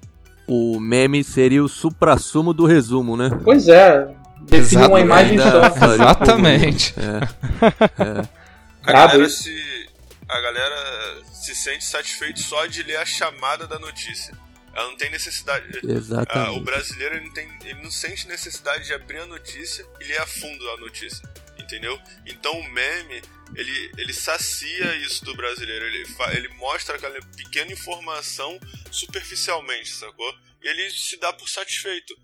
O 0.48 0.80
meme 0.80 1.22
seria 1.22 1.62
o 1.62 1.68
supra-sumo 1.68 2.52
do 2.52 2.66
resumo, 2.66 3.16
né? 3.16 3.30
Pois 3.44 3.68
é. 3.68 4.08
Define 4.50 4.86
uma 4.86 5.00
imagem 5.00 5.38
só. 5.38 5.92
Exatamente. 5.94 6.94
É. 7.60 8.02
é. 8.02 8.40
A 8.82 8.92
galera 8.92 9.28
se 9.28 9.88
a 10.26 10.40
galera 10.40 11.24
se 11.32 11.54
sente 11.54 11.84
satisfeito 11.84 12.40
só 12.40 12.64
de 12.66 12.82
ler 12.82 12.96
a 12.96 13.04
chamada 13.04 13.66
da 13.66 13.78
notícia. 13.78 14.36
Ela 14.72 14.88
não 14.88 14.96
tem 14.96 15.10
necessidade. 15.10 15.80
Exatamente. 15.82 16.48
Ah, 16.48 16.52
o 16.52 16.60
brasileiro 16.60 17.16
ele 17.16 17.26
não, 17.26 17.32
tem, 17.32 17.48
ele 17.64 17.82
não 17.82 17.90
sente 17.90 18.28
necessidade 18.28 18.86
de 18.86 18.94
abrir 18.94 19.18
a 19.18 19.26
notícia 19.26 19.84
e 20.00 20.04
ler 20.04 20.20
a 20.20 20.26
fundo 20.26 20.70
a 20.70 20.76
notícia. 20.76 21.28
Entendeu? 21.58 22.00
Então 22.24 22.52
o 22.58 22.70
meme, 22.70 23.20
ele, 23.54 23.92
ele 23.98 24.12
sacia 24.12 24.96
isso 24.98 25.24
do 25.24 25.34
brasileiro. 25.34 25.84
Ele, 25.84 26.06
ele 26.36 26.48
mostra 26.54 26.96
aquela 26.96 27.20
pequena 27.36 27.72
informação 27.72 28.58
superficialmente, 28.90 29.88
sacou? 29.88 30.32
E 30.62 30.68
ele 30.68 30.90
se 30.90 31.18
dá 31.18 31.32
por 31.32 31.48
satisfeito. 31.48 32.14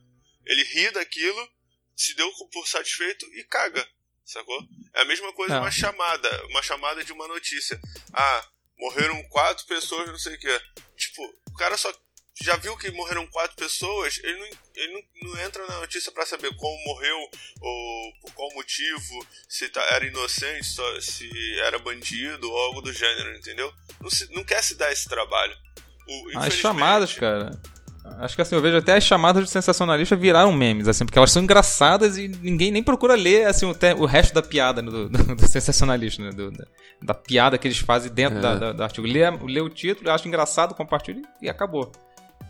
Ele 0.47 0.63
ri 0.63 0.93
daquilo, 0.93 1.49
se 1.97 2.15
deu 2.15 2.31
por 2.53 2.69
satisfeito 2.69 3.27
e 3.35 3.45
caga. 3.45 3.87
Sacou? 4.25 4.61
É 4.95 5.03
a 5.03 5.05
mesma 5.05 5.33
coisa 5.33 5.55
não. 5.55 5.63
uma 5.63 5.71
chamada, 5.71 6.47
uma 6.47 6.63
chamada 6.63 7.05
de 7.05 7.13
uma 7.13 7.29
notícia. 7.29 7.81
Ah, 8.13 8.49
morreram 8.77 9.23
quatro 9.29 9.65
pessoas, 9.67 10.09
não 10.09 10.19
sei 10.19 10.35
o 10.35 10.39
que. 10.39 10.61
Tipo, 10.97 11.23
o 11.49 11.55
cara 11.55 11.77
só 11.77 11.93
já 12.41 12.57
viu 12.57 12.77
que 12.77 12.91
morreram 12.91 13.27
quatro 13.29 13.57
pessoas, 13.57 14.21
ele 14.23 14.39
não, 14.39 14.47
ele 14.75 14.93
não, 14.93 15.31
não 15.31 15.41
entra 15.41 15.67
na 15.67 15.81
notícia 15.81 16.13
para 16.13 16.27
saber 16.27 16.55
como 16.57 16.85
morreu, 16.85 17.31
ou 17.61 18.13
por 18.21 18.35
qual 18.35 18.53
motivo, 18.55 19.27
se 19.49 19.69
tá, 19.71 19.81
era 19.91 20.07
inocente, 20.07 20.67
só, 20.67 21.01
se 21.01 21.31
era 21.61 21.79
bandido 21.79 22.51
ou 22.51 22.59
algo 22.59 22.83
do 22.83 22.93
gênero, 22.93 23.35
entendeu? 23.37 23.73
Não, 24.01 24.11
se, 24.11 24.31
não 24.35 24.45
quer 24.45 24.63
se 24.63 24.75
dar 24.75 24.93
esse 24.93 25.09
trabalho. 25.09 25.57
O, 26.07 26.39
As 26.39 26.55
chamadas, 26.55 27.15
cara. 27.15 27.51
Acho 28.19 28.35
que 28.35 28.43
assim, 28.43 28.55
eu 28.55 28.63
vejo 28.63 28.79
até 28.79 28.97
as 28.97 29.05
chamadas 29.05 29.45
de 29.45 29.51
sensacionalista 29.51 30.17
viraram 30.17 30.53
memes, 30.53 30.89
assim, 30.89 31.05
porque 31.05 31.19
elas 31.19 31.31
são 31.31 31.43
engraçadas 31.43 32.17
e 32.17 32.29
ninguém 32.29 32.71
nem 32.71 32.83
procura 32.83 33.15
ler 33.15 33.47
assim, 33.47 33.67
o, 33.67 33.75
te, 33.75 33.93
o 33.93 34.07
resto 34.07 34.35
da 34.35 34.43
piada 34.43 34.81
né, 34.81 34.91
do, 34.91 35.09
do, 35.09 35.37
do 35.37 35.49
sensacionalista, 35.49 36.23
né, 36.23 36.31
do, 36.31 36.51
da, 36.51 36.65
da, 37.03 37.15
piada 37.15 37.59
que 37.59 37.69
eles 37.69 37.79
fazem 37.79 38.11
dentro 38.11 38.39
é. 38.39 38.43
da, 38.43 38.55
da, 38.55 38.73
do 38.73 38.83
artigo. 38.83 39.07
Lê, 39.07 39.31
lê 39.31 39.61
o 39.61 39.69
título, 39.69 40.11
acha 40.11 40.27
engraçado, 40.27 40.75
compartilha 40.75 41.23
e 41.43 41.49
acabou. 41.49 41.93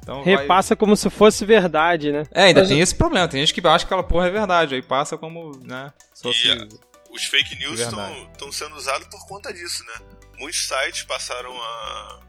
Então 0.02 0.22
Repassa 0.22 0.74
vai... 0.74 0.76
como 0.76 0.96
se 0.96 1.10
fosse 1.10 1.44
verdade, 1.44 2.12
né? 2.12 2.22
É, 2.32 2.44
ainda 2.44 2.60
Mas... 2.60 2.68
tem 2.68 2.80
esse 2.80 2.94
problema. 2.94 3.26
Tem 3.26 3.40
gente 3.40 3.52
que 3.52 3.66
acha 3.66 3.84
que 3.84 3.92
aquela 3.92 4.04
porra 4.06 4.28
é 4.28 4.30
verdade, 4.30 4.74
aí 4.74 4.82
passa 4.82 5.18
como, 5.18 5.50
né? 5.64 5.92
Fosse... 6.14 6.48
E 6.48 6.68
os 7.10 7.24
fake 7.24 7.56
news 7.56 7.80
estão 7.80 8.52
sendo 8.52 8.76
usados 8.76 9.08
por 9.08 9.26
conta 9.26 9.52
disso, 9.52 9.82
né? 9.84 10.06
Muitos 10.38 10.68
sites 10.68 11.02
passaram 11.02 11.50
a, 11.50 12.20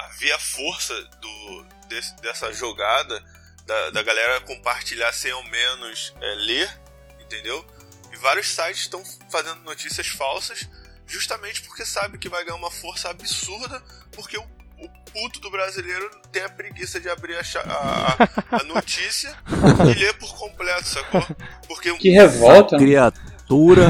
a 0.00 0.08
ver 0.20 0.32
a 0.32 0.38
força 0.38 0.94
do, 1.20 1.66
desse, 1.86 2.14
dessa 2.16 2.52
jogada 2.52 3.22
da, 3.66 3.90
da, 3.90 4.02
galera 4.02 4.40
compartilhar 4.42 5.12
sem 5.12 5.32
ao 5.32 5.42
menos 5.44 6.14
é, 6.20 6.34
ler, 6.34 6.80
entendeu? 7.20 7.64
E 8.12 8.16
vários 8.16 8.48
sites 8.48 8.82
estão 8.82 9.02
fazendo 9.30 9.60
notícias 9.62 10.06
falsas 10.06 10.68
justamente 11.06 11.62
porque 11.62 11.84
sabe 11.84 12.18
que 12.18 12.28
vai 12.28 12.44
ganhar 12.44 12.56
uma 12.56 12.70
força 12.70 13.10
absurda 13.10 13.82
porque 14.12 14.36
o, 14.36 14.42
o 14.78 14.88
puto 15.12 15.40
do 15.40 15.50
brasileiro 15.50 16.10
tem 16.30 16.42
a 16.42 16.48
preguiça 16.48 17.00
de 17.00 17.08
abrir 17.08 17.36
a, 17.36 17.42
a, 17.70 18.56
a 18.60 18.64
notícia 18.64 19.34
e 19.48 19.98
ler 19.98 20.14
por 20.14 20.34
completo, 20.36 20.88
sacou? 20.88 21.26
Porque 21.66 21.96
que 21.96 22.10
revolta! 22.10 22.76
Criatura! 22.76 23.82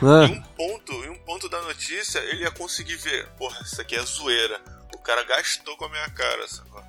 Uma, 0.00 0.20
um, 0.20 0.24
em 0.24 0.32
um 0.32 0.42
ponto, 0.42 0.92
em 0.92 1.10
um 1.10 1.18
ponto 1.18 1.48
da 1.48 1.60
notícia, 1.62 2.18
ele 2.18 2.42
ia 2.42 2.50
conseguir 2.50 2.96
ver, 2.96 3.26
porra, 3.38 3.58
isso 3.64 3.80
aqui 3.80 3.96
é 3.96 4.02
zoeira. 4.02 4.60
O 4.94 4.98
cara 4.98 5.24
gastou 5.24 5.76
com 5.76 5.86
a 5.86 5.88
minha 5.88 6.10
cara, 6.10 6.46
sacou? 6.46 6.82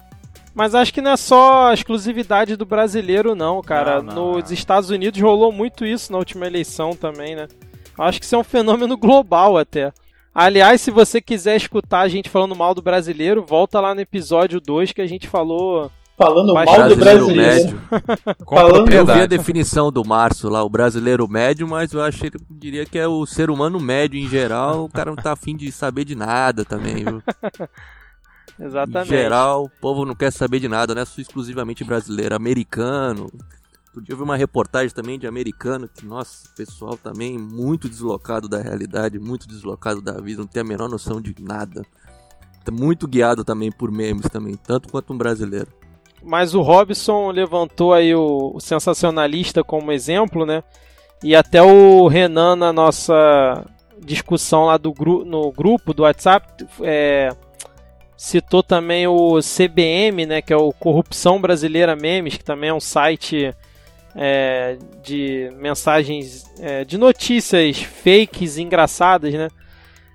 Mas 0.58 0.74
acho 0.74 0.92
que 0.92 1.04
não 1.04 1.12
é 1.12 1.18
só 1.18 1.68
a 1.68 1.74
exclusividade 1.76 2.56
do 2.56 2.66
brasileiro, 2.66 3.36
não, 3.36 3.62
cara. 3.62 4.02
Não, 4.02 4.16
não, 4.16 4.32
Nos 4.40 4.52
Estados 4.52 4.90
Unidos 4.90 5.22
rolou 5.22 5.52
muito 5.52 5.86
isso 5.86 6.12
na 6.12 6.18
última 6.18 6.48
eleição 6.48 6.96
também, 6.96 7.36
né? 7.36 7.48
Acho 7.96 8.18
que 8.20 8.26
isso 8.26 8.34
é 8.34 8.40
um 8.40 8.44
fenômeno 8.44 8.98
global 8.98 9.56
até. 9.56 9.94
Aliás, 10.34 10.82
se 10.82 10.90
você 10.90 11.22
quiser 11.22 11.58
escutar 11.58 12.00
a 12.00 12.08
gente 12.08 12.28
falando 12.28 12.56
mal 12.56 12.74
do 12.74 12.82
brasileiro, 12.82 13.46
volta 13.48 13.80
lá 13.80 13.94
no 13.94 14.02
episódio 14.02 14.60
2 14.60 14.94
que 14.94 15.02
a 15.02 15.06
gente 15.06 15.28
falou. 15.28 15.92
Falando 16.18 16.52
mal 16.52 16.90
do 16.90 16.96
brasileiro. 16.96 17.80
falando... 18.50 18.92
Eu 18.92 19.06
vi 19.06 19.12
a 19.12 19.28
definição 19.28 19.92
do 19.92 20.04
Márcio 20.04 20.50
lá, 20.50 20.64
o 20.64 20.70
brasileiro 20.70 21.28
médio, 21.28 21.68
mas 21.68 21.94
eu 21.94 22.02
achei, 22.02 22.32
eu 22.34 22.42
diria 22.50 22.84
que 22.84 22.98
é 22.98 23.08
o 23.08 23.28
ser 23.28 23.52
humano 23.52 23.80
médio 23.80 24.20
em 24.20 24.28
geral. 24.28 24.86
O 24.86 24.90
cara 24.90 25.12
não 25.12 25.18
tá 25.18 25.34
afim 25.34 25.56
de 25.56 25.72
saber 25.72 26.04
de 26.04 26.16
nada 26.16 26.66
também, 26.66 27.04
viu? 27.04 27.22
Exatamente. 28.60 29.14
Em 29.14 29.18
geral, 29.18 29.66
o 29.66 29.70
povo 29.70 30.06
não 30.06 30.16
quer 30.16 30.32
saber 30.32 30.60
de 30.60 30.68
nada, 30.68 30.96
não 30.96 31.02
é 31.02 31.06
só 31.06 31.22
exclusivamente 31.22 31.84
brasileiro, 31.84 32.36
americano. 32.36 33.30
Outro 33.88 34.02
dia 34.02 34.14
eu 34.14 34.18
vi 34.18 34.24
uma 34.24 34.36
reportagem 34.36 34.94
também 34.94 35.18
de 35.18 35.28
americano, 35.28 35.88
que, 35.88 36.06
nossa, 36.06 36.50
pessoal 36.56 36.98
também 36.98 37.38
muito 37.38 37.90
deslocado 37.90 38.48
da 38.48 38.62
realidade, 38.62 39.20
muito 39.20 39.48
deslocado 39.48 40.02
da 40.02 40.14
vida, 40.14 40.42
não 40.42 40.48
tem 40.48 40.62
a 40.62 40.66
menor 40.66 40.90
noção 40.90 41.22
de 41.22 41.36
nada. 41.40 41.84
Tá 42.64 42.72
muito 42.72 43.08
guiado 43.08 43.44
também 43.44 43.72
por 43.72 43.92
memes 43.92 44.28
também, 44.30 44.56
tanto 44.56 44.90
quanto 44.90 45.14
um 45.14 45.18
brasileiro. 45.18 45.68
Mas 46.22 46.54
o 46.54 46.62
Robson 46.62 47.32
levantou 47.32 47.94
aí 47.94 48.14
o, 48.14 48.52
o 48.54 48.60
sensacionalista 48.60 49.64
como 49.64 49.92
exemplo, 49.92 50.46
né? 50.46 50.64
E 51.24 51.36
até 51.36 51.62
o 51.64 52.08
Renan 52.08 52.56
na 52.56 52.74
nossa 52.74 53.66
discussão 54.00 54.66
lá 54.66 54.78
do 54.78 54.94
gru 54.94 55.26
no 55.26 55.52
grupo 55.52 55.94
do 55.94 56.04
WhatsApp 56.04 56.68
é, 56.82 57.36
citou 58.18 58.64
também 58.64 59.06
o 59.06 59.40
CBM, 59.40 60.26
né, 60.26 60.42
que 60.42 60.52
é 60.52 60.58
o 60.58 60.74
Corrupção 60.74 61.40
Brasileira 61.40 61.96
Memes, 61.96 62.36
que 62.36 62.44
também 62.44 62.72
é 62.72 62.74
um 62.74 62.80
site 62.80 63.54
é, 64.16 64.78
de 65.04 65.52
mensagens, 65.58 66.44
é, 66.60 66.84
de 66.84 66.98
notícias 66.98 67.78
fakes 67.80 68.58
engraçadas, 68.58 69.32
né? 69.34 69.50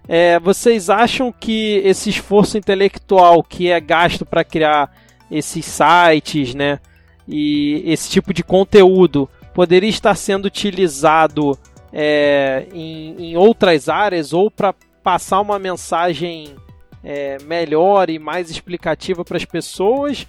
É, 0.08 0.40
vocês 0.40 0.90
acham 0.90 1.32
que 1.32 1.80
esse 1.84 2.10
esforço 2.10 2.58
intelectual 2.58 3.40
que 3.40 3.70
é 3.70 3.80
gasto 3.80 4.26
para 4.26 4.42
criar 4.42 4.90
esses 5.30 5.64
sites, 5.64 6.56
né, 6.56 6.80
e 7.28 7.84
esse 7.86 8.10
tipo 8.10 8.34
de 8.34 8.42
conteúdo 8.42 9.30
poderia 9.54 9.88
estar 9.88 10.16
sendo 10.16 10.46
utilizado 10.46 11.56
é, 11.92 12.66
em, 12.74 13.30
em 13.30 13.36
outras 13.36 13.88
áreas 13.88 14.32
ou 14.32 14.50
para 14.50 14.74
passar 15.04 15.40
uma 15.40 15.58
mensagem 15.58 16.56
é, 17.02 17.38
melhor 17.44 18.10
e 18.10 18.18
mais 18.18 18.50
explicativa 18.50 19.24
para 19.24 19.36
as 19.36 19.44
pessoas? 19.44 20.26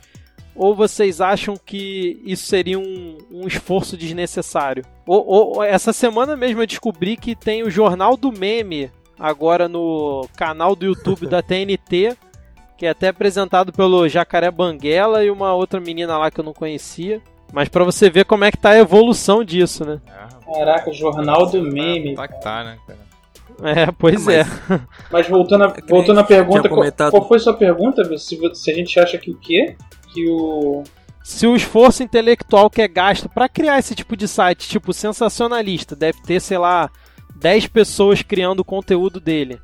Ou 0.55 0.75
vocês 0.75 1.19
acham 1.19 1.55
que 1.57 2.21
isso 2.23 2.45
seria 2.45 2.77
um, 2.77 3.17
um 3.31 3.47
esforço 3.47 3.97
desnecessário? 3.97 4.85
Ou, 5.05 5.25
ou, 5.25 5.63
essa 5.63 5.91
semana 5.91 6.35
mesmo 6.35 6.61
eu 6.61 6.67
descobri 6.67 7.17
que 7.17 7.35
tem 7.35 7.63
o 7.63 7.71
Jornal 7.71 8.15
do 8.15 8.31
Meme 8.31 8.91
agora 9.17 9.67
no 9.67 10.27
canal 10.35 10.75
do 10.75 10.85
YouTube 10.85 11.27
da 11.27 11.41
TNT, 11.41 12.15
que 12.77 12.85
é 12.85 12.89
até 12.89 13.07
apresentado 13.07 13.71
pelo 13.71 14.07
Jacaré 14.07 14.51
Banguela 14.51 15.23
e 15.23 15.31
uma 15.31 15.53
outra 15.53 15.79
menina 15.79 16.17
lá 16.17 16.29
que 16.29 16.39
eu 16.39 16.45
não 16.45 16.53
conhecia. 16.53 17.21
Mas 17.51 17.69
para 17.69 17.83
você 17.83 18.09
ver 18.09 18.25
como 18.25 18.43
é 18.43 18.51
que 18.51 18.57
tá 18.57 18.71
a 18.71 18.79
evolução 18.79 19.43
disso, 19.43 19.85
né? 19.85 20.01
Caraca, 20.45 20.91
jornal 20.91 21.45
do 21.45 21.61
meme. 21.61 22.15
Tá 22.15 22.27
que 22.27 22.41
tá, 22.41 22.63
né, 22.63 22.77
cara? 22.85 23.12
É, 23.61 23.91
pois 23.97 24.27
é. 24.27 24.45
Mas 25.11 25.27
voltando, 25.27 25.65
a, 25.65 25.67
voltando 25.87 26.19
à 26.19 26.23
pergunta, 26.23 26.69
qual, 26.69 27.11
qual, 27.11 27.27
foi 27.27 27.39
sua 27.39 27.53
pergunta? 27.53 28.03
Se, 28.17 28.39
se 28.53 28.71
a 28.71 28.73
gente 28.73 28.99
acha 28.99 29.17
que 29.17 29.31
o 29.31 29.37
quê? 29.37 29.75
Que 30.13 30.27
o 30.29 30.83
se 31.23 31.47
o 31.47 31.55
esforço 31.55 32.03
intelectual 32.03 32.69
que 32.69 32.81
é 32.81 32.87
gasto 32.87 33.29
para 33.29 33.47
criar 33.47 33.79
esse 33.79 33.95
tipo 33.95 34.17
de 34.17 34.27
site, 34.27 34.67
tipo 34.67 34.91
sensacionalista, 34.91 35.95
deve 35.95 36.21
ter, 36.21 36.41
sei 36.41 36.57
lá, 36.57 36.91
10 37.35 37.67
pessoas 37.67 38.21
criando 38.21 38.59
o 38.59 38.65
conteúdo 38.65 39.21
dele. 39.21 39.59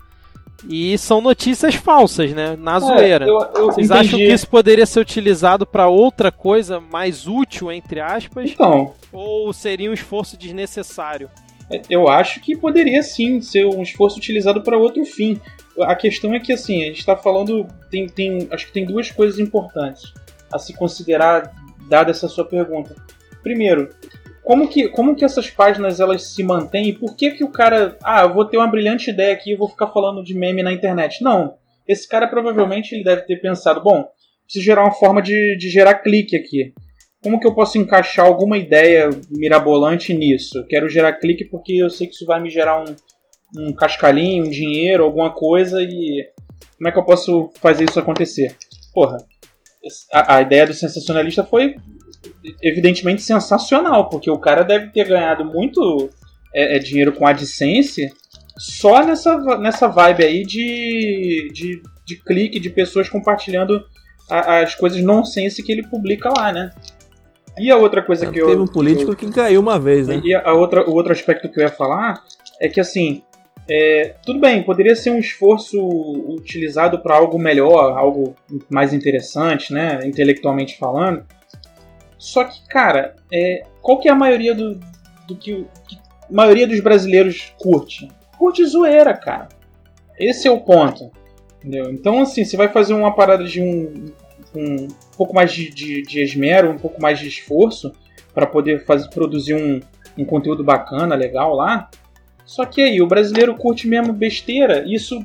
E 0.68 0.98
são 0.98 1.22
notícias 1.22 1.76
falsas, 1.76 2.34
né? 2.34 2.56
Na 2.58 2.78
é, 2.78 2.80
zoeira. 2.80 3.26
Eu, 3.26 3.40
eu 3.56 3.66
Vocês 3.68 3.90
entendi. 3.90 4.08
acham 4.08 4.20
que 4.20 4.34
isso 4.34 4.48
poderia 4.48 4.86
ser 4.86 5.00
utilizado 5.00 5.66
para 5.66 5.88
outra 5.88 6.32
coisa 6.32 6.80
mais 6.80 7.28
útil, 7.28 7.72
entre 7.72 8.00
aspas? 8.00 8.52
Então. 8.52 8.94
Ou 9.12 9.52
seria 9.54 9.90
um 9.90 9.94
esforço 9.94 10.38
desnecessário? 10.38 11.30
Eu 11.90 12.08
acho 12.08 12.42
que 12.42 12.58
poderia 12.58 13.04
sim 13.04 13.42
ser 13.42 13.66
um 13.66 13.82
esforço 13.82 14.18
utilizado 14.18 14.62
para 14.62 14.78
outro 14.78 15.06
fim. 15.06 15.40
A 15.82 15.96
questão 15.96 16.34
é 16.34 16.40
que 16.40 16.52
assim, 16.52 16.84
a 16.84 16.86
gente 16.88 17.00
está 17.00 17.16
falando. 17.16 17.68
Tem, 17.92 18.08
tem, 18.08 18.48
acho 18.52 18.68
que 18.68 18.74
tem 18.74 18.86
duas 18.86 19.12
coisas 19.12 19.40
importantes 19.40 20.12
a 20.52 20.58
se 20.58 20.74
considerar, 20.74 21.54
dada 21.88 22.12
essa 22.12 22.28
sua 22.28 22.44
pergunta. 22.44 22.96
Primeiro, 23.44 23.90
como 24.44 24.68
que, 24.68 24.90
como 24.90 25.16
que 25.16 25.24
essas 25.24 25.50
páginas 25.50 26.00
elas 26.00 26.34
se 26.34 26.44
mantêm 26.44 26.90
e 26.90 26.94
por 26.94 27.16
que 27.16 27.32
que 27.32 27.44
o 27.44 27.52
cara, 27.52 27.98
ah, 28.04 28.24
eu 28.24 28.34
vou 28.34 28.46
ter 28.46 28.58
uma 28.58 28.68
brilhante 28.68 29.12
ideia 29.12 29.34
aqui 29.34 29.52
e 29.52 29.56
vou 29.56 29.70
ficar 29.70 29.88
falando 29.88 30.24
de 30.24 30.34
meme 30.34 30.64
na 30.64 30.74
internet? 30.74 31.24
Não. 31.24 31.56
Esse 31.88 32.08
cara 32.08 32.28
provavelmente 32.28 32.94
ele 32.94 33.04
deve 33.04 33.22
ter 33.24 33.38
pensado, 33.38 33.82
bom, 33.82 34.08
preciso 34.44 34.66
gerar 34.66 34.84
uma 34.84 34.92
forma 34.92 35.22
de, 35.22 35.56
de 35.56 35.70
gerar 35.70 35.96
clique 35.96 36.36
aqui. 36.36 36.74
Como 37.22 37.40
que 37.40 37.48
eu 37.48 37.54
posso 37.54 37.78
encaixar 37.78 38.26
alguma 38.26 38.58
ideia 38.58 39.10
mirabolante 39.30 40.14
nisso? 40.14 40.66
Quero 40.70 40.88
gerar 40.88 41.14
clique 41.14 41.46
porque 41.46 41.74
eu 41.74 41.90
sei 41.90 42.08
que 42.08 42.14
isso 42.14 42.26
vai 42.26 42.42
me 42.42 42.50
gerar 42.50 42.82
um, 42.82 42.96
um 43.58 43.74
cascalhinho, 43.74 44.46
um 44.46 44.50
dinheiro, 44.50 45.04
alguma 45.04 45.32
coisa 45.32 45.82
e 45.82 46.30
como 46.78 46.88
é 46.88 46.92
que 46.92 46.98
eu 46.98 47.04
posso 47.04 47.52
fazer 47.56 47.90
isso 47.90 48.00
acontecer? 48.00 48.56
Porra, 48.94 49.18
a, 50.14 50.38
a 50.38 50.42
ideia 50.42 50.66
do 50.66 50.74
sensacionalista 50.74 51.44
foi 51.44 51.76
evidentemente 52.62 53.22
sensacional, 53.22 54.10
porque 54.10 54.30
o 54.30 54.40
cara 54.40 54.64
deve 54.64 54.88
ter 54.88 55.08
ganhado 55.08 55.44
muito 55.44 56.10
é, 56.54 56.76
é, 56.76 56.80
dinheiro 56.80 57.14
com 57.14 57.28
AdSense 57.28 58.10
só 58.58 59.06
nessa, 59.06 59.38
nessa 59.58 59.88
vibe 59.88 60.24
aí 60.24 60.44
de, 60.44 61.50
de, 61.54 61.82
de 62.06 62.16
clique, 62.24 62.60
de 62.60 62.70
pessoas 62.70 63.10
compartilhando 63.10 63.84
as 64.30 64.76
coisas 64.76 65.02
nonsense 65.02 65.64
que 65.64 65.72
ele 65.72 65.88
publica 65.88 66.30
lá, 66.30 66.52
né? 66.52 66.72
E 67.60 67.72
a 67.72 67.78
outra 67.78 68.02
coisa 68.02 68.26
é, 68.26 68.32
que 68.32 68.40
eu. 68.40 68.48
Teve 68.48 68.62
um 68.62 68.68
político 68.68 69.12
eu, 69.12 69.16
que 69.16 69.30
caiu 69.32 69.62
uma 69.62 69.80
vez, 69.80 70.08
né? 70.08 70.22
E 70.24 70.34
a 70.34 70.54
outra, 70.54 70.90
o 70.90 70.94
outro 70.94 71.12
aspecto 71.12 71.50
que 71.50 71.60
eu 71.60 71.64
ia 71.64 71.70
falar 71.70 72.24
é 72.60 72.68
que 72.68 72.80
assim. 72.80 73.24
É, 73.72 74.16
tudo 74.26 74.40
bem, 74.40 74.64
poderia 74.64 74.96
ser 74.96 75.12
um 75.12 75.20
esforço 75.20 75.80
utilizado 76.28 76.98
para 77.04 77.16
algo 77.16 77.38
melhor, 77.38 77.96
algo 77.96 78.34
mais 78.68 78.96
interessante, 78.96 79.72
né, 79.72 80.00
intelectualmente 80.06 80.76
falando. 80.76 81.24
Só 82.18 82.46
que, 82.46 82.68
cara, 82.68 83.16
é, 83.32 83.62
qual 83.80 84.00
que 84.00 84.10
é 84.10 84.12
a 84.12 84.16
maioria 84.16 84.56
do, 84.56 84.80
do 85.28 85.36
que, 85.36 85.68
que 85.88 85.98
a 85.98 86.34
maioria 86.34 86.66
dos 86.66 86.80
brasileiros 86.80 87.54
curte? 87.60 88.08
Curte 88.40 88.66
zoeira, 88.66 89.16
cara. 89.16 89.50
Esse 90.20 90.48
é 90.48 90.52
o 90.52 90.62
ponto. 90.62 91.12
Entendeu? 91.60 91.92
Então, 91.92 92.22
assim, 92.22 92.44
você 92.44 92.58
vai 92.58 92.70
fazer 92.70 92.94
uma 92.94 93.14
parada 93.14 93.44
de 93.44 93.62
um, 93.62 94.06
um 94.56 94.88
pouco 95.20 95.36
mais 95.36 95.52
de, 95.52 95.70
de, 95.70 96.02
de 96.02 96.24
esmero, 96.24 96.72
um 96.72 96.78
pouco 96.78 97.02
mais 97.02 97.20
de 97.20 97.28
esforço 97.28 97.92
para 98.34 98.48
poder 98.48 98.86
fazer, 98.86 99.10
produzir 99.10 99.54
um, 99.54 99.82
um 100.18 100.24
conteúdo 100.24 100.64
bacana, 100.64 101.14
legal 101.14 101.54
lá. 101.54 101.90
Só 102.46 102.66
que 102.66 102.82
aí, 102.82 103.02
o 103.02 103.08
brasileiro 103.08 103.54
curte 103.54 103.86
mesmo 103.86 104.14
besteira. 104.14 104.86
Isso 104.88 105.22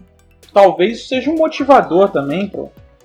talvez 0.53 1.07
seja 1.07 1.31
um 1.31 1.37
motivador 1.37 2.11
também 2.11 2.51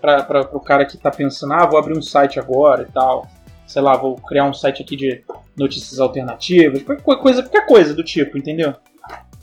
para 0.01 0.49
o 0.51 0.59
cara 0.59 0.83
que 0.83 0.95
está 0.95 1.11
pensando, 1.11 1.53
ah, 1.53 1.67
vou 1.67 1.77
abrir 1.77 1.95
um 1.95 2.01
site 2.01 2.39
agora 2.39 2.87
e 2.89 2.91
tal. 2.91 3.27
Sei 3.67 3.83
lá, 3.83 3.95
vou 3.95 4.15
criar 4.15 4.45
um 4.45 4.53
site 4.53 4.81
aqui 4.81 4.95
de 4.95 5.23
notícias 5.55 5.99
alternativas, 5.99 6.81
qualquer 6.81 7.21
coisa, 7.21 7.43
qualquer 7.43 7.67
coisa 7.67 7.93
do 7.93 8.03
tipo, 8.03 8.35
entendeu? 8.35 8.73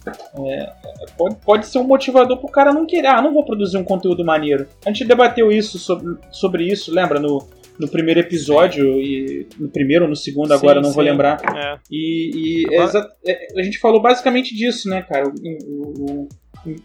É, 0.08 0.72
pode, 1.16 1.36
pode 1.36 1.66
ser 1.66 1.78
um 1.78 1.84
motivador 1.84 2.38
pro 2.38 2.48
cara 2.48 2.72
não 2.72 2.86
querer, 2.86 3.08
ah, 3.08 3.22
não 3.22 3.34
vou 3.34 3.44
produzir 3.44 3.76
um 3.76 3.84
conteúdo 3.84 4.24
maneiro. 4.24 4.68
A 4.84 4.90
gente 4.90 5.04
debateu 5.04 5.50
isso 5.50 5.78
sobre, 5.78 6.16
sobre 6.30 6.64
isso, 6.64 6.92
lembra? 6.92 7.18
No, 7.18 7.46
no 7.78 7.88
primeiro 7.88 8.20
episódio, 8.20 9.00
e 9.00 9.48
no 9.58 9.68
primeiro 9.68 10.04
ou 10.04 10.10
no 10.10 10.16
segundo, 10.16 10.52
agora 10.52 10.78
sim, 10.78 10.82
não 10.82 10.90
sim. 10.90 10.94
vou 10.94 11.04
lembrar. 11.04 11.38
É. 11.56 11.78
E, 11.90 12.64
e 12.70 12.74
é, 12.74 13.60
a 13.60 13.62
gente 13.62 13.78
falou 13.78 14.00
basicamente 14.00 14.54
disso, 14.54 14.88
né, 14.88 15.02
cara? 15.02 15.28
O, 15.28 15.30
o, 15.30 16.28
o, 16.66 16.76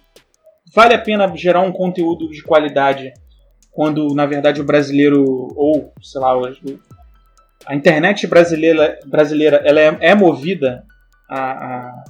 vale 0.73 0.93
a 0.93 0.99
pena 0.99 1.31
gerar 1.35 1.61
um 1.61 1.71
conteúdo 1.71 2.29
de 2.29 2.43
qualidade 2.43 3.13
quando, 3.71 4.13
na 4.13 4.25
verdade, 4.25 4.59
o 4.59 4.65
brasileiro, 4.65 5.23
ou, 5.55 5.93
sei 6.01 6.19
lá, 6.19 6.33
a 7.65 7.75
internet 7.75 8.27
brasileira, 8.27 8.99
brasileira 9.05 9.61
ela 9.63 9.79
é, 9.79 9.97
é 10.01 10.15
movida 10.15 10.83
a, 11.29 11.51
a, 11.51 12.03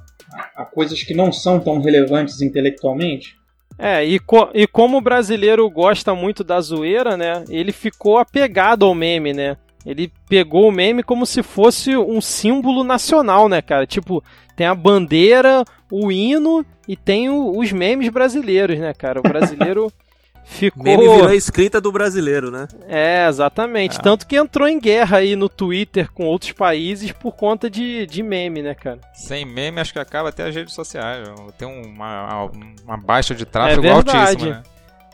a 0.56 0.66
coisas 0.66 1.04
que 1.04 1.14
não 1.14 1.32
são 1.32 1.60
tão 1.60 1.80
relevantes 1.80 2.42
intelectualmente? 2.42 3.36
É, 3.78 4.04
e, 4.06 4.20
co 4.20 4.50
e 4.54 4.68
como 4.68 4.98
o 4.98 5.02
brasileiro 5.02 5.70
gosta 5.70 6.14
muito 6.14 6.44
da 6.44 6.60
zoeira, 6.62 7.18
né? 7.18 7.44
Ele 7.50 7.72
ficou 7.72 8.18
apegado 8.18 8.86
ao 8.86 8.94
meme, 8.94 9.34
né? 9.34 9.58
Ele 9.86 10.12
pegou 10.30 10.68
o 10.68 10.72
meme 10.72 11.02
como 11.02 11.26
se 11.26 11.42
fosse 11.42 11.98
um 11.98 12.22
símbolo 12.22 12.84
nacional, 12.84 13.50
né, 13.50 13.62
cara? 13.62 13.88
Tipo, 13.88 14.24
tem 14.56 14.68
a 14.68 14.76
bandeira, 14.76 15.64
o 15.92 16.12
hino 16.12 16.64
e 16.88 16.96
tem 16.96 17.30
o, 17.30 17.58
os 17.58 17.72
memes 17.72 18.10
brasileiros, 18.10 18.78
né, 18.78 18.94
cara? 18.94 19.20
O 19.20 19.24
brasileiro 19.24 19.92
ficou. 20.44 20.84
Meme 20.84 21.08
virou 21.08 21.28
a 21.28 21.36
escrita 21.36 21.80
do 21.80 21.92
brasileiro, 21.92 22.52
né? 22.52 22.68
É, 22.88 23.28
exatamente. 23.28 23.98
Ah. 24.00 24.02
Tanto 24.02 24.28
que 24.28 24.36
entrou 24.36 24.68
em 24.68 24.80
guerra 24.80 25.18
aí 25.18 25.36
no 25.36 25.50
Twitter 25.50 26.12
com 26.12 26.26
outros 26.26 26.52
países 26.52 27.12
por 27.12 27.34
conta 27.34 27.70
de, 27.70 28.06
de 28.06 28.22
meme, 28.22 28.62
né, 28.62 28.74
cara? 28.74 29.00
Sem 29.14 29.46
meme, 29.46 29.80
acho 29.80 29.94
que 29.94 30.00
acaba 30.00 30.30
até 30.30 30.48
as 30.48 30.56
redes 30.56 30.74
sociais. 30.74 31.28
Tem 31.58 31.68
uma, 31.68 32.50
uma 32.86 32.98
baixa 32.98 33.34
de 33.34 33.46
tráfego 33.46 33.86
é 33.86 33.90
altíssima, 33.90 34.50
né? 34.50 34.64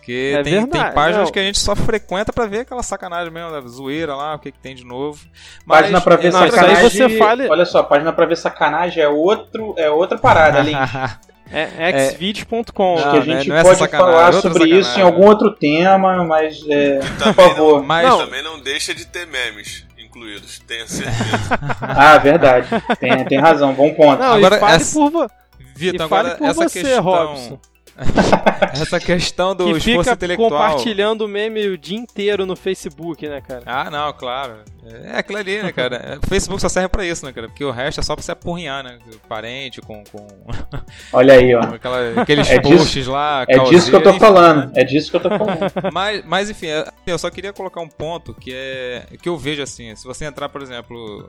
Porque 0.08 0.36
é 0.38 0.42
tem, 0.42 0.66
tem, 0.66 0.92
páginas 0.94 1.26
não. 1.26 1.32
que 1.34 1.38
a 1.40 1.44
gente 1.44 1.60
só 1.60 1.76
frequenta 1.76 2.32
pra 2.32 2.46
ver 2.46 2.60
aquela 2.62 2.82
sacanagem 2.82 3.30
mesmo, 3.30 3.52
da 3.52 3.60
zoeira 3.68 4.16
lá, 4.16 4.36
o 4.36 4.40
que, 4.40 4.54
que 4.54 4.60
tem 4.60 4.74
de 4.74 4.86
novo. 4.86 5.20
Mas, 5.66 5.82
página 5.82 6.00
pra 6.00 6.16
ver 6.16 6.32
não, 6.32 6.40
sacanagem. 6.48 6.90
Você 6.90 7.10
fale... 7.18 7.50
Olha 7.50 7.66
só, 7.66 7.84
página 7.84 8.14
pra 8.14 8.26
ver 8.26 8.38
sacanagem 8.38 9.04
é, 9.04 9.10
outro, 9.10 9.76
é 9.78 9.90
outra 9.90 10.18
parada 10.18 10.60
ali. 10.60 10.72
É 11.52 12.10
xvideos.com. 12.12 13.00
É, 13.00 13.12
que 13.12 13.18
a 13.18 13.22
gente 13.22 13.50
não, 13.50 13.56
não 13.56 13.64
pode 13.64 13.88
falar 13.88 14.30
é 14.30 14.42
sobre 14.42 14.70
isso 14.70 15.00
em 15.00 15.02
algum 15.02 15.26
outro 15.26 15.52
tema, 15.52 16.24
mas 16.24 16.64
é, 16.70 17.00
por 17.00 17.34
favor. 17.34 17.80
Não, 17.80 17.84
mas 17.84 18.08
não. 18.08 18.18
também 18.20 18.44
não 18.44 18.60
deixa 18.60 18.94
de 18.94 19.06
ter 19.06 19.26
memes 19.28 19.86
incluídos, 19.98 20.60
tenha 20.60 20.88
certeza. 20.88 21.60
ah, 21.82 22.18
verdade. 22.18 22.68
Tem, 23.00 23.26
tem 23.26 23.40
razão, 23.40 23.74
bom 23.74 23.94
ponto. 23.94 24.20
Não, 24.22 24.34
agora, 24.34 24.58
fale 24.58 24.76
essa... 24.76 25.00
por, 25.00 25.32
Vitor, 25.76 26.06
agora 26.06 26.36
por 26.36 26.48
essa 26.48 26.70
você, 26.70 26.82
questão... 26.82 27.04
Robson. 27.04 27.60
Essa 28.74 29.00
questão 29.00 29.56
do 29.56 29.66
que 29.66 29.78
esforço 29.78 30.00
fica 30.00 30.14
intelectual. 30.14 30.50
compartilhando 30.50 31.22
o 31.26 31.28
meme 31.28 31.68
o 31.68 31.78
dia 31.78 31.98
inteiro 31.98 32.46
no 32.46 32.56
Facebook, 32.56 33.28
né, 33.28 33.42
cara? 33.42 33.64
Ah, 33.66 33.90
não, 33.90 34.14
claro. 34.14 34.60
É 35.04 35.18
aquilo 35.18 35.40
ali, 35.40 35.62
né, 35.62 35.72
cara? 35.72 36.20
O 36.24 36.28
Facebook 36.28 36.62
só 36.62 36.70
serve 36.70 36.88
pra 36.88 37.06
isso, 37.06 37.26
né, 37.26 37.34
cara? 37.34 37.48
Porque 37.48 37.64
o 37.64 37.72
resto 37.72 38.00
é 38.00 38.04
só 38.04 38.16
pra 38.16 38.24
se 38.24 38.32
apurrinhar, 38.32 38.84
né? 38.84 39.00
O 39.14 39.28
parente 39.28 39.82
com. 39.82 40.04
com... 40.06 40.26
Olha 41.12 41.34
aí, 41.34 41.54
ó. 41.54 41.60
Aquela, 41.76 42.22
aqueles 42.22 42.50
é 42.50 42.60
posts 42.60 42.92
disso, 42.92 43.12
lá. 43.12 43.46
É 43.48 43.60
disso 43.60 43.90
que 43.90 43.96
eu 43.96 44.04
tô 44.04 44.12
enfim, 44.12 44.20
falando. 44.20 44.68
Né? 44.68 44.72
É 44.76 44.84
disso 44.84 45.12
que 45.12 45.18
eu 45.18 45.22
tô 45.22 45.30
falando. 45.30 45.60
mas, 45.92 46.24
mas, 46.26 46.50
enfim, 46.50 46.68
eu 47.06 47.18
só 47.18 47.30
queria 47.30 47.52
colocar 47.52 47.82
um 47.82 47.90
ponto 47.90 48.34
que 48.34 48.54
é. 48.54 49.06
que 49.22 49.28
eu 49.28 49.38
vejo 49.38 49.62
assim. 49.62 49.94
Se 49.96 50.06
você 50.06 50.26
entrar, 50.26 50.48
por 50.50 50.62
exemplo, 50.62 51.28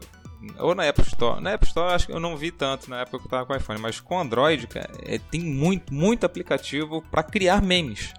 ou 0.59 0.75
na 0.75 0.89
Apple 0.89 1.05
Store. 1.05 1.41
Na 1.41 1.55
Apple 1.55 1.69
Store 1.69 1.95
acho 1.95 2.07
que 2.07 2.13
eu 2.13 2.21
não 2.21 2.37
vi 2.37 2.51
tanto 2.51 2.89
na 2.89 3.01
época 3.01 3.19
que 3.19 3.27
eu 3.27 3.31
tava 3.31 3.47
com 3.47 3.53
o 3.53 3.57
iPhone, 3.57 3.81
mas 3.81 4.01
com 4.01 4.19
Android, 4.19 4.67
cara, 4.67 4.91
é, 5.05 5.19
tem 5.19 5.41
muito, 5.41 5.93
muito 5.93 6.25
aplicativo 6.25 7.03
para 7.11 7.23
criar 7.23 7.63
memes. 7.63 8.13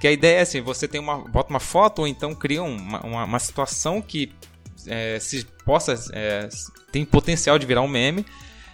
Que 0.00 0.06
a 0.06 0.12
ideia 0.12 0.38
é 0.38 0.42
assim, 0.42 0.60
você 0.60 0.86
tem 0.86 1.00
uma, 1.00 1.18
bota 1.18 1.50
uma 1.50 1.60
foto 1.60 2.00
ou 2.00 2.08
então 2.08 2.34
cria 2.34 2.62
uma, 2.62 3.00
uma, 3.00 3.24
uma 3.24 3.38
situação 3.38 4.00
que 4.00 4.32
é, 4.86 5.18
se 5.18 5.44
possa 5.64 5.94
é, 6.12 6.48
tem 6.92 7.04
potencial 7.04 7.58
de 7.58 7.66
virar 7.66 7.80
um 7.80 7.88
meme 7.88 8.24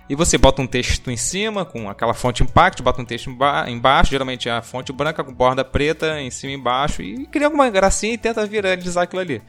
e 0.09 0.14
você 0.14 0.36
bota 0.36 0.61
um 0.61 0.66
texto 0.66 1.11
em 1.11 1.16
cima 1.16 1.64
com 1.64 1.88
aquela 1.88 2.12
fonte 2.12 2.43
impact, 2.43 2.82
bota 2.82 3.01
um 3.01 3.05
texto 3.05 3.30
embaixo, 3.68 4.11
geralmente 4.11 4.49
é 4.49 4.53
a 4.53 4.61
fonte 4.61 4.93
branca 4.93 5.24
com 5.24 5.32
borda 5.32 5.64
preta 5.64 6.20
em 6.20 6.30
cima 6.30 6.53
e 6.53 6.57
embaixo 6.57 7.03
e 7.03 7.26
cria 7.26 7.47
alguma 7.47 7.70
gracinha 7.70 8.12
e 8.12 8.18
tenta 8.18 8.45
viralizar 8.45 9.03
aquilo 9.03 9.22
ali. 9.22 9.40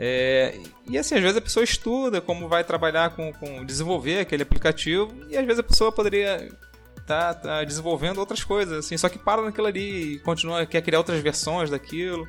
É, 0.00 0.56
e 0.88 0.96
assim, 0.96 1.16
às 1.16 1.20
vezes 1.20 1.36
a 1.36 1.40
pessoa 1.40 1.64
estuda 1.64 2.20
como 2.20 2.48
vai 2.48 2.62
trabalhar 2.62 3.10
com, 3.16 3.32
com 3.32 3.64
desenvolver 3.64 4.20
aquele 4.20 4.44
aplicativo 4.44 5.12
e 5.28 5.36
às 5.36 5.44
vezes 5.44 5.58
a 5.58 5.64
pessoa 5.64 5.90
poderia 5.90 6.48
estar 6.96 7.34
tá, 7.34 7.34
tá 7.34 7.64
desenvolvendo 7.64 8.18
outras 8.18 8.44
coisas, 8.44 8.78
assim, 8.78 8.96
só 8.96 9.08
que 9.08 9.18
para 9.18 9.42
naquilo 9.42 9.66
ali 9.66 10.14
e 10.14 10.18
continua, 10.20 10.64
quer 10.66 10.82
criar 10.82 10.98
outras 10.98 11.20
versões 11.20 11.68
daquilo 11.68 12.28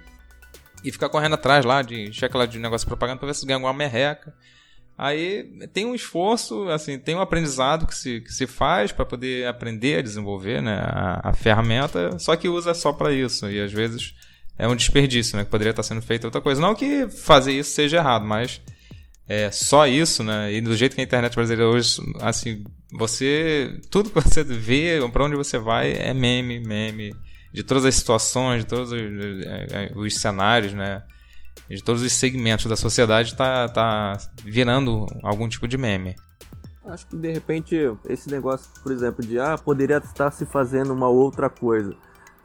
e 0.83 0.91
ficar 0.91 1.09
correndo 1.09 1.35
atrás 1.35 1.63
lá 1.63 1.83
de 1.83 2.11
checar 2.11 2.39
lá 2.39 2.47
de 2.47 2.57
negócio 2.57 2.85
de 2.85 2.89
propaganda 2.89 3.19
para 3.19 3.27
ver 3.27 3.35
se 3.35 3.45
ganha 3.45 3.57
alguma 3.57 3.73
merreca. 3.73 4.33
Aí 4.97 5.43
tem 5.71 5.85
um 5.85 5.95
esforço, 5.95 6.67
assim, 6.69 6.99
tem 6.99 7.15
um 7.15 7.21
aprendizado 7.21 7.87
que 7.87 7.95
se, 7.95 8.19
que 8.19 8.33
se 8.33 8.45
faz 8.45 8.91
para 8.91 9.05
poder 9.05 9.47
aprender 9.47 9.99
a 9.99 10.01
desenvolver 10.01 10.61
né, 10.61 10.77
a, 10.83 11.29
a 11.29 11.33
ferramenta, 11.33 12.19
só 12.19 12.35
que 12.35 12.49
usa 12.49 12.73
só 12.73 12.91
para 12.91 13.13
isso. 13.13 13.49
E 13.49 13.61
às 13.61 13.71
vezes 13.71 14.13
é 14.59 14.67
um 14.67 14.75
desperdício, 14.75 15.37
né? 15.37 15.45
Que 15.45 15.49
poderia 15.49 15.71
estar 15.71 15.83
sendo 15.83 16.01
feito 16.01 16.25
outra 16.25 16.41
coisa. 16.41 16.59
Não 16.59 16.75
que 16.75 17.07
fazer 17.07 17.53
isso 17.53 17.71
seja 17.71 17.97
errado, 17.97 18.25
mas 18.25 18.61
é 19.25 19.49
só 19.49 19.87
isso, 19.87 20.21
né? 20.21 20.53
E 20.53 20.59
do 20.59 20.75
jeito 20.75 20.95
que 20.95 21.01
a 21.01 21.03
internet 21.03 21.33
brasileira 21.33 21.71
hoje, 21.71 22.01
assim, 22.19 22.65
você. 22.91 23.79
Tudo 23.89 24.09
que 24.09 24.19
você 24.19 24.43
vê, 24.43 24.99
para 25.13 25.23
onde 25.23 25.37
você 25.37 25.57
vai, 25.57 25.93
é 25.93 26.13
meme, 26.13 26.59
meme. 26.59 27.15
De 27.53 27.63
todas 27.63 27.85
as 27.85 27.95
situações, 27.95 28.63
de 28.63 28.69
todos 28.69 28.91
os, 28.91 28.99
é, 28.99 29.67
é, 29.71 29.91
os 29.95 30.15
cenários, 30.15 30.73
né? 30.73 31.03
De 31.69 31.81
todos 31.81 32.01
os 32.01 32.11
segmentos 32.11 32.65
da 32.65 32.75
sociedade 32.75 33.35
tá, 33.35 33.69
tá 33.69 34.17
virando 34.43 35.05
algum 35.23 35.47
tipo 35.47 35.67
de 35.67 35.77
meme. 35.77 36.15
Acho 36.85 37.07
que 37.07 37.15
de 37.15 37.31
repente 37.31 37.75
esse 38.07 38.29
negócio, 38.29 38.69
por 38.83 38.91
exemplo, 38.91 39.25
de 39.25 39.39
ah, 39.39 39.57
poderia 39.57 39.97
estar 39.97 40.31
se 40.31 40.45
fazendo 40.45 40.91
uma 40.91 41.07
outra 41.07 41.49
coisa. 41.49 41.95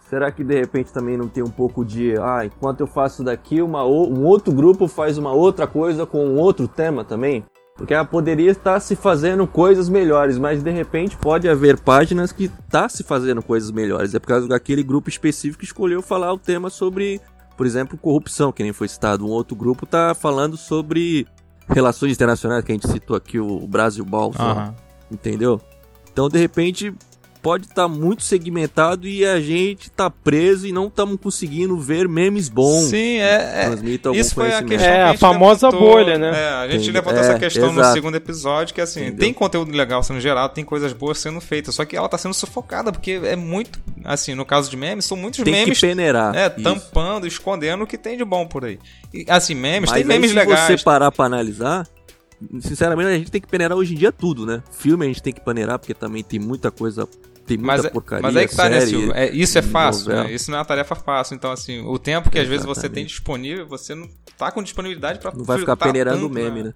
Será 0.09 0.31
que 0.31 0.45
de 0.45 0.55
repente 0.55 0.93
também 0.93 1.17
não 1.17 1.29
tem 1.29 1.43
um 1.43 1.51
pouco 1.51 1.85
de, 1.85 2.15
ah, 2.19 2.45
enquanto 2.45 2.81
eu 2.81 2.87
faço 2.87 3.25
daqui, 3.25 3.63
uma, 3.63 3.85
um 3.85 4.25
outro 4.25 4.53
grupo 4.53 4.87
faz 4.87 5.17
uma 5.17 5.33
outra 5.33 5.67
coisa 5.67 6.05
com 6.05 6.25
um 6.25 6.39
outro 6.39 6.69
tema 6.69 7.05
também? 7.05 7.45
Porque 7.75 7.93
ela 7.93 8.05
poderia 8.05 8.51
estar 8.51 8.79
se 8.79 8.95
fazendo 8.95 9.47
coisas 9.47 9.89
melhores, 9.89 10.39
mas 10.39 10.63
de 10.63 10.71
repente 10.71 11.17
pode 11.17 11.49
haver 11.49 11.81
páginas 11.81 12.31
que 12.31 12.49
tá 12.71 12.89
se 12.89 13.03
fazendo 13.03 13.43
coisas 13.43 13.71
melhores. 13.73 14.15
É 14.15 14.21
por 14.21 14.29
causa 14.29 14.47
daquele 14.47 14.83
grupo 14.83 15.09
específico 15.09 15.59
que 15.59 15.65
escolheu 15.65 16.01
falar 16.01 16.33
o 16.33 16.39
tema 16.39 16.71
sobre, 16.71 17.21
por 17.57 17.67
exemplo, 17.67 17.99
corrupção, 17.99 18.53
que 18.53 18.63
nem 18.63 18.73
foi 18.73 18.87
citado. 18.87 19.27
Um 19.27 19.31
outro 19.31 19.57
grupo 19.57 19.87
tá 19.87 20.15
falando 20.15 20.57
sobre 20.57 21.27
relações 21.69 22.13
internacionais, 22.13 22.65
que 22.65 22.71
a 22.71 22.75
gente 22.75 22.89
citou 22.89 23.17
aqui, 23.17 23.41
o 23.41 23.67
Brasil 23.67 24.05
Balsa. 24.05 24.43
Uhum. 24.43 24.75
Entendeu? 25.11 25.61
Então, 26.13 26.29
de 26.29 26.39
repente, 26.39 26.95
pode 27.45 27.65
estar 27.65 27.83
tá 27.83 27.89
muito 27.89 28.23
segmentado 28.23 29.07
e 29.07 29.23
a 29.23 29.39
gente 29.39 29.91
tá 29.91 30.09
preso 30.09 30.67
e 30.67 30.73
não 30.73 30.87
estamos 30.87 31.21
conseguindo 31.21 31.77
ver 31.77 32.09
memes 32.09 32.49
bons. 32.49 32.85
Sim, 32.85 33.19
é. 33.19 33.69
é 33.69 34.17
isso 34.17 34.35
foi 34.35 34.55
a 34.55 34.63
questão. 34.63 34.91
É, 34.91 35.03
a, 35.03 35.11
a 35.11 35.19
famosa 35.19 35.67
levantou, 35.67 35.91
bolha, 35.91 36.17
né? 36.17 36.31
É, 36.31 36.49
a 36.49 36.63
gente 36.63 36.77
Entendi. 36.77 36.93
levantou 36.93 37.23
é, 37.23 37.27
essa 37.27 37.39
questão 37.39 37.71
exato. 37.71 37.89
no 37.89 37.93
segundo 37.93 38.15
episódio, 38.15 38.75
que 38.75 38.81
assim, 38.81 39.01
Entendeu? 39.03 39.19
tem 39.19 39.35
conteúdo 39.35 39.71
legal 39.73 40.03
sendo 40.03 40.21
gerado, 40.21 40.55
tem 40.55 40.65
coisas 40.65 40.95
boas 40.95 41.19
sendo 41.19 41.39
feitas, 41.39 41.75
só 41.75 41.85
que 41.85 41.95
ela 41.95 42.09
tá 42.09 42.17
sendo 42.17 42.33
sufocada, 42.33 42.91
porque 42.91 43.21
é 43.23 43.37
muito, 43.37 43.79
assim, 44.05 44.35
no 44.35 44.47
caso 44.47 44.71
de 44.71 44.77
memes, 44.79 45.05
são 45.05 45.15
muitos 45.15 45.45
tem 45.45 45.53
memes. 45.53 45.79
Que 45.79 45.87
peneirar. 45.87 46.35
É, 46.35 46.49
tampando, 46.49 47.27
escondendo 47.27 47.85
o 47.85 47.87
que 47.87 47.99
tem 47.99 48.17
de 48.17 48.25
bom 48.25 48.47
por 48.47 48.65
aí. 48.65 48.79
E, 49.13 49.27
assim, 49.29 49.55
memes, 49.55 49.91
Mas 49.91 49.99
tem 49.99 50.05
memes 50.07 50.31
se 50.31 50.37
legais. 50.37 50.61
Se 50.61 50.79
você 50.79 50.83
parar 50.83 51.13
pra 51.13 51.27
analisar, 51.27 51.87
sinceramente, 52.61 53.09
a 53.09 53.19
gente 53.19 53.31
tem 53.31 53.43
que 53.43 53.49
peneirar 53.49 53.77
hoje 53.77 53.93
em 53.93 53.99
dia 53.99 54.11
tudo, 54.11 54.47
né? 54.47 54.63
Filme 54.71 55.05
a 55.05 55.09
gente 55.09 55.23
tem 55.23 55.35
que 55.35 55.43
peneirar, 55.43 55.79
porque 55.79 55.93
também 55.93 56.23
tem 56.23 56.41
muita 56.41 56.71
coisa 56.71 57.07
tem 57.47 57.57
muita 57.59 57.73
mas, 57.73 57.85
é, 57.85 57.91
porcaria. 57.91 58.23
Mas 58.23 58.37
é 58.37 58.47
que 58.47 58.57
tá, 58.57 58.69
né, 58.69 58.81
série, 58.81 58.85
né, 58.85 58.87
Silvio? 58.87 59.13
É, 59.15 59.31
isso 59.31 59.59
é 59.59 59.63
fácil, 59.63 60.09
né? 60.09 60.33
Isso 60.33 60.51
não 60.51 60.59
é 60.59 60.61
uma 60.61 60.67
tarefa 60.67 60.95
fácil. 60.95 61.35
Então, 61.35 61.51
assim, 61.51 61.81
o 61.81 61.99
tempo 61.99 62.31
que 62.31 62.39
às 62.39 62.49
vezes 62.49 62.65
você 62.65 62.89
tem 62.89 63.05
disponível, 63.05 63.67
você 63.67 63.95
não 63.95 64.09
tá 64.39 64.51
com 64.51 64.63
disponibilidade 64.63 65.19
para 65.19 65.33
Não 65.33 65.45
vai 65.45 65.59
ficar 65.59 65.77
peneirando 65.77 66.27
o 66.27 66.31
meme, 66.31 66.63
né? 66.65 66.75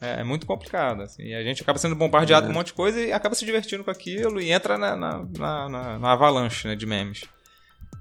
É, 0.00 0.20
é, 0.20 0.24
muito 0.24 0.46
complicado, 0.46 1.02
assim. 1.02 1.24
E 1.24 1.34
a 1.34 1.42
gente 1.42 1.62
acaba 1.62 1.78
sendo 1.78 1.94
bombardeado 1.94 2.44
é. 2.44 2.46
com 2.46 2.52
um 2.52 2.56
monte 2.56 2.68
de 2.68 2.72
coisa 2.74 3.00
e 3.00 3.12
acaba 3.12 3.34
se 3.34 3.44
divertindo 3.44 3.84
com 3.84 3.90
aquilo 3.90 4.40
e 4.40 4.50
entra 4.50 4.78
na, 4.78 4.96
na, 4.96 5.24
na, 5.36 5.68
na, 5.68 5.98
na 5.98 6.12
avalanche 6.12 6.68
né, 6.68 6.74
de 6.74 6.86
memes. 6.86 7.24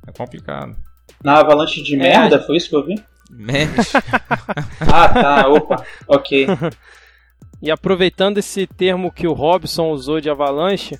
É 0.05 0.12
complicado. 0.12 0.76
Na 1.24 1.39
avalanche 1.39 1.82
de 1.82 1.97
merda, 1.97 2.39
foi 2.39 2.58
isso 2.58 2.70
que 2.70 2.76
eu 2.76 2.86
vi? 2.86 3.03
Memes. 3.30 3.93
ah, 4.82 5.10
tá, 5.10 5.47
opa, 5.49 5.84
ok. 6.08 6.47
E 7.60 7.72
aproveitando 7.72 8.38
esse 8.38 8.68
termo 8.68 9.12
que 9.12 9.28
o 9.28 9.34
Robson 9.34 9.89
usou 9.89 10.22
de 10.22 10.30
avalanche, 10.30 10.95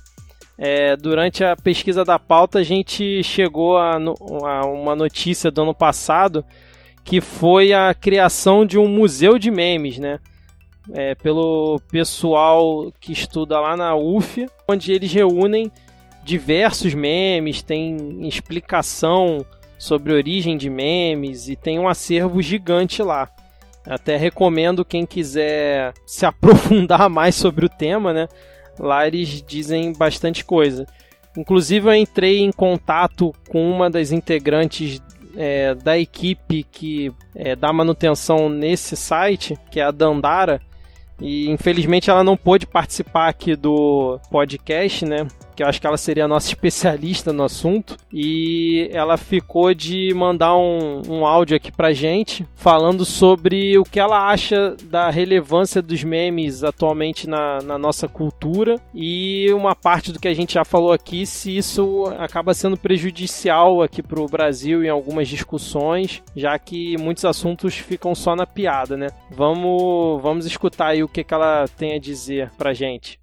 é, 0.58 0.96
durante 0.96 1.44
a 1.44 1.54
pesquisa 1.54 2.04
da 2.04 2.18
pauta, 2.18 2.58
a 2.58 2.64
gente 2.64 3.22
chegou 3.22 3.78
a, 3.78 3.94
a, 3.94 4.66
uma 4.66 4.96
notícia 4.96 5.52
do 5.52 5.62
ano 5.62 5.74
passado 5.74 6.44
que 7.04 7.20
foi 7.20 7.72
a 7.72 7.94
criação 7.94 8.66
de 8.66 8.76
um 8.76 8.88
museu 8.88 9.38
de 9.38 9.50
memes, 9.50 9.98
né? 9.98 10.18
É, 10.92 11.14
pelo 11.14 11.80
pessoal 11.90 12.92
que 12.98 13.12
estuda 13.12 13.60
lá 13.60 13.76
na 13.76 13.94
UF, 13.94 14.46
onde 14.66 14.90
eles 14.92 15.12
reúnem 15.12 15.70
diversos 16.24 16.92
memes, 16.92 17.62
tem 17.62 18.26
explicação 18.26 19.44
sobre 19.78 20.12
origem 20.12 20.56
de 20.56 20.68
memes 20.68 21.48
e 21.48 21.54
tem 21.54 21.78
um 21.78 21.88
acervo 21.88 22.42
gigante 22.42 23.02
lá. 23.02 23.30
Até 23.86 24.16
recomendo 24.16 24.84
quem 24.84 25.06
quiser 25.06 25.94
se 26.04 26.26
aprofundar 26.26 27.08
mais 27.08 27.34
sobre 27.34 27.64
o 27.64 27.70
tema, 27.70 28.12
né? 28.12 28.28
Lá 28.78 29.06
eles 29.06 29.42
dizem 29.42 29.92
bastante 29.92 30.44
coisa. 30.44 30.86
Inclusive, 31.36 31.88
eu 31.88 31.94
entrei 31.94 32.40
em 32.40 32.50
contato 32.50 33.34
com 33.48 33.70
uma 33.70 33.88
das 33.88 34.10
integrantes 34.10 35.00
é, 35.36 35.74
da 35.74 35.98
equipe 35.98 36.64
que 36.64 37.12
é, 37.34 37.54
dá 37.54 37.72
manutenção 37.72 38.48
nesse 38.48 38.96
site, 38.96 39.56
que 39.70 39.78
é 39.78 39.84
a 39.84 39.90
Dandara, 39.90 40.60
e 41.20 41.48
infelizmente 41.50 42.10
ela 42.10 42.24
não 42.24 42.36
pôde 42.36 42.66
participar 42.66 43.28
aqui 43.28 43.54
do 43.54 44.18
podcast, 44.30 45.04
né? 45.04 45.26
Que 45.58 45.62
eu 45.64 45.66
acho 45.66 45.80
que 45.80 45.86
ela 45.88 45.96
seria 45.96 46.26
a 46.26 46.28
nossa 46.28 46.46
especialista 46.54 47.32
no 47.32 47.42
assunto, 47.42 47.96
e 48.12 48.88
ela 48.92 49.16
ficou 49.16 49.74
de 49.74 50.14
mandar 50.14 50.56
um, 50.56 51.02
um 51.08 51.26
áudio 51.26 51.56
aqui 51.56 51.72
pra 51.72 51.92
gente 51.92 52.46
falando 52.54 53.04
sobre 53.04 53.76
o 53.76 53.82
que 53.82 53.98
ela 53.98 54.28
acha 54.28 54.76
da 54.84 55.10
relevância 55.10 55.82
dos 55.82 56.04
memes 56.04 56.62
atualmente 56.62 57.28
na, 57.28 57.58
na 57.60 57.76
nossa 57.76 58.06
cultura 58.06 58.76
e 58.94 59.52
uma 59.52 59.74
parte 59.74 60.12
do 60.12 60.20
que 60.20 60.28
a 60.28 60.34
gente 60.34 60.54
já 60.54 60.64
falou 60.64 60.92
aqui, 60.92 61.26
se 61.26 61.56
isso 61.56 62.04
acaba 62.18 62.54
sendo 62.54 62.76
prejudicial 62.76 63.82
aqui 63.82 64.00
pro 64.00 64.26
Brasil 64.26 64.84
em 64.84 64.88
algumas 64.88 65.26
discussões, 65.26 66.22
já 66.36 66.56
que 66.56 66.96
muitos 66.98 67.24
assuntos 67.24 67.74
ficam 67.74 68.14
só 68.14 68.36
na 68.36 68.46
piada, 68.46 68.96
né? 68.96 69.08
Vamos, 69.30 70.22
vamos 70.22 70.46
escutar 70.46 70.88
aí 70.88 71.02
o 71.02 71.08
que, 71.08 71.24
que 71.24 71.34
ela 71.34 71.66
tem 71.76 71.96
a 71.96 71.98
dizer 71.98 72.52
pra 72.56 72.72
gente. 72.72 73.18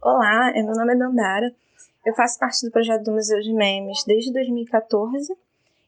Olá, 0.00 0.52
meu 0.54 0.74
nome 0.74 0.92
é 0.92 0.96
Dandara. 0.96 1.63
Eu 2.04 2.14
faço 2.14 2.38
parte 2.38 2.64
do 2.66 2.70
projeto 2.70 3.04
do 3.04 3.12
Museu 3.12 3.40
de 3.40 3.52
Memes 3.52 4.04
desde 4.04 4.32
2014. 4.32 5.34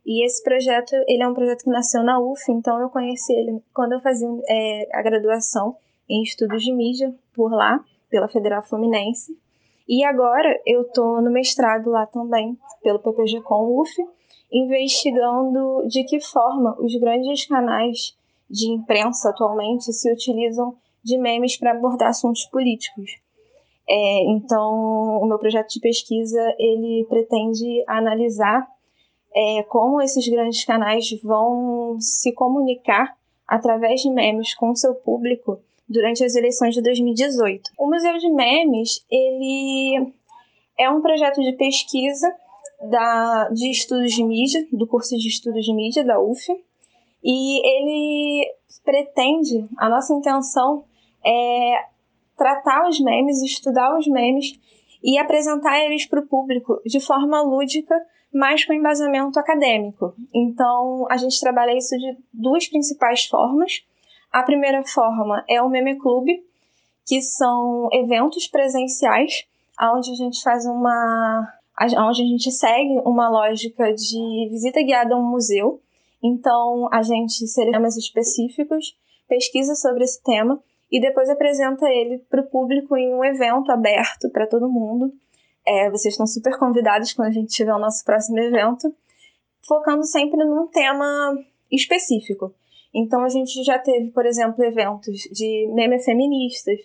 E 0.04 0.24
esse 0.24 0.42
projeto, 0.42 0.94
ele 1.08 1.22
é 1.22 1.28
um 1.28 1.34
projeto 1.34 1.64
que 1.64 1.70
nasceu 1.70 2.02
na 2.02 2.20
UF, 2.20 2.40
então 2.50 2.80
eu 2.80 2.88
conheci 2.88 3.32
ele 3.32 3.60
quando 3.74 3.92
eu 3.92 4.00
fazia 4.00 4.28
é, 4.48 4.88
a 4.92 5.02
graduação 5.02 5.76
em 6.08 6.22
estudos 6.22 6.62
de 6.62 6.72
mídia 6.72 7.12
por 7.34 7.52
lá, 7.52 7.84
pela 8.08 8.28
Federal 8.28 8.62
Fluminense. 8.62 9.36
E 9.88 10.04
agora 10.04 10.60
eu 10.64 10.82
estou 10.82 11.20
no 11.20 11.30
mestrado 11.30 11.90
lá 11.90 12.06
também, 12.06 12.56
pelo 12.82 13.00
PPG 13.00 13.40
com 13.42 13.80
UF, 13.80 13.92
investigando 14.50 15.86
de 15.88 16.04
que 16.04 16.20
forma 16.20 16.76
os 16.80 16.94
grandes 16.96 17.46
canais 17.46 18.16
de 18.48 18.70
imprensa 18.70 19.30
atualmente 19.30 19.92
se 19.92 20.12
utilizam 20.12 20.76
de 21.02 21.18
memes 21.18 21.56
para 21.56 21.72
abordar 21.72 22.08
assuntos 22.08 22.46
políticos. 22.46 23.18
É, 23.89 24.24
então, 24.30 25.20
o 25.20 25.26
meu 25.26 25.39
projeto 25.39 25.68
de 25.68 25.80
pesquisa 25.80 26.41
ele 26.59 27.07
pretende 27.09 27.84
analisar 27.87 28.66
é, 29.34 29.62
como 29.64 30.01
esses 30.01 30.26
grandes 30.28 30.64
canais 30.64 31.09
vão 31.22 31.97
se 32.01 32.32
comunicar 32.32 33.16
através 33.47 34.01
de 34.01 34.11
memes 34.11 34.55
com 34.55 34.70
o 34.70 34.76
seu 34.76 34.95
público 34.95 35.61
durante 35.89 36.24
as 36.24 36.34
eleições 36.34 36.74
de 36.74 36.82
2018. 36.82 37.70
O 37.78 37.87
Museu 37.87 38.18
de 38.18 38.28
Memes 38.28 39.05
ele 39.11 40.12
é 40.78 40.91
um 40.91 41.01
projeto 41.01 41.41
de 41.41 41.53
pesquisa 41.53 42.34
da, 42.91 43.49
de 43.51 43.70
estudos 43.70 44.12
de 44.12 44.24
mídia, 44.24 44.66
do 44.72 44.87
curso 44.87 45.16
de 45.16 45.28
estudos 45.28 45.64
de 45.64 45.72
mídia 45.72 46.05
da 46.05 46.20
UF, 46.20 46.45
e 47.22 47.66
ele 47.66 48.53
pretende, 48.84 49.66
a 49.78 49.89
nossa 49.89 50.14
intenção 50.14 50.84
é 51.24 51.84
tratar 52.37 52.89
os 52.89 53.01
memes, 53.01 53.43
estudar 53.43 53.97
os 53.99 54.07
memes 54.07 54.59
e 55.03 55.18
apresentar 55.18 55.78
eles 55.84 56.07
para 56.07 56.20
o 56.20 56.26
público 56.26 56.80
de 56.84 57.01
forma 57.01 57.41
lúdica, 57.43 57.95
mas 58.32 58.64
com 58.64 58.72
embasamento 58.72 59.39
acadêmico. 59.39 60.14
Então, 60.34 61.07
a 61.11 61.16
gente 61.16 61.41
trabalha 61.41 61.76
isso 61.76 61.97
de 61.97 62.16
duas 62.32 62.68
principais 62.68 63.24
formas. 63.24 63.84
A 64.32 64.43
primeira 64.43 64.82
forma 64.84 65.45
é 65.49 65.62
o 65.62 65.68
Meme 65.68 65.97
Clube, 65.97 66.45
que 67.07 67.22
são 67.22 67.89
eventos 67.93 68.47
presenciais, 68.49 69.45
onde 69.80 70.11
a 70.11 70.14
gente 70.14 70.43
faz 70.43 70.66
uma. 70.66 71.53
onde 71.80 72.22
a 72.22 72.26
gente 72.26 72.51
segue 72.51 73.01
uma 73.05 73.28
lógica 73.28 73.95
de 73.95 74.49
visita 74.51 74.82
guiada 74.82 75.14
a 75.14 75.18
um 75.18 75.30
museu. 75.30 75.80
Então, 76.22 76.89
a 76.93 77.03
gente 77.03 77.47
seleciona 77.47 77.78
temas 77.78 77.97
específicos, 77.97 78.97
pesquisa 79.28 79.74
sobre 79.74 80.05
esse 80.05 80.22
tema 80.22 80.61
e 80.91 81.01
depois 81.01 81.28
apresenta 81.28 81.87
ele 81.89 82.18
para 82.30 82.41
o 82.41 82.47
público 82.47 82.97
em 82.97 83.14
um 83.14 83.24
evento 83.24 83.70
aberto 83.70 84.30
para 84.30 84.47
todo 84.47 84.68
mundo. 84.68 85.12
É, 85.66 85.91
vocês 85.91 86.14
estão 86.14 86.26
super 86.26 86.57
convidados 86.59 87.12
quando 87.12 87.28
a 87.28 87.32
gente 87.32 87.53
tiver 87.53 87.74
o 87.74 87.78
nosso 87.78 88.05
próximo 88.05 88.39
evento, 88.39 88.95
focando 89.66 90.05
sempre 90.05 90.45
num 90.45 90.68
tema 90.68 91.37
específico. 91.70 92.55
Então 92.95 93.22
a 93.24 93.28
gente 93.28 93.62
já 93.64 93.78
teve, 93.78 94.11
por 94.11 94.24
exemplo, 94.24 94.64
eventos 94.64 95.18
de 95.32 95.70
meme 95.74 95.99
feministas, 95.99 96.78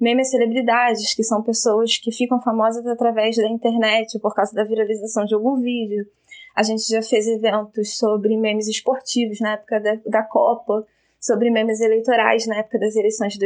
meme 0.00 0.24
celebridades, 0.24 1.14
que 1.14 1.22
são 1.22 1.42
pessoas 1.42 1.96
que 1.96 2.10
ficam 2.10 2.40
famosas 2.42 2.86
através 2.86 3.36
da 3.36 3.48
internet 3.48 4.18
por 4.18 4.34
causa 4.34 4.52
da 4.52 4.64
viralização 4.64 5.24
de 5.24 5.34
algum 5.34 5.56
vídeo. 5.60 6.04
A 6.54 6.62
gente 6.62 6.88
já 6.88 7.02
fez 7.02 7.26
eventos 7.26 7.96
sobre 7.96 8.36
memes 8.36 8.68
esportivos 8.68 9.40
na 9.40 9.52
época 9.52 9.80
da, 9.80 9.94
da 10.06 10.22
Copa, 10.22 10.86
sobre 11.24 11.50
memes 11.50 11.80
eleitorais 11.80 12.46
na 12.46 12.58
época 12.58 12.78
das 12.78 12.94
eleições 12.94 13.32
de 13.32 13.38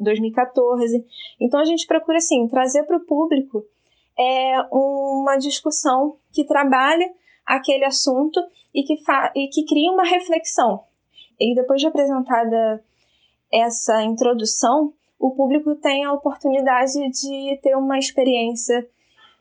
2014. 0.00 1.04
Então 1.40 1.60
a 1.60 1.64
gente 1.64 1.86
procura 1.86 2.18
assim 2.18 2.48
trazer 2.48 2.82
para 2.82 2.96
o 2.96 3.04
público 3.06 3.64
é, 4.18 4.60
uma 4.72 5.36
discussão 5.36 6.16
que 6.32 6.44
trabalhe 6.44 7.08
aquele 7.46 7.84
assunto 7.84 8.40
e 8.74 8.82
que, 8.82 8.94
e 9.36 9.48
que 9.48 9.64
crie 9.64 9.90
uma 9.90 10.04
reflexão. 10.04 10.82
E 11.38 11.54
depois 11.54 11.80
de 11.80 11.86
apresentada 11.86 12.82
essa 13.52 14.02
introdução, 14.02 14.92
o 15.16 15.30
público 15.30 15.76
tem 15.76 16.04
a 16.04 16.12
oportunidade 16.12 16.94
de 17.10 17.60
ter 17.62 17.76
uma 17.76 17.96
experiência 17.96 18.88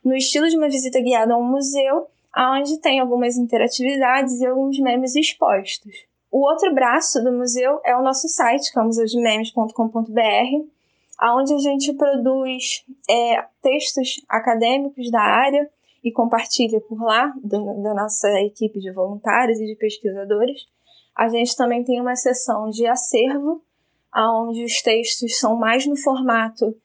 no 0.05 0.15
estilo 0.15 0.47
de 0.47 0.57
uma 0.57 0.69
visita 0.69 1.01
guiada 1.01 1.33
a 1.33 1.37
um 1.37 1.49
museu, 1.49 2.05
onde 2.37 2.77
tem 2.79 2.99
algumas 2.99 3.35
interatividades 3.35 4.39
e 4.41 4.45
alguns 4.45 4.77
memes 4.79 5.15
expostos. 5.15 6.12
O 6.33 6.49
outro 6.49 6.73
braço 6.73 7.23
do 7.23 7.31
museu 7.31 7.79
é 7.85 7.95
o 7.95 8.01
nosso 8.01 8.27
site, 8.27 8.71
que 8.73 8.79
é 8.79 8.81
o 8.81 8.85
museudememes.com.br, 8.85 10.67
onde 11.21 11.53
a 11.53 11.57
gente 11.59 11.93
produz 11.93 12.83
é, 13.07 13.45
textos 13.61 14.19
acadêmicos 14.27 15.11
da 15.11 15.21
área 15.21 15.69
e 16.03 16.11
compartilha 16.11 16.81
por 16.81 16.99
lá, 17.03 17.31
do, 17.35 17.83
da 17.83 17.93
nossa 17.93 18.27
equipe 18.41 18.79
de 18.79 18.91
voluntários 18.91 19.59
e 19.59 19.67
de 19.67 19.75
pesquisadores. 19.75 20.65
A 21.15 21.29
gente 21.29 21.55
também 21.55 21.83
tem 21.83 22.01
uma 22.01 22.15
seção 22.15 22.71
de 22.71 22.87
acervo, 22.87 23.61
onde 24.15 24.63
os 24.63 24.81
textos 24.81 25.37
são 25.37 25.55
mais 25.55 25.85
no 25.85 25.95
formato, 25.95 26.75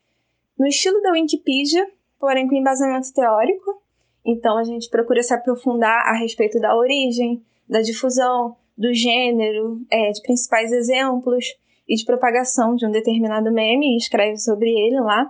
no 0.58 0.66
estilo 0.66 1.00
da 1.00 1.12
Wikipedia, 1.12 1.90
porém 2.20 2.46
com 2.46 2.54
embasamento 2.54 3.14
teórico. 3.14 3.80
Então 4.26 4.58
a 4.58 4.64
gente 4.64 4.90
procura 4.90 5.22
se 5.22 5.32
aprofundar 5.32 6.06
a 6.06 6.18
respeito 6.18 6.60
da 6.60 6.76
origem, 6.76 7.42
da 7.66 7.80
difusão, 7.80 8.54
do 8.78 8.94
gênero, 8.94 9.84
é, 9.90 10.12
de 10.12 10.22
principais 10.22 10.70
exemplos 10.70 11.44
e 11.88 11.96
de 11.96 12.04
propagação 12.04 12.76
de 12.76 12.86
um 12.86 12.92
determinado 12.92 13.50
meme 13.50 13.94
e 13.94 13.96
escreve 13.96 14.38
sobre 14.38 14.70
ele 14.70 15.00
lá. 15.00 15.28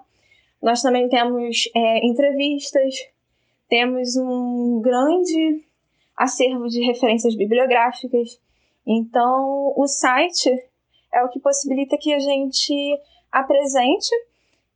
Nós 0.63 0.83
também 0.83 1.09
temos 1.09 1.71
é, 1.75 2.07
entrevistas, 2.07 2.95
temos 3.67 4.17
um 4.17 4.83
grande 4.83 5.65
acervo 6.15 6.69
de 6.69 6.85
referências 6.85 7.35
bibliográficas. 7.35 8.39
Então, 8.87 9.73
o 9.75 9.87
site 9.87 10.51
é 11.15 11.25
o 11.25 11.29
que 11.31 11.41
possibilita 11.41 11.97
que 11.97 12.13
a 12.13 12.19
gente 12.19 13.01
apresente 13.33 14.11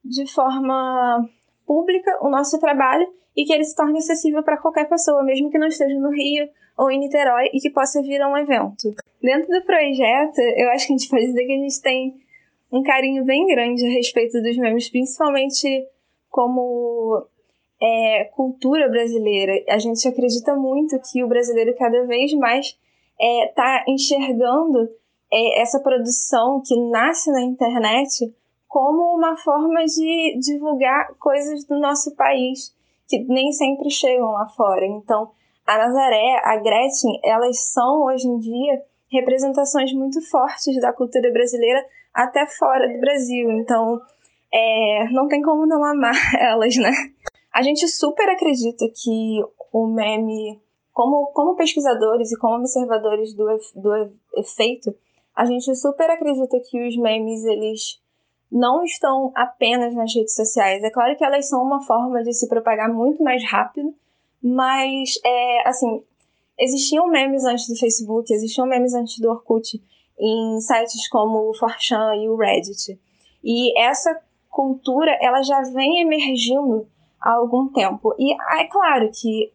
de 0.03 0.27
forma 0.33 1.29
pública 1.67 2.19
o 2.23 2.31
nosso 2.31 2.59
trabalho 2.59 3.07
e 3.37 3.45
que 3.45 3.53
ele 3.53 3.65
se 3.65 3.77
torne 3.77 3.99
acessível 3.99 4.43
para 4.43 4.57
qualquer 4.57 4.89
pessoa, 4.89 5.23
mesmo 5.23 5.51
que 5.51 5.59
não 5.59 5.67
esteja 5.67 5.99
no 5.99 6.11
Rio 6.11 6.49
ou 6.77 6.91
em 6.91 6.99
Niterói 6.99 7.51
e 7.53 7.61
que 7.61 7.71
possa 7.71 8.03
vir 8.03 8.21
a 8.21 8.29
um 8.29 8.37
evento. 8.37 8.95
Dentro 9.21 9.49
do 9.49 9.65
projeto, 9.65 10.39
eu 10.39 10.71
acho 10.71 10.87
que 10.87 10.95
a 10.95 10.97
gente 10.97 11.09
pode 11.09 11.27
dizer 11.27 11.47
que 11.47 11.53
a 11.53 11.59
gente 11.59 11.83
tem 11.83 12.15
um 12.73 12.83
carinho 12.83 13.25
bem 13.25 13.47
grande 13.47 13.87
a 13.87 13.91
respeito 13.91 14.41
dos 14.41 14.57
memes, 14.57 14.89
principalmente 14.89 15.87
como 16.31 17.25
é, 17.81 18.25
cultura 18.35 18.89
brasileira. 18.89 19.53
A 19.69 19.79
gente 19.79 20.07
acredita 20.09 20.55
muito 20.55 20.99
que 21.11 21.23
o 21.23 21.29
brasileiro 21.29 21.77
cada 21.77 22.05
vez 22.07 22.33
mais 22.35 22.67
está 22.67 22.79
é, 23.21 23.47
tá 23.55 23.85
enxergando 23.87 24.89
é, 25.33 25.61
essa 25.61 25.79
produção 25.81 26.63
que 26.67 26.75
nasce 26.91 27.31
na 27.31 27.43
internet 27.43 28.33
como 28.67 29.15
uma 29.15 29.37
forma 29.37 29.85
de 29.85 30.39
divulgar 30.41 31.15
coisas 31.19 31.65
do 31.65 31.79
nosso 31.79 32.17
país 32.17 32.75
que 33.07 33.19
nem 33.25 33.53
sempre 33.53 33.91
chegam 33.91 34.33
lá 34.33 34.49
fora. 34.49 34.87
Então, 34.87 35.31
a 35.67 35.79
Nazaré, 35.79 36.41
a 36.45 36.57
Gretchen, 36.57 37.21
elas 37.25 37.59
são 37.73 38.05
hoje 38.05 38.27
em 38.27 38.39
dia 38.39 38.83
representações 39.11 39.93
muito 39.93 40.21
fortes 40.31 40.81
da 40.81 40.93
cultura 40.93 41.31
brasileira 41.31 41.85
até 42.15 42.47
fora 42.47 42.89
do 42.89 42.99
Brasil. 43.01 43.51
Então, 43.51 44.01
é, 44.53 45.09
não 45.11 45.29
tem 45.29 45.43
como 45.43 45.67
não 45.67 45.85
amar 45.85 46.15
elas, 46.39 46.77
né? 46.77 46.93
A 47.53 47.63
gente 47.63 47.87
super 47.89 48.29
acredita 48.29 48.87
que 48.89 49.41
o 49.73 49.87
meme, 49.87 50.61
como, 50.93 51.27
como 51.33 51.57
pesquisadores 51.57 52.33
e 52.33 52.39
como 52.39 52.57
observadores 52.57 53.35
do, 53.35 53.47
do 53.77 54.13
efeito, 54.37 54.95
a 55.37 55.45
gente 55.45 55.75
super 55.77 56.11
acredita 56.11 56.59
que 56.61 56.87
os 56.87 56.97
memes, 56.97 57.45
eles 57.45 58.01
não 58.51 58.85
estão 58.85 59.33
apenas 59.35 59.95
nas 59.95 60.15
redes 60.15 60.35
sociais. 60.35 60.83
É 60.83 60.91
claro 60.91 61.17
que 61.17 61.25
elas 61.25 61.49
são 61.49 61.63
uma 61.63 61.83
forma 61.83 62.23
de 62.23 62.33
se 62.35 62.49
propagar 62.49 62.93
muito 62.93 63.23
mais 63.23 63.43
rápido, 63.51 63.95
mas, 64.43 65.21
é, 65.25 65.69
assim, 65.69 66.03
existiam 66.59 67.07
memes 67.09 67.45
antes 67.45 67.69
do 67.69 67.77
Facebook, 67.77 68.33
existiam 68.33 68.67
memes 68.67 68.95
antes 68.95 69.19
do 69.19 69.31
Orkut, 69.31 69.81
em 70.19 70.61
sites 70.61 71.09
como 71.09 71.51
o 71.51 71.53
4chan 71.53 72.23
e 72.23 72.29
o 72.29 72.37
Reddit. 72.37 72.99
E 73.43 73.79
essa 73.81 74.21
cultura, 74.51 75.17
ela 75.21 75.43
já 75.43 75.61
vem 75.63 76.01
emergindo 76.01 76.87
há 77.21 77.35
algum 77.35 77.69
tempo. 77.69 78.15
E 78.19 78.33
é 78.33 78.65
claro 78.65 79.11
que 79.13 79.51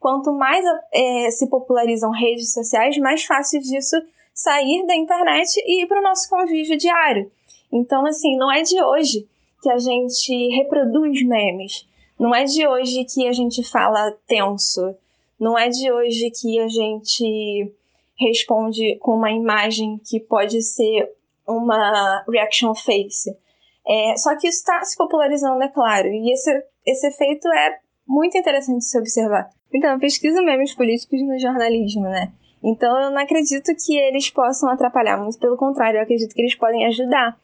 quanto 0.00 0.32
mais 0.32 0.64
é, 0.92 1.30
se 1.30 1.48
popularizam 1.48 2.10
redes 2.10 2.52
sociais, 2.52 2.98
mais 2.98 3.24
fácil 3.24 3.60
disso 3.60 3.96
sair 4.34 4.84
da 4.86 4.96
internet 4.96 5.62
e 5.64 5.84
ir 5.84 5.86
para 5.86 6.00
o 6.00 6.02
nosso 6.02 6.28
convívio 6.28 6.76
diário. 6.76 7.30
Então, 7.72 8.04
assim, 8.06 8.36
não 8.36 8.50
é 8.50 8.62
de 8.62 8.82
hoje 8.82 9.26
que 9.62 9.70
a 9.70 9.78
gente 9.78 10.48
reproduz 10.56 11.24
memes. 11.24 11.86
Não 12.22 12.32
é 12.32 12.44
de 12.44 12.64
hoje 12.64 13.04
que 13.04 13.26
a 13.26 13.32
gente 13.32 13.68
fala 13.68 14.16
tenso. 14.28 14.94
Não 15.40 15.58
é 15.58 15.68
de 15.68 15.90
hoje 15.90 16.30
que 16.30 16.56
a 16.60 16.68
gente 16.68 17.74
responde 18.16 18.94
com 19.00 19.16
uma 19.16 19.32
imagem 19.32 20.00
que 20.08 20.20
pode 20.20 20.62
ser 20.62 21.10
uma 21.44 22.22
reaction 22.28 22.76
face. 22.76 23.36
É, 23.84 24.16
só 24.16 24.36
que 24.36 24.46
isso 24.46 24.58
está 24.58 24.84
se 24.84 24.96
popularizando, 24.96 25.60
é 25.64 25.68
claro. 25.68 26.06
E 26.06 26.32
esse, 26.32 26.64
esse 26.86 27.08
efeito 27.08 27.48
é 27.48 27.80
muito 28.06 28.38
interessante 28.38 28.78
de 28.78 28.84
se 28.84 28.96
observar. 29.00 29.50
Então, 29.74 29.90
eu 29.90 29.98
pesquiso 29.98 30.44
memes 30.44 30.72
políticos 30.76 31.20
no 31.22 31.36
jornalismo, 31.40 32.02
né? 32.02 32.32
Então, 32.62 32.96
eu 33.00 33.10
não 33.10 33.18
acredito 33.18 33.74
que 33.84 33.98
eles 33.98 34.30
possam 34.30 34.68
atrapalhar, 34.68 35.16
muito 35.16 35.40
pelo 35.40 35.56
contrário, 35.56 35.98
eu 35.98 36.02
acredito 36.04 36.32
que 36.32 36.42
eles 36.42 36.54
podem 36.54 36.86
ajudar. 36.86 37.36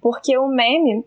Porque 0.00 0.36
o 0.36 0.48
meme, 0.48 1.04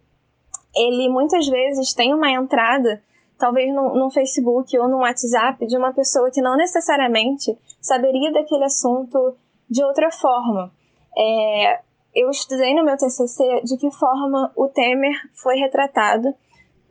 ele 0.73 1.09
muitas 1.09 1.45
vezes 1.45 1.93
tem 1.93 2.13
uma 2.13 2.31
entrada 2.31 3.03
talvez 3.37 3.73
no, 3.73 4.09
Facebook 4.09 4.77
ou 4.77 4.87
no 4.87 4.97
WhatsApp 4.97 5.65
de 5.65 5.77
uma 5.77 5.93
pessoa 5.93 6.31
que 6.31 6.41
não 6.41 6.57
necessariamente 6.57 7.57
saberia 7.79 8.31
daquele 8.31 8.65
assunto 8.65 9.35
de 9.69 9.83
outra 9.83 10.11
forma. 10.11 10.71
É, 11.17 11.79
eu 12.15 12.29
estudei 12.29 12.73
no 12.73 12.83
meu 12.83 12.97
TCC 12.97 13.61
de 13.63 13.77
que 13.77 13.91
forma 13.91 14.51
o 14.55 14.67
Temer 14.67 15.15
foi 15.35 15.55
retratado 15.57 16.33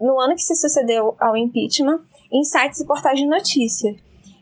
no 0.00 0.20
ano 0.20 0.34
que 0.34 0.42
se 0.42 0.54
sucedeu 0.54 1.16
ao 1.18 1.36
impeachment 1.36 2.00
em 2.32 2.44
sites 2.44 2.80
e 2.80 2.86
portais 2.86 3.18
de 3.18 3.26
notícia. 3.26 3.94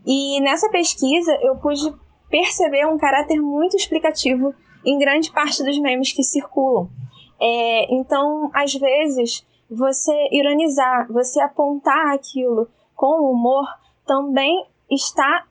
E 0.06 0.40
nessa 0.40 0.68
pesquisa 0.68 1.32
eu 1.40 1.56
pude 1.56 1.94
perceber 2.28 2.86
um 2.86 2.98
caráter 2.98 3.40
muito 3.40 3.76
explicativo 3.76 4.54
em 4.84 4.98
grande 4.98 5.32
parte 5.32 5.62
dos 5.62 5.78
memes 5.78 6.12
que 6.12 6.22
circulam. 6.22 6.88
É, 7.40 7.94
então, 7.94 8.50
às 8.52 8.74
vezes, 8.74 9.44
você 9.70 10.12
ironizar, 10.32 11.10
você 11.10 11.40
apontar 11.40 12.14
aquilo 12.14 12.68
com 12.94 13.30
humor, 13.30 13.66
também 14.06 14.66
está 14.90 15.46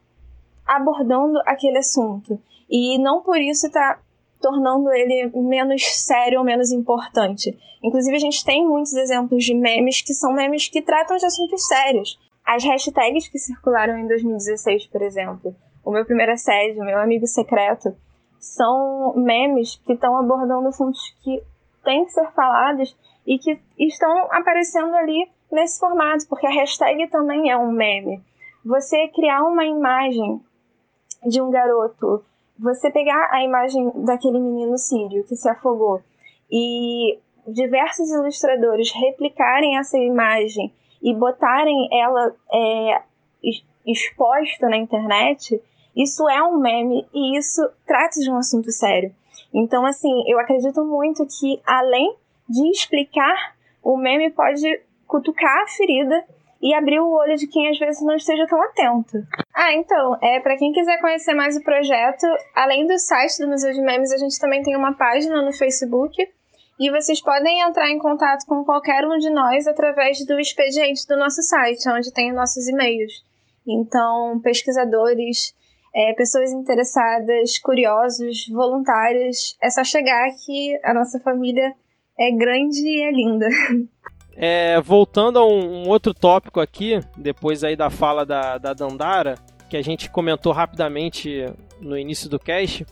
abordando 0.66 1.38
aquele 1.46 1.78
assunto. 1.78 2.38
E 2.68 2.98
não 2.98 3.22
por 3.22 3.38
isso 3.38 3.66
está 3.66 3.98
tornando 4.40 4.92
ele 4.92 5.30
menos 5.34 5.82
sério 5.96 6.38
ou 6.38 6.44
menos 6.44 6.70
importante. 6.70 7.56
Inclusive, 7.82 8.16
a 8.16 8.20
gente 8.20 8.44
tem 8.44 8.66
muitos 8.66 8.92
exemplos 8.94 9.44
de 9.44 9.54
memes 9.54 10.00
que 10.00 10.14
são 10.14 10.32
memes 10.32 10.68
que 10.68 10.82
tratam 10.82 11.16
de 11.16 11.26
assuntos 11.26 11.66
sérios. 11.66 12.18
As 12.46 12.62
hashtags 12.62 13.28
que 13.28 13.38
circularam 13.38 13.96
em 13.98 14.06
2016, 14.06 14.86
por 14.88 15.02
exemplo, 15.02 15.54
o 15.84 15.90
meu 15.90 16.04
primeiro 16.04 16.32
assédio, 16.32 16.84
meu 16.84 16.98
amigo 16.98 17.26
secreto, 17.26 17.94
são 18.38 19.14
memes 19.16 19.76
que 19.76 19.94
estão 19.94 20.16
abordando 20.18 20.68
assuntos 20.68 21.00
que 21.22 21.42
têm 21.82 22.04
que 22.04 22.12
ser 22.12 22.30
falados 22.32 22.94
e 23.26 23.38
que 23.38 23.58
estão 23.78 24.28
aparecendo 24.30 24.94
ali 24.94 25.28
nesse 25.50 25.78
formato, 25.78 26.26
porque 26.28 26.46
a 26.46 26.50
hashtag 26.50 27.08
também 27.08 27.50
é 27.50 27.56
um 27.56 27.70
meme. 27.70 28.20
Você 28.64 29.08
criar 29.08 29.42
uma 29.42 29.64
imagem 29.64 30.40
de 31.26 31.40
um 31.40 31.50
garoto, 31.50 32.24
você 32.58 32.90
pegar 32.90 33.28
a 33.30 33.42
imagem 33.42 33.90
daquele 34.04 34.38
menino 34.38 34.76
sírio 34.78 35.24
que 35.24 35.36
se 35.36 35.48
afogou 35.48 36.02
e 36.50 37.18
diversos 37.46 38.10
ilustradores 38.10 38.92
replicarem 38.92 39.78
essa 39.78 39.98
imagem 39.98 40.72
e 41.02 41.14
botarem 41.14 41.88
ela 41.92 42.34
é, 42.52 43.02
exposta 43.86 44.68
na 44.68 44.76
internet, 44.76 45.60
isso 45.94 46.28
é 46.28 46.42
um 46.42 46.58
meme 46.58 47.06
e 47.12 47.36
isso 47.38 47.60
trata 47.86 48.18
de 48.20 48.30
um 48.30 48.36
assunto 48.36 48.70
sério. 48.70 49.14
Então, 49.52 49.84
assim, 49.84 50.24
eu 50.26 50.38
acredito 50.38 50.84
muito 50.84 51.26
que 51.26 51.60
além 51.66 52.16
de 52.48 52.70
explicar, 52.70 53.54
o 53.82 53.96
meme 53.96 54.30
pode 54.30 54.62
cutucar 55.06 55.62
a 55.62 55.66
ferida 55.68 56.24
e 56.60 56.74
abrir 56.74 56.98
o 56.98 57.10
olho 57.10 57.36
de 57.36 57.46
quem 57.46 57.68
às 57.68 57.78
vezes 57.78 58.02
não 58.02 58.16
esteja 58.16 58.46
tão 58.46 58.62
atento. 58.62 59.18
Ah, 59.54 59.74
então, 59.74 60.16
é 60.22 60.40
para 60.40 60.56
quem 60.56 60.72
quiser 60.72 60.98
conhecer 61.00 61.34
mais 61.34 61.56
o 61.56 61.62
projeto, 61.62 62.26
além 62.54 62.86
do 62.86 62.98
site 62.98 63.38
do 63.38 63.48
Museu 63.48 63.72
de 63.72 63.82
Memes, 63.82 64.12
a 64.12 64.16
gente 64.16 64.38
também 64.38 64.62
tem 64.62 64.74
uma 64.74 64.94
página 64.94 65.42
no 65.42 65.52
Facebook 65.52 66.16
e 66.80 66.90
vocês 66.90 67.20
podem 67.22 67.60
entrar 67.60 67.90
em 67.90 67.98
contato 67.98 68.46
com 68.46 68.64
qualquer 68.64 69.04
um 69.04 69.18
de 69.18 69.30
nós 69.30 69.66
através 69.66 70.24
do 70.26 70.40
expediente 70.40 71.06
do 71.06 71.16
nosso 71.16 71.42
site, 71.42 71.88
onde 71.88 72.12
tem 72.12 72.30
os 72.30 72.36
nossos 72.36 72.66
e-mails. 72.66 73.22
Então, 73.66 74.40
pesquisadores, 74.42 75.54
é, 75.94 76.12
pessoas 76.14 76.50
interessadas, 76.50 77.58
curiosos, 77.58 78.48
voluntários, 78.48 79.56
é 79.60 79.70
só 79.70 79.84
chegar 79.84 80.30
que 80.44 80.78
a 80.82 80.92
nossa 80.92 81.20
família 81.20 81.74
é 82.18 82.30
grande 82.36 82.80
e 82.80 83.02
é 83.02 83.12
linda. 83.12 83.46
É, 84.36 84.80
voltando 84.80 85.38
a 85.38 85.46
um, 85.46 85.84
um, 85.84 85.88
outro 85.88 86.12
tópico 86.12 86.60
aqui, 86.60 86.98
depois 87.16 87.62
aí 87.62 87.76
da 87.76 87.88
fala 87.88 88.26
da, 88.26 88.58
da 88.58 88.72
Dandara, 88.72 89.36
que 89.70 89.76
a 89.76 89.82
gente 89.82 90.10
comentou 90.10 90.52
rapidamente 90.52 91.46
no 91.80 91.96
início 91.96 92.28
do 92.28 92.38
cast, 92.38 92.84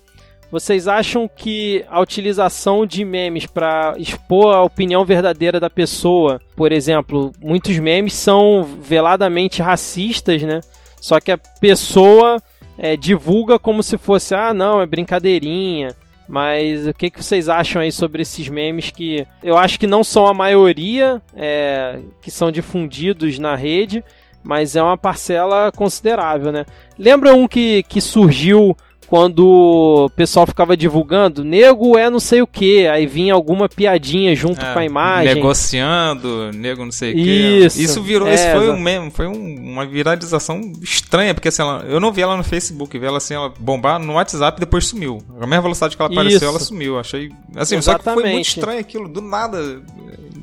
vocês 0.53 0.87
acham 0.87 1.27
que 1.27 1.85
a 1.89 1.99
utilização 1.99 2.85
de 2.85 3.05
memes 3.05 3.47
para 3.47 3.95
expor 3.97 4.55
a 4.55 4.63
opinião 4.63 5.05
verdadeira 5.05 5.59
da 5.59 5.71
pessoa, 5.71 6.41
por 6.55 6.71
exemplo, 6.71 7.33
muitos 7.41 7.79
memes 7.79 8.13
são 8.13 8.63
veladamente 8.63 9.63
racistas, 9.63 10.43
né? 10.43 10.61
Só 11.01 11.19
que 11.19 11.33
a 11.33 11.39
pessoa 11.39 12.41
é, 12.77 12.97
divulga 12.97 13.59
como 13.59 13.83
se 13.83 13.97
fosse, 13.97 14.35
ah, 14.35 14.53
não, 14.53 14.81
é 14.81 14.87
brincadeirinha. 14.87 15.97
Mas 16.29 16.87
o 16.87 16.95
que, 16.95 17.11
que 17.11 17.23
vocês 17.23 17.49
acham 17.49 17.83
aí 17.83 17.91
sobre 17.93 18.23
esses 18.23 18.49
memes 18.49 18.91
que 18.91 19.27
eu 19.43 19.57
acho 19.57 19.79
que 19.79 19.87
não 19.87 20.03
são 20.05 20.27
a 20.27 20.35
maioria 20.35 21.21
é, 21.35 21.99
que 22.21 22.31
são 22.31 22.51
difundidos 22.51 23.39
na 23.39 23.55
rede, 23.55 24.05
mas 24.43 24.77
é 24.77 24.83
uma 24.83 24.97
parcela 24.97 25.71
considerável, 25.73 26.51
né? 26.51 26.65
Lembra 26.99 27.35
um 27.35 27.47
que, 27.47 27.83
que 27.85 28.01
surgiu 28.01 28.77
quando 29.13 29.47
o 29.47 30.11
pessoal 30.17 30.47
ficava 30.47 30.75
divulgando, 30.75 31.45
nego 31.45 31.99
é 31.99 32.09
não 32.09 32.19
sei 32.19 32.41
o 32.41 32.47
que, 32.47 32.87
aí 32.87 33.07
vinha 33.07 33.35
alguma 33.35 33.69
piadinha 33.69 34.35
junto 34.35 34.65
é, 34.65 34.73
com 34.73 34.79
a 34.79 34.85
imagem. 34.87 35.35
Negociando, 35.35 36.51
nego 36.55 36.83
não 36.83 36.91
sei 36.91 37.11
o 37.13 37.15
que. 37.17 37.21
Isso. 37.21 37.79
Isso 37.79 38.03
virou, 38.03 38.27
é, 38.27 38.35
isso 38.35 38.51
foi 38.53 38.71
um 38.71 38.81
meme, 38.81 39.11
foi 39.11 39.27
um, 39.27 39.73
uma 39.73 39.85
viralização 39.85 40.63
estranha, 40.81 41.35
porque 41.35 41.49
assim, 41.49 41.61
ela, 41.61 41.85
eu 41.87 42.01
não 42.01 42.11
vi 42.11 42.23
ela 42.23 42.39
no 42.39 42.43
Facebook, 42.43 42.99
vi 42.99 43.05
ela 43.05 43.19
assim, 43.19 43.35
ela 43.35 43.53
bombar 43.59 43.99
no 43.99 44.15
WhatsApp 44.15 44.57
e 44.57 44.61
depois 44.61 44.87
sumiu. 44.87 45.23
A 45.39 45.47
mesma 45.47 45.61
velocidade 45.61 45.95
que 45.95 46.01
ela 46.01 46.11
apareceu, 46.11 46.37
isso. 46.37 46.47
ela 46.47 46.59
sumiu. 46.59 46.99
Achei. 46.99 47.31
Assim, 47.55 47.77
Exatamente. 47.77 47.85
só 47.85 47.99
que 47.99 48.05
foi 48.23 48.33
muito 48.33 48.47
estranho 48.47 48.81
aquilo, 48.81 49.09
do 49.11 49.21
nada. 49.21 49.83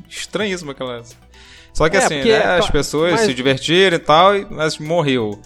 Estranhíssimo 0.08 0.70
aquela. 0.70 1.02
Só 1.74 1.88
que 1.88 1.96
é, 1.96 2.04
assim, 2.04 2.22
né, 2.22 2.44
as 2.56 2.70
pessoas 2.70 3.14
mas... 3.14 3.22
se 3.22 3.34
divertiram 3.34 3.96
e 3.96 3.98
tal, 3.98 4.30
mas 4.48 4.78
morreu. 4.78 5.40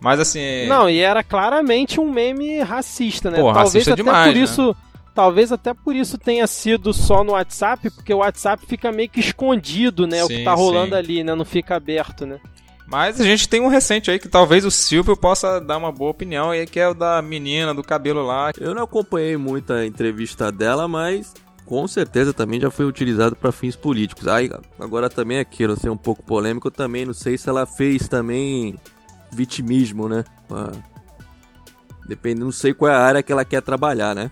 Mas 0.00 0.18
assim. 0.18 0.66
Não, 0.66 0.88
e 0.88 0.98
era 0.98 1.22
claramente 1.22 2.00
um 2.00 2.10
meme 2.10 2.60
racista, 2.60 3.30
né? 3.30 3.38
Pô, 3.38 3.52
Talvez 3.52 3.74
racista 3.74 3.92
até 3.92 4.02
demais, 4.02 4.32
por 4.32 4.38
né? 4.38 4.44
isso. 4.44 4.76
Talvez 5.14 5.52
até 5.52 5.74
por 5.74 5.94
isso 5.94 6.16
tenha 6.16 6.46
sido 6.46 6.94
só 6.94 7.22
no 7.22 7.32
WhatsApp, 7.32 7.90
porque 7.90 8.14
o 8.14 8.18
WhatsApp 8.18 8.64
fica 8.64 8.90
meio 8.92 9.08
que 9.08 9.20
escondido, 9.20 10.06
né? 10.06 10.18
Sim, 10.18 10.24
o 10.24 10.28
que 10.28 10.44
tá 10.44 10.54
rolando 10.54 10.90
sim. 10.90 10.98
ali, 10.98 11.24
né? 11.24 11.34
Não 11.34 11.44
fica 11.44 11.76
aberto, 11.76 12.24
né? 12.24 12.38
Mas 12.86 13.20
a 13.20 13.24
gente 13.24 13.48
tem 13.48 13.60
um 13.60 13.68
recente 13.68 14.10
aí 14.10 14.18
que 14.18 14.28
talvez 14.28 14.64
o 14.64 14.70
Silvio 14.70 15.16
possa 15.16 15.60
dar 15.60 15.76
uma 15.76 15.92
boa 15.92 16.10
opinião, 16.10 16.50
aí 16.50 16.66
que 16.66 16.80
é 16.80 16.88
o 16.88 16.94
da 16.94 17.22
menina 17.22 17.72
do 17.72 17.84
cabelo 17.84 18.24
lá. 18.24 18.50
Eu 18.58 18.74
não 18.74 18.82
acompanhei 18.82 19.36
muito 19.36 19.72
a 19.72 19.86
entrevista 19.86 20.50
dela, 20.50 20.88
mas 20.88 21.32
com 21.64 21.86
certeza 21.86 22.32
também 22.32 22.60
já 22.60 22.68
foi 22.68 22.84
utilizado 22.84 23.36
para 23.36 23.52
fins 23.52 23.76
políticos. 23.76 24.26
Aí, 24.26 24.50
agora 24.76 25.08
também 25.08 25.38
aqui, 25.38 25.68
não 25.68 25.76
sei, 25.76 25.88
um 25.88 25.96
pouco 25.96 26.20
polêmico 26.24 26.68
também, 26.68 27.06
não 27.06 27.14
sei 27.14 27.38
se 27.38 27.48
ela 27.48 27.64
fez 27.64 28.08
também 28.08 28.74
vitimismo, 29.32 30.08
né? 30.08 30.24
Depende, 32.06 32.40
não 32.40 32.52
sei 32.52 32.74
qual 32.74 32.90
é 32.90 32.94
a 32.94 32.98
área 32.98 33.22
que 33.22 33.30
ela 33.30 33.44
quer 33.44 33.62
trabalhar, 33.62 34.14
né? 34.14 34.30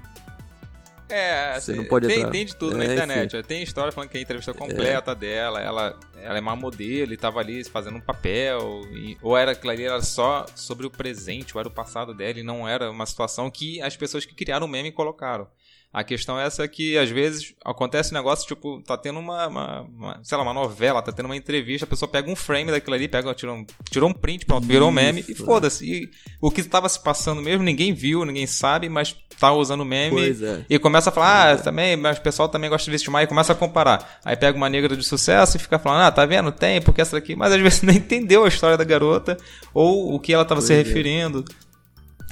É, 1.09 1.53
assim, 1.53 1.73
Você 1.73 1.79
não 1.79 1.85
pode 1.87 2.07
tem, 2.07 2.29
tem 2.31 2.45
de 2.45 2.55
tudo 2.55 2.75
é, 2.75 2.87
na 2.87 2.93
internet. 2.93 3.35
Enfim. 3.35 3.47
Tem 3.47 3.63
história 3.63 3.91
falando 3.91 4.11
que 4.11 4.19
a 4.19 4.21
entrevista 4.21 4.53
completa 4.53 5.13
é. 5.13 5.15
dela, 5.15 5.61
ela, 5.61 5.99
ela 6.21 6.37
é 6.37 6.41
uma 6.41 6.55
modelo 6.55 7.13
e 7.13 7.17
tava 7.17 7.41
ali 7.41 7.65
fazendo 7.65 7.97
um 7.97 8.01
papel, 8.01 8.83
e, 8.93 9.17
ou 9.23 9.37
era 9.37 9.53
aquilo 9.53 9.71
ali 9.73 9.85
era 9.85 10.03
só 10.03 10.45
sobre 10.55 10.87
o 10.87 10.91
presente, 10.91 11.57
ou 11.57 11.61
era 11.61 11.69
o 11.69 11.73
passado 11.73 12.13
dela, 12.13 12.39
e 12.39 12.43
não 12.43 12.69
era 12.69 12.91
uma 12.91 13.07
situação 13.07 13.51
que 13.51 13.81
as 13.81 13.97
pessoas 13.97 14.27
que 14.27 14.35
criaram 14.35 14.67
o 14.67 14.69
meme 14.69 14.93
colocaram. 14.93 15.49
A 15.91 16.05
questão 16.05 16.39
é 16.39 16.45
essa 16.45 16.69
que 16.69 16.99
às 16.99 17.09
vezes 17.09 17.55
acontece 17.65 18.13
um 18.13 18.19
negócio, 18.19 18.47
tipo, 18.47 18.83
tá 18.83 18.97
tendo 18.97 19.19
uma, 19.19 19.47
uma, 19.47 19.81
uma, 19.81 20.21
sei 20.23 20.37
lá, 20.37 20.45
uma 20.45 20.53
novela, 20.53 21.01
tá 21.01 21.11
tendo 21.11 21.27
uma 21.27 21.37
entrevista, 21.37 21.87
a 21.87 21.89
pessoa 21.89 22.07
pega 22.11 22.31
um 22.31 22.37
frame 22.37 22.71
daquilo 22.71 22.95
ali, 22.95 23.09
pega, 23.09 23.35
tirou 23.35 23.57
um, 23.57 23.67
tirou 23.91 24.11
um 24.11 24.13
print, 24.13 24.45
pronto, 24.45 24.67
virou 24.67 24.91
um 24.91 24.93
meme 24.93 25.25
e 25.27 25.35
foda-se. 25.35 25.87
E 25.91 26.11
o 26.43 26.51
que 26.51 26.61
estava 26.61 26.87
se 26.91 27.03
passando 27.03 27.41
mesmo, 27.41 27.65
ninguém 27.65 27.95
viu, 27.95 28.23
ninguém 28.27 28.47
sabe, 28.47 28.91
mas 28.91 29.17
tá 29.41 29.51
usando 29.53 29.83
meme 29.83 30.31
é. 30.31 30.65
e 30.69 30.79
começa 30.79 31.09
a 31.09 31.13
falar, 31.13 31.47
ah, 31.47 31.51
é. 31.53 31.57
também, 31.57 31.97
mas 31.97 32.19
o 32.19 32.23
pessoal 32.23 32.51
também 32.51 32.69
gosta 32.69 32.85
de 32.85 32.91
vestir 32.91 33.11
e 33.11 33.27
começa 33.27 33.53
a 33.55 33.57
comparar. 33.57 34.19
Aí 34.23 34.37
pega 34.37 34.59
uma 34.59 34.69
negra 34.69 34.95
de 34.95 35.03
sucesso 35.03 35.57
e 35.57 35.61
fica 35.61 35.79
falando, 35.79 36.03
ah, 36.03 36.13
tá 36.13 36.27
vendo? 36.27 36.53
Tem, 36.53 36.83
porque 36.83 37.01
essa 37.01 37.17
daqui, 37.17 37.35
mas 37.35 37.53
às 37.53 37.61
vezes 37.61 37.81
nem 37.83 37.97
entendeu 37.97 38.45
a 38.45 38.49
história 38.49 38.77
da 38.77 38.85
garota 38.85 39.39
ou 39.73 40.15
o 40.15 40.21
que 40.21 40.35
ela 40.35 40.43
estava 40.43 40.61
se 40.61 40.75
é. 40.75 40.77
referindo. 40.77 41.45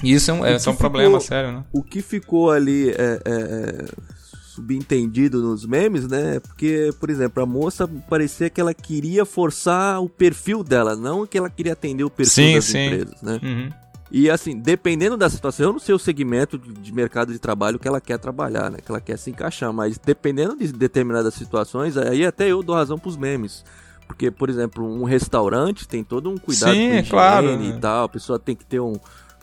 Isso 0.02 0.30
é 0.30 0.34
um, 0.34 0.44
é, 0.44 0.56
é 0.56 0.70
um 0.70 0.76
problema 0.76 1.20
sério, 1.20 1.52
né? 1.52 1.64
O 1.72 1.82
que 1.82 2.02
ficou 2.02 2.50
ali 2.50 2.90
é, 2.90 2.94
é, 2.94 3.20
é, 3.24 3.84
subentendido 4.56 5.40
nos 5.40 5.64
memes, 5.64 6.06
né? 6.06 6.40
Porque, 6.40 6.90
por 7.00 7.10
exemplo, 7.10 7.42
a 7.42 7.46
moça 7.46 7.88
parecia 8.08 8.50
que 8.50 8.60
ela 8.60 8.74
queria 8.74 9.24
forçar 9.24 10.02
o 10.02 10.08
perfil 10.08 10.62
dela, 10.62 10.94
não 10.94 11.26
que 11.26 11.38
ela 11.38 11.48
queria 11.48 11.72
atender 11.72 12.04
o 12.04 12.10
perfil 12.10 12.44
sim, 12.44 12.54
das 12.54 12.64
sim. 12.64 12.86
empresas, 12.86 13.22
né? 13.22 13.40
Uhum. 13.42 13.70
E 14.10 14.30
assim, 14.30 14.56
dependendo 14.56 15.16
da 15.16 15.28
situação, 15.28 15.66
eu 15.66 15.72
não 15.72 15.80
sei 15.80 15.94
o 15.94 15.98
segmento 15.98 16.58
de 16.58 16.92
mercado 16.92 17.32
de 17.32 17.38
trabalho 17.38 17.78
que 17.78 17.88
ela 17.88 18.00
quer 18.00 18.18
trabalhar, 18.18 18.70
né? 18.70 18.78
Que 18.84 18.90
ela 18.90 19.00
quer 19.00 19.18
se 19.18 19.30
encaixar, 19.30 19.72
mas 19.72 19.98
dependendo 19.98 20.56
de 20.56 20.72
determinadas 20.72 21.34
situações, 21.34 21.96
aí 21.96 22.24
até 22.24 22.48
eu 22.48 22.62
dou 22.62 22.76
razão 22.76 22.98
pros 22.98 23.16
memes. 23.16 23.64
Porque, 24.06 24.30
por 24.30 24.48
exemplo, 24.48 24.86
um 24.86 25.02
restaurante 25.02 25.88
tem 25.88 26.04
todo 26.04 26.30
um 26.30 26.38
cuidado 26.38 26.72
Sim, 26.72 26.78
com 26.78 26.94
higiene 26.94 27.08
claro, 27.08 27.50
e 27.50 27.72
né? 27.72 27.78
tal, 27.80 28.04
a 28.04 28.08
pessoa 28.08 28.38
tem 28.38 28.54
que 28.54 28.64
ter 28.64 28.78
um, 28.78 28.94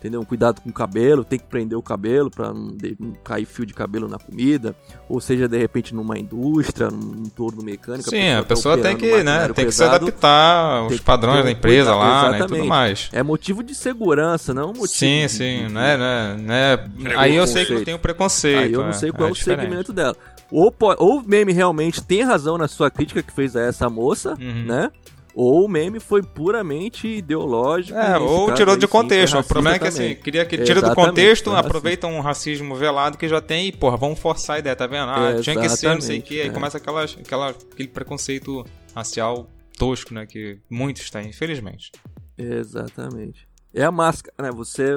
entendeu? 0.04 0.20
Um 0.20 0.26
cuidado 0.26 0.60
com 0.60 0.70
o 0.70 0.74
cabelo, 0.74 1.24
tem 1.24 1.39
que 1.39 1.45
prender 1.45 1.78
o 1.78 1.82
cabelo 1.82 2.30
para 2.30 2.51
não, 2.51 2.76
não, 2.99 3.14
cair 3.24 3.45
fio 3.45 3.66
de 3.66 3.74
cabelo 3.74 4.10
na 4.10 4.20
comida, 4.20 4.76
ou 5.08 5.22
seja, 5.22 5.47
de 5.47 5.58
repente 5.58 5.95
numa 5.95 6.20
indústria, 6.20 6.89
num 6.89 7.24
torno 7.30 7.64
mecânico. 7.64 8.10
Sim, 8.10 8.34
a 8.34 8.43
pessoa, 8.43 8.74
a 8.74 8.76
pessoa 8.76 8.78
tá 8.78 8.84
tem 8.84 8.97
que, 8.97 9.24
né, 9.24 9.47
tem 9.56 9.66
que 9.66 9.72
se 9.72 9.84
adaptar 9.84 10.82
aos 10.82 10.99
padrões 10.99 11.45
da 11.45 11.51
empresa 11.51 11.95
lá, 11.95 12.32
né, 12.32 12.39
e 12.41 12.45
tudo 12.45 12.66
mais. 12.66 13.10
É 13.14 13.24
motivo 13.24 13.64
de 13.64 13.74
segurança, 13.74 14.54
não 14.54 14.68
motivo 14.68 14.88
Sim, 14.88 15.22
de, 15.22 15.30
sim, 15.30 15.68
de, 15.68 15.74
né, 15.74 15.97
né, 15.97 16.36
né. 16.38 17.14
Aí 17.16 17.36
eu 17.38 17.47
sei 17.47 17.66
que 17.66 17.74
eu 17.74 17.86
tenho 17.86 17.97
preconceito. 17.97 18.60
Aí 18.60 18.74
eu 18.74 18.82
não 18.82 18.89
é, 18.89 18.93
sei 18.93 19.10
qual 19.10 19.28
é, 19.28 19.30
é 19.30 19.32
o 19.32 19.36
segmento 19.36 19.93
dela. 19.93 20.18
Ou, 20.51 20.76
ou 20.97 21.20
o 21.20 21.24
meme 21.26 21.54
realmente 21.54 22.04
tem 22.04 22.24
razão 22.24 22.58
na 22.58 22.68
sua 22.68 22.91
crítica 22.91 23.24
que 23.24 23.32
fez 23.32 23.56
a 23.56 23.62
essa 23.62 23.89
moça, 23.89 24.36
uhum. 24.39 24.66
né? 24.66 24.91
Ou 25.36 25.66
o 25.66 25.68
meme 25.68 26.00
foi 26.00 26.22
puramente 26.22 27.08
ideológico. 27.08 27.98
É, 27.98 28.18
ou 28.18 28.54
tirou 28.54 28.78
de 28.78 28.88
contexto. 28.88 29.38
O 29.38 29.44
problema 29.44 29.76
é 29.76 29.80
que 29.80 29.88
assim, 29.88 30.16
queria 30.16 30.46
que 30.46 30.58
tira 30.60 30.82
do 30.82 30.94
contexto, 30.94 31.52
é 31.52 31.60
aproveita 31.60 32.08
um 32.08 32.20
racismo 32.22 32.76
velado 32.76 33.18
que 33.18 33.28
já 33.28 33.42
tem 33.42 33.68
e, 33.68 33.72
porra, 33.72 33.98
vamos 33.98 34.20
forçar 34.20 34.58
a 34.58 34.60
ideia, 34.60 34.76
tá 34.76 34.88
vendo? 34.88 35.10
Ah, 35.10 35.42
tinha 35.42 35.60
que 35.60 35.70
ser, 35.70 35.94
não 35.94 36.02
sei 36.02 36.20
o 36.20 36.22
que, 36.22 36.42
aí 36.42 36.48
é. 36.48 36.52
começa 36.52 36.78
aquela, 36.78 37.04
aquela, 37.04 37.50
aquele 37.50 37.88
preconceito 37.88 38.66
racial 38.96 39.48
tosco, 39.78 40.14
né, 40.14 40.26
que 40.26 40.60
muitos 40.70 41.10
têm, 41.10 41.30
infelizmente. 41.30 41.92
Exatamente. 42.38 43.48
É 43.74 43.84
a 43.84 43.92
máscara, 43.92 44.36
né? 44.40 44.52
Você 44.52 44.96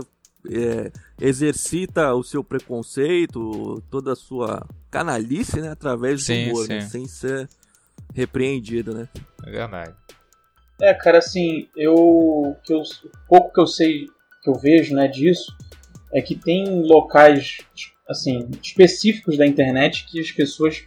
é, 0.50 0.92
exercita 1.20 2.14
o 2.14 2.22
seu 2.22 2.44
preconceito, 2.44 3.82
toda 3.90 4.12
a 4.12 4.16
sua 4.16 4.66
canalice, 4.90 5.60
né, 5.60 5.70
através 5.70 6.20
do 6.20 6.26
sim, 6.26 6.50
humor, 6.50 6.68
né, 6.68 6.80
sim. 6.80 6.84
Né, 6.84 6.90
sem 6.90 7.08
ser 7.08 7.48
repreendido, 8.14 8.94
né? 8.94 9.08
É 9.44 9.50
verdade. 9.50 9.94
É, 10.80 10.92
cara, 10.92 11.18
assim, 11.18 11.68
eu, 11.76 12.56
que 12.62 12.72
eu 12.72 12.82
pouco 13.28 13.52
que 13.52 13.60
eu 13.60 13.66
sei, 13.66 14.06
que 14.42 14.50
eu 14.50 14.54
vejo, 14.54 14.94
né, 14.94 15.08
disso, 15.08 15.56
é 16.12 16.20
que 16.20 16.34
tem 16.34 16.82
locais, 16.82 17.58
assim, 18.08 18.48
específicos 18.62 19.38
da 19.38 19.46
internet 19.46 20.06
que 20.06 20.20
as 20.20 20.30
pessoas 20.30 20.84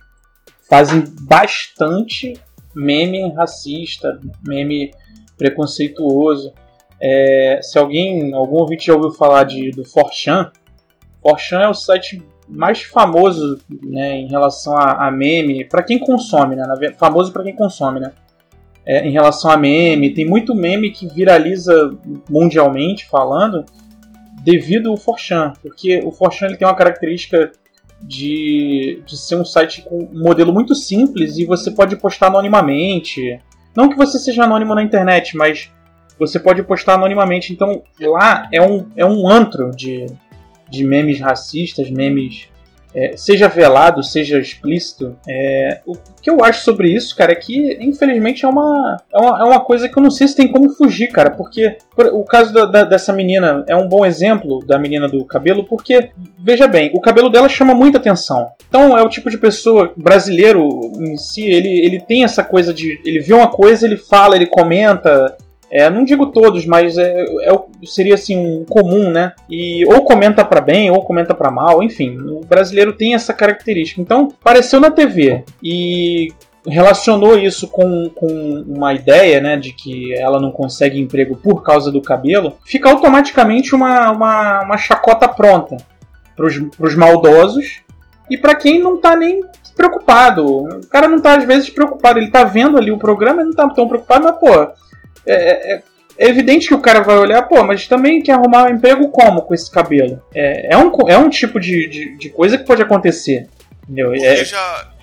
fazem 0.70 1.04
bastante 1.22 2.34
meme 2.76 3.32
racista, 3.34 4.20
meme 4.48 4.92
preconceituoso. 5.38 6.54
É, 7.02 7.60
se 7.62 7.80
alguém, 7.80 8.34
algum 8.34 8.58
ouvinte 8.58 8.88
já 8.88 8.94
ouviu 8.94 9.12
falar 9.12 9.46
de, 9.46 9.72
do 9.72 9.84
Forchan, 9.84 10.52
Forchan 11.22 11.62
é 11.62 11.68
o 11.68 11.74
site 11.74 12.22
mais 12.48 12.82
famoso 12.82 13.60
né, 13.84 14.18
em 14.18 14.28
relação 14.28 14.76
a, 14.76 15.08
a 15.08 15.12
meme, 15.12 15.66
para 15.66 15.84
quem 15.84 16.00
consome, 16.00 16.56
né, 16.56 16.64
famoso 16.98 17.32
para 17.32 17.44
quem 17.44 17.56
consome, 17.56 18.00
né? 18.00 18.12
É, 18.90 19.06
em 19.08 19.12
relação 19.12 19.52
a 19.52 19.56
meme. 19.56 20.10
Tem 20.10 20.26
muito 20.26 20.56
meme 20.56 20.90
que 20.90 21.08
viraliza 21.08 21.96
mundialmente 22.28 23.08
falando 23.08 23.64
devido 24.44 24.90
ao 24.90 24.98
Forchan, 24.98 25.54
porque 25.62 26.02
o 26.04 26.12
Forchan 26.12 26.48
ele 26.48 26.58
tem 26.58 26.68
uma 26.68 26.76
característica 26.76 27.52
de, 28.02 29.04
de 29.06 29.16
ser 29.16 29.36
um 29.36 29.46
site 29.46 29.84
com 29.84 30.10
um 30.12 30.24
modelo 30.24 30.52
muito 30.52 30.74
simples 30.74 31.38
e 31.38 31.46
você 31.46 31.70
pode 31.70 31.96
postar 31.98 32.28
anonimamente. 32.28 33.40
Não 33.76 33.90
que 33.90 33.96
você 33.96 34.18
seja 34.18 34.46
anônimo 34.46 34.74
na 34.74 34.82
internet, 34.82 35.38
mas 35.38 35.72
você 36.18 36.40
pode 36.40 36.64
postar 36.64 36.96
anonimamente. 36.96 37.54
Então 37.54 37.84
lá 38.02 38.50
é 38.52 38.60
um, 38.60 38.88
é 38.96 39.06
um 39.06 39.30
antro 39.30 39.70
de, 39.70 40.08
de 40.68 40.84
memes 40.84 41.20
racistas, 41.20 41.92
memes 41.92 42.48
é, 42.94 43.16
seja 43.16 43.48
velado, 43.48 44.04
seja 44.04 44.40
explícito. 44.40 45.16
É, 45.28 45.82
o 45.86 45.94
que 46.22 46.30
eu 46.30 46.44
acho 46.44 46.64
sobre 46.64 46.90
isso, 46.90 47.16
cara, 47.16 47.32
é 47.32 47.36
que 47.36 47.78
infelizmente 47.80 48.46
é 48.46 48.48
uma, 48.48 48.98
é 49.14 49.18
uma, 49.18 49.40
é 49.40 49.44
uma 49.44 49.60
coisa 49.60 49.88
que 49.88 49.98
eu 49.98 50.04
não 50.04 50.12
sei 50.12 50.28
se 50.28 50.36
tem 50.36 50.48
como 50.48 50.70
fugir, 50.70 51.08
cara, 51.08 51.30
porque 51.32 51.78
o 52.12 52.24
caso 52.24 52.54
da, 52.54 52.66
da, 52.66 52.84
dessa 52.84 53.14
menina 53.14 53.64
é 53.68 53.76
um 53.76 53.88
bom 53.88 54.06
exemplo 54.06 54.60
da 54.66 54.78
menina 54.80 55.08
do 55.08 55.24
cabelo, 55.26 55.64
porque, 55.64 56.12
veja 56.38 56.68
bem, 56.68 56.92
o 56.94 57.02
cabelo 57.02 57.30
dela 57.30 57.50
chama 57.50 57.74
muita 57.74 57.98
atenção. 57.98 58.50
Então 58.68 58.98
é 58.98 59.02
o 59.02 59.10
tipo 59.10 59.30
de 59.30 59.38
pessoa 59.38 59.94
brasileiro 59.96 60.92
em 61.00 61.18
si, 61.18 61.44
ele, 61.44 61.70
ele 61.86 62.00
tem 62.00 62.24
essa 62.24 62.44
coisa 62.44 62.74
de. 62.74 63.00
Ele 63.06 63.20
vê 63.20 63.34
uma 63.34 63.48
coisa, 63.48 63.86
ele 63.86 63.98
fala, 63.98 64.36
ele 64.36 64.46
comenta. 64.46 65.36
É, 65.72 65.89
não 65.89 66.03
digo 66.03 66.28
todos, 66.28 66.65
mas 66.65 66.97
é, 66.97 67.24
é, 67.24 67.61
seria 67.86 68.15
assim 68.15 68.38
um 68.38 68.65
comum, 68.65 69.11
né? 69.11 69.34
E 69.49 69.86
ou 69.86 70.03
comenta 70.03 70.43
para 70.43 70.61
bem 70.61 70.89
ou 70.89 71.03
comenta 71.03 71.34
para 71.34 71.51
mal, 71.51 71.84
enfim. 71.84 72.17
O 72.17 72.41
brasileiro 72.45 72.93
tem 72.93 73.13
essa 73.13 73.34
característica. 73.34 74.01
Então, 74.01 74.30
apareceu 74.41 74.80
na 74.80 74.89
TV 74.89 75.43
e 75.61 76.30
relacionou 76.67 77.38
isso 77.38 77.67
com, 77.67 78.09
com 78.09 78.28
uma 78.67 78.93
ideia, 78.93 79.39
né, 79.39 79.55
de 79.55 79.72
que 79.72 80.13
ela 80.13 80.39
não 80.39 80.51
consegue 80.51 80.99
emprego 80.99 81.36
por 81.36 81.63
causa 81.63 81.91
do 81.91 82.01
cabelo, 82.01 82.57
fica 82.65 82.89
automaticamente 82.89 83.74
uma, 83.74 84.11
uma, 84.11 84.63
uma 84.63 84.78
chacota 84.78 85.28
pronta 85.28 85.78
para 86.36 86.45
os 86.45 86.95
maldosos 86.95 87.82
e 88.30 88.38
para 88.38 88.55
quem 88.55 88.80
não 88.80 88.97
tá 88.97 89.15
nem 89.15 89.41
preocupado. 89.76 90.45
O 90.45 90.88
cara 90.88 91.07
não 91.07 91.20
tá 91.20 91.38
às 91.38 91.45
vezes 91.45 91.70
preocupado, 91.70 92.20
ele 92.20 92.30
tá 92.30 92.43
vendo 92.43 92.78
ali 92.78 92.91
o 92.91 92.99
programa 92.99 93.41
e 93.41 93.45
não 93.45 93.53
tá 93.53 93.67
tão 93.70 93.88
preocupado, 93.88 94.26
mas 94.26 94.38
pô, 94.38 94.74
é, 95.26 95.74
é, 95.74 95.84
é, 96.17 96.28
evidente 96.28 96.67
que 96.67 96.74
o 96.74 96.82
cara 96.82 97.01
vai 97.01 97.17
olhar, 97.17 97.43
pô, 97.43 97.63
mas 97.63 97.88
também 97.88 98.22
quer 98.22 98.34
arrumar 98.34 98.65
um 98.65 98.76
emprego 98.76 99.09
como 99.09 99.41
com 99.41 99.53
esse 99.53 99.70
cabelo? 99.70 100.22
É, 100.34 100.74
é, 100.74 100.78
um, 100.78 100.91
é 101.07 101.17
um 101.17 101.30
tipo 101.30 101.59
de, 101.59 101.88
de, 101.88 102.17
de 102.17 102.30
coisa 102.30 102.57
que 102.57 102.65
pode 102.65 102.82
acontecer. 102.82 103.47
Entendeu? 103.84 104.11
Porque 104.11 104.26
é... 104.26 104.45
já, 104.45 104.93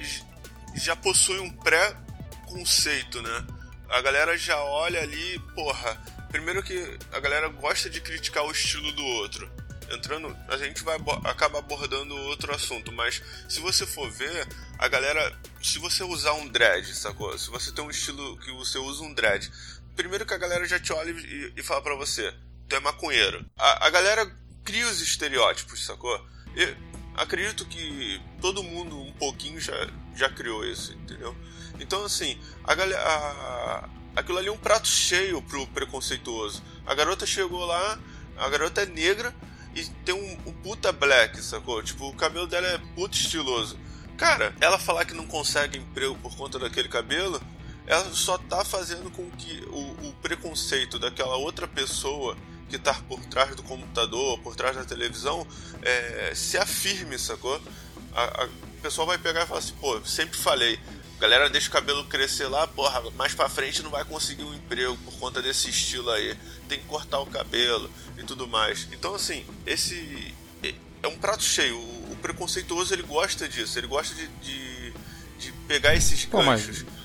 já 0.75 0.97
possui 0.97 1.41
um 1.41 1.51
pré-conceito, 1.51 3.21
né? 3.21 3.45
A 3.89 4.01
galera 4.01 4.37
já 4.37 4.63
olha 4.63 5.01
ali, 5.01 5.41
porra. 5.55 6.01
Primeiro 6.31 6.63
que 6.63 6.99
a 7.13 7.21
galera 7.21 7.49
gosta 7.49 7.89
de 7.89 8.01
criticar 8.01 8.45
o 8.45 8.51
estilo 8.51 8.93
do 8.93 9.05
outro. 9.05 9.51
Entrando, 9.91 10.37
a 10.49 10.57
gente 10.57 10.83
vai 10.83 10.97
acabar 11.25 11.61
abordando 11.61 12.15
outro 12.23 12.53
assunto, 12.53 12.91
mas 12.91 13.23
se 13.49 13.61
você 13.61 13.87
for 13.87 14.11
ver, 14.11 14.47
a 14.79 14.89
galera, 14.89 15.33
se 15.63 15.79
você 15.79 16.03
usar 16.03 16.33
um 16.35 16.49
dread, 16.49 16.93
sacou? 16.93 17.39
Se 17.39 17.49
você 17.51 17.71
tem 17.71 17.85
um 17.85 17.91
estilo 17.91 18.37
que 18.39 18.51
você 18.53 18.79
usa 18.79 19.05
um 19.05 19.15
dread, 19.15 19.49
primeiro 19.97 20.27
que 20.27 20.35
a 20.35 20.39
galera 20.39 20.67
já 20.67 20.79
te 20.79 20.93
olha 20.93 21.11
e, 21.11 21.53
e 21.57 21.63
fala 21.63 21.83
para 21.83 21.97
você, 21.97 22.33
tu 22.69 22.77
é 22.77 22.81
maconheiro. 22.81 23.45
A, 23.57 23.87
a, 23.87 23.91
galera 23.91 24.31
cria 24.63 24.87
os 24.87 25.01
estereótipos, 25.01 25.85
sacou? 25.85 26.25
Eu 26.55 26.77
acredito 27.17 27.65
que 27.65 28.21
todo 28.41 28.63
mundo 28.63 29.01
um 29.01 29.13
pouquinho 29.13 29.59
já, 29.59 29.75
já 30.15 30.29
criou 30.29 30.65
isso, 30.65 30.93
entendeu? 30.93 31.35
Então, 31.81 32.05
assim, 32.05 32.39
a 32.63 32.75
galera. 32.75 33.89
Aquilo 34.15 34.39
ali 34.39 34.49
é 34.49 34.53
um 34.53 34.57
prato 34.57 34.89
cheio 34.89 35.43
pro 35.43 35.67
preconceituoso. 35.67 36.63
A 36.87 36.95
garota 36.95 37.27
chegou 37.27 37.67
lá, 37.67 37.99
a 38.39 38.49
garota 38.49 38.81
é 38.81 38.87
negra 38.87 39.35
e 39.75 39.85
tem 40.07 40.15
um, 40.15 40.49
um 40.49 40.53
puta 40.55 40.91
black, 40.91 41.37
sacou? 41.43 41.83
Tipo, 41.83 42.09
o 42.09 42.15
cabelo 42.15 42.47
dela 42.47 42.67
é 42.67 42.79
puta 42.95 43.15
estiloso. 43.15 43.79
Cara, 44.17 44.55
ela 44.59 44.79
falar 44.79 45.05
que 45.05 45.13
não 45.13 45.27
consegue 45.27 45.79
emprego 45.79 46.17
por 46.17 46.35
conta 46.35 46.59
daquele 46.59 46.89
cabelo, 46.89 47.43
ela 47.87 48.13
só 48.13 48.37
tá 48.37 48.65
fazendo 48.65 49.11
com 49.11 49.31
que 49.31 49.63
o, 49.69 50.09
o 50.09 50.15
preconceito 50.21 50.99
daquela 50.99 51.37
outra 51.37 51.69
pessoa 51.69 52.37
que 52.69 52.79
tá 52.79 52.95
por 53.09 53.25
trás 53.27 53.55
do 53.55 53.63
computador, 53.63 54.39
por 54.41 54.57
trás 54.57 54.75
da 54.75 54.85
televisão, 54.85 55.47
é, 55.83 56.33
se 56.35 56.59
afirme, 56.59 57.19
sacou? 57.19 57.61
A, 58.13 58.43
a, 58.43 58.45
o 58.47 58.81
pessoal 58.83 59.07
vai 59.07 59.19
pegar 59.19 59.45
e 59.45 59.47
falar 59.47 59.61
assim, 59.61 59.75
pô, 59.81 60.05
sempre 60.05 60.37
falei, 60.37 60.79
galera 61.21 61.49
deixa 61.49 61.69
o 61.69 61.73
cabelo 61.73 62.05
crescer 62.07 62.49
lá, 62.49 62.67
porra, 62.67 63.09
mais 63.13 63.35
pra 63.35 63.49
frente 63.49 63.83
não 63.83 63.91
vai 63.91 64.05
conseguir 64.05 64.43
um 64.43 64.55
emprego 64.55 64.97
por 65.05 65.15
conta 65.19 65.41
desse 65.41 65.71
estilo 65.71 66.11
aí, 66.11 66.37
tem 66.69 66.81
que 66.81 66.87
cortar 66.87 67.21
o 67.21 67.27
cabelo 67.27 67.89
e 68.19 68.25
tudo 68.25 68.49
mais. 68.49 68.89
Então, 68.93 69.15
assim, 69.15 69.47
esse 69.65 70.35
é, 71.07 71.09
um 71.09 71.17
prato 71.19 71.43
cheio. 71.43 71.79
O, 71.79 72.13
o 72.13 72.17
preconceituoso 72.17 72.93
ele 72.93 73.03
gosta 73.03 73.49
disso, 73.49 73.79
ele 73.79 73.87
gosta 73.87 74.15
de, 74.15 74.27
de, 74.27 74.93
de 75.39 75.53
pegar 75.69 75.95
esses 75.95 76.25
ganchos. 76.25 76.29
Pô, 76.29 76.43
mas 76.43 76.96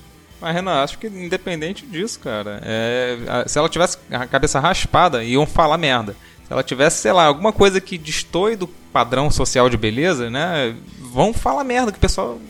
mas, 0.42 0.56
Renan, 0.56 0.82
acho 0.82 0.98
que 0.98 1.06
independente 1.06 1.86
disso, 1.86 2.18
cara, 2.18 2.60
é, 2.64 3.44
se 3.46 3.56
ela 3.56 3.68
tivesse 3.68 3.96
a 4.10 4.26
cabeça 4.26 4.58
raspada, 4.58 5.22
iam 5.22 5.46
falar 5.46 5.78
merda. 5.78 6.16
Se 6.44 6.52
ela 6.52 6.64
tivesse, 6.64 7.00
sei 7.00 7.12
lá, 7.12 7.26
alguma 7.26 7.52
coisa 7.52 7.80
que 7.80 7.96
destoie 7.96 8.56
do 8.56 8.66
padrão 8.66 9.30
social 9.30 9.70
de 9.70 9.76
beleza, 9.76 10.28
né? 10.28 10.74
Vão 10.98 11.32
falar 11.32 11.62
merda, 11.62 11.92
que 11.92 11.98
o 11.98 12.00
pessoal, 12.00 12.40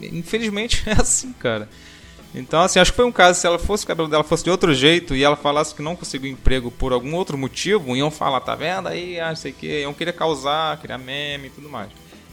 infelizmente, 0.00 0.84
é 0.88 0.92
assim, 0.92 1.32
cara. 1.32 1.68
Então, 2.32 2.62
assim, 2.62 2.78
acho 2.78 2.92
que 2.92 2.96
foi 2.96 3.04
um 3.04 3.12
caso, 3.12 3.40
se 3.40 3.46
ela 3.46 3.58
fosse, 3.58 3.82
o 3.82 3.88
cabelo 3.88 4.08
dela 4.08 4.22
fosse 4.22 4.44
de 4.44 4.50
outro 4.50 4.72
jeito 4.72 5.16
e 5.16 5.24
ela 5.24 5.34
falasse 5.34 5.74
que 5.74 5.82
não 5.82 5.96
conseguiu 5.96 6.30
emprego 6.30 6.70
por 6.70 6.92
algum 6.92 7.12
outro 7.16 7.36
motivo, 7.36 7.96
iam 7.96 8.10
falar, 8.10 8.40
tá 8.40 8.54
vendo? 8.54 8.86
Aí, 8.86 9.18
ah, 9.18 9.30
não 9.30 9.36
sei 9.36 9.50
o 9.50 9.54
que, 9.54 9.80
iam 9.80 9.92
querer 9.92 10.12
causar, 10.12 10.76
criar 10.78 10.96
meme 10.96 11.48
e 11.48 11.50
tudo 11.50 11.68
mais. 11.68 11.90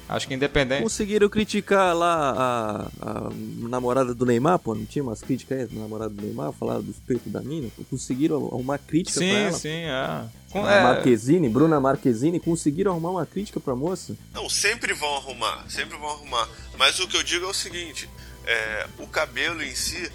Acho 0.10 0.28
que 0.28 0.34
independente. 0.34 0.82
Conseguiram 0.82 1.30
criticar 1.30 1.96
lá 1.96 2.32
a, 2.36 2.88
a, 3.00 3.30
namorada 3.70 4.12
do 4.16 4.26
Neymar, 4.26 4.58
pô, 4.58 4.74
não 4.74 4.84
tinha 4.84 5.04
umas 5.04 5.22
críticas 5.22 5.60
aí 5.60 5.68
da 5.68 5.80
namorada 5.80 6.10
do 6.10 6.20
Neymar, 6.20 6.52
falaram 6.52 6.82
dos 6.82 6.98
peitos 6.98 7.32
da 7.32 7.42
mina? 7.42 7.70
Conseguiram 7.92 8.38
arrumar 8.48 8.80
crítica 8.80 9.20
sim, 9.20 9.30
pra 9.30 9.40
ela? 9.40 9.52
Sim, 9.52 9.60
sim, 9.60 9.84
é. 9.86 10.24
Com, 10.50 10.66
a 10.66 10.72
é... 10.72 10.84
Marquezine, 10.84 11.48
Bruna 11.48 11.80
Marquezine, 11.80 12.40
conseguiram 12.40 12.92
arrumar 12.92 13.12
uma 13.12 13.26
crítica 13.26 13.60
pra 13.60 13.76
moça? 13.76 14.18
Não, 14.34 14.50
sempre 14.50 14.94
vão 14.94 15.16
arrumar, 15.16 15.66
sempre 15.70 15.96
vão 15.96 16.10
arrumar. 16.10 16.50
Mas 16.76 17.00
o 17.00 17.08
que 17.08 17.16
eu 17.16 17.22
digo 17.22 17.46
é 17.46 17.50
o 17.50 17.54
seguinte, 17.54 18.10
é, 18.48 18.88
o 18.98 19.06
cabelo 19.06 19.62
em 19.62 19.76
si, 19.76 20.12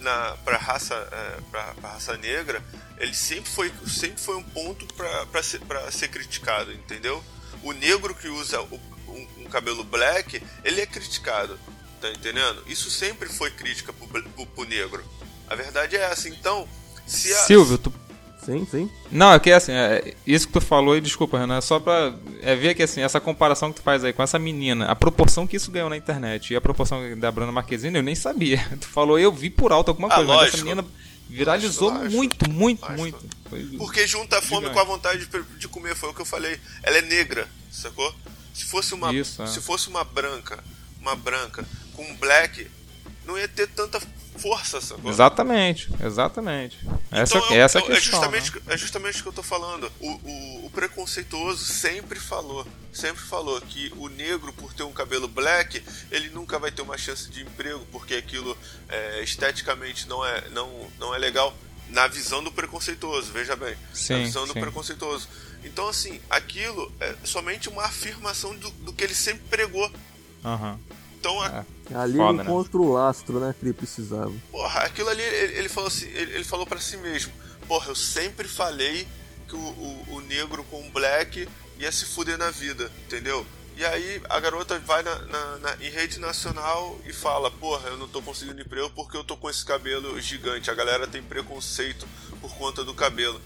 na, 0.00 0.34
pra, 0.46 0.56
raça, 0.56 0.94
é, 0.94 1.40
pra, 1.50 1.74
pra 1.74 1.90
raça 1.90 2.16
negra, 2.16 2.62
ele 2.96 3.12
sempre 3.12 3.50
foi, 3.50 3.70
sempre 3.86 4.18
foi 4.18 4.36
um 4.36 4.42
ponto 4.42 4.86
pra, 4.94 5.26
pra, 5.26 5.42
ser, 5.42 5.60
pra 5.60 5.90
ser 5.90 6.08
criticado, 6.08 6.72
entendeu? 6.72 7.22
O 7.66 7.72
negro 7.72 8.14
que 8.14 8.28
usa 8.28 8.60
o 8.60 8.80
um, 9.08 9.26
um 9.38 9.44
cabelo 9.44 9.82
black, 9.82 10.40
ele 10.64 10.80
é 10.80 10.86
criticado. 10.86 11.58
Tá 12.00 12.10
entendendo? 12.10 12.62
Isso 12.66 12.90
sempre 12.90 13.28
foi 13.28 13.50
crítica 13.50 13.92
pro, 13.92 14.06
pro, 14.06 14.46
pro 14.46 14.64
negro. 14.64 15.04
A 15.48 15.54
verdade 15.54 15.96
é 15.96 16.00
essa. 16.00 16.28
Então, 16.28 16.68
se 17.06 17.32
a. 17.32 17.38
Silvio, 17.38 17.76
tu 17.78 17.92
Sim, 18.46 18.64
sim. 18.70 18.88
Não, 19.10 19.32
é 19.32 19.40
que 19.40 19.50
assim, 19.50 19.72
é, 19.72 20.14
isso 20.24 20.46
que 20.46 20.52
tu 20.52 20.60
falou, 20.60 20.96
e 20.96 21.00
desculpa, 21.00 21.36
Renan, 21.36 21.58
é 21.58 21.60
só 21.60 21.80
pra 21.80 22.14
é, 22.40 22.54
ver 22.54 22.76
que 22.76 22.82
assim, 22.84 23.00
essa 23.00 23.18
comparação 23.18 23.72
que 23.72 23.80
tu 23.80 23.82
faz 23.82 24.04
aí 24.04 24.12
com 24.12 24.22
essa 24.22 24.38
menina, 24.38 24.86
a 24.86 24.94
proporção 24.94 25.48
que 25.48 25.56
isso 25.56 25.68
ganhou 25.72 25.90
na 25.90 25.96
internet 25.96 26.52
e 26.52 26.56
a 26.56 26.60
proporção 26.60 27.18
da 27.18 27.32
Bruna 27.32 27.50
Marquezine, 27.50 27.96
eu 27.96 28.04
nem 28.04 28.14
sabia. 28.14 28.64
Tu 28.80 28.86
falou, 28.86 29.18
eu 29.18 29.32
vi 29.32 29.50
por 29.50 29.72
alto 29.72 29.88
alguma 29.88 30.06
ah, 30.06 30.14
coisa, 30.14 30.32
lógico. 30.32 30.44
mas 30.44 30.54
essa 30.54 30.64
menina 30.64 30.84
viralizou 31.28 31.90
lógico, 31.90 32.12
muito, 32.12 32.50
muito, 32.50 32.82
lógico. 32.82 32.98
muito. 32.98 33.78
Porque 33.78 34.06
junta 34.06 34.38
a 34.38 34.42
fome 34.42 34.70
com 34.70 34.78
a 34.78 34.84
vontade 34.84 35.26
de, 35.26 35.42
de 35.58 35.68
comer, 35.68 35.94
foi 35.94 36.10
o 36.10 36.14
que 36.14 36.20
eu 36.20 36.26
falei. 36.26 36.58
Ela 36.82 36.98
é 36.98 37.02
negra, 37.02 37.48
sacou? 37.70 38.14
Se 38.54 38.64
fosse 38.64 38.94
uma, 38.94 39.12
Isso, 39.12 39.42
é. 39.42 39.46
se 39.46 39.60
fosse 39.60 39.88
uma 39.88 40.02
branca, 40.04 40.62
uma 41.00 41.14
branca 41.14 41.64
com 41.94 42.02
um 42.02 42.16
black, 42.16 42.70
não 43.24 43.38
ia 43.38 43.48
ter 43.48 43.68
tanta 43.68 44.00
força, 44.38 44.80
sacou? 44.80 45.10
Exatamente, 45.10 45.90
exatamente. 46.02 46.78
Essa, 47.10 47.38
então, 47.38 47.56
essa 47.56 47.78
é, 47.78 47.82
é. 47.82 47.92
É 47.92 48.00
justamente, 48.00 48.54
né? 48.54 48.60
é 48.68 48.76
justamente 48.76 49.20
o 49.20 49.22
que 49.22 49.28
eu 49.28 49.32
tô 49.32 49.42
falando. 49.42 49.90
O, 50.00 50.10
o, 50.10 50.66
o, 50.66 50.70
preconceituoso 50.70 51.64
sempre 51.64 52.18
falou, 52.18 52.66
sempre 52.92 53.22
falou 53.22 53.60
que 53.60 53.92
o 53.96 54.08
negro, 54.08 54.52
por 54.52 54.74
ter 54.74 54.82
um 54.82 54.92
cabelo 54.92 55.28
black, 55.28 55.82
ele 56.10 56.30
nunca 56.30 56.58
vai 56.58 56.70
ter 56.70 56.82
uma 56.82 56.98
chance 56.98 57.30
de 57.30 57.42
emprego, 57.42 57.86
porque 57.92 58.14
aquilo 58.14 58.56
é, 58.88 59.22
esteticamente 59.22 60.08
não 60.08 60.24
é, 60.24 60.48
não, 60.50 60.90
não 60.98 61.14
é 61.14 61.18
legal. 61.18 61.56
Na 61.88 62.08
visão 62.08 62.42
do 62.42 62.50
preconceituoso, 62.50 63.32
veja 63.32 63.54
bem. 63.54 63.76
Sim, 63.94 64.14
na 64.14 64.18
visão 64.20 64.46
sim. 64.46 64.52
do 64.52 64.60
preconceituoso. 64.60 65.28
Então, 65.62 65.88
assim, 65.88 66.20
aquilo 66.28 66.92
é 67.00 67.14
somente 67.24 67.68
uma 67.68 67.84
afirmação 67.84 68.54
do, 68.56 68.70
do 68.70 68.92
que 68.92 69.04
ele 69.04 69.14
sempre 69.14 69.44
pregou. 69.48 69.88
Uhum. 70.44 70.78
Então, 71.18 71.40
a... 71.42 71.64
é. 71.90 71.94
ali 71.94 72.16
Foda, 72.16 72.28
ele 72.28 72.36
né? 72.38 72.42
encontra 72.44 72.78
o 72.78 72.92
lastro, 72.92 73.40
né, 73.40 73.54
que 73.58 73.64
ele 73.64 73.72
precisava. 73.72 74.32
Porra, 74.50 74.80
aquilo 74.82 75.08
ali, 75.08 75.22
ele, 75.22 75.58
ele 75.58 75.68
falou 75.68 75.88
assim, 75.88 76.06
ele, 76.06 76.34
ele 76.34 76.44
falou 76.44 76.66
para 76.66 76.80
si 76.80 76.96
mesmo, 76.96 77.32
porra, 77.66 77.88
eu 77.88 77.94
sempre 77.94 78.46
falei 78.46 79.06
que 79.48 79.54
o, 79.54 79.58
o, 79.58 80.14
o 80.14 80.20
negro 80.20 80.64
com 80.64 80.86
o 80.86 80.90
black 80.90 81.48
ia 81.78 81.92
se 81.92 82.04
fuder 82.06 82.36
na 82.38 82.50
vida, 82.50 82.90
entendeu? 83.04 83.46
E 83.76 83.84
aí 83.84 84.22
a 84.30 84.40
garota 84.40 84.78
vai 84.78 85.02
na, 85.02 85.14
na, 85.26 85.58
na, 85.58 85.76
em 85.82 85.90
rede 85.90 86.18
nacional 86.18 86.98
e 87.04 87.12
fala: 87.12 87.50
Porra, 87.50 87.90
eu 87.90 87.98
não 87.98 88.08
tô 88.08 88.22
conseguindo 88.22 88.62
emprego 88.62 88.90
porque 88.94 89.16
eu 89.16 89.22
tô 89.22 89.36
com 89.36 89.50
esse 89.50 89.62
cabelo 89.64 90.18
gigante. 90.18 90.70
A 90.70 90.74
galera 90.74 91.06
tem 91.06 91.22
preconceito 91.22 92.08
por 92.40 92.54
conta 92.54 92.82
do 92.82 92.94
cabelo. 92.94 93.38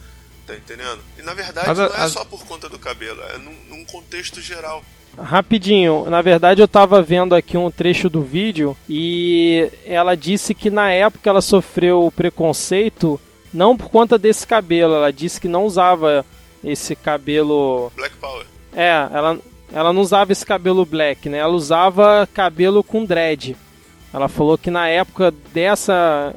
tá 0.47 0.55
entendendo? 0.55 1.03
E 1.19 1.23
na 1.23 1.35
verdade 1.35 1.67
Mas, 1.67 1.79
não 1.79 1.87
é 1.87 2.09
só 2.09 2.25
por 2.25 2.47
conta 2.47 2.69
do 2.69 2.79
cabelo, 2.79 3.21
é 3.25 3.39
num, 3.39 3.65
num 3.65 3.85
contexto 3.85 4.41
geral. 4.41 4.85
Rapidinho, 5.19 6.09
na 6.09 6.23
verdade 6.23 6.63
eu 6.63 6.69
tava 6.69 7.03
vendo 7.03 7.35
aqui 7.35 7.57
um 7.57 7.71
trecho 7.71 8.09
do 8.09 8.23
vídeo 8.23 8.77
e 8.89 9.71
ela 9.85 10.17
disse 10.17 10.55
que 10.55 10.71
na 10.71 10.91
época 10.93 11.29
ela 11.29 11.43
sofreu 11.43 12.13
preconceito 12.15 13.21
não 13.53 13.77
por 13.77 13.89
conta 13.91 14.17
desse 14.17 14.47
cabelo, 14.47 14.95
ela 14.95 15.13
disse 15.13 15.41
que 15.41 15.49
não 15.49 15.65
usava 15.65 16.25
esse 16.63 16.95
cabelo. 16.95 17.91
Black 17.97 18.17
Power. 18.17 18.47
É, 18.73 18.91
ela, 19.13 19.39
ela 19.73 19.93
não 19.93 20.01
usava 20.01 20.33
esse 20.33 20.47
cabelo 20.47 20.87
black, 20.87 21.29
né? 21.29 21.39
Ela 21.39 21.53
usava 21.53 22.29
cabelo 22.33 22.85
com 22.85 23.05
dread. 23.05 23.57
Ela 24.13 24.29
falou 24.29 24.57
que 24.57 24.71
na 24.71 24.89
época 24.89 25.33
dessa, 25.53 26.35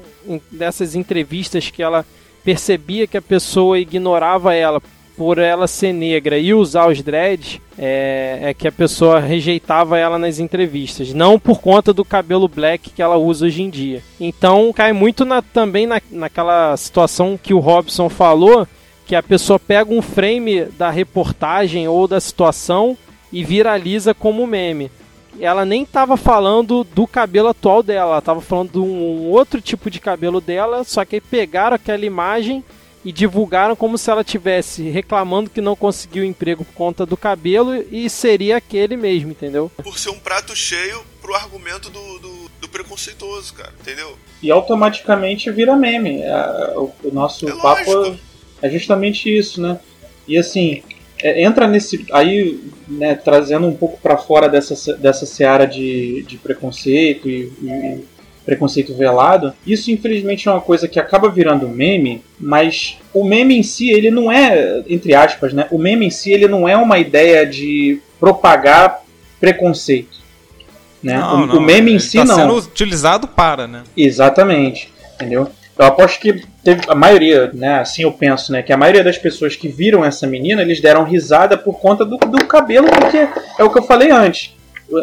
dessas 0.52 0.96
entrevistas 0.96 1.70
que 1.70 1.82
ela 1.82 2.06
percebia 2.44 3.08
que 3.08 3.18
a 3.18 3.22
pessoa 3.22 3.80
ignorava 3.80 4.54
ela 4.54 4.82
por 5.16 5.38
ela 5.38 5.68
ser 5.68 5.94
negra 5.94 6.38
e 6.38 6.54
usar 6.54 6.88
os 6.88 7.02
dreads, 7.02 7.60
é, 7.78 8.40
é, 8.42 8.54
que 8.54 8.68
a 8.68 8.72
pessoa 8.72 9.20
rejeitava 9.20 9.98
ela 9.98 10.18
nas 10.18 10.40
entrevistas, 10.40 11.14
não 11.14 11.40
por 11.40 11.60
conta 11.60 11.94
do 11.94 12.04
cabelo 12.04 12.48
black 12.48 12.90
que 12.90 13.02
ela 13.02 13.18
usa 13.18 13.46
hoje 13.46 13.62
em 13.62 13.70
dia. 13.70 14.02
Então 14.20 14.72
cai 14.74 14.94
muito 14.94 15.26
na, 15.26 15.42
também 15.42 15.86
na, 15.86 16.02
naquela 16.12 16.76
situação 16.78 17.40
que 17.42 17.54
o 17.54 17.60
Robson 17.60 18.10
falou, 18.10 18.68
que 19.06 19.16
a 19.16 19.24
pessoa 19.24 19.60
pega 19.60 19.94
um 19.94 20.02
frame 20.02 20.66
da 20.78 20.90
reportagem 20.90 21.88
ou 21.88 22.08
da 22.08 22.20
situação 22.20 22.98
e 23.32 23.44
viraliza 23.44 24.14
como 24.14 24.48
meme. 24.48 24.92
Ela 25.40 25.66
nem 25.66 25.82
estava 25.82 26.16
falando 26.16 26.84
do 26.84 27.08
cabelo 27.08 27.48
atual 27.48 27.82
dela, 27.82 28.12
ela 28.12 28.20
estava 28.20 28.40
falando 28.40 28.74
de 28.74 28.80
um 28.80 29.30
outro 29.32 29.60
tipo 29.60 29.90
de 29.90 30.00
cabelo 30.00 30.40
dela, 30.40 30.84
só 30.84 31.04
que 31.04 31.16
aí 31.16 31.22
pegaram 31.22 31.76
aquela 31.76 32.06
imagem 32.06 32.64
e 33.04 33.12
divulgaram 33.12 33.76
como 33.76 33.98
se 33.98 34.10
ela 34.10 34.24
tivesse 34.24 34.90
reclamando 34.90 35.50
que 35.50 35.62
não 35.62 35.76
conseguiu 35.76 36.24
emprego 36.24 36.64
por 36.64 36.74
conta 36.74 37.06
do 37.06 37.18
cabelo 37.18 37.76
e 37.92 38.10
seria 38.10 38.58
aquele 38.58 38.96
mesmo, 38.96 39.32
entendeu? 39.32 39.72
Por 39.84 40.00
ser 40.00 40.10
um 40.10 40.20
prato 40.20 40.56
cheio 40.56 41.04
pro 41.22 41.36
argumento 41.36 41.90
do, 41.90 42.20
do, 42.20 42.52
do 42.62 42.70
preconceituoso, 42.70 43.54
cara, 43.54 43.74
entendeu? 43.80 44.18
E 44.42 44.52
automaticamente 44.52 45.52
vira 45.52 45.76
meme. 45.76 46.22
É, 46.22 46.74
o, 46.76 46.92
nosso 47.12 47.48
é 47.48 47.56
papo 47.56 47.92
lógico. 47.92 48.20
é 48.62 48.70
justamente 48.70 49.36
isso, 49.36 49.62
né? 49.62 49.80
E 50.28 50.38
assim, 50.38 50.84
é, 51.22 51.44
entra 51.44 51.68
nesse. 51.68 52.06
Aí, 52.12 52.60
né, 52.88 53.16
trazendo 53.16 53.68
um 53.68 53.76
pouco 53.76 54.00
para 54.02 54.18
fora 54.18 54.50
dessa, 54.50 54.96
dessa 54.98 55.26
seara 55.26 55.66
de, 55.66 56.24
de 56.24 56.38
preconceito 56.38 57.30
e, 57.30 57.52
e 57.62 58.06
preconceito 58.46 58.94
velado. 58.94 59.54
Isso, 59.66 59.92
infelizmente, 59.92 60.48
é 60.48 60.52
uma 60.52 60.62
coisa 60.62 60.88
que 60.88 61.00
acaba 61.00 61.30
virando 61.30 61.68
meme, 61.68 62.22
mas 62.40 62.98
o 63.14 63.24
meme 63.24 63.58
em 63.58 63.64
si, 63.64 63.92
ele 63.92 64.12
não 64.12 64.32
é, 64.32 64.84
entre 64.88 65.16
aspas, 65.16 65.54
né? 65.54 65.68
O 65.72 65.78
meme 65.78 66.06
em 66.06 66.10
si, 66.10 66.32
ele 66.32 66.48
não 66.48 66.68
é 66.68 66.76
uma 66.76 67.00
ideia 67.00 67.46
de 67.46 68.02
propagar 68.20 69.02
preconceito. 69.40 70.22
Né? 71.02 71.18
Não, 71.18 71.44
o, 71.44 71.46
não, 71.46 71.58
o 71.58 71.62
meme 71.62 71.94
em 71.94 72.00
si 72.00 72.18
tá 72.18 72.26
não. 72.26 72.36
sendo 72.36 72.58
utilizado 72.58 73.28
para, 73.28 73.68
né? 73.68 73.84
Exatamente. 73.96 74.92
Entendeu? 75.16 75.50
Eu 75.78 75.86
aposto 75.86 76.20
que 76.20 76.46
teve 76.64 76.82
a 76.88 76.96
maioria, 76.96 77.52
né? 77.54 77.80
Assim 77.80 78.04
eu 78.04 78.12
penso, 78.12 78.52
né? 78.52 78.62
Que 78.62 78.72
a 78.72 78.78
maioria 78.78 79.04
das 79.04 79.18
pessoas 79.18 79.56
que 79.56 79.68
viram 79.68 80.06
essa 80.06 80.28
menina, 80.28 80.62
eles 80.62 80.80
deram 80.80 81.04
risada 81.04 81.58
por 81.58 81.80
conta 81.80 82.06
do, 82.06 82.18
do 82.18 82.46
cabelo, 82.46 82.88
porque 82.88 83.28
é 83.58 83.64
o 83.64 83.70
que 83.70 83.80
eu 83.80 83.84
falei 83.84 84.12
antes 84.12 84.54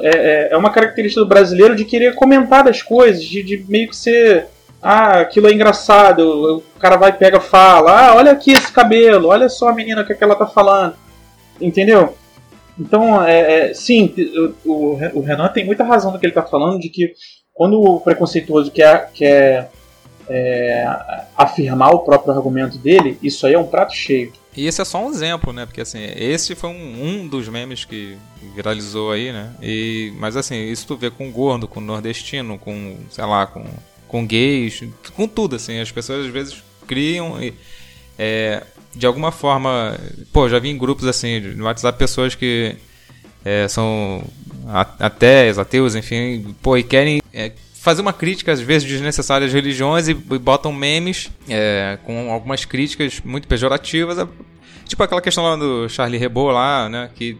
é, 0.02 0.08
é, 0.08 0.48
é 0.52 0.56
uma 0.56 0.70
característica 0.70 1.20
do 1.20 1.28
brasileiro 1.28 1.74
de 1.74 1.84
querer 1.84 2.14
comentar 2.14 2.68
as 2.68 2.82
coisas, 2.82 3.22
de, 3.22 3.42
de 3.42 3.64
meio 3.68 3.88
que 3.88 3.96
ser. 3.96 4.46
Ah, 4.82 5.20
aquilo 5.20 5.48
é 5.48 5.52
engraçado. 5.52 6.58
O 6.58 6.78
cara 6.78 6.96
vai, 6.96 7.12
pega, 7.12 7.40
fala. 7.40 8.08
Ah, 8.08 8.14
olha 8.14 8.32
aqui 8.32 8.52
esse 8.52 8.72
cabelo, 8.72 9.28
olha 9.28 9.48
só 9.48 9.68
a 9.68 9.74
menina 9.74 10.04
que, 10.04 10.12
é 10.12 10.16
que 10.16 10.24
ela 10.24 10.36
tá 10.36 10.46
falando. 10.46 10.94
Entendeu? 11.60 12.14
Então, 12.78 13.22
é, 13.22 13.70
é, 13.70 13.74
sim, 13.74 14.14
o, 14.64 14.96
o, 15.14 15.20
Renan 15.20 15.48
tem 15.48 15.66
muita 15.66 15.84
razão 15.84 16.10
no 16.10 16.18
que 16.18 16.24
ele 16.24 16.30
está 16.30 16.42
falando, 16.42 16.80
de 16.80 16.88
que 16.88 17.12
quando 17.52 17.78
o 17.78 18.00
preconceituoso 18.00 18.70
quer, 18.70 19.10
quer 19.12 19.70
é, 20.30 20.86
afirmar 21.36 21.90
o 21.90 21.98
próprio 21.98 22.32
argumento 22.32 22.78
dele, 22.78 23.18
isso 23.22 23.46
aí 23.46 23.52
é 23.52 23.58
um 23.58 23.66
prato 23.66 23.92
cheio. 23.92 24.32
E 24.56 24.66
esse 24.66 24.80
é 24.80 24.84
só 24.84 25.04
um 25.04 25.10
exemplo, 25.10 25.52
né? 25.52 25.64
Porque 25.64 25.80
assim, 25.80 26.00
esse 26.16 26.54
foi 26.54 26.70
um, 26.70 27.04
um 27.04 27.28
dos 27.28 27.48
memes 27.48 27.84
que 27.84 28.16
viralizou 28.54 29.12
aí, 29.12 29.32
né? 29.32 29.54
E, 29.62 30.12
mas 30.18 30.36
assim, 30.36 30.70
isso 30.70 30.86
tu 30.86 30.96
vê 30.96 31.10
com 31.10 31.30
gordo, 31.30 31.68
com 31.68 31.80
nordestino, 31.80 32.58
com, 32.58 32.96
sei 33.10 33.24
lá, 33.24 33.46
com, 33.46 33.64
com 34.08 34.26
gays, 34.26 34.82
com 35.14 35.28
tudo, 35.28 35.56
assim. 35.56 35.78
As 35.78 35.92
pessoas 35.92 36.26
às 36.26 36.32
vezes 36.32 36.62
criam 36.86 37.40
e, 37.42 37.54
é, 38.18 38.64
de 38.94 39.06
alguma 39.06 39.30
forma. 39.30 39.98
Pô, 40.32 40.48
já 40.48 40.58
vi 40.58 40.68
em 40.68 40.78
grupos 40.78 41.06
assim, 41.06 41.40
no 41.40 41.64
WhatsApp, 41.64 41.98
pessoas 41.98 42.34
que 42.34 42.76
é, 43.44 43.68
são 43.68 44.24
ateus, 44.98 45.58
ateus, 45.58 45.94
enfim, 45.94 46.54
pô, 46.62 46.76
e 46.76 46.82
querem. 46.82 47.22
É, 47.32 47.52
fazer 47.80 48.02
uma 48.02 48.12
crítica, 48.12 48.52
às 48.52 48.60
vezes, 48.60 48.86
desnecessária 48.86 49.46
às 49.46 49.52
religiões 49.52 50.06
e, 50.06 50.10
e 50.10 50.38
botam 50.38 50.70
memes 50.70 51.30
é, 51.48 51.98
com 52.04 52.30
algumas 52.30 52.66
críticas 52.66 53.22
muito 53.24 53.48
pejorativas. 53.48 54.18
É, 54.18 54.28
tipo 54.86 55.02
aquela 55.02 55.22
questão 55.22 55.44
lá 55.44 55.56
do 55.56 55.88
Charlie 55.88 56.22
Hebdo 56.22 56.48
lá, 56.48 56.90
né? 56.90 57.10
Que, 57.14 57.38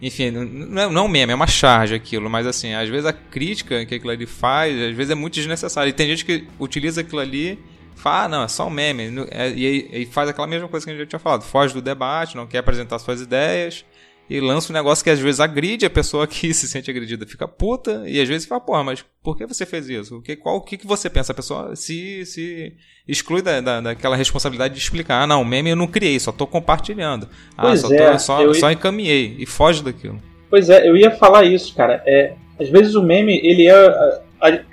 enfim, 0.00 0.30
não 0.30 0.82
é, 0.82 0.88
não 0.88 1.02
é 1.02 1.04
um 1.04 1.08
meme, 1.08 1.32
é 1.32 1.34
uma 1.34 1.46
charge 1.46 1.94
aquilo, 1.94 2.30
mas 2.30 2.46
assim, 2.46 2.72
às 2.72 2.88
vezes 2.88 3.04
a 3.04 3.12
crítica 3.12 3.84
que 3.84 3.96
aquilo 3.96 4.10
ali 4.10 4.24
faz, 4.24 4.74
às 4.80 4.96
vezes 4.96 5.10
é 5.10 5.14
muito 5.14 5.34
desnecessária. 5.34 5.90
E 5.90 5.92
tem 5.92 6.06
gente 6.06 6.24
que 6.24 6.48
utiliza 6.58 7.02
aquilo 7.02 7.20
ali 7.20 7.58
fala, 7.94 8.24
ah, 8.24 8.28
não, 8.28 8.42
é 8.44 8.48
só 8.48 8.66
um 8.66 8.70
meme. 8.70 9.26
É, 9.30 9.50
e, 9.50 10.06
faz 10.06 10.26
aquela 10.26 10.46
mesma 10.46 10.68
coisa 10.68 10.86
que 10.86 10.90
a 10.90 10.94
gente 10.94 11.02
já 11.02 11.06
tinha 11.06 11.20
falado. 11.20 11.42
Foge 11.42 11.74
do 11.74 11.82
debate, 11.82 12.34
não 12.34 12.46
quer 12.46 12.58
apresentar 12.58 12.98
suas 12.98 13.20
ideias 13.20 13.84
e 14.32 14.40
lança 14.40 14.72
um 14.72 14.74
negócio 14.74 15.04
que 15.04 15.10
às 15.10 15.18
vezes 15.18 15.40
agride 15.40 15.84
a 15.84 15.90
pessoa 15.90 16.26
que 16.26 16.52
se 16.54 16.66
sente 16.66 16.90
agredida, 16.90 17.26
fica 17.26 17.46
puta, 17.46 18.02
e 18.06 18.18
às 18.18 18.26
vezes 18.26 18.46
fala, 18.46 18.62
porra, 18.62 18.82
mas 18.82 19.04
por 19.22 19.36
que 19.36 19.44
você 19.44 19.66
fez 19.66 19.90
isso? 19.90 20.16
O 20.16 20.22
que, 20.22 20.34
qual, 20.36 20.56
o 20.56 20.60
que, 20.62 20.78
que 20.78 20.86
você 20.86 21.10
pensa? 21.10 21.32
A 21.32 21.34
pessoa 21.34 21.76
se, 21.76 22.24
se 22.24 22.72
exclui 23.06 23.42
da, 23.42 23.60
da, 23.60 23.80
daquela 23.82 24.16
responsabilidade 24.16 24.72
de 24.72 24.80
explicar, 24.80 25.22
ah, 25.22 25.26
não, 25.26 25.42
o 25.42 25.44
meme 25.44 25.68
eu 25.68 25.76
não 25.76 25.86
criei, 25.86 26.18
só 26.18 26.32
tô 26.32 26.46
compartilhando. 26.46 27.28
Ah, 27.56 27.62
pois 27.62 27.80
só, 27.82 27.92
é, 27.92 28.12
tô, 28.12 28.18
só, 28.18 28.54
só 28.54 28.72
encaminhei, 28.72 29.36
e 29.38 29.44
foge 29.44 29.82
daquilo. 29.82 30.18
Pois 30.48 30.70
é, 30.70 30.88
eu 30.88 30.96
ia 30.96 31.10
falar 31.10 31.44
isso, 31.44 31.74
cara. 31.74 32.02
É, 32.06 32.32
às 32.58 32.70
vezes 32.70 32.94
o 32.94 33.02
meme, 33.02 33.38
ele 33.44 33.66
é 33.66 34.22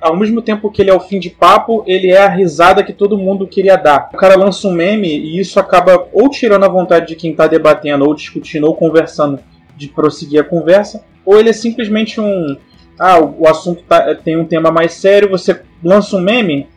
ao 0.01 0.15
mesmo 0.15 0.41
tempo 0.41 0.71
que 0.71 0.81
ele 0.81 0.89
é 0.89 0.93
o 0.93 0.99
fim 0.99 1.19
de 1.19 1.29
papo, 1.29 1.83
ele 1.85 2.07
é 2.07 2.17
a 2.17 2.29
risada 2.29 2.83
que 2.83 2.91
todo 2.91 3.17
mundo 3.17 3.47
queria 3.47 3.75
dar. 3.75 4.09
O 4.13 4.17
cara 4.17 4.35
lança 4.35 4.67
um 4.67 4.73
meme 4.73 5.07
e 5.07 5.39
isso 5.39 5.59
acaba 5.59 6.07
ou 6.11 6.27
tirando 6.29 6.65
a 6.65 6.69
vontade 6.69 7.07
de 7.07 7.15
quem 7.15 7.31
está 7.31 7.45
debatendo, 7.45 8.05
ou 8.05 8.15
discutindo, 8.15 8.65
ou 8.65 8.75
conversando, 8.75 9.39
de 9.77 9.87
prosseguir 9.87 10.41
a 10.41 10.43
conversa, 10.43 11.03
ou 11.23 11.39
ele 11.39 11.49
é 11.49 11.53
simplesmente 11.53 12.19
um. 12.19 12.57
Ah, 12.99 13.19
o 13.19 13.47
assunto 13.47 13.83
tá, 13.83 14.13
tem 14.15 14.35
um 14.35 14.45
tema 14.45 14.71
mais 14.71 14.93
sério, 14.93 15.29
você 15.29 15.61
lança 15.83 16.17
um 16.17 16.21
meme, 16.21 16.67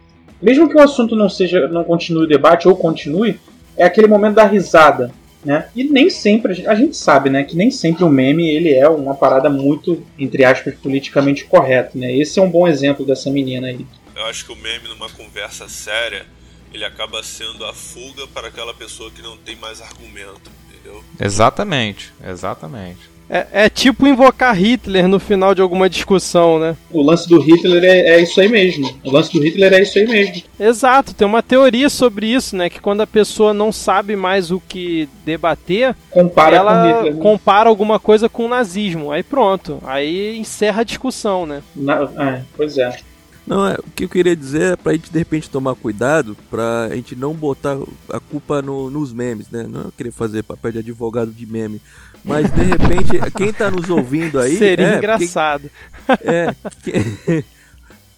mesmo 0.41 0.69
que 0.69 0.77
o 0.77 0.83
assunto 0.83 1.17
não 1.17 1.29
seja, 1.29 1.67
não 1.69 1.83
continue 1.83 2.25
o 2.25 2.29
debate 2.29 2.69
ou 2.69 2.77
continue, 2.77 3.41
é 3.77 3.85
aquele 3.85 4.07
momento 4.07 4.35
da 4.35 4.45
risada. 4.45 5.11
Né? 5.45 5.69
E 5.75 5.85
nem 5.85 6.09
sempre, 6.09 6.67
a 6.67 6.75
gente 6.75 6.97
sabe, 6.97 7.29
né, 7.29 7.43
que 7.43 7.57
nem 7.57 7.71
sempre 7.71 8.05
o 8.05 8.09
meme 8.09 8.49
ele 8.49 8.73
é 8.73 8.89
uma 8.89 9.15
parada 9.15 9.51
muito, 9.51 10.05
entre 10.17 10.45
aspas, 10.45 10.75
politicamente 10.77 11.45
correta, 11.45 11.99
né? 11.99 12.15
Esse 12.17 12.39
é 12.39 12.43
um 12.43 12.51
bom 12.51 12.69
exemplo 12.69 13.05
dessa 13.05 13.29
menina 13.29 13.67
aí. 13.67 13.85
Eu 14.15 14.25
acho 14.27 14.47
que 14.47 14.53
o 14.53 14.57
meme 14.57 14.87
numa 14.89 15.09
conversa 15.11 15.69
séria, 15.69 16.25
ele 16.73 16.85
acaba 16.85 17.23
sendo 17.25 17.65
a 17.65 17.75
fuga 17.75 18.27
para 18.29 18.49
aquela 18.49 18.73
pessoa 18.73 19.11
que 19.11 19.21
não 19.21 19.37
tem 19.37 19.57
mais 19.57 19.81
argumento, 19.81 20.51
entendeu? 20.71 21.03
Exatamente, 21.19 22.13
exatamente. 22.25 23.12
É, 23.29 23.47
é, 23.65 23.69
tipo 23.71 24.07
invocar 24.07 24.55
Hitler 24.55 25.09
no 25.09 25.19
final 25.19 25.55
de 25.55 25.63
alguma 25.63 25.89
discussão, 25.89 26.59
né? 26.59 26.77
O 26.91 27.03
lance 27.03 27.29
do 27.29 27.41
Hitler 27.41 27.83
é, 27.83 28.17
é, 28.17 28.23
isso 28.23 28.41
aí 28.41 28.49
mesmo. 28.49 28.95
O 29.03 29.11
lance 29.11 29.33
do 29.33 29.43
Hitler 29.43 29.73
é 29.73 29.83
isso 29.83 29.99
aí 29.99 30.07
mesmo. 30.07 30.43
Exato, 30.61 31.15
tem 31.15 31.27
uma 31.27 31.43
teoria 31.43 31.89
sobre 31.89 32.27
isso, 32.27 32.55
né? 32.55 32.69
Que 32.69 32.81
quando 32.81 33.01
a 33.01 33.07
pessoa 33.07 33.55
não 33.55 33.73
sabe 33.73 34.17
mais 34.17 34.51
o 34.51 34.61
que 34.61 35.09
debater, 35.25 35.97
compara 36.11 36.57
ela 36.57 36.87
Hitler, 36.87 37.15
né? 37.15 37.23
compara 37.23 37.71
alguma 37.71 37.99
coisa 37.99 38.29
com 38.29 38.45
o 38.45 38.49
nazismo. 38.49 39.11
Aí 39.11 39.23
pronto, 39.23 39.79
aí 39.87 40.37
encerra 40.37 40.83
a 40.83 40.85
discussão, 40.85 41.47
né? 41.47 41.63
Na, 41.75 42.03
é, 42.19 42.43
pois 42.55 42.77
é. 42.77 42.99
Não, 43.47 43.67
é, 43.67 43.75
o 43.75 43.91
que 43.95 44.05
eu 44.05 44.09
queria 44.09 44.37
dizer 44.37 44.73
é 44.73 44.77
pra 44.77 44.93
gente 44.93 45.11
de 45.11 45.19
repente 45.19 45.51
tomar 45.51 45.75
cuidado 45.75 46.37
pra 46.49 46.89
gente 46.93 47.17
não 47.17 47.35
botar 47.35 47.77
a 48.09 48.21
culpa 48.21 48.63
no, 48.63 48.89
nos 48.89 49.13
memes, 49.13 49.51
né? 49.51 49.67
Não 49.69 49.91
querer 49.91 50.13
fazer 50.13 50.45
papel 50.45 50.73
de 50.73 50.79
advogado 50.79 51.33
de 51.33 51.45
meme. 51.45 51.81
Mas 52.25 52.51
de 52.53 52.63
repente, 52.63 53.33
quem 53.37 53.53
tá 53.53 53.71
nos 53.71 53.91
ouvindo 53.91 54.39
aí. 54.39 54.57
Seria 54.57 54.95
é, 54.95 54.97
engraçado. 54.99 55.71
é. 56.23 56.55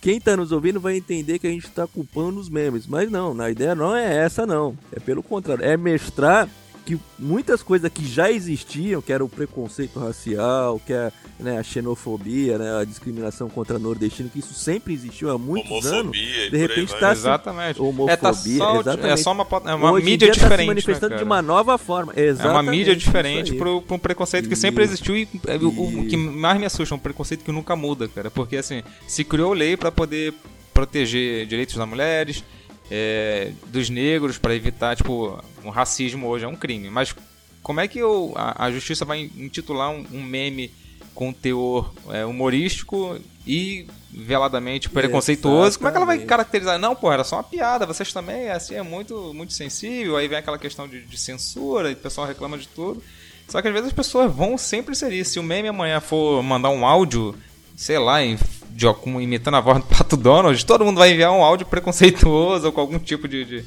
quem 0.01 0.21
tá 0.21 0.37
nos 0.37 0.53
ouvindo 0.53 0.79
vai 0.79 0.97
entender 0.97 1.39
que 1.39 1.47
a 1.47 1.51
gente 1.51 1.69
tá 1.71 1.87
culpando 1.87 2.39
os 2.39 2.49
memes. 2.49 2.87
Mas 2.87 3.11
não, 3.11 3.39
a 3.41 3.51
ideia 3.51 3.75
não 3.75 3.97
é 3.97 4.17
essa, 4.25 4.47
não. 4.47 4.77
É 4.93 5.01
pelo 5.01 5.23
contrário. 5.23 5.65
É 5.65 5.77
mestrar 5.77 6.49
que 6.85 6.99
muitas 7.19 7.63
coisas 7.63 7.91
que 7.91 8.07
já 8.07 8.31
existiam, 8.31 9.01
que 9.01 9.13
era 9.13 9.25
o 9.25 9.29
preconceito 9.29 9.99
racial, 9.99 10.81
que 10.85 10.93
é 10.93 11.11
né, 11.41 11.59
a 11.59 11.63
xenofobia, 11.63 12.59
né, 12.59 12.81
a 12.81 12.85
discriminação 12.85 13.49
contra 13.49 13.79
nordestino, 13.79 14.29
que 14.29 14.39
isso 14.39 14.53
sempre 14.55 14.93
existiu 14.93 15.31
há 15.31 15.39
muitos 15.39 15.71
homofobia, 15.71 16.01
anos. 16.01 16.51
De 16.51 16.57
repente 16.57 16.95
está 16.95 17.13
exatamente. 17.13 17.81
Homofobia, 17.81 18.13
é, 18.13 18.17
tá 18.17 18.33
só, 18.33 18.81
exatamente. 18.81 19.13
é 19.13 19.17
só 19.17 19.33
uma, 19.33 19.47
é 19.65 19.75
uma 19.75 19.93
Hoje 19.93 20.05
mídia 20.05 20.31
diferente. 20.31 20.51
Tá 20.51 20.63
se 20.63 20.67
manifestando 20.67 21.13
né, 21.13 21.19
de 21.19 21.25
uma 21.25 21.41
nova 21.41 21.79
forma. 21.79 22.13
Exatamente, 22.15 22.47
é 22.47 22.51
uma 22.51 22.63
mídia 22.63 22.97
diferente 22.97 23.55
para 23.55 23.71
um 23.71 23.99
preconceito 23.99 24.49
que 24.49 24.57
sempre 24.57 24.85
existiu 24.85 25.17
e, 25.17 25.23
e, 25.33 25.65
o, 25.65 26.01
o 26.01 26.07
que 26.07 26.17
mais 26.17 26.59
me 26.59 26.67
assusta 26.67 26.95
é 26.95 26.97
um 26.97 27.01
preconceito 27.01 27.45
que 27.45 27.53
nunca 27.53 27.75
muda, 27.75 28.07
cara. 28.09 28.31
Porque 28.31 28.57
assim, 28.57 28.83
se 29.07 29.25
criou 29.25 29.53
lei 29.53 29.77
para 29.77 29.91
poder 29.91 30.35
proteger 30.75 31.47
direitos 31.47 31.77
das 31.77 31.89
mulheres, 31.89 32.45
é, 32.91 33.53
dos 33.67 33.89
negros, 33.91 34.39
para 34.39 34.55
evitar, 34.55 34.97
tipo, 34.97 35.43
um 35.65 35.71
racismo 35.71 36.29
hoje 36.29 36.45
é 36.45 36.49
um 36.49 36.57
crime. 36.57 36.91
Mas 36.91 37.15
como 37.63 37.81
é 37.81 37.89
que 37.89 37.99
eu, 37.99 38.33
a, 38.37 38.67
a 38.67 38.71
justiça 38.71 39.05
vai 39.05 39.31
intitular 39.37 39.91
um, 39.91 40.05
um 40.13 40.23
meme 40.23 40.71
com 41.15 41.33
teor 41.33 41.93
é, 42.11 42.25
humorístico 42.25 43.19
e 43.47 43.87
veladamente 44.11 44.89
preconceituoso? 44.91 45.69
Exatamente. 45.69 45.79
Como 45.79 45.89
é 45.89 45.91
que 45.93 45.97
ela 45.97 46.07
vai 46.07 46.19
caracterizar? 46.19 46.79
Não, 46.79 46.95
pô, 46.95 47.11
era 47.11 47.25
só 47.25 47.37
uma 47.37 47.43
piada, 47.43 47.87
vocês 47.87 48.13
também, 48.13 48.51
assim, 48.51 48.75
é 48.75 48.83
muito, 48.83 49.33
muito 49.33 49.53
sensível. 49.53 50.17
Aí 50.17 50.29
vem 50.29 50.39
aquela 50.39 50.59
questão 50.59 50.87
de, 50.87 51.03
de 51.03 51.17
censura 51.17 51.91
e 51.91 51.95
o 51.95 51.97
pessoal 51.97 52.27
reclama 52.27 52.59
de 52.59 52.69
tudo. 52.69 53.03
Só 53.49 53.61
que 53.61 53.69
às 53.69 53.75
vezes 53.75 53.89
as 53.89 53.95
pessoas 53.95 54.33
vão 54.33 54.57
sempre 54.57 54.95
ser 54.95 55.13
isso. 55.13 55.33
Se 55.33 55.39
o 55.39 55.43
meme 55.43 55.69
amanhã 55.69 56.01
for 56.01 56.43
mandar 56.43 56.71
um 56.71 56.87
áudio, 56.87 57.35
sei 57.77 57.99
lá, 57.99 58.23
em, 58.23 58.39
de, 58.71 58.87
imitando 59.21 59.57
a 59.57 59.61
voz 59.61 59.79
do 59.79 59.87
Pato 59.87 60.17
Donald, 60.17 60.65
todo 60.65 60.85
mundo 60.85 60.99
vai 60.99 61.13
enviar 61.13 61.33
um 61.33 61.43
áudio 61.43 61.67
preconceituoso 61.67 62.67
ou 62.67 62.73
com 62.73 62.81
algum 62.81 62.99
tipo 62.99 63.27
de, 63.29 63.45
de 63.45 63.65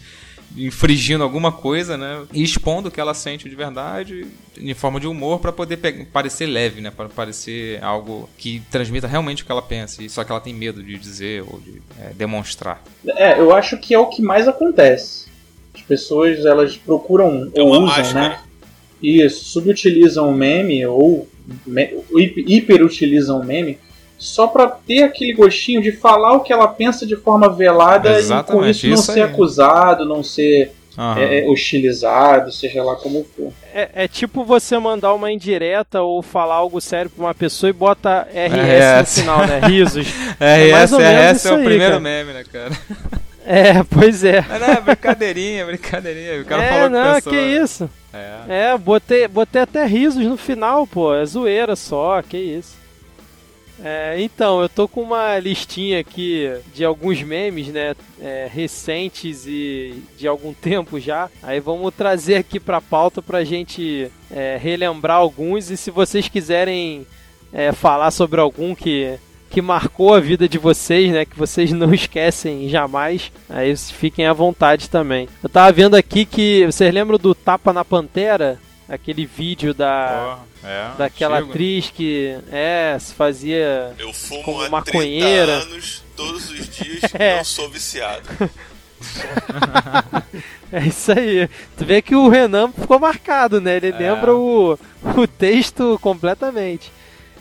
infringindo 0.56 1.24
alguma 1.24 1.52
coisa, 1.52 1.98
né? 1.98 2.24
E 2.32 2.44
expondo 2.44 2.88
o 2.88 2.92
que 2.92 3.02
ela 3.02 3.14
sente 3.14 3.50
de 3.50 3.56
verdade 3.56 4.26
em 4.58 4.74
forma 4.74 5.00
de 5.00 5.08
humor 5.08 5.40
para 5.40 5.52
poder 5.52 5.78
parecer 6.12 6.46
leve, 6.46 6.80
né? 6.82 6.92
Para 6.96 7.10
parecer 7.10 7.84
algo 7.84 8.30
que 8.38 8.62
transmita 8.72 9.08
realmente 9.08 9.44
o 9.44 9.46
que 9.46 9.52
ela 9.52 9.62
pensa, 9.62 10.04
e 10.04 10.10
só 10.10 10.24
que 10.24 10.32
ela 10.32 10.42
tem 10.42 10.54
medo 10.54 10.82
de 10.82 10.98
dizer 10.98 11.44
ou 11.44 11.60
de 11.60 11.82
é, 12.02 12.14
demonstrar. 12.14 12.82
É, 13.06 13.40
eu 13.40 13.54
acho 13.54 13.78
que 13.78 13.94
é 13.94 14.00
o 14.00 14.08
que 14.08 14.22
mais 14.22 14.48
acontece. 14.48 15.28
As 15.76 15.82
pessoas 15.82 16.46
elas 16.46 16.78
procuram 16.78 17.52
é 17.54 17.62
ou 17.62 17.70
usam, 17.70 17.86
mágica, 17.86 18.20
né? 18.20 18.40
Isso, 19.02 19.46
subutilizam 19.46 20.30
o 20.30 20.34
meme 20.34 20.86
ou 20.86 21.28
me, 21.66 22.04
hiperutilizam 22.48 23.40
o 23.40 23.46
meme 23.46 23.78
só 24.18 24.48
para 24.48 24.68
ter 24.68 25.04
aquele 25.04 25.34
gostinho 25.34 25.82
de 25.82 25.92
falar 25.92 26.34
o 26.34 26.40
que 26.40 26.52
ela 26.52 26.68
pensa 26.68 27.06
de 27.06 27.16
forma 27.16 27.50
velada 27.50 28.18
Exatamente, 28.18 28.50
e 28.50 28.54
com 28.54 28.66
isso 28.66 28.88
não 28.88 28.94
isso 28.94 29.12
ser 29.12 29.22
aí. 29.24 29.32
acusado, 29.32 30.06
não 30.06 30.24
ser 30.24 30.74
é, 31.16 31.42
é, 31.42 31.48
hostilizado, 31.48 32.52
seja 32.52 32.84
lá 32.84 32.96
como 32.96 33.24
for. 33.36 33.54
É, 33.72 33.90
é, 33.94 34.08
tipo 34.08 34.44
você 34.44 34.80
mandar 34.80 35.14
uma 35.14 35.32
indireta 35.32 36.02
ou 36.02 36.24
falar 36.24 36.56
algo 36.56 36.82
sério 36.82 37.12
pra 37.12 37.26
uma 37.26 37.36
pessoa 37.36 37.70
e 37.70 37.74
bota 37.74 38.28
RS, 38.34 38.54
RS. 38.54 39.18
no 39.18 39.22
final, 39.22 39.48
né? 39.48 39.60
Risos. 39.68 40.08
é, 40.40 40.72
RS, 40.72 40.94
RS 40.94 41.46
é 41.46 41.52
o 41.52 41.56
aí, 41.56 41.64
primeiro 41.64 41.94
cara. 41.94 42.00
meme, 42.00 42.34
né, 42.34 42.44
cara? 42.52 42.72
É, 43.50 43.82
pois 43.82 44.26
é. 44.26 44.42
Mas 44.42 44.60
não, 44.60 44.68
é 44.68 44.82
brincadeirinha, 44.82 45.66
brincadeirinha. 45.66 46.42
O 46.42 46.44
cara 46.44 46.64
é, 46.64 46.70
falou 46.70 46.90
não, 46.90 47.16
que 47.16 47.22
pensou, 47.22 47.32
que 47.32 47.40
isso. 47.40 47.90
É. 48.14 48.74
é, 48.74 48.78
botei, 48.78 49.26
botei 49.26 49.62
até 49.62 49.86
risos 49.86 50.26
no 50.26 50.36
final, 50.36 50.86
pô. 50.86 51.16
É 51.16 51.24
zoeira 51.24 51.74
só, 51.74 52.22
que 52.22 52.36
isso. 52.36 52.76
É, 53.84 54.16
então, 54.20 54.62
eu 54.62 54.70
tô 54.70 54.88
com 54.88 55.02
uma 55.02 55.38
listinha 55.38 56.00
aqui 56.00 56.52
de 56.74 56.84
alguns 56.84 57.22
memes, 57.22 57.68
né, 57.68 57.96
é, 58.20 58.50
recentes 58.52 59.46
e 59.46 60.02
de 60.18 60.28
algum 60.28 60.54
tempo 60.54 61.00
já. 61.00 61.30
Aí 61.44 61.60
vamos 61.60 61.94
trazer 61.94 62.36
aqui 62.36 62.60
pra 62.60 62.82
pauta 62.82 63.22
pra 63.22 63.44
gente 63.44 64.12
é, 64.32 64.58
relembrar 64.62 65.18
alguns 65.18 65.70
e 65.70 65.78
se 65.78 65.92
vocês 65.92 66.28
quiserem 66.28 67.06
é, 67.54 67.72
falar 67.72 68.12
sobre 68.12 68.42
algum 68.42 68.74
que, 68.74 69.16
que 69.50 69.62
marcou 69.62 70.14
a 70.14 70.20
vida 70.20 70.50
de 70.50 70.58
vocês, 70.58 71.12
né, 71.12 71.26
que 71.26 71.38
vocês 71.38 71.72
não 71.72 71.94
esquecem 71.94 72.68
jamais, 72.68 73.32
aí 73.48 73.76
fiquem 73.78 74.26
à 74.26 74.34
vontade 74.34 74.90
também. 74.90 75.30
Eu 75.44 75.50
tava 75.50 75.72
vendo 75.72 75.96
aqui 75.96 76.26
que, 76.26 76.66
vocês 76.66 76.94
lembram 76.94 77.18
do 77.18 77.36
Tapa 77.36 77.72
na 77.72 77.86
Pantera? 77.86 78.60
Aquele 78.90 79.26
vídeo 79.26 79.74
da 79.74 80.40
oh, 80.64 80.66
é, 80.66 80.92
daquela 80.98 81.38
antigo. 81.38 81.52
atriz 81.52 81.92
que 81.92 82.38
é 82.52 82.98
se 83.00 83.14
fazia 83.14 83.94
eu 84.00 84.14
fumo 84.14 84.44
como 84.44 84.62
há 84.62 84.70
maconheira 84.70 85.60
30 85.62 85.74
anos 85.74 86.04
todos 86.16 86.50
os 86.50 86.70
dias 86.70 87.02
é. 87.20 87.40
eu 87.40 87.46
sou 87.46 87.70
viciado 87.70 88.28
é 90.72 90.86
isso 90.86 91.12
aí 91.12 91.50
tu 91.78 91.86
vê 91.86 92.02
que 92.02 92.16
o 92.16 92.30
Renan 92.30 92.72
ficou 92.72 93.00
marcado 93.00 93.60
né 93.60 93.78
ele 93.78 93.90
é. 93.90 93.98
lembra 93.98 94.34
o, 94.34 94.80
o 95.16 95.28
texto 95.28 96.00
completamente 96.02 96.92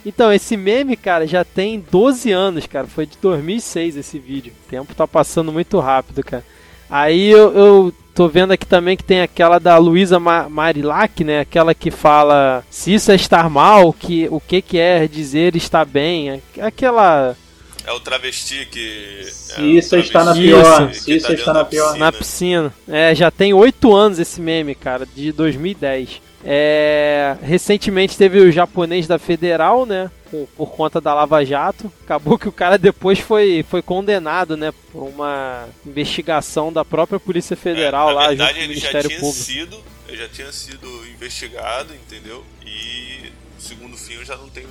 então, 0.07 0.33
esse 0.33 0.57
meme, 0.57 0.97
cara, 0.97 1.27
já 1.27 1.45
tem 1.45 1.81
12 1.81 2.31
anos, 2.31 2.65
cara. 2.65 2.87
Foi 2.87 3.07
de 3.07 3.19
2006 3.21 3.97
esse 3.97 4.21
vídeo. 4.21 4.53
O 4.65 4.71
tempo 4.71 4.95
tá 4.95 5.05
passando 5.05 5.53
muito 5.53 5.81
rápido, 5.81 6.23
cara. 6.23 6.45
Aí 6.89 7.31
eu, 7.31 7.53
eu 7.57 7.95
tô 8.15 8.29
vendo 8.29 8.53
aqui 8.53 8.67
também 8.67 8.97
que 8.97 9.05
tem 9.05 9.21
aquela 9.21 9.59
da 9.59 9.77
Luísa 9.77 10.19
Marilac, 10.19 11.23
né? 11.23 11.41
Aquela 11.41 11.75
que 11.75 11.91
fala 11.91 12.65
se 12.71 12.95
isso 12.95 13.13
é 13.13 13.15
estar 13.15 13.51
mal, 13.51 13.93
que, 13.93 14.27
o 14.31 14.41
que 14.41 14.63
quer 14.63 15.05
é 15.05 15.09
dizer 15.09 15.55
estar 15.55 15.85
bem. 15.85 16.43
Aquela. 16.61 17.37
É 17.85 17.93
o 17.93 18.01
travesti 18.01 18.67
que. 18.67 19.27
Se 19.31 19.61
é 19.61 19.65
isso 19.65 19.91
travesti 19.91 20.09
está 20.09 20.25
na 20.25 20.35
pior. 20.35 20.95
Se 20.95 21.17
isso 21.17 21.27
tá 21.27 21.35
está 21.35 21.53
na 21.53 21.65
pior. 21.65 21.97
Na 21.97 22.11
piscina. 22.11 22.73
É, 22.89 23.15
já 23.15 23.31
tem 23.31 23.53
oito 23.53 23.95
anos 23.95 24.19
esse 24.19 24.41
meme, 24.41 24.75
cara, 24.75 25.07
de 25.07 25.31
2010. 25.33 26.23
É, 26.49 27.37
recentemente 27.43 28.17
teve 28.17 28.39
o 28.39 28.53
japonês 28.53 29.07
da 29.07 29.19
Federal, 29.19 29.85
né? 29.85 30.11
Por, 30.31 30.49
por, 30.57 30.71
conta 30.71 31.01
da 31.01 31.15
Lava 31.15 31.45
Jato. 31.45 31.93
Acabou 32.05 32.39
que 32.39 32.49
o 32.49 32.53
cara 32.53 32.77
depois 32.77 33.19
foi, 33.19 33.65
foi 33.69 33.81
condenado, 33.81 34.57
né? 34.57 34.73
Por 34.93 35.05
uma 35.05 35.69
investigação 35.87 36.73
da 36.73 36.85
própria 36.85 37.21
Polícia 37.21 37.57
Federal 37.57 38.11
é, 38.11 38.13
lá 38.13 38.29
verdade, 38.29 38.49
junto 38.49 38.59
com 38.59 38.65
o 38.65 38.69
Ministério 38.69 39.11
já 39.11 39.21
Público. 39.21 39.45
Sido, 39.45 39.85
ele 40.09 40.17
já 40.17 40.29
tinha 40.29 40.53
sido 40.53 41.07
investigado, 41.07 41.95
entendeu? 41.95 42.45
E 42.65 43.33
no 43.55 43.61
segundo 43.61 43.97
fim 43.97 44.15
eu 44.15 44.25
já 44.25 44.37
não 44.37 44.49
tenho 44.49 44.69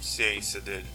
ciência 0.00 0.60
dele. 0.60 0.86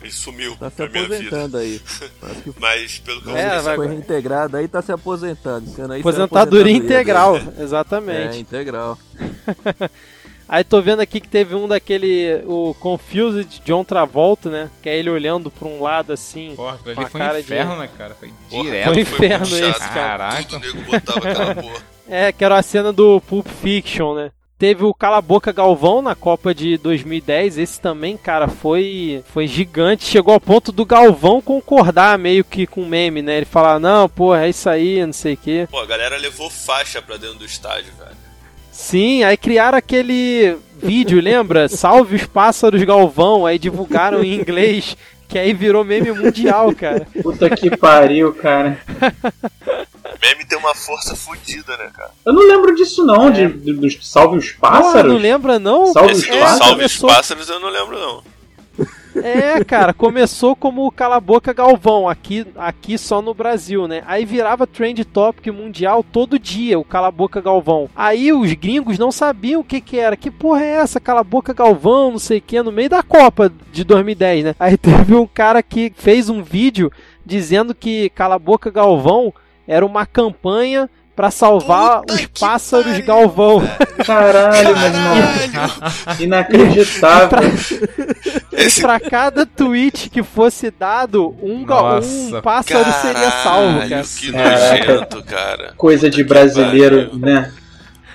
Ele 0.00 0.12
sumiu 0.12 0.56
tá 0.56 0.70
se 0.70 0.82
aposentando 0.82 1.56
aí. 1.56 1.80
Mas 2.58 2.98
pelo 3.00 3.20
que 3.20 3.28
eu 3.28 3.36
é, 3.36 3.60
vai... 3.60 3.76
foi 3.76 3.88
reintegrado 3.88 4.56
aí, 4.56 4.68
tá 4.68 4.80
se 4.80 4.92
aposentando. 4.92 5.92
Aí 5.92 6.00
aposentadoria 6.00 6.72
integral, 6.72 7.36
exatamente. 7.58 8.36
É, 8.36 8.38
integral. 8.38 8.96
Aí 10.48 10.64
tô 10.64 10.80
vendo 10.80 11.00
aqui 11.00 11.20
que 11.20 11.28
teve 11.28 11.54
um 11.54 11.68
daquele, 11.68 12.42
o 12.46 12.74
Confused 12.80 13.60
John 13.64 13.84
Travolta, 13.84 14.48
né? 14.48 14.70
Que 14.82 14.88
é 14.88 14.96
ele 14.96 15.10
olhando 15.10 15.50
pra 15.50 15.68
um 15.68 15.82
lado 15.82 16.12
assim. 16.12 16.54
Porra, 16.56 16.78
ali 16.86 16.94
foi 16.94 17.20
cara 17.20 17.40
inferno, 17.40 17.72
de... 17.72 17.78
né, 17.80 17.90
cara? 17.98 18.14
Foi 18.14 18.32
direto. 18.48 18.84
Foi 18.92 19.02
inferno 19.02 19.46
foi 19.46 19.70
esse, 19.70 19.88
cara. 19.90 20.28
Caraca. 20.28 20.60
Porra. 21.60 21.98
É, 22.10 22.32
que 22.32 22.42
era 22.42 22.56
a 22.56 22.62
cena 22.62 22.90
do 22.90 23.20
Pulp 23.20 23.46
Fiction, 23.46 24.14
né? 24.14 24.30
Teve 24.58 24.82
o 24.82 24.94
Cala 24.94 25.20
Boca 25.20 25.52
Galvão 25.52 26.00
na 26.00 26.14
Copa 26.14 26.54
de 26.54 26.78
2010. 26.78 27.58
Esse 27.58 27.80
também, 27.80 28.16
cara, 28.16 28.48
foi 28.48 29.22
foi 29.32 29.46
gigante. 29.46 30.06
Chegou 30.06 30.32
ao 30.34 30.40
ponto 30.40 30.72
do 30.72 30.86
Galvão 30.86 31.42
concordar 31.42 32.18
meio 32.18 32.42
que 32.42 32.66
com 32.66 32.82
o 32.82 32.86
meme, 32.86 33.20
né? 33.20 33.36
Ele 33.36 33.46
falar, 33.46 33.78
não, 33.78 34.08
pô, 34.08 34.34
é 34.34 34.48
isso 34.48 34.68
aí, 34.68 35.04
não 35.04 35.12
sei 35.12 35.34
o 35.34 35.36
quê. 35.36 35.68
Pô, 35.70 35.78
a 35.78 35.86
galera 35.86 36.16
levou 36.16 36.48
faixa 36.48 37.02
pra 37.02 37.18
dentro 37.18 37.38
do 37.38 37.44
estádio, 37.44 37.92
velho. 37.98 38.27
Sim, 38.78 39.24
aí 39.24 39.36
criaram 39.36 39.76
aquele 39.76 40.56
vídeo, 40.80 41.20
lembra? 41.20 41.66
Salve 41.68 42.14
os 42.14 42.24
pássaros 42.24 42.80
Galvão. 42.84 43.44
Aí 43.44 43.58
divulgaram 43.58 44.22
em 44.22 44.32
inglês, 44.32 44.96
que 45.26 45.36
aí 45.36 45.52
virou 45.52 45.84
meme 45.84 46.12
mundial, 46.12 46.72
cara. 46.72 47.04
Puta 47.20 47.50
que 47.50 47.76
pariu, 47.76 48.32
cara. 48.32 48.78
Meme 50.22 50.44
tem 50.44 50.58
uma 50.58 50.74
força 50.74 51.14
fodida, 51.14 51.76
né, 51.76 51.90
cara? 51.94 52.10
Eu 52.24 52.32
não 52.32 52.42
lembro 52.42 52.74
disso 52.74 53.04
não, 53.04 53.28
é. 53.28 53.30
de, 53.30 53.48
de, 53.48 53.72
dos 53.74 53.98
Salve 54.02 54.36
os 54.36 54.50
Pássaros. 54.50 55.12
não 55.12 55.20
lembra 55.20 55.60
não? 55.60 55.92
Salve 55.92 56.12
os 56.12 56.24
é, 56.24 56.40
Pássaros? 56.40 56.66
Salve 56.66 56.84
os 56.84 56.96
Pássaros 56.96 57.48
eu 57.48 57.60
não 57.60 57.68
lembro 57.68 57.98
não. 57.98 58.22
É, 59.22 59.64
cara, 59.64 59.92
começou 59.92 60.54
como 60.54 60.90
Cala 60.90 61.20
Boca 61.20 61.52
Galvão, 61.52 62.08
aqui, 62.08 62.46
aqui 62.56 62.96
só 62.98 63.20
no 63.20 63.34
Brasil, 63.34 63.88
né? 63.88 64.02
Aí 64.06 64.24
virava 64.24 64.66
trend 64.66 65.04
topic 65.04 65.46
mundial 65.48 66.02
todo 66.02 66.38
dia, 66.38 66.78
o 66.78 66.84
Cala 66.84 67.10
Boca 67.10 67.40
Galvão. 67.40 67.88
Aí 67.94 68.32
os 68.32 68.52
gringos 68.52 68.98
não 68.98 69.10
sabiam 69.10 69.60
o 69.60 69.64
que 69.64 69.80
que 69.80 69.98
era. 69.98 70.16
Que 70.16 70.30
porra 70.30 70.62
é 70.62 70.74
essa? 70.74 71.00
Cala 71.00 71.24
Boca 71.24 71.52
Galvão, 71.52 72.12
não 72.12 72.18
sei 72.18 72.38
o 72.38 72.42
que, 72.42 72.62
no 72.62 72.72
meio 72.72 72.90
da 72.90 73.02
Copa 73.02 73.52
de 73.72 73.84
2010, 73.84 74.44
né? 74.44 74.54
Aí 74.58 74.76
teve 74.78 75.14
um 75.14 75.26
cara 75.26 75.62
que 75.62 75.92
fez 75.96 76.28
um 76.28 76.42
vídeo 76.42 76.90
dizendo 77.24 77.74
que 77.74 78.10
Cala 78.10 78.38
Boca 78.38 78.70
Galvão 78.70 79.32
era 79.66 79.84
uma 79.84 80.06
campanha 80.06 80.88
para 81.18 81.32
salvar 81.32 82.02
Puta 82.02 82.14
os 82.14 82.26
pássaros 82.26 82.92
pariu, 82.92 83.04
Galvão. 83.04 83.68
Caralho, 84.06 84.78
meu 84.78 84.86
irmão. 84.86 85.16
Inacreditável. 86.20 87.38
E 88.52 88.80
pra, 88.80 89.00
cada 89.00 89.44
tweet 89.44 90.10
que 90.10 90.22
fosse 90.22 90.70
dado, 90.70 91.34
um, 91.42 91.66
Nossa, 91.66 92.38
um 92.38 92.40
pássaro 92.40 92.84
caralho, 92.84 93.02
seria 93.02 93.30
salvo, 93.42 93.88
cara. 93.88 94.04
Que 94.04 94.30
nojento, 94.30 95.24
cara. 95.24 95.74
Coisa 95.76 96.08
de 96.08 96.22
brasileiro, 96.22 97.10
né? 97.18 97.52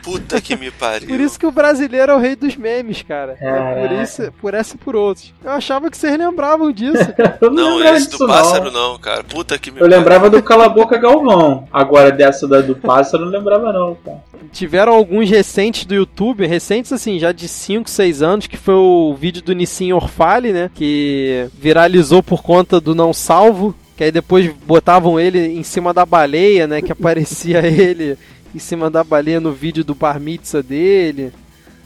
Puta 0.04 0.42
que 0.42 0.56
me 0.56 0.70
pariu. 0.70 1.08
Por 1.08 1.20
isso 1.20 1.40
que 1.40 1.46
o 1.46 1.52
brasileiro 1.52 2.12
é 2.12 2.16
o 2.16 2.20
rei 2.20 2.36
dos 2.36 2.56
memes, 2.58 3.02
cara. 3.02 3.38
É, 3.40 3.88
por 3.88 3.92
isso, 4.02 4.34
por 4.42 4.54
essa 4.54 4.76
e 4.76 4.78
por 4.78 4.96
outros. 4.96 5.34
Eu 5.44 5.52
achava 5.52 5.90
que 5.90 5.98
vocês 5.98 6.18
lembravam 6.18 6.72
disso. 6.72 6.98
eu 7.42 7.50
não, 7.50 7.80
não 7.80 7.96
esse 7.96 8.10
do 8.10 8.28
pássaro 8.28 8.70
não. 8.72 8.98
cara. 9.00 9.24
Puta 9.24 9.58
que 9.58 9.72
me 9.72 9.78
Eu 9.78 9.84
pariu. 9.86 9.98
lembrava 9.98 10.30
do 10.30 10.44
Cala 10.44 10.68
Boca 10.68 10.98
Galvão. 10.98 11.68
Agora 11.72 12.12
dessa 12.12 12.48
da 12.48 12.60
do 12.62 12.76
pássaro 12.76 13.24
eu 13.24 13.32
não 13.32 13.40
lembrava 13.40 13.72
não, 13.72 13.96
cara. 13.96 14.18
Tiveram 14.52 14.94
alguns 14.94 15.30
recentes 15.30 15.86
do 15.86 15.96
YouTube, 15.96 16.46
recentes 16.46 16.92
assim, 16.92 17.18
já 17.18 17.32
de 17.32 17.48
5, 17.48 17.90
6 17.90 18.22
anos, 18.22 18.46
que 18.48 18.58
foi 18.58 18.76
o 18.76 19.16
vídeo 19.18 19.42
do 19.42 19.54
Nissin 19.54 19.94
Orfale, 19.94 20.52
né? 20.52 20.70
Que 20.76 21.48
viralizou 21.58 22.22
por 22.22 22.44
conta 22.44 22.80
do 22.80 22.94
Não 22.94 23.14
Salvo. 23.14 23.74
Que 23.96 24.06
aí 24.06 24.12
depois 24.12 24.52
botavam 24.66 25.20
ele 25.20 25.40
em 25.40 25.62
cima 25.64 25.94
da 25.94 26.04
baleia, 26.06 26.66
né? 26.68 26.82
Que 26.82 26.92
aparecia 26.92 27.60
ele 27.66 28.18
em 28.54 28.60
cima 28.60 28.90
da 28.90 29.04
baleia 29.04 29.40
no 29.40 29.52
vídeo 29.52 29.84
do 29.84 29.96
bar 29.96 30.20
mitzvah 30.20 30.62
dele. 30.62 31.34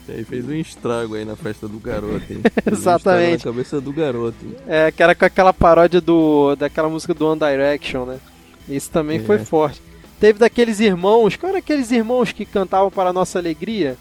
Aí 0.09 0.23
fez 0.23 0.47
um 0.47 0.53
estrago 0.53 1.15
aí 1.15 1.25
na 1.25 1.35
festa 1.35 1.67
do 1.67 1.79
garoto? 1.79 2.23
Exatamente. 2.65 3.45
Um 3.45 3.49
na 3.49 3.55
cabeça 3.55 3.81
do 3.81 3.91
garoto. 3.91 4.37
É, 4.67 4.91
que 4.91 5.03
era 5.03 5.13
com 5.13 5.25
aquela 5.25 5.53
paródia 5.53 5.99
do, 5.99 6.55
daquela 6.55 6.87
música 6.87 7.13
do 7.13 7.27
One 7.27 7.39
Direction, 7.39 8.05
né? 8.05 8.17
Isso 8.69 8.89
também 8.89 9.17
é. 9.17 9.23
foi 9.23 9.39
forte. 9.39 9.81
Teve 10.19 10.39
daqueles 10.39 10.79
irmãos, 10.79 11.35
qual 11.35 11.49
era 11.49 11.59
aqueles 11.59 11.91
irmãos 11.91 12.31
que 12.31 12.45
cantavam 12.45 12.89
para 12.89 13.09
a 13.09 13.13
nossa 13.13 13.37
alegria? 13.37 13.97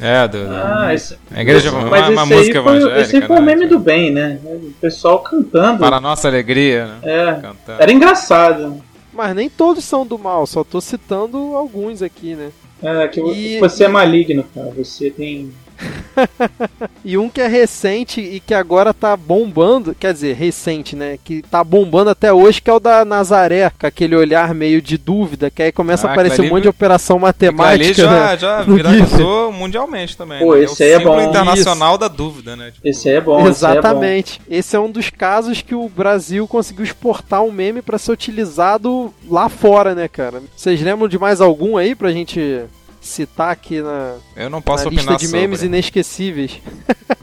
É, 0.00 0.26
do, 0.26 0.38
ah, 0.50 0.92
esse, 0.92 1.16
a 1.32 1.40
igreja 1.40 1.70
uma, 1.70 1.88
mas 1.88 2.08
uma 2.08 2.26
música 2.26 2.62
foi, 2.62 2.76
evangélica. 2.76 3.00
Esse 3.00 3.16
aí 3.16 3.22
foi 3.22 3.36
o 3.36 3.40
né? 3.40 3.54
meme 3.54 3.68
do 3.68 3.78
bem, 3.78 4.10
né? 4.10 4.40
O 4.44 4.72
pessoal 4.80 5.20
cantando. 5.20 5.78
Para 5.78 5.96
a 5.96 6.00
nossa 6.00 6.26
alegria, 6.26 6.86
né? 6.86 6.98
É. 7.04 7.32
Cantando. 7.34 7.80
Era 7.82 7.92
engraçado. 7.92 8.82
Mas 9.14 9.34
nem 9.34 9.48
todos 9.48 9.84
são 9.84 10.04
do 10.04 10.18
mal, 10.18 10.46
só 10.46 10.64
tô 10.64 10.80
citando 10.80 11.38
alguns 11.54 12.02
aqui, 12.02 12.34
né? 12.34 12.50
É, 12.82 13.08
que 13.08 13.20
e... 13.20 13.60
você 13.60 13.84
é 13.84 13.88
maligno, 13.88 14.44
cara. 14.54 14.70
Você 14.76 15.10
tem 15.10 15.52
e 17.04 17.18
um 17.18 17.28
que 17.28 17.40
é 17.40 17.46
recente 17.46 18.20
e 18.20 18.40
que 18.40 18.54
agora 18.54 18.94
tá 18.94 19.16
bombando, 19.16 19.94
quer 19.94 20.12
dizer, 20.12 20.34
recente, 20.34 20.94
né? 20.96 21.18
Que 21.22 21.42
tá 21.42 21.62
bombando 21.62 22.10
até 22.10 22.32
hoje, 22.32 22.60
que 22.60 22.70
é 22.70 22.72
o 22.72 22.80
da 22.80 23.04
Nazaré, 23.04 23.70
com 23.70 23.86
aquele 23.86 24.16
olhar 24.16 24.54
meio 24.54 24.80
de 24.80 24.96
dúvida, 24.96 25.50
que 25.50 25.62
aí 25.62 25.72
começa 25.72 26.06
ah, 26.06 26.10
a 26.10 26.12
aparecer 26.12 26.42
um 26.42 26.48
monte 26.48 26.62
de 26.62 26.68
operação 26.68 27.18
matemática. 27.18 27.84
Ali 27.84 27.94
já, 27.94 28.10
né? 28.10 28.38
já 28.38 28.62
viralizou 28.64 29.52
mundialmente 29.52 30.16
também. 30.16 30.38
Pô, 30.38 30.54
né? 30.54 30.64
esse 30.64 30.84
é, 30.84 30.96
o 30.98 31.00
é 31.00 31.04
bom. 31.04 31.20
internacional 31.20 31.92
Isso. 31.92 32.00
da 32.00 32.08
dúvida, 32.08 32.56
né? 32.56 32.70
Tipo... 32.70 32.88
Esse 32.88 33.08
é 33.08 33.20
bom. 33.20 33.46
Exatamente. 33.46 34.40
Esse 34.40 34.40
é, 34.40 34.50
bom. 34.50 34.58
esse 34.58 34.76
é 34.76 34.80
um 34.80 34.90
dos 34.90 35.10
casos 35.10 35.62
que 35.62 35.74
o 35.74 35.88
Brasil 35.88 36.46
conseguiu 36.46 36.84
exportar 36.84 37.42
um 37.42 37.52
meme 37.52 37.82
para 37.82 37.98
ser 37.98 38.12
utilizado 38.12 39.12
lá 39.28 39.48
fora, 39.48 39.94
né, 39.94 40.08
cara? 40.08 40.42
Vocês 40.56 40.80
lembram 40.80 41.08
de 41.08 41.18
mais 41.18 41.40
algum 41.40 41.76
aí 41.76 41.94
pra 41.94 42.12
gente 42.12 42.64
citar 43.04 43.50
aqui 43.50 43.80
na, 43.80 44.16
eu 44.34 44.48
não 44.50 44.62
posso 44.62 44.84
na 44.84 44.90
lista 44.90 45.16
de 45.16 45.28
memes 45.28 45.60
sobre. 45.60 45.66
inesquecíveis. 45.74 46.60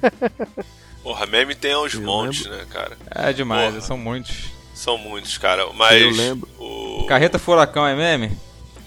Porra, 1.04 1.26
meme 1.26 1.56
tem 1.56 1.74
aos 1.74 1.96
eu 1.96 2.02
montes, 2.02 2.46
lembro. 2.46 2.60
né, 2.60 2.66
cara? 2.70 2.98
É 3.10 3.34
demais, 3.34 3.74
Porra. 3.74 3.82
são 3.82 3.98
muitos. 3.98 4.52
São 4.74 4.98
muitos, 4.98 5.38
cara. 5.38 5.66
Mas. 5.74 6.02
Eu 6.02 6.12
lembro. 6.12 6.48
O... 6.60 7.06
Carreta 7.08 7.40
Furacão 7.40 7.86
é 7.86 7.96
meme? 7.96 8.32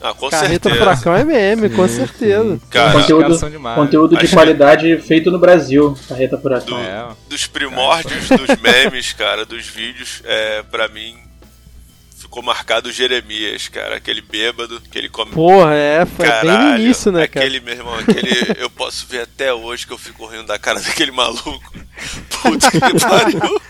Ah, 0.01 0.13
com 0.13 0.29
Carreta 0.29 0.69
certeza. 0.69 0.77
Furacão 0.77 1.15
é 1.15 1.25
meme, 1.25 1.69
sim, 1.69 1.77
com 1.77 1.89
certeza. 1.89 2.61
Cara, 2.71 2.93
conteúdo, 2.93 3.41
conteúdo 3.75 4.17
de 4.19 4.29
qualidade 4.29 4.99
feito 4.99 5.31
no 5.31 5.39
Brasil, 5.39 5.97
Carreta 6.09 6.37
Furacão. 6.37 6.77
Do, 6.77 6.85
é. 6.85 7.07
Dos 7.29 7.47
primórdios 7.47 8.29
dos 8.29 8.57
memes, 8.61 9.13
cara, 9.15 9.47
dos 9.47 9.67
vídeos, 9.67 10.23
é, 10.25 10.63
pra 10.65 10.89
mim, 10.89 11.17
ficou 12.35 12.43
marcado 12.43 12.89
o 12.89 12.93
Jeremias, 12.93 13.69
cara. 13.69 13.97
Aquele 13.97 14.21
bêbado 14.21 14.81
que 14.91 14.99
ele 14.99 15.09
come. 15.09 15.31
Porra, 15.31 15.75
é, 15.75 16.05
foi 16.05 16.27
Caralho, 16.27 16.49
bem 16.49 16.59
no 16.59 16.79
início, 16.81 17.13
né, 17.13 17.29
cara? 17.29 17.47
Aquele, 17.47 17.61
meu 17.61 17.75
irmão, 17.75 17.95
aquele. 17.97 18.31
eu 18.59 18.69
posso 18.69 19.07
ver 19.07 19.21
até 19.21 19.55
hoje 19.55 19.87
que 19.87 19.93
eu 19.93 19.99
fico 19.99 20.27
rindo 20.27 20.47
da 20.47 20.59
cara 20.59 20.81
daquele 20.81 21.13
maluco. 21.13 21.73
Puta 22.43 22.71
que 22.73 22.81
pariu. 22.81 23.61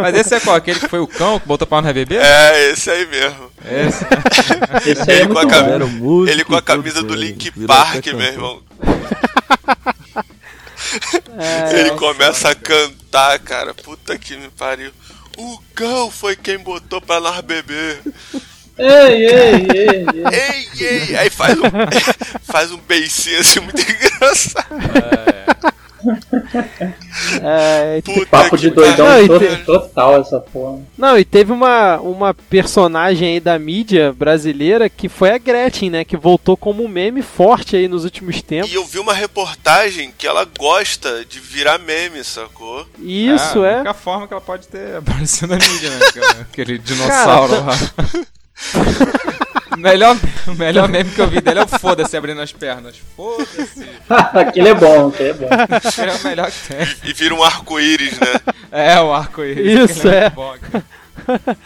Mas 0.00 0.16
esse 0.16 0.34
é 0.34 0.40
qual? 0.40 0.56
Aquele 0.56 0.80
que 0.80 0.88
foi 0.88 0.98
o 0.98 1.06
cão 1.06 1.38
que 1.38 1.46
botou 1.46 1.66
pau 1.66 1.80
no 1.80 1.88
RBB? 1.88 2.16
É, 2.16 2.70
esse 2.70 2.90
aí 2.90 3.06
mesmo. 3.06 3.50
Esse, 3.64 4.04
esse 4.90 5.10
aí 5.10 5.16
ele, 5.20 5.22
é 5.22 5.26
com 5.26 5.38
a 5.38 5.46
camisa, 5.46 6.32
ele 6.32 6.44
com 6.44 6.56
a 6.56 6.62
camisa 6.62 7.02
do 7.02 7.14
Link 7.14 7.52
Park, 7.66 8.06
meu 8.06 8.20
irmão. 8.20 8.62
É, 11.38 11.80
ele 11.80 11.92
começa 11.92 12.50
a 12.50 12.54
cantar, 12.54 13.38
cara. 13.38 13.72
Puta 13.72 14.18
que 14.18 14.36
me 14.36 14.50
pariu. 14.50 14.92
O 15.36 15.58
cão 15.74 16.10
foi 16.10 16.36
quem 16.36 16.58
botou 16.58 17.00
pra 17.00 17.20
nós 17.20 17.40
beber. 17.40 18.00
Ei, 18.78 19.26
ei, 19.26 19.66
ei, 19.74 20.06
ei. 20.30 20.68
Ei, 20.80 20.86
ei. 20.86 21.16
Aí 21.16 21.30
faz 21.30 21.58
um, 21.58 21.62
faz 22.42 22.72
um 22.72 22.78
beicinho 22.78 23.40
assim 23.40 23.60
muito 23.60 23.80
engraçado. 23.82 24.66
É, 27.42 28.00
Puta 28.02 28.26
papo 28.26 28.56
de 28.56 28.70
doidão 28.70 29.06
não, 29.06 29.64
total 29.64 30.20
essa 30.20 30.40
porra. 30.40 30.80
Não, 30.96 31.18
e 31.18 31.24
teve 31.24 31.52
uma, 31.52 31.98
uma 32.00 32.34
personagem 32.34 33.34
aí 33.34 33.40
da 33.40 33.58
mídia 33.58 34.12
brasileira 34.12 34.88
que 34.88 35.08
foi 35.08 35.30
a 35.30 35.38
Gretchen, 35.38 35.90
né? 35.90 36.04
Que 36.04 36.16
voltou 36.16 36.56
como 36.56 36.82
um 36.82 36.88
meme 36.88 37.22
forte 37.22 37.76
aí 37.76 37.86
nos 37.86 38.04
últimos 38.04 38.40
tempos. 38.42 38.72
E 38.72 38.74
eu 38.74 38.84
vi 38.84 38.98
uma 38.98 39.12
reportagem 39.12 40.12
que 40.16 40.26
ela 40.26 40.46
gosta 40.58 41.24
de 41.24 41.38
virar 41.38 41.78
meme, 41.78 42.24
sacou? 42.24 42.86
Isso, 42.98 43.64
é. 43.64 43.74
A 43.74 43.76
única 43.76 43.90
é. 43.90 43.94
forma 43.94 44.26
que 44.26 44.34
ela 44.34 44.42
pode 44.42 44.68
ter 44.68 44.96
aparecido 44.96 45.48
na 45.48 45.56
mídia, 45.56 45.90
né? 45.90 45.98
Aquele 46.40 46.78
dinossauro 46.78 47.64
lá. 47.64 47.72
melhor, 49.76 50.16
melhor 50.56 50.88
meme 50.88 51.10
que 51.10 51.20
eu 51.20 51.28
vi 51.28 51.40
dele 51.40 51.60
é 51.60 51.62
o 51.64 51.68
foda-se 51.68 52.16
abrindo 52.16 52.40
as 52.40 52.52
pernas. 52.52 52.96
Foda-se. 53.16 53.86
aquele 54.08 54.68
é 54.68 54.74
bom, 54.74 55.08
aquele 55.08 55.30
é 55.30 55.34
bom. 55.34 55.48
Aquele 55.50 56.10
é 56.10 56.14
o 56.14 56.24
melhor 56.24 56.50
que 56.50 56.68
tem. 56.68 56.86
E 57.04 57.12
vira 57.12 57.34
um 57.34 57.42
arco-íris, 57.42 58.18
né? 58.18 58.26
É, 58.74 58.98
o 59.00 59.08
um 59.08 59.12
arco-íris. 59.12 59.90
Isso, 59.90 60.08
é. 60.08 60.32
é. 60.32 61.56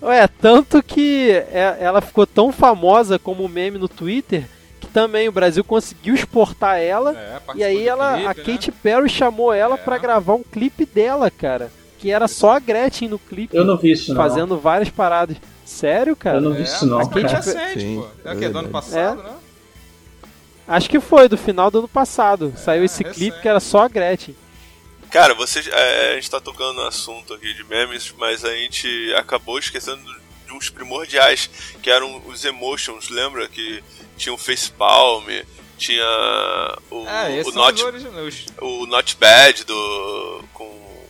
Ué, 0.00 0.26
tanto 0.40 0.82
que 0.82 1.30
é, 1.30 1.76
ela 1.78 2.00
ficou 2.00 2.26
tão 2.26 2.50
famosa 2.50 3.18
como 3.18 3.46
meme 3.46 3.76
no 3.76 3.86
Twitter 3.86 4.44
que 4.80 4.86
também 4.86 5.28
o 5.28 5.32
Brasil 5.32 5.64
conseguiu 5.64 6.14
exportar 6.14 6.78
ela. 6.78 7.14
É, 7.14 7.40
e 7.56 7.64
aí 7.64 7.88
ela, 7.88 8.14
clipe, 8.14 8.26
a 8.26 8.34
né? 8.34 8.34
Katy 8.34 8.72
Perry 8.72 9.08
chamou 9.08 9.52
ela 9.52 9.74
é. 9.74 9.78
para 9.78 9.98
gravar 9.98 10.34
um 10.34 10.42
clipe 10.42 10.86
dela, 10.86 11.30
cara. 11.30 11.70
Que 11.98 12.10
era 12.10 12.28
só 12.28 12.52
a 12.52 12.58
Gretchen 12.58 13.08
no 13.08 13.18
clipe. 13.18 13.56
Eu 13.56 13.64
não 13.64 13.76
vi 13.76 13.92
isso, 13.92 14.12
não. 14.12 14.16
Fazendo 14.16 14.58
várias 14.58 14.90
paradas. 14.90 15.36
Sério, 15.64 16.14
cara? 16.14 16.38
Eu 16.38 16.42
não 16.42 16.52
vi 16.52 16.60
é, 16.60 16.64
isso 16.64 16.86
não. 16.86 17.00
A 17.00 17.08
Kate 17.08 17.34
recente, 17.34 17.80
Sim, 17.80 18.00
pô. 18.00 18.28
É 18.28 18.34
o 18.34 18.38
que? 18.38 18.48
Do 18.48 18.58
ano 18.58 18.68
passado, 18.68 19.20
é. 19.20 19.24
né? 19.24 19.36
Acho 20.66 20.88
que 20.88 21.00
foi, 21.00 21.28
do 21.28 21.36
final 21.36 21.70
do 21.70 21.78
ano 21.80 21.88
passado. 21.88 22.52
É, 22.54 22.58
Saiu 22.58 22.84
esse 22.84 23.04
clipe 23.04 23.40
que 23.40 23.48
era 23.48 23.60
só 23.60 23.82
a 23.82 23.88
Gretchen. 23.88 24.36
Cara, 25.10 25.34
você, 25.34 25.60
é, 25.70 26.12
a 26.12 26.14
gente 26.14 26.30
tá 26.30 26.40
tocando 26.40 26.74
no 26.74 26.86
assunto 26.86 27.34
aqui 27.34 27.52
de 27.54 27.62
memes, 27.64 28.12
mas 28.18 28.44
a 28.44 28.52
gente 28.54 29.14
acabou 29.16 29.58
esquecendo 29.58 30.02
de 30.46 30.52
uns 30.52 30.70
primordiais, 30.70 31.48
que 31.82 31.90
eram 31.90 32.22
os 32.26 32.44
emotions, 32.44 33.08
lembra? 33.08 33.46
Que 33.48 33.82
tinha 34.16 34.34
o 34.34 34.38
facepalm, 34.38 35.24
tinha 35.76 36.04
o, 36.90 37.06
é, 37.06 37.42
o, 37.44 37.52
not, 37.52 37.82
o 38.60 38.86
Not 38.86 39.16
Bad 39.16 39.64
do, 39.64 40.44
com 40.52 40.64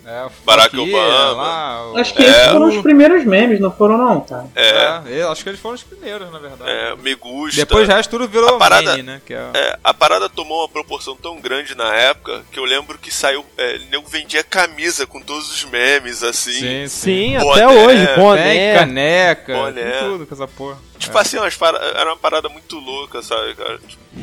é, 0.07 0.29
Barack 0.45 0.77
Obama. 0.77 1.33
Lá. 1.33 2.01
Acho 2.01 2.15
que 2.15 2.23
é, 2.23 2.29
esses 2.29 2.53
foram 2.53 2.69
os 2.69 2.83
primeiros 2.83 3.25
memes, 3.25 3.59
não 3.59 3.71
foram 3.71 3.97
não, 3.97 4.21
cara. 4.21 4.47
É. 4.55 5.21
é 5.21 5.23
acho 5.23 5.43
que 5.43 5.49
eles 5.49 5.61
foram 5.61 5.75
os 5.75 5.83
primeiros, 5.83 6.31
na 6.31 6.39
verdade. 6.39 6.71
É, 6.71 6.97
me 6.97 7.15
gusta. 7.15 7.61
Depois 7.61 7.87
já 7.87 8.03
tudo 8.03 8.29
virou 8.29 8.51
a 8.51 8.59
parada, 8.59 8.97
meme, 8.97 9.03
né? 9.03 9.23
É... 9.31 9.35
é... 9.55 9.79
a 9.83 9.95
parada 9.95 10.29
tomou 10.29 10.61
uma 10.61 10.69
proporção 10.69 11.17
tão 11.17 11.41
grande 11.41 11.75
na 11.75 11.95
época 11.95 12.43
que 12.53 12.59
eu 12.59 12.65
lembro 12.65 12.99
que 12.99 13.13
saiu. 13.13 13.45
É, 13.57 13.79
nego 13.91 14.07
vendia 14.09 14.45
camisa 14.45 15.07
com 15.07 15.21
todos 15.21 15.51
os 15.51 15.65
memes, 15.65 16.23
assim. 16.23 16.53
Sim, 16.53 16.89
sim. 16.89 16.89
sim 16.89 17.37
até 17.37 17.67
hoje. 17.67 18.07
Boné, 18.17 18.75
caneca, 18.75 19.55
boné. 19.55 19.99
tudo 20.01 20.27
com 20.27 20.35
essa 20.35 20.47
porra. 20.47 20.79
Tipo 20.99 21.17
assim, 21.19 21.39
era 21.39 22.11
uma 22.11 22.17
parada 22.17 22.49
muito 22.49 22.79
louca, 22.79 23.23
sabe, 23.23 23.55
cara? 23.55 23.81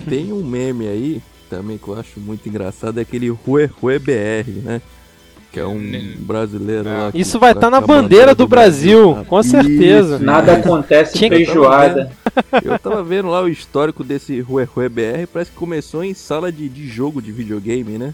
Tem 0.07 0.31
um 0.31 0.43
meme 0.43 0.87
aí 0.87 1.21
também 1.49 1.77
que 1.77 1.87
eu 1.87 1.99
acho 1.99 2.19
muito 2.19 2.47
engraçado, 2.47 2.97
é 2.97 3.01
aquele 3.01 3.29
Rue 3.29 3.65
Rue 3.65 3.99
BR, 3.99 4.63
né? 4.63 4.81
Que 5.51 5.59
é 5.59 5.65
um 5.65 6.15
brasileiro 6.19 6.87
é. 6.87 6.97
lá. 6.97 7.11
Isso 7.13 7.37
vai 7.39 7.51
estar 7.51 7.67
tá 7.67 7.69
na 7.69 7.81
bandeira 7.81 8.33
do, 8.33 8.45
do 8.45 8.47
Brasil, 8.47 9.11
Brasil, 9.11 9.25
com 9.25 9.43
certeza. 9.43 10.15
Isso, 10.15 10.23
Nada 10.23 10.53
acontece 10.53 11.17
Tinha 11.17 11.29
feijoada. 11.29 12.11
Eu 12.63 12.79
tava 12.79 13.03
vendo 13.03 13.27
lá 13.27 13.41
o 13.41 13.49
histórico 13.49 14.03
desse 14.03 14.39
Rue 14.39 14.63
Rue 14.63 14.87
BR, 14.87 15.27
parece 15.31 15.51
que 15.51 15.57
começou 15.57 16.03
em 16.03 16.13
sala 16.13 16.51
de, 16.51 16.69
de 16.69 16.87
jogo 16.87 17.21
de 17.21 17.31
videogame, 17.31 17.97
né? 17.97 18.13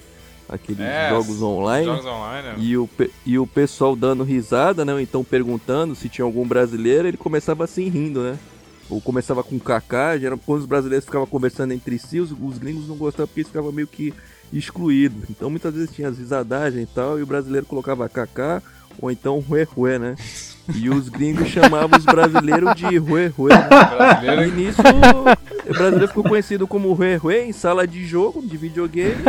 Aqueles 0.50 0.82
é, 0.82 1.10
jogos 1.10 1.42
online. 1.42 1.86
Jogos 1.86 2.06
online 2.06 2.48
né? 2.48 2.56
e, 2.58 2.78
o, 2.78 2.90
e 3.26 3.38
o 3.38 3.46
pessoal 3.46 3.96
dando 3.96 4.24
risada, 4.24 4.84
né? 4.84 4.94
Ou 4.94 5.00
então 5.00 5.24
perguntando 5.24 5.94
se 5.94 6.10
tinha 6.10 6.26
algum 6.26 6.48
brasileiro, 6.48 7.08
ele 7.08 7.18
começava 7.18 7.66
assim 7.66 7.88
rindo, 7.90 8.22
né? 8.24 8.38
Ou 8.90 9.02
começava 9.02 9.44
com 9.44 9.60
já 9.68 10.28
era 10.28 10.38
quando 10.38 10.62
os 10.62 10.66
brasileiros 10.66 11.06
ficavam 11.06 11.28
conversando 11.28 11.74
entre 11.74 12.00
si, 12.00 12.20
os, 12.20 12.32
os 12.32 12.58
gringos 12.58 12.88
não 12.88 12.96
gostavam 12.96 13.28
porque 13.28 13.42
eles 13.42 13.50
ficavam 13.50 13.72
meio 13.72 13.88
que 13.88 14.14
excluído. 14.52 15.24
Então 15.30 15.50
muitas 15.50 15.74
vezes 15.74 15.92
tinha 15.92 16.10
as 16.10 16.18
risadagens 16.18 16.84
e 16.84 16.94
tal, 16.94 17.20
e 17.20 17.24
o 17.24 17.28
brasileiro 17.28 17.66
colocava 17.66 18.08
Kaká 18.10 18.62
ou 19.00 19.12
então 19.12 19.40
Rue 19.40 19.64
Rue, 19.64 20.00
né? 20.00 20.16
E 20.76 20.90
os 20.90 21.08
gringos 21.08 21.48
chamavam 21.48 21.98
os 21.98 22.06
brasileiros 22.06 22.76
de 22.76 22.98
Rue 22.98 23.28
Rue. 23.28 23.50
Né? 23.50 24.48
E 24.48 24.52
nisso 24.52 24.82
O 25.70 25.74
brasileiro 25.74 26.08
ficou 26.08 26.24
conhecido 26.24 26.68
como 26.68 26.94
Rue 26.94 27.16
Rue 27.16 27.36
em 27.42 27.52
sala 27.52 27.86
de 27.86 28.06
jogo, 28.06 28.42
de 28.42 28.56
videogame. 28.58 29.24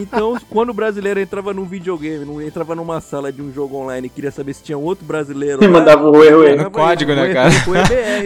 Então, 0.00 0.36
quando 0.50 0.70
o 0.70 0.74
brasileiro 0.74 1.20
entrava 1.20 1.52
num 1.52 1.64
videogame, 1.64 2.24
não 2.24 2.40
entrava 2.40 2.74
numa 2.74 3.00
sala 3.00 3.30
de 3.30 3.42
um 3.42 3.52
jogo 3.52 3.76
online 3.76 4.06
e 4.06 4.10
queria 4.10 4.30
saber 4.30 4.54
se 4.54 4.62
tinha 4.62 4.78
outro 4.78 5.04
brasileiro. 5.04 5.62
Lá, 5.62 5.68
mandava 5.68 6.06
o 6.06 6.10
Rue 6.10 6.30
Rue. 6.30 6.46
Era 6.46 6.68
o 6.68 6.70
código, 6.70 7.14
né, 7.14 7.32
cara? 7.32 7.50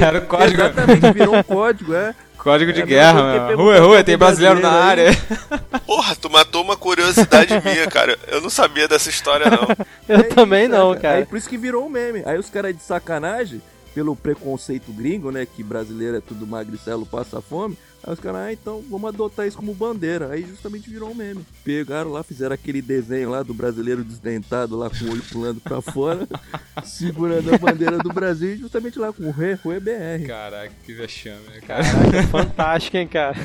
Era 0.01 0.19
o 0.19 0.27
código. 0.27 0.63
Exatamente, 0.63 1.13
virou 1.13 1.37
um 1.37 1.43
código, 1.43 1.95
é. 1.95 2.15
Código 2.43 2.73
de 2.73 2.81
é, 2.81 2.87
guerra, 2.87 3.23
mano. 3.23 3.57
Rua, 3.57 3.79
rua, 3.81 4.05
tem 4.05 4.17
brasileiro, 4.17 4.61
na 4.61 4.71
área. 4.71 5.11
Porra, 5.87 6.17
tu 6.17 6.31
matou 6.31 6.63
uma 6.63 6.75
curiosidade 6.75 7.53
minha, 7.63 7.87
cara. 7.87 8.19
Eu 8.29 8.41
não 8.41 8.49
sabia 8.49 8.89
dessa 8.89 9.11
história, 9.11 9.47
não. 9.51 9.69
Eu 10.09 10.21
é 10.21 10.23
também 10.23 10.63
isso, 10.65 10.73
não, 10.73 10.95
cara. 10.95 11.19
Aí 11.19 11.27
por 11.27 11.37
isso 11.37 11.49
que 11.49 11.59
virou 11.59 11.85
um 11.85 11.91
meme. 11.91 12.23
Aí 12.25 12.39
os 12.39 12.49
caras 12.49 12.75
de 12.75 12.83
sacanagem, 12.83 13.61
pelo 13.95 14.17
preconceito 14.17 14.91
gringo, 14.91 15.31
né? 15.31 15.47
Que 15.47 15.63
brasileiro 15.63 16.17
é 16.17 16.21
tudo 16.21 16.47
magricelo, 16.47 17.05
passa 17.05 17.43
fome. 17.43 17.77
Aí 18.03 18.15
os 18.15 18.21
caras, 18.21 18.41
ah, 18.41 18.53
então 18.53 18.83
vamos 18.89 19.09
adotar 19.09 19.47
isso 19.47 19.57
como 19.57 19.75
bandeira. 19.75 20.31
Aí 20.31 20.43
justamente 20.43 20.89
virou 20.89 21.11
um 21.11 21.15
meme. 21.15 21.45
Pegaram 21.63 22.11
lá, 22.11 22.23
fizeram 22.23 22.55
aquele 22.55 22.81
desenho 22.81 23.31
lá 23.31 23.43
do 23.43 23.53
brasileiro 23.53 24.03
desdentado, 24.03 24.77
lá 24.77 24.89
com 24.89 25.05
o 25.05 25.13
olho 25.13 25.23
pulando 25.31 25.61
pra 25.61 25.83
fora, 25.83 26.27
segurando 26.83 27.55
a 27.55 27.59
bandeira 27.59 27.99
do 27.99 28.13
Brasil, 28.13 28.55
e 28.55 28.57
justamente 28.57 28.99
lá 28.99 29.13
com 29.13 29.25
o 29.25 29.31
Rê, 29.31 29.59
o 29.63 29.73
EBR. 29.73 30.27
Caraca, 30.27 30.73
que 30.85 30.95
vexame, 30.95 31.47
né, 31.49 31.61
cara. 31.67 31.83
Caraca, 31.85 32.23
fantástico, 32.29 32.97
hein, 32.97 33.07
cara. 33.07 33.37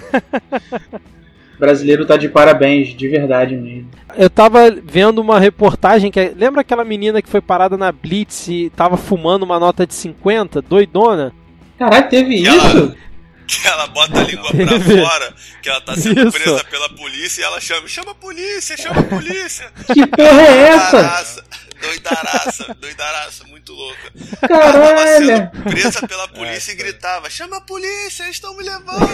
O 1.56 1.60
brasileiro 1.60 2.06
tá 2.06 2.15
de 2.15 2.30
parabéns, 2.30 2.95
de 2.95 3.07
verdade 3.10 3.57
mesmo. 3.57 3.90
Eu 4.15 4.30
tava 4.30 4.72
vendo 4.72 5.19
uma 5.19 5.38
reportagem 5.38 6.10
que. 6.10 6.34
Lembra 6.36 6.61
aquela 6.61 6.86
menina 6.86 7.22
que 7.22 7.30
foi 7.30 7.41
parada 7.41 7.76
na 7.76 7.91
Blitz 7.91 8.48
e 8.48 8.69
tava 8.69 8.95
fumando 8.95 9.44
uma 9.44 9.60
nota 9.60 9.86
de 9.86 9.94
50? 9.94 10.61
Doidona? 10.61 11.34
Caralho, 11.77 12.10
teve 12.10 12.36
isso? 12.36 12.95
Que 13.48 13.68
ela 13.68 13.88
bota 13.88 14.20
a 14.20 14.24
língua 14.24 14.52
pra 14.52 14.80
fora, 14.80 15.34
que 15.62 15.70
ela 15.70 15.82
tá 15.82 15.96
sendo 15.96 16.28
Isso. 16.28 16.32
presa 16.32 16.64
pela 16.64 16.90
polícia 16.90 17.42
e 17.42 17.44
ela 17.44 17.60
chama, 17.62 17.88
chama 17.88 18.12
a 18.12 18.16
polícia, 18.16 18.78
chama 18.78 19.00
a 19.00 19.04
polícia. 19.04 19.72
Que 19.94 20.08
porra 20.08 20.42
é 20.42 20.62
essa? 20.70 21.44
Doidaraça, 21.82 22.76
doidaraça, 22.80 23.44
muito 23.46 23.74
louca. 23.74 24.12
Caralho! 24.48 25.30
Ela 25.30 25.52
sendo 25.52 25.64
presa 25.64 26.08
pela 26.08 26.28
polícia 26.28 26.72
é, 26.72 26.74
e 26.74 26.78
gritava: 26.78 27.30
Chama 27.30 27.58
a 27.58 27.62
polícia, 27.62 28.24
eles 28.24 28.36
estão 28.38 28.56
me 28.56 28.64
levando! 28.64 29.08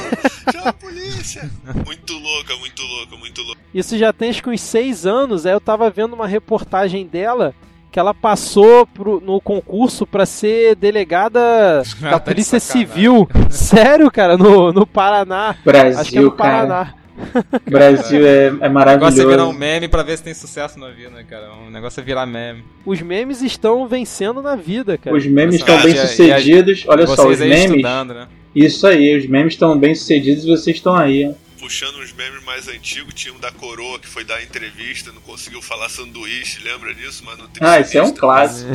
Chama 0.52 0.70
a 0.70 0.74
polícia! 0.74 1.52
Muito 1.86 2.14
louca, 2.14 2.56
muito 2.58 2.82
louca, 2.82 3.18
muito 3.18 3.42
louca. 3.42 3.62
Isso 3.74 3.98
já 3.98 4.14
tem 4.14 4.30
acho 4.30 4.44
que 4.44 4.50
uns 4.50 4.62
seis 4.62 5.06
anos. 5.06 5.46
Aí 5.46 5.54
eu 5.54 5.60
tava 5.60 5.90
vendo 5.90 6.14
uma 6.14 6.28
reportagem 6.28 7.06
dela 7.06 7.54
que 7.92 8.00
ela 8.00 8.14
passou 8.14 8.88
pro, 8.88 9.20
no 9.20 9.42
concurso 9.42 10.08
para 10.08 10.26
ser 10.26 10.76
delegada 10.76 11.84
da 12.00 12.20
Polícia 12.20 12.60
Civil. 12.60 13.30
Sério, 13.50 14.10
cara, 14.10 14.38
no, 14.38 14.72
no 14.72 14.88
Paraná. 14.88 15.56
Brasil, 15.64 16.00
Acho 16.00 16.12
que 16.12 16.18
é 16.18 16.22
no 16.22 16.32
Paraná. 16.32 16.94
Brasil 17.70 18.26
é, 18.26 18.48
é 18.62 18.70
maravilhoso. 18.70 19.14
O 19.14 19.18
negócio 19.18 19.22
é 19.22 19.26
virar 19.26 19.48
um 19.48 19.54
meme 19.54 19.88
pra 19.88 20.02
ver 20.02 20.18
se 20.18 20.24
tem 20.24 20.34
sucesso 20.34 20.80
na 20.80 20.90
vida, 20.90 21.10
né, 21.12 21.24
cara? 21.30 21.52
O 21.68 21.70
negócio 21.70 22.00
é 22.00 22.04
virar 22.04 22.26
meme. 22.26 22.64
Os 22.86 23.02
memes 23.02 23.42
estão 23.42 23.88
vencendo 23.88 24.42
na 24.42 24.56
vida, 24.56 24.98
cara. 24.98 25.16
Os 25.16 25.26
memes 25.28 25.56
estão 25.56 25.80
bem 25.84 25.96
sucedidos. 25.96 26.86
Olha 26.88 27.06
só, 27.06 27.28
os 27.28 27.40
memes. 27.40 27.84
Né? 27.84 28.28
Isso 28.56 28.88
aí, 28.88 29.16
os 29.16 29.28
memes 29.28 29.54
estão 29.54 29.78
bem 29.78 29.94
sucedidos 29.94 30.46
e 30.46 30.48
vocês 30.48 30.78
estão 30.78 30.96
aí, 30.96 31.28
ó 31.28 31.51
puxando 31.62 32.00
uns 32.00 32.12
memes 32.12 32.44
mais 32.44 32.68
antigos, 32.68 33.14
tinha 33.14 33.32
um 33.32 33.40
da 33.40 33.52
Coroa 33.52 34.00
que 34.00 34.08
foi 34.08 34.26
dar 34.26 34.42
entrevista, 34.42 35.12
não 35.12 35.22
conseguiu 35.22 35.62
falar 35.62 35.90
sanduíche, 35.90 36.60
lembra 36.64 36.92
disso, 36.92 37.24
mano? 37.24 37.48
Ah, 37.62 37.80
isso 37.80 37.98
é 38.00 38.02
um 38.02 38.12
clássico. 38.12 38.72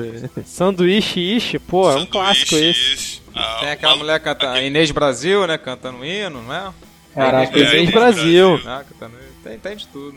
sanduíche 0.46 1.20
ishi, 1.20 1.58
pô, 1.58 1.92
é 1.92 1.96
um 1.96 2.06
clássico 2.06 2.56
esse. 2.56 3.20
Ah, 3.34 3.58
Tem 3.60 3.70
aquela 3.72 3.92
uma... 3.92 3.98
mulher 3.98 4.18
cantando, 4.20 4.54
a 4.54 4.62
Inês 4.62 4.90
Brasil, 4.90 5.46
né, 5.46 5.58
cantando 5.58 6.02
hino, 6.02 6.42
não 6.42 6.54
é? 6.54 6.72
Caraca, 7.14 7.58
Inês, 7.58 7.72
Inês 7.74 7.90
Brasil. 7.90 8.48
Brasil. 8.48 8.70
Ah, 8.70 8.84
cantando, 8.88 9.16
tem, 9.44 9.58
tem 9.58 9.76
de 9.76 9.86
tudo. 9.88 10.16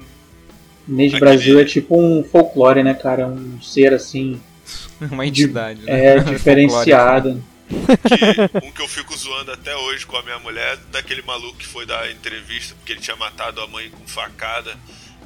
Inês 0.87 1.13
Aquele... 1.13 1.29
Brasil 1.29 1.59
é 1.59 1.65
tipo 1.65 1.99
um 1.99 2.23
folclore, 2.23 2.83
né, 2.83 2.93
cara? 2.93 3.27
Um 3.27 3.61
ser 3.61 3.93
assim. 3.93 4.39
Uma 5.11 5.27
entidade, 5.27 5.81
de... 5.81 5.85
né? 5.87 6.05
É, 6.05 6.19
diferenciada. 6.23 7.37
Que, 7.69 8.67
um 8.67 8.71
que 8.71 8.81
eu 8.81 8.87
fico 8.87 9.15
zoando 9.17 9.51
até 9.51 9.75
hoje 9.75 10.05
com 10.05 10.15
a 10.17 10.23
minha 10.23 10.39
mulher, 10.39 10.77
daquele 10.91 11.21
maluco 11.21 11.57
que 11.57 11.65
foi 11.65 11.85
dar 11.85 12.09
entrevista 12.11 12.75
porque 12.75 12.91
ele 12.93 13.01
tinha 13.01 13.15
matado 13.15 13.61
a 13.61 13.67
mãe 13.67 13.89
com 13.89 14.05
facada. 14.07 14.75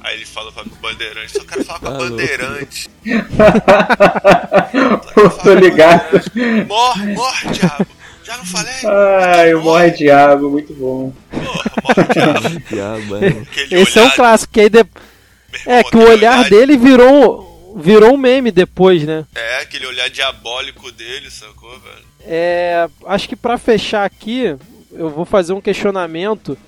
Aí 0.00 0.16
ele 0.16 0.26
fala 0.26 0.52
pra 0.52 0.62
bandeirante, 0.80 1.32
só 1.32 1.44
quero 1.44 1.64
falar 1.64 1.80
com 1.80 1.88
a 1.88 1.90
tá 1.90 1.98
bandeirante. 1.98 2.88
Tô 5.42 5.54
ligado. 5.54 6.20
Morre, 6.68 7.14
morre, 7.14 7.50
diabo. 7.50 7.86
Já 8.22 8.36
não 8.36 8.46
falei? 8.46 8.74
Ai, 8.84 9.54
o 9.54 9.62
morre 9.62 9.90
diabo, 9.90 10.50
muito 10.50 10.72
bom. 10.74 11.12
Porra, 11.30 11.64
morre 11.82 12.62
diabo. 12.70 13.16
É. 13.70 13.80
Esse 13.80 13.98
é 13.98 14.04
um 14.04 14.10
clássico, 14.10 14.52
que 14.52 14.60
aí 14.60 14.68
de... 14.68 14.86
É, 15.66 15.82
que 15.82 15.96
o 15.96 16.08
olhar 16.08 16.48
dele 16.48 16.76
virou, 16.76 17.74
virou 17.76 18.14
um 18.14 18.18
meme 18.18 18.52
depois, 18.52 19.02
né? 19.02 19.24
É, 19.34 19.62
aquele 19.62 19.86
olhar 19.86 20.08
diabólico 20.10 20.92
dele, 20.92 21.28
sacou, 21.30 21.70
velho? 21.80 22.06
É, 22.30 22.86
acho 23.06 23.26
que 23.26 23.34
para 23.34 23.56
fechar 23.56 24.04
aqui, 24.04 24.54
eu 24.92 25.08
vou 25.08 25.24
fazer 25.24 25.54
um 25.54 25.62
questionamento 25.62 26.58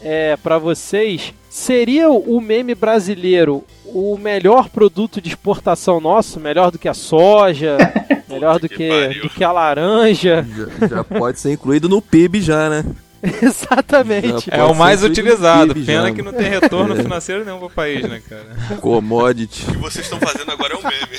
é, 0.00 0.38
para 0.38 0.56
vocês. 0.56 1.34
Seria 1.50 2.10
o 2.10 2.40
meme 2.40 2.74
brasileiro 2.74 3.62
o 3.84 4.16
melhor 4.16 4.70
produto 4.70 5.20
de 5.20 5.28
exportação 5.28 6.00
nosso? 6.00 6.40
Melhor 6.40 6.70
do 6.70 6.78
que 6.78 6.88
a 6.88 6.94
soja? 6.94 7.76
melhor 8.26 8.58
do 8.58 8.66
que, 8.70 8.76
que 8.76 9.20
do 9.20 9.28
que 9.28 9.44
a 9.44 9.52
laranja? 9.52 10.46
Já, 10.80 10.88
já, 10.88 11.04
pode 11.04 11.38
ser 11.38 11.52
incluído 11.52 11.90
no 11.90 12.00
PIB 12.00 12.40
já, 12.40 12.70
né? 12.70 12.82
Exatamente. 13.42 14.48
É 14.50 14.64
o 14.64 14.74
mais 14.74 15.04
utilizado. 15.04 15.74
Pena 15.74 16.08
já, 16.08 16.14
que 16.14 16.22
não 16.22 16.32
tem 16.32 16.48
retorno 16.48 16.96
é. 16.98 17.02
financeiro 17.02 17.44
nenhum 17.44 17.58
pro 17.58 17.68
país, 17.68 18.02
né, 18.08 18.22
cara? 18.26 18.78
Commodity. 18.80 19.66
O 19.68 19.72
que 19.72 19.78
vocês 19.78 20.06
estão 20.06 20.18
fazendo 20.18 20.50
agora 20.50 20.72
é 20.72 20.76
um 20.78 20.82
meme. 20.82 21.18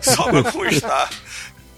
Só 0.00 0.22
pra 0.30 0.44
constar. 0.44 1.10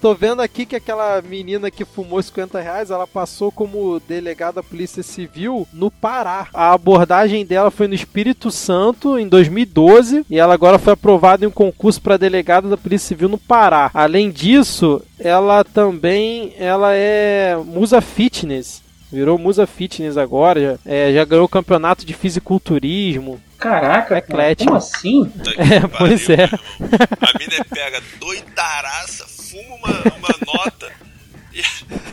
Tô 0.03 0.17
vendo 0.17 0.43
aqui 0.43 0.67
que 0.67 0.75
aquela 0.75 1.23
menina 1.23 1.71
que 1.71 1.85
fumou 1.85 2.21
50 2.21 2.61
reais, 2.61 2.91
ela 2.91 3.07
passou 3.07 3.53
como 3.53 4.01
delegada 4.01 4.55
da 4.55 4.63
Polícia 4.63 5.01
Civil 5.01 5.65
no 5.73 5.93
Pará. 5.93 6.49
A 6.53 6.73
abordagem 6.73 7.47
dela 7.47 7.71
foi 7.71 7.87
no 7.87 7.95
Espírito 7.95 8.51
Santo 8.51 9.17
em 9.17 9.29
2012 9.29 10.27
e 10.29 10.41
ela 10.41 10.55
agora 10.55 10.77
foi 10.77 10.95
aprovada 10.95 11.45
em 11.45 11.49
um 11.49 11.53
concurso 11.53 12.03
para 12.03 12.17
delegada 12.17 12.69
da 12.69 12.77
Polícia 12.77 13.07
Civil 13.07 13.29
no 13.29 13.39
Pará. 13.39 13.93
Além 13.95 14.33
disso, 14.33 15.01
ela 15.21 15.63
também 15.63 16.53
ela 16.59 16.93
é 16.93 17.55
musa 17.65 18.01
fitness. 18.01 18.83
Virou 19.13 19.39
musa 19.39 19.69
fitness 19.69 20.17
agora, 20.17 20.61
já, 20.61 20.79
é, 20.85 21.13
já 21.13 21.25
ganhou 21.25 21.45
o 21.45 21.49
campeonato 21.49 22.05
de 22.05 22.13
fisiculturismo. 22.13 23.41
Caraca, 23.57 24.19
Eclético. 24.19 24.71
como 24.71 24.79
assim? 24.79 25.31
É, 25.57 25.87
pois 25.97 26.29
é. 26.29 26.47
A 26.47 27.39
mina 27.39 27.65
pega 27.71 28.03
doidaraça, 28.19 29.27
fuma 29.53 29.77
uma, 29.77 29.89
uma 30.17 30.29
nota. 30.47 30.91
E 31.53 31.63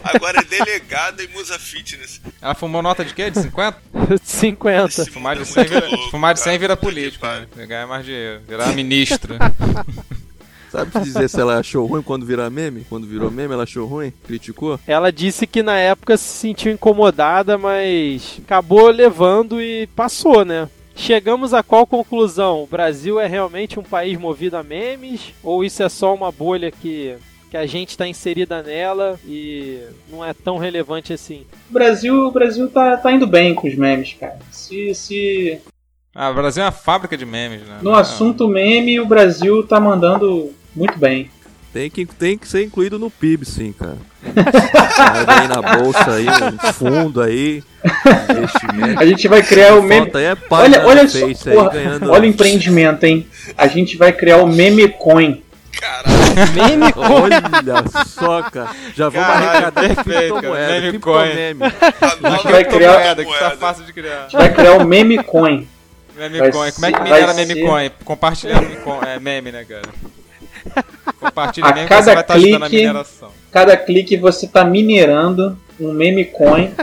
agora 0.04 0.42
é 0.42 0.44
delegada 0.44 1.24
em 1.24 1.28
Musa 1.30 1.58
Fitness. 1.58 2.20
Ela 2.42 2.54
fumou 2.54 2.82
nota 2.82 3.06
de 3.06 3.14
quê? 3.14 3.32
De 3.32 3.42
50? 3.42 3.80
50. 4.22 5.06
Fumar 5.12 5.38
de 5.38 5.46
100 5.46 5.64
vira, 5.64 5.88
louco, 5.88 6.12
fumar 6.12 6.34
de 6.34 6.42
100 6.42 6.58
vira 6.58 6.76
político, 6.76 7.26
né? 7.26 7.48
Ganhar 7.66 7.88
mais 7.88 8.06
dinheiro, 8.06 8.42
virar 8.46 8.68
ministro. 8.76 9.36
Sabe 10.70 11.00
dizer 11.00 11.30
se 11.30 11.40
ela 11.40 11.60
achou 11.60 11.86
ruim 11.86 12.02
quando 12.02 12.26
virar 12.26 12.50
meme? 12.50 12.86
Quando 12.90 13.08
virou 13.08 13.32
meme, 13.32 13.54
ela 13.54 13.64
achou 13.64 13.88
ruim? 13.88 14.12
Criticou? 14.26 14.78
Ela 14.86 15.12
disse 15.12 15.48
que 15.48 15.64
na 15.64 15.78
época 15.78 16.18
se 16.18 16.28
sentiu 16.28 16.72
incomodada, 16.72 17.58
mas 17.58 18.40
acabou 18.44 18.90
levando 18.90 19.62
e 19.62 19.88
passou, 19.96 20.44
né? 20.44 20.68
Chegamos 20.96 21.54
a 21.54 21.64
qual 21.64 21.88
conclusão? 21.88 22.62
O 22.62 22.68
Brasil 22.68 23.22
é 23.22 23.26
realmente 23.26 23.80
um 23.80 23.84
país 23.84 24.20
movido 24.20 24.58
a 24.58 24.64
memes? 24.64 25.34
Ou 25.42 25.64
isso 25.64 25.82
é 25.82 25.88
só 25.88 26.14
uma 26.14 26.30
bolha 26.30 26.70
que 26.72 27.16
que 27.50 27.58
a 27.58 27.66
gente 27.66 27.90
está 27.90 28.08
inserida 28.08 28.62
nela 28.62 29.20
e 29.26 29.80
não 30.10 30.24
é 30.24 30.34
tão 30.34 30.58
relevante 30.58 31.12
assim. 31.12 31.46
O 31.70 31.74
Brasil, 31.74 32.28
o 32.28 32.32
Brasil 32.32 32.70
tá, 32.70 32.96
tá 32.98 33.12
indo 33.12 33.26
bem 33.26 33.56
com 33.56 33.68
os 33.68 33.76
memes, 33.76 34.16
cara. 34.20 34.38
Se, 34.52 34.94
se... 34.94 35.60
Ah, 36.14 36.30
o 36.30 36.34
Brasil 36.34 36.62
é 36.62 36.66
uma 36.66 36.72
fábrica 36.72 37.18
de 37.18 37.26
memes, 37.26 37.62
né? 37.62 37.80
No 37.82 37.96
assunto 37.96 38.48
meme, 38.48 39.00
o 39.00 39.06
Brasil 39.06 39.64
tá 39.64 39.80
mandando 39.80 40.54
muito 40.76 40.98
bem. 40.98 41.30
Tem 41.74 41.90
que, 41.90 42.06
tem 42.06 42.38
que 42.38 42.48
ser 42.48 42.64
incluído 42.64 42.98
no 42.98 43.12
PIB, 43.12 43.46
sim, 43.46 43.72
cara. 43.72 43.98
Aí 45.28 45.48
na 45.48 45.78
bolsa 45.78 46.14
aí, 46.14 46.26
um 46.28 46.74
fundo 46.74 47.22
aí, 47.22 47.64
investimento. 48.30 49.00
A 49.00 49.06
gente 49.06 49.28
vai 49.28 49.44
criar 49.44 49.76
o 49.76 49.84
meme. 49.84 50.10
É 50.16 50.36
olha, 50.50 50.86
olha 50.86 51.08
só, 51.08 51.28
porra, 51.52 51.72
olha 52.10 52.24
o 52.24 52.26
empreendimento, 52.26 53.04
hein? 53.04 53.28
A 53.56 53.68
gente 53.68 53.98
vai 53.98 54.12
criar 54.12 54.38
o 54.38 54.48
meme 54.48 54.88
coin. 54.90 55.44
Caralho. 55.80 56.10
Meme 56.54 56.94
coin. 56.94 57.08
Olha 57.14 58.06
só, 58.06 58.44
cara. 58.44 58.72
Já 58.96 59.10
vamos 59.10 59.30
arrecadar 59.30 59.96
criptomoeda. 60.04 60.82
Meme 60.82 61.00
coin. 61.00 61.34
Meme. 61.34 61.64
A 61.64 62.30
gente 62.32 62.52
vai 62.52 62.66
criar 62.66 62.94
moeda, 62.94 63.26
que 63.26 63.40
tá 63.40 63.52
fácil 63.52 63.86
de 63.86 63.94
criar. 63.94 64.18
A 64.18 64.22
gente 64.24 64.38
vai 64.38 64.54
criar 64.54 64.74
o 64.74 64.86
meme 64.86 65.24
coin. 65.24 65.68
Meme 66.16 66.52
coin. 66.52 66.72
Como 66.72 66.86
é 66.86 66.92
que 66.92 67.02
minera 67.02 67.34
meme 67.34 67.62
coin? 67.66 67.92
Compartilhando 68.04 68.68
é, 69.08 69.20
meme, 69.20 69.52
né, 69.52 69.66
cara? 69.66 69.90
Compartilha 71.20 71.68
a 71.68 71.88
cada 71.88 72.24
clique, 72.24 72.92
Cada 73.52 73.78
clique 73.78 74.18
você 74.18 74.48
tá 74.48 74.64
minerando 74.64 75.58
um 75.80 75.94
meme 75.94 76.26
coin. 76.26 76.74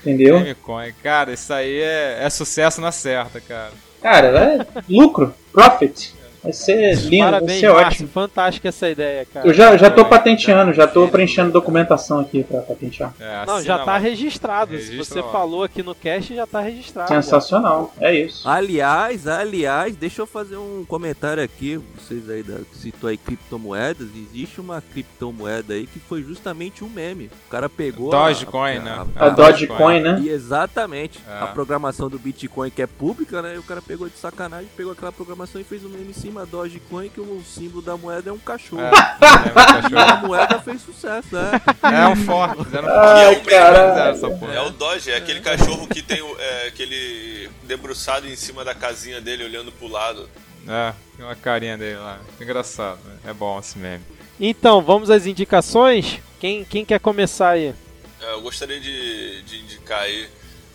entendeu? 0.00 0.38
Meme 0.38 0.54
coin, 0.54 0.92
cara, 1.02 1.32
isso 1.32 1.52
aí 1.52 1.80
é, 1.80 2.18
é 2.22 2.30
sucesso 2.30 2.80
na 2.80 2.92
certa, 2.92 3.40
cara. 3.40 3.72
Cara, 4.00 4.26
é 4.28 4.66
lucro, 4.88 5.34
profit. 5.52 6.14
Vai 6.46 6.52
ser 6.52 6.94
lindo, 7.02 7.24
Parabéns, 7.24 7.50
vai 7.50 7.58
ser 7.60 7.68
Márcio, 7.72 7.86
ótimo. 7.88 8.08
Fantástica 8.08 8.68
essa 8.68 8.88
ideia, 8.88 9.26
cara. 9.32 9.46
Eu 9.48 9.52
já, 9.52 9.76
já 9.76 9.90
tô 9.90 10.04
patenteando, 10.04 10.72
já 10.72 10.86
tô 10.86 11.08
preenchendo 11.08 11.50
documentação 11.50 12.20
aqui 12.20 12.44
pra 12.44 12.60
patentear. 12.60 13.12
É, 13.18 13.44
Não, 13.44 13.60
já 13.62 13.78
tá 13.78 13.84
lá. 13.92 13.98
registrado. 13.98 14.70
Se 14.78 14.90
Registra 14.90 15.04
você 15.04 15.26
lá. 15.26 15.32
falou 15.32 15.64
aqui 15.64 15.82
no 15.82 15.94
cast, 15.94 16.34
já 16.34 16.46
tá 16.46 16.60
registrado. 16.60 17.08
Sensacional, 17.08 17.92
é 18.00 18.14
isso. 18.14 18.48
Aliás, 18.48 19.26
aliás, 19.26 19.96
deixa 19.96 20.22
eu 20.22 20.26
fazer 20.26 20.56
um 20.56 20.84
comentário 20.86 21.42
aqui. 21.42 21.80
Vocês 21.98 22.28
aí 22.30 22.42
da, 22.42 22.58
citou 22.74 23.10
aí 23.10 23.16
criptomoedas. 23.16 24.08
Existe 24.14 24.60
uma 24.60 24.80
criptomoeda 24.80 25.74
aí 25.74 25.86
que 25.86 25.98
foi 25.98 26.22
justamente 26.22 26.84
um 26.84 26.88
meme. 26.88 27.30
O 27.46 27.50
cara 27.50 27.68
pegou. 27.68 28.14
a- 28.14 28.28
Dogecoin, 28.28 28.76
a- 28.76 28.80
né? 28.82 29.06
A 29.16 29.26
Ah, 29.26 29.28
Dogecoin, 29.30 30.00
né? 30.00 30.20
E 30.22 30.28
exatamente. 30.28 31.18
É. 31.28 31.42
A 31.42 31.46
programação 31.48 32.08
do 32.08 32.18
Bitcoin 32.18 32.70
que 32.70 32.82
é 32.82 32.86
pública, 32.86 33.42
né? 33.42 33.54
E 33.54 33.58
o 33.58 33.62
cara 33.62 33.80
pegou 33.82 34.08
de 34.08 34.16
sacanagem, 34.18 34.68
pegou 34.76 34.92
aquela 34.92 35.10
programação 35.12 35.60
e 35.60 35.64
fez 35.64 35.84
um 35.84 35.88
meme 35.88 36.10
em 36.10 36.12
cima 36.12 36.35
da 36.36 36.44
Dogecoin 36.44 37.08
que 37.08 37.20
o 37.20 37.42
símbolo 37.44 37.82
da 37.82 37.96
moeda 37.96 38.30
é 38.30 38.32
um 38.32 38.38
cachorro. 38.38 38.82
É, 38.82 38.90
lembra 38.90 39.80
do 39.82 39.94
E 39.94 39.98
a 39.98 40.04
cachorro? 40.06 40.26
moeda 40.28 40.60
fez 40.60 40.82
sucesso, 40.82 41.28
né? 41.34 41.50
É 41.82 42.08
um 42.08 42.16
forte, 42.16 42.64
fizeram 42.64 42.88
um 42.88 42.90
Ai, 42.90 43.36
porra. 43.40 44.54
É 44.54 44.60
o 44.60 44.70
Doge, 44.70 45.10
é 45.10 45.16
aquele 45.16 45.40
cachorro 45.40 45.86
que 45.88 46.02
tem 46.02 46.18
é, 46.38 46.68
aquele 46.68 47.50
debruçado 47.64 48.28
em 48.28 48.36
cima 48.36 48.64
da 48.64 48.74
casinha 48.74 49.20
dele, 49.20 49.44
olhando 49.44 49.72
pro 49.72 49.88
lado. 49.88 50.28
É, 50.68 50.92
tem 51.16 51.24
uma 51.24 51.36
carinha 51.36 51.76
dele 51.78 51.98
lá. 51.98 52.18
Engraçado, 52.40 52.98
né? 53.04 53.16
É 53.26 53.32
bom 53.32 53.58
esse 53.58 53.78
meme. 53.78 54.04
Então, 54.38 54.82
vamos 54.82 55.10
às 55.10 55.26
indicações? 55.26 56.20
Quem, 56.40 56.64
quem 56.64 56.84
quer 56.84 57.00
começar 57.00 57.50
aí? 57.50 57.74
É, 58.20 58.32
eu 58.32 58.42
gostaria 58.42 58.80
de, 58.80 59.42
de 59.42 59.58
indicar 59.60 60.02
aí 60.02 60.28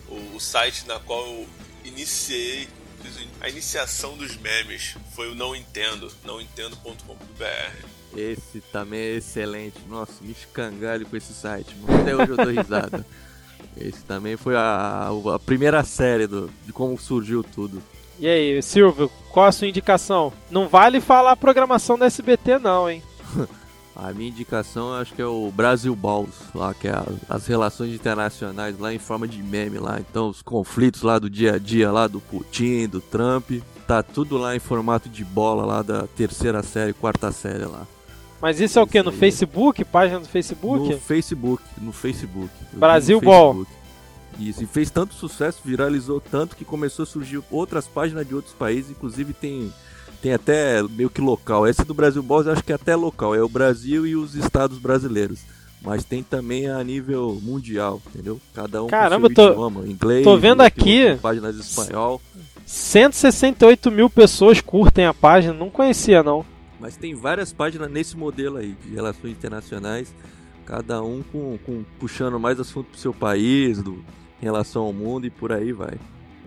o, 0.10 0.36
o 0.36 0.40
site 0.40 0.88
na 0.88 1.00
qual 1.00 1.26
eu 1.26 1.48
iniciei 1.86 2.68
a 3.42 3.50
iniciação 3.50 4.16
dos 4.18 4.38
memes. 4.38 4.96
Foi 5.14 5.30
o 5.32 5.36
Não 5.36 5.56
Entendo, 5.56 6.12
nãoentendo.com.br. 6.24 7.86
Esse 8.16 8.62
também 8.72 9.00
é 9.00 9.16
excelente. 9.16 9.80
Nossa, 9.90 10.14
me 10.22 10.32
escangalho 10.32 11.06
com 11.06 11.16
esse 11.16 11.34
site. 11.34 11.76
Até 12.02 12.16
hoje 12.16 12.32
eu 12.32 12.38
dou 12.38 12.52
risada. 12.52 13.06
Esse 13.78 14.04
também 14.04 14.36
foi 14.36 14.56
a, 14.56 15.10
a 15.34 15.40
primeira 15.40 15.84
série 15.84 16.28
do, 16.28 16.52
de 16.66 16.74
como 16.74 16.98
surgiu 17.00 17.42
tudo. 17.44 17.82
E 18.20 18.28
aí, 18.28 18.62
Silvio, 18.62 19.10
qual 19.32 19.48
a 19.48 19.52
sua 19.52 19.68
indicação? 19.68 20.34
Não 20.50 20.68
vale 20.68 21.00
falar 21.00 21.32
a 21.32 21.38
programação 21.38 21.98
da 21.98 22.06
SBT, 22.06 22.60
não, 22.60 22.90
hein? 22.90 23.02
A 24.04 24.12
minha 24.14 24.30
indicação 24.30 24.94
acho 24.96 25.14
que 25.14 25.22
é 25.22 25.26
o 25.26 25.52
Brasil 25.56 25.96
Balls, 25.96 26.34
lá 26.56 26.74
que 26.74 26.88
é 26.88 26.92
a- 26.92 27.06
as 27.30 27.46
relações 27.46 27.94
internacionais 27.94 28.80
lá 28.80 28.92
em 28.92 28.98
forma 28.98 29.28
de 29.28 29.42
meme 29.44 29.78
lá. 29.78 30.00
Então 30.00 30.30
os 30.30 30.42
conflitos 30.42 31.04
lá 31.04 31.20
do 31.20 31.30
dia 31.30 31.54
a 31.54 31.58
dia 31.60 31.92
lá 31.92 32.08
do 32.08 32.20
Putin, 32.20 32.88
do 32.88 33.00
Trump, 33.00 33.52
tá 33.86 34.02
tudo 34.02 34.38
lá 34.38 34.56
em 34.56 34.60
formato 34.60 35.08
de 35.08 35.24
bola 35.24 35.66
lá 35.66 35.82
da 35.84 36.08
terceira 36.08 36.64
série, 36.64 36.94
quarta 36.94 37.32
série 37.32 37.66
lá. 37.66 37.86
Mas 38.42 38.60
isso 38.60 38.80
é 38.80 38.82
o 38.82 38.88
quê? 38.88 39.04
No 39.04 39.12
aí. 39.12 39.18
Facebook? 39.18 39.86
Página 39.86 40.20
do 40.20 40.28
Facebook? 40.28 40.90
No 40.90 40.98
Facebook, 41.00 41.64
no 41.80 41.92
Facebook. 41.92 42.50
Brasil 42.74 43.20
no 43.20 43.26
Ball. 43.26 43.54
Facebook. 43.54 43.82
Isso, 44.40 44.64
e 44.64 44.66
fez 44.66 44.90
tanto 44.90 45.14
sucesso, 45.14 45.60
viralizou 45.64 46.20
tanto 46.20 46.56
que 46.56 46.66
começou 46.66 47.04
a 47.04 47.06
surgir 47.06 47.44
outras 47.52 47.86
páginas 47.88 48.28
de 48.28 48.34
outros 48.34 48.56
países, 48.56 48.90
inclusive 48.90 49.34
tem 49.34 49.72
tem 50.22 50.34
até 50.34 50.82
meio 50.84 51.10
que 51.10 51.22
local. 51.22 51.68
Esse 51.68 51.84
do 51.84 51.94
Brasil 51.94 52.22
Balls 52.22 52.46
eu 52.48 52.54
acho 52.54 52.64
que 52.64 52.72
é 52.72 52.76
até 52.76 52.96
local, 52.96 53.34
é 53.36 53.42
o 53.42 53.50
Brasil 53.50 54.06
e 54.06 54.16
os 54.16 54.36
estados 54.36 54.78
brasileiros. 54.78 55.40
Mas 55.84 56.04
tem 56.04 56.22
também 56.22 56.70
a 56.70 56.84
nível 56.84 57.40
mundial, 57.42 58.00
entendeu? 58.08 58.40
Cada 58.54 58.84
um 58.84 58.88
Caramba, 58.88 59.28
com 59.30 59.36
seu 59.36 59.46
tô- 59.48 59.52
idioma, 59.52 59.88
inglês, 59.88 60.24
tô 60.24 60.38
vendo 60.38 60.62
outro- 60.62 60.82
aqui. 60.82 61.16
páginas 61.22 61.56
de 61.56 61.62
espanhol. 61.62 62.22
168 62.66 63.92
mil 63.92 64.10
pessoas 64.10 64.62
curtem 64.62 65.06
a 65.06 65.14
página, 65.14 65.54
não 65.54 65.70
conhecia 65.70 66.22
não. 66.24 66.46
Mas 66.80 66.96
tem 66.96 67.14
várias 67.16 67.52
páginas 67.52 67.92
nesse 67.92 68.16
modelo 68.16 68.58
aí 68.58 68.76
de 68.86 68.94
relações 68.94 69.32
internacionais, 69.32 70.14
cada 70.66 71.02
um 71.04 71.22
com, 71.32 71.58
com- 71.66 71.84
puxando 72.00 72.40
mais 72.40 72.60
assunto 72.60 72.88
pro 72.92 73.00
seu 73.00 73.14
país, 73.14 73.82
do, 73.82 73.94
em 74.42 74.46
relação 74.46 74.84
ao 74.84 74.94
mundo 74.94 75.26
e 75.26 75.30
por 75.30 75.52
aí 75.52 75.72
vai. 75.74 75.96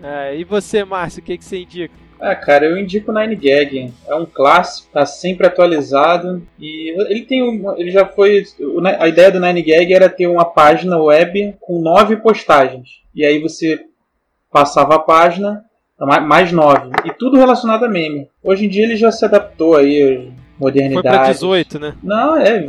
É, 0.01 0.37
e 0.37 0.43
você, 0.43 0.83
Márcio, 0.83 1.21
o 1.21 1.23
que, 1.25 1.37
que 1.37 1.45
você 1.45 1.59
indica? 1.61 1.93
Ah, 2.19 2.35
cara, 2.35 2.65
eu 2.65 2.77
indico 2.77 3.11
o 3.11 3.13
Nine 3.19 3.35
Gag. 3.35 3.91
É 4.07 4.15
um 4.15 4.25
clássico, 4.25 4.89
tá 4.91 5.05
sempre 5.05 5.45
atualizado. 5.47 6.41
E 6.59 6.89
ele 7.09 7.21
tem 7.25 7.43
um, 7.43 7.77
ele 7.77 7.91
já 7.91 8.05
foi. 8.05 8.43
A 8.99 9.07
ideia 9.07 9.31
do 9.31 9.39
Nine 9.39 9.61
Gag 9.61 9.93
era 9.93 10.09
ter 10.09 10.27
uma 10.27 10.45
página 10.45 10.97
web 10.97 11.55
com 11.59 11.81
nove 11.81 12.15
postagens. 12.17 12.89
E 13.13 13.25
aí 13.25 13.39
você 13.39 13.79
passava 14.51 14.95
a 14.95 14.99
página, 14.99 15.63
ma- 15.99 16.21
mais 16.21 16.51
nove. 16.51 16.89
E 17.03 17.11
tudo 17.11 17.37
relacionado 17.37 17.83
a 17.85 17.89
meme. 17.89 18.27
Hoje 18.43 18.65
em 18.65 18.69
dia 18.69 18.83
ele 18.83 18.95
já 18.95 19.11
se 19.11 19.25
adaptou 19.25 19.75
aí, 19.75 20.01
às 20.01 20.23
Foi 20.23 20.31
modernidade. 20.59 21.17
pra 21.17 21.27
18, 21.31 21.79
né? 21.79 21.95
Não, 22.01 22.37
é 22.37 22.59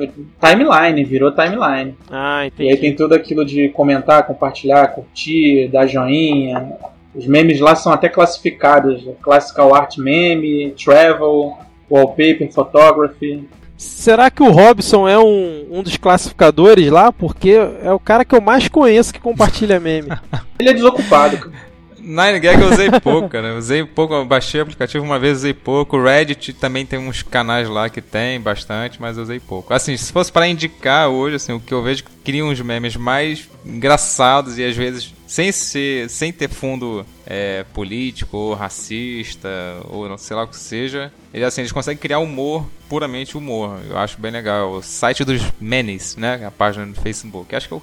timeline, 0.40 1.04
virou 1.04 1.30
timeline. 1.32 1.94
Ah, 2.10 2.40
E 2.40 2.42
aí 2.42 2.48
entendi. 2.48 2.76
tem 2.80 2.96
tudo 2.96 3.14
aquilo 3.14 3.44
de 3.44 3.68
comentar, 3.68 4.26
compartilhar, 4.26 4.88
curtir, 4.88 5.68
dar 5.68 5.86
joinha. 5.86 6.72
Os 7.16 7.26
memes 7.26 7.60
lá 7.60 7.74
são 7.74 7.92
até 7.92 8.08
classificados: 8.08 9.02
Classical 9.22 9.74
Art 9.74 9.96
Meme, 9.96 10.72
Travel, 10.72 11.56
Wallpaper, 11.90 12.52
Photography. 12.52 13.48
Será 13.76 14.30
que 14.30 14.42
o 14.42 14.50
Robson 14.50 15.06
é 15.06 15.18
um, 15.18 15.66
um 15.70 15.82
dos 15.82 15.96
classificadores 15.96 16.90
lá? 16.90 17.12
Porque 17.12 17.50
é 17.82 17.92
o 17.92 17.98
cara 17.98 18.24
que 18.24 18.34
eu 18.34 18.40
mais 18.40 18.68
conheço 18.68 19.12
que 19.12 19.20
compartilha 19.20 19.78
meme. 19.78 20.08
Ele 20.58 20.70
é 20.70 20.72
desocupado. 20.72 21.36
cara. 21.38 21.65
Nine 22.08 22.38
Gag 22.38 22.60
eu 22.62 22.70
usei 22.70 22.88
pouco. 23.00 23.36
Eu 23.36 23.56
usei 23.58 23.84
pouco, 23.84 24.14
eu 24.14 24.24
baixei 24.24 24.60
o 24.60 24.62
aplicativo 24.62 25.04
uma 25.04 25.18
vez, 25.18 25.38
usei 25.38 25.52
pouco. 25.52 26.00
Reddit 26.00 26.52
também 26.52 26.86
tem 26.86 27.00
uns 27.00 27.22
canais 27.24 27.68
lá 27.68 27.90
que 27.90 28.00
tem 28.00 28.40
bastante, 28.40 29.00
mas 29.00 29.16
eu 29.16 29.24
usei 29.24 29.40
pouco. 29.40 29.74
Assim, 29.74 29.96
se 29.96 30.12
fosse 30.12 30.30
para 30.30 30.46
indicar 30.46 31.08
hoje, 31.08 31.34
assim, 31.34 31.52
o 31.52 31.58
que 31.58 31.74
eu 31.74 31.82
vejo 31.82 32.04
que 32.04 32.10
cria 32.24 32.44
uns 32.44 32.60
memes 32.60 32.94
mais 32.94 33.48
engraçados 33.64 34.56
e 34.56 34.64
às 34.64 34.76
vezes 34.76 35.12
sem 35.26 35.50
ser, 35.50 36.08
sem 36.08 36.32
ter 36.32 36.48
fundo 36.48 37.04
é, 37.26 37.64
político 37.74 38.36
ou 38.36 38.54
racista 38.54 39.48
ou 39.88 40.08
não 40.08 40.16
sei 40.16 40.36
lá 40.36 40.44
o 40.44 40.48
que 40.48 40.56
seja. 40.56 41.12
Eles 41.34 41.48
assim, 41.48 41.62
eles 41.62 41.72
conseguem 41.72 41.98
criar 41.98 42.20
humor, 42.20 42.64
puramente 42.88 43.36
humor. 43.36 43.80
Eu 43.90 43.98
acho 43.98 44.20
bem 44.20 44.30
legal. 44.30 44.70
O 44.74 44.82
site 44.82 45.24
dos 45.24 45.42
menes, 45.60 46.14
né? 46.16 46.44
A 46.46 46.52
página 46.52 46.86
no 46.86 46.94
Facebook. 46.94 47.54
Acho 47.54 47.66
que 47.68 47.74
eu 47.74 47.82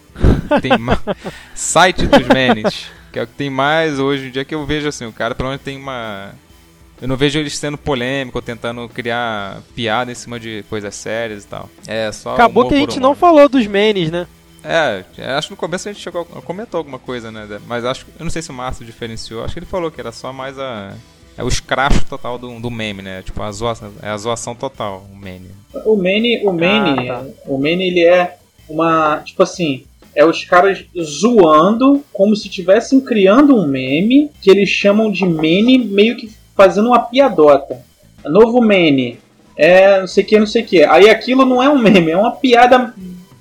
tem 0.62 0.78
ma- 0.78 0.98
site 1.54 2.08
dos 2.08 2.26
menes. 2.28 2.86
Que 3.14 3.19
é 3.19 3.23
o 3.23 3.27
que 3.27 3.34
tem 3.34 3.49
mais 3.49 3.99
hoje 3.99 4.27
em 4.27 4.31
dia 4.31 4.44
que 4.44 4.56
eu 4.56 4.65
vejo 4.65 4.88
assim, 4.90 5.06
o 5.06 5.14
cara 5.14 5.34
pelo 5.35 5.49
menos 5.49 5.64
tem 5.64 5.77
uma. 5.77 6.31
Eu 7.02 7.07
não 7.07 7.15
vejo 7.15 7.38
eles 7.38 7.56
sendo 7.57 7.77
polêmico 7.77 8.41
tentando 8.41 8.90
criar 8.90 9.61
piada 9.76 10.11
em 10.11 10.15
cima 10.15 10.40
de 10.40 10.64
coisas 10.69 10.95
sérias 10.95 11.44
e 11.44 11.48
tal. 11.48 11.69
É 11.88 12.11
só. 12.11 12.34
Acabou 12.34 12.68
que 12.68 12.73
a 12.73 12.77
gente 12.77 12.98
humor. 12.98 13.10
não 13.10 13.15
falou 13.15 13.48
dos 13.48 13.68
menes, 13.68 14.10
né? 14.10 14.26
É, 14.64 15.03
acho 15.38 15.49
que 15.49 15.53
no 15.53 15.57
começo 15.57 15.90
a 15.90 15.91
gente 15.91 16.02
chegou, 16.02 16.23
comentou 16.23 16.77
alguma 16.77 16.98
coisa, 16.98 17.30
né? 17.31 17.60
Mas 17.68 17.84
acho 17.84 18.06
eu 18.18 18.23
não 18.23 18.31
sei 18.31 18.41
se 18.41 18.49
o 18.49 18.53
Márcio 18.53 18.85
diferenciou. 18.85 19.44
Acho 19.44 19.53
que 19.53 19.60
ele 19.60 19.65
falou 19.65 19.91
que 19.91 19.99
era 20.02 20.11
só 20.11 20.34
mais 20.34 20.57
a. 20.57 20.94
É 21.38 21.44
o 21.44 21.48
escracho 21.48 22.06
total 22.06 22.38
do, 22.38 22.60
do 22.60 22.72
meme, 22.72 23.02
né? 23.02 23.22
Tipo, 23.23 23.41
a 23.44 23.52
zoação, 23.52 23.91
é 24.02 24.10
a 24.10 24.18
zoação 24.18 24.56
total, 24.56 25.06
o 25.11 25.15
meme. 25.18 25.49
O 25.85 25.95
Mane, 25.95 26.41
o 26.45 26.53
Mane, 26.53 27.10
Ah, 27.10 27.15
tá. 27.19 27.26
o 27.48 27.57
Mane 27.57 27.88
ele 27.88 28.06
é 28.06 28.38
uma, 28.69 29.18
tipo 29.26 29.41
assim, 29.44 29.84
é 30.15 30.26
os 30.26 30.44
caras 30.44 30.84
zoando 31.02 32.03
como 32.14 32.35
se 32.35 32.48
estivessem 32.48 33.02
criando 33.02 33.56
um 33.56 33.68
meme 33.68 34.30
que 34.41 34.49
eles 34.49 34.69
chamam 34.69 35.11
de 35.11 35.26
Mane, 35.26 35.77
meio 35.77 36.15
que 36.15 36.31
fazendo 36.56 36.90
uma 36.90 36.99
piadota. 36.99 37.80
Novo 38.26 38.61
Mane, 38.61 39.19
é 39.56 39.99
não 39.99 40.07
sei 40.07 40.23
o 40.23 40.27
que, 40.27 40.40
não 40.40 40.48
sei 40.48 40.64
o 40.64 40.65
que. 40.65 40.84
Aí 40.84 41.10
aquilo 41.10 41.45
não 41.45 41.61
é 41.61 41.69
um 41.69 41.77
meme, 41.77 42.11
é 42.11 42.18
uma 42.18 42.31
piada 42.31 42.94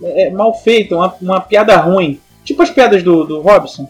é, 0.03 0.31
mal 0.31 0.55
feita, 0.55 0.97
uma, 0.97 1.15
uma 1.21 1.41
piada 1.41 1.77
ruim. 1.77 2.19
Tipo 2.45 2.63
as 2.63 2.71
piadas 2.71 3.03
do, 3.03 3.25
do 3.25 3.41
Robson. 3.41 3.89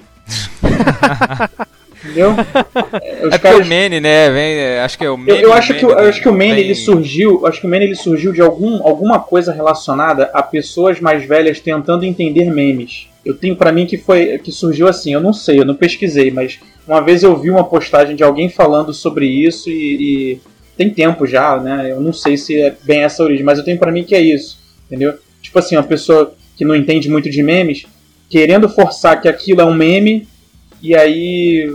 Entendeu? 2.05 2.33
É, 3.03 3.27
É 3.27 3.39
porque 3.39 3.49
o 3.49 3.65
Mene, 3.67 4.01
né? 4.01 4.31
Vem, 4.31 4.55
é, 4.55 4.81
acho 4.81 4.99
que 4.99 5.05
é 5.05 5.09
o 5.11 5.13
eu, 5.13 5.17
meme. 5.19 5.41
eu 5.43 5.53
acho 5.53 5.75
que, 5.75 5.85
o- 5.87 5.91
eu 5.91 6.09
acho 6.09 6.21
que 6.21 6.29
o 6.29 6.33
Mane 6.33 6.55
vem- 6.55 6.65
ele 6.65 6.75
surgiu, 6.75 7.47
acho 7.47 7.61
que 7.61 7.67
o 7.67 7.71
Mane 7.71 7.85
ele 7.85 7.95
surgiu 7.95 8.33
de 8.33 8.41
algum, 8.41 8.87
alguma 8.87 9.21
coisa 9.21 9.53
relacionada 9.53 10.31
a 10.35 10.43
pessoas 10.43 11.01
mais 11.01 11.25
velhas 11.25 11.61
tentando 11.61 12.05
entender 12.05 12.51
memes. 12.51 13.09
Eu 13.25 13.35
tenho 13.35 13.55
pra 13.57 13.71
mim 13.73 13.87
que 13.87 13.97
foi 13.97 14.39
que 14.39 14.51
surgiu 14.51 14.89
assim, 14.89 15.13
eu 15.15 15.21
não 15.21 15.33
sei, 15.33 15.59
eu 15.61 15.65
não 15.65 15.75
pesquisei, 15.75 16.31
mas 16.31 16.59
uma 16.87 17.01
vez 17.01 17.23
eu 17.23 17.37
vi 17.37 17.51
uma 17.51 17.65
postagem 17.65 18.17
de 18.17 18.23
alguém 18.25 18.49
falando 18.49 18.93
sobre 18.93 19.27
isso 19.27 19.71
e, 19.71 20.33
e 20.35 20.41
tem 20.77 20.91
tempo 20.91 21.27
já, 21.27 21.57
né? 21.59 21.89
Eu 21.93 22.01
não 22.01 22.13
sei 22.13 22.37
se 22.37 22.61
é 22.61 22.75
bem 22.85 23.03
essa 23.05 23.23
a 23.23 23.27
origem, 23.27 23.45
mas 23.45 23.59
eu 23.59 23.65
tenho 23.65 23.79
pra 23.79 23.93
mim 23.93 24.03
que 24.05 24.15
é 24.15 24.21
isso, 24.21 24.59
entendeu? 24.87 25.15
Tipo 25.41 25.59
assim, 25.61 25.77
uma 25.77 25.83
pessoa 25.85 26.35
que 26.57 26.65
não 26.65 26.75
entende 26.75 27.09
muito 27.09 27.31
de 27.31 27.43
memes 27.43 27.87
querendo 28.29 28.69
forçar 28.69 29.21
que 29.21 29.29
aquilo 29.29 29.61
é 29.61 29.65
um 29.65 29.75
meme 29.75 30.27
e 30.83 30.97
aí 30.97 31.71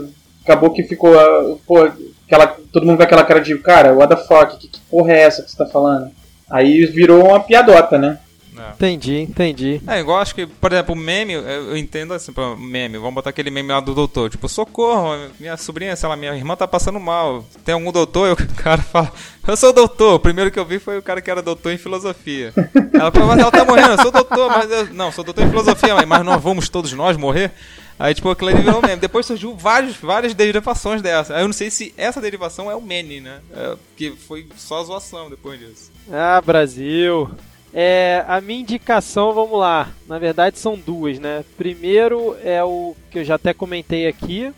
acabou 0.48 0.70
que 0.70 0.82
ficou, 0.82 1.18
ah, 1.18 1.56
pô, 1.66 1.90
aquela, 2.26 2.46
todo 2.72 2.86
mundo 2.86 2.96
com 2.96 3.02
aquela 3.02 3.24
cara 3.24 3.40
de, 3.40 3.56
cara, 3.58 3.92
what 3.92 4.14
the 4.14 4.22
fuck, 4.24 4.56
que, 4.56 4.68
que 4.68 4.80
porra 4.90 5.12
é 5.12 5.20
essa 5.20 5.42
que 5.42 5.50
você 5.50 5.56
tá 5.56 5.66
falando? 5.66 6.10
Aí 6.50 6.86
virou 6.86 7.26
uma 7.26 7.40
piadota, 7.40 7.98
né? 7.98 8.18
É. 8.58 8.72
Entendi, 8.72 9.20
entendi. 9.20 9.80
É, 9.86 10.00
igual 10.00 10.18
acho 10.18 10.34
que, 10.34 10.44
por 10.44 10.72
exemplo, 10.72 10.92
o 10.92 10.98
meme, 10.98 11.32
eu 11.34 11.76
entendo 11.76 12.12
assim, 12.12 12.32
meme, 12.58 12.98
vamos 12.98 13.14
botar 13.14 13.30
aquele 13.30 13.50
meme 13.50 13.68
lá 13.68 13.78
do 13.78 13.94
doutor, 13.94 14.28
tipo, 14.30 14.48
socorro, 14.48 15.16
minha 15.38 15.56
sobrinha, 15.56 15.94
sei 15.94 16.08
lá, 16.08 16.16
minha 16.16 16.34
irmã 16.34 16.56
tá 16.56 16.66
passando 16.66 16.98
mal, 16.98 17.44
tem 17.64 17.74
algum 17.74 17.92
doutor? 17.92 18.28
E 18.28 18.32
o 18.32 18.36
cara 18.56 18.82
fala, 18.82 19.12
eu 19.46 19.56
sou 19.56 19.72
doutor, 19.72 20.14
o 20.14 20.18
primeiro 20.18 20.50
que 20.50 20.58
eu 20.58 20.64
vi 20.64 20.80
foi 20.80 20.98
o 20.98 21.02
cara 21.02 21.20
que 21.20 21.30
era 21.30 21.40
doutor 21.40 21.72
em 21.72 21.78
filosofia. 21.78 22.52
Ela 22.92 23.12
falou, 23.12 23.28
mas 23.28 23.38
ela 23.38 23.50
tá 23.50 23.64
morrendo, 23.64 23.92
eu 23.92 24.02
sou 24.02 24.10
doutor, 24.10 24.48
mas 24.48 24.70
eu... 24.70 24.86
não, 24.92 25.12
sou 25.12 25.22
doutor 25.22 25.44
em 25.44 25.50
filosofia, 25.50 25.94
mas 26.04 26.24
nós 26.24 26.42
vamos 26.42 26.68
todos 26.68 26.92
nós 26.92 27.16
morrer? 27.16 27.52
Aí, 27.98 28.14
tipo, 28.14 28.30
aquilo 28.30 28.50
ali 28.50 28.62
virou 28.62 28.80
meme. 28.80 29.00
Depois 29.00 29.26
surgiu 29.26 29.56
vários, 29.56 29.96
várias 29.96 30.32
derivações 30.32 31.02
dessa. 31.02 31.34
Aí 31.34 31.42
eu 31.42 31.48
não 31.48 31.52
sei 31.52 31.68
se 31.70 31.92
essa 31.96 32.20
derivação 32.20 32.70
é 32.70 32.76
o 32.76 32.80
Mene, 32.80 33.20
né? 33.20 33.40
É, 33.52 33.76
porque 33.88 34.12
foi 34.12 34.46
só 34.56 34.84
zoação 34.84 35.28
depois 35.28 35.58
disso. 35.58 35.90
Ah, 36.10 36.40
Brasil! 36.40 37.28
É, 37.74 38.24
a 38.26 38.40
minha 38.40 38.60
indicação, 38.60 39.32
vamos 39.34 39.58
lá. 39.58 39.90
Na 40.06 40.18
verdade, 40.18 40.58
são 40.58 40.76
duas, 40.76 41.18
né? 41.18 41.44
Primeiro 41.56 42.36
é 42.42 42.62
o 42.62 42.94
que 43.10 43.18
eu 43.18 43.24
já 43.24 43.34
até 43.34 43.52
comentei 43.52 44.06
aqui, 44.06 44.52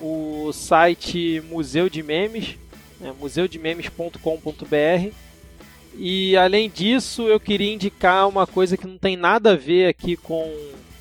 o 0.00 0.52
site 0.52 1.42
Museu 1.48 1.88
de 1.88 2.02
Memes, 2.02 2.56
né? 3.00 3.12
museudememes.com.br. 3.18 5.12
E 5.98 6.36
além 6.36 6.68
disso, 6.68 7.22
eu 7.22 7.40
queria 7.40 7.72
indicar 7.72 8.28
uma 8.28 8.46
coisa 8.46 8.76
que 8.76 8.86
não 8.86 8.98
tem 8.98 9.16
nada 9.16 9.52
a 9.52 9.56
ver 9.56 9.88
aqui 9.88 10.14
com 10.14 10.54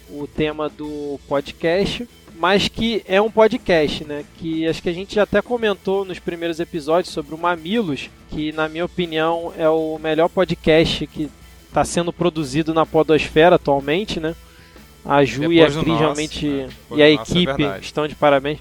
o 0.10 0.28
tema 0.28 0.70
do 0.70 1.20
podcast, 1.28 2.08
mas 2.38 2.68
que 2.68 3.02
é 3.08 3.22
um 3.22 3.32
podcast, 3.32 4.04
né? 4.04 4.26
Que 4.38 4.68
acho 4.68 4.82
que 4.82 4.90
a 4.90 4.94
gente 4.94 5.20
até 5.20 5.42
comentou 5.42 6.04
nos 6.04 6.20
primeiros 6.20 6.60
episódios 6.60 7.14
sobre 7.14 7.34
o 7.34 7.38
Mamilos, 7.38 8.10
que 8.30 8.52
na 8.52 8.68
minha 8.68 8.86
opinião 8.86 9.54
é 9.58 9.70
o 9.70 9.98
melhor 9.98 10.30
podcast 10.30 11.08
que 11.08 11.30
está 11.68 11.84
sendo 11.84 12.12
produzido 12.12 12.74
na 12.74 12.86
podosfera 12.86 13.56
atualmente, 13.56 14.20
né? 14.20 14.36
A 15.04 15.24
Ju 15.24 15.42
Depois 15.42 15.58
e 15.58 15.62
a 15.62 15.66
Cris 15.66 15.88
nosso, 15.88 16.00
realmente 16.00 16.48
né? 16.48 16.70
e 16.92 17.02
a 17.02 17.10
é 17.10 17.14
equipe 17.14 17.64
é 17.64 17.80
estão 17.80 18.08
de 18.08 18.16
parabéns. 18.16 18.60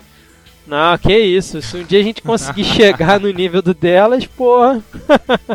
Não, 0.66 0.96
que 0.98 1.16
isso. 1.16 1.60
Se 1.60 1.76
um 1.76 1.84
dia 1.84 2.00
a 2.00 2.02
gente 2.02 2.22
conseguir 2.22 2.64
chegar 2.64 3.20
no 3.20 3.30
nível 3.30 3.60
do 3.60 3.74
delas, 3.74 4.26
porra. 4.26 4.82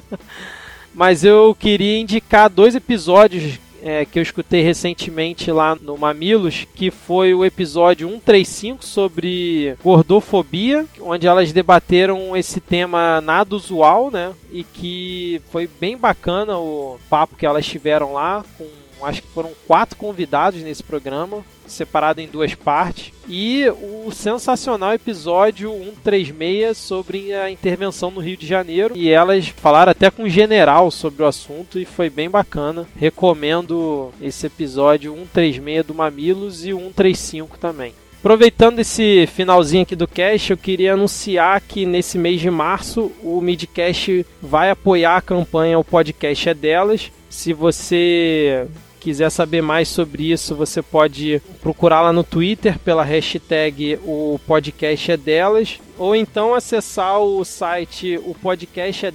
Mas 0.94 1.24
eu 1.24 1.56
queria 1.58 2.00
indicar 2.00 2.50
dois 2.50 2.76
episódios 2.76 3.60
é, 3.84 4.06
que 4.06 4.20
eu 4.20 4.24
escutei 4.24 4.62
recentemente 4.62 5.52
lá 5.52 5.76
no 5.76 5.98
Mamilos, 5.98 6.66
que 6.76 6.92
foi 6.92 7.34
o 7.34 7.46
episódio 7.46 8.08
135 8.08 8.86
sobre 8.86 9.76
gordofobia, 9.84 10.86
onde 11.02 11.28
elas 11.28 11.52
debateram 11.52 12.36
esse 12.36 12.60
tema 12.60 13.22
nada 13.22 13.56
usual, 13.56 14.12
né? 14.12 14.34
E 14.52 14.64
que 14.64 15.42
foi 15.52 15.70
bem 15.80 15.98
bacana 15.98 16.58
o 16.58 17.00
papo 17.10 17.36
que 17.36 17.46
elas 17.46 17.66
tiveram 17.66 18.14
lá 18.14 18.44
com 18.58 18.66
acho 19.06 19.22
que 19.22 19.28
foram 19.30 19.52
quatro 19.68 19.98
convidados 19.98 20.62
nesse 20.62 20.84
programa, 20.84 21.44
separado 21.68 22.22
em 22.22 22.28
duas 22.28 22.56
partes. 22.56 23.14
E 23.28 23.68
o 23.70 24.12
sensacional 24.12 24.94
episódio 24.94 25.72
136 25.72 26.78
sobre 26.78 27.34
a 27.34 27.50
intervenção 27.50 28.12
no 28.12 28.22
Rio 28.22 28.38
de 28.38 28.48
Janeiro. 28.48 28.96
E 28.98 29.10
elas 29.10 29.48
falaram 29.48 29.92
até 29.92 30.10
com 30.10 30.24
o 30.24 30.30
general 30.30 30.90
sobre 30.92 31.24
o 31.24 31.28
assunto 31.28 31.80
e 31.80 31.86
foi 31.86 32.10
bem 32.10 32.30
bacana. 32.30 32.88
Recomendo 32.96 34.12
esse 34.22 34.48
episódio 34.48 35.14
136 35.14 35.86
do 35.86 35.94
Mamilos 35.94 36.66
e 36.66 36.74
o 36.74 36.80
135 36.80 37.58
também. 37.58 37.94
Aproveitando 38.20 38.80
esse 38.80 39.28
finalzinho 39.28 39.84
aqui 39.84 39.96
do 39.96 40.06
cast, 40.06 40.52
eu 40.52 40.58
queria 40.58 40.94
anunciar 40.94 41.62
que 41.62 41.86
nesse 41.86 42.18
mês 42.18 42.42
de 42.42 42.52
março 42.52 43.14
o 43.24 43.40
Midcast 43.40 44.26
vai 44.42 44.70
apoiar 44.70 45.16
a 45.16 45.22
campanha 45.22 45.80
O 45.80 45.86
Podcast 45.86 46.50
é 46.50 46.54
Delas. 46.54 47.10
Se 47.30 47.54
você 47.54 48.68
quiser 49.00 49.30
saber 49.30 49.62
mais 49.62 49.88
sobre 49.88 50.32
isso, 50.32 50.56
você 50.56 50.82
pode 50.82 51.42
procurar 51.62 52.02
lá 52.02 52.14
no 52.14 52.24
Twitter 52.24 52.78
pela 52.80 53.04
hashtag 53.04 54.00
o 54.04 54.40
podcast 54.46 55.12
é 55.12 55.18
delas, 55.18 55.80
ou 55.98 56.16
então 56.16 56.54
acessar 56.54 57.20
o 57.20 57.44
site 57.44 58.20
o 58.26 58.36
podcast 58.36 59.06
é 59.06 59.12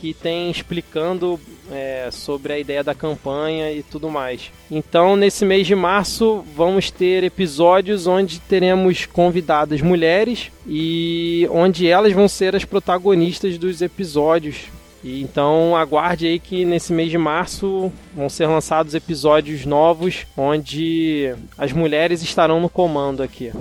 que 0.00 0.14
tem 0.14 0.50
explicando 0.50 1.40
é, 1.72 2.08
sobre 2.12 2.52
a 2.52 2.58
ideia 2.58 2.84
da 2.84 2.94
campanha 2.94 3.72
e 3.72 3.82
tudo 3.82 4.08
mais. 4.08 4.50
Então, 4.70 5.16
nesse 5.16 5.44
mês 5.44 5.66
de 5.66 5.74
março, 5.74 6.44
vamos 6.54 6.90
ter 6.90 7.24
episódios 7.24 8.06
onde 8.06 8.38
teremos 8.40 9.06
convidadas 9.06 9.82
mulheres 9.82 10.50
e 10.66 11.48
onde 11.50 11.88
elas 11.88 12.12
vão 12.12 12.28
ser 12.28 12.54
as 12.54 12.64
protagonistas 12.64 13.58
dos 13.58 13.82
episódios 13.82 14.66
e 15.02 15.22
então 15.22 15.76
aguarde 15.76 16.26
aí 16.26 16.38
que 16.38 16.64
nesse 16.64 16.92
mês 16.92 17.10
de 17.10 17.18
março 17.18 17.92
vão 18.14 18.28
ser 18.28 18.46
lançados 18.46 18.94
episódios 18.94 19.64
novos 19.64 20.26
onde 20.36 21.34
as 21.56 21.72
mulheres 21.72 22.22
estarão 22.22 22.60
no 22.60 22.68
comando 22.68 23.22
aqui. 23.22 23.52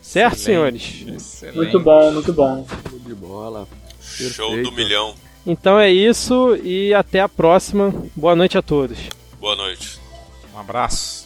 Certo, 0.00 0.34
Excelente. 0.36 0.92
senhores? 1.04 1.16
Excelente. 1.16 1.56
Muito 1.56 1.80
bom, 1.80 2.12
muito 2.12 2.32
bom. 2.32 2.66
Show 2.88 2.98
de 2.98 3.14
bola. 3.14 3.68
Show 4.00 4.62
do 4.62 4.72
milhão. 4.72 5.14
Então 5.46 5.78
é 5.78 5.90
isso 5.90 6.56
e 6.62 6.92
até 6.94 7.20
a 7.20 7.28
próxima. 7.28 7.92
Boa 8.16 8.34
noite 8.34 8.56
a 8.56 8.62
todos. 8.62 8.98
Boa 9.40 9.56
noite. 9.56 9.98
Um 10.54 10.58
abraço. 10.58 11.23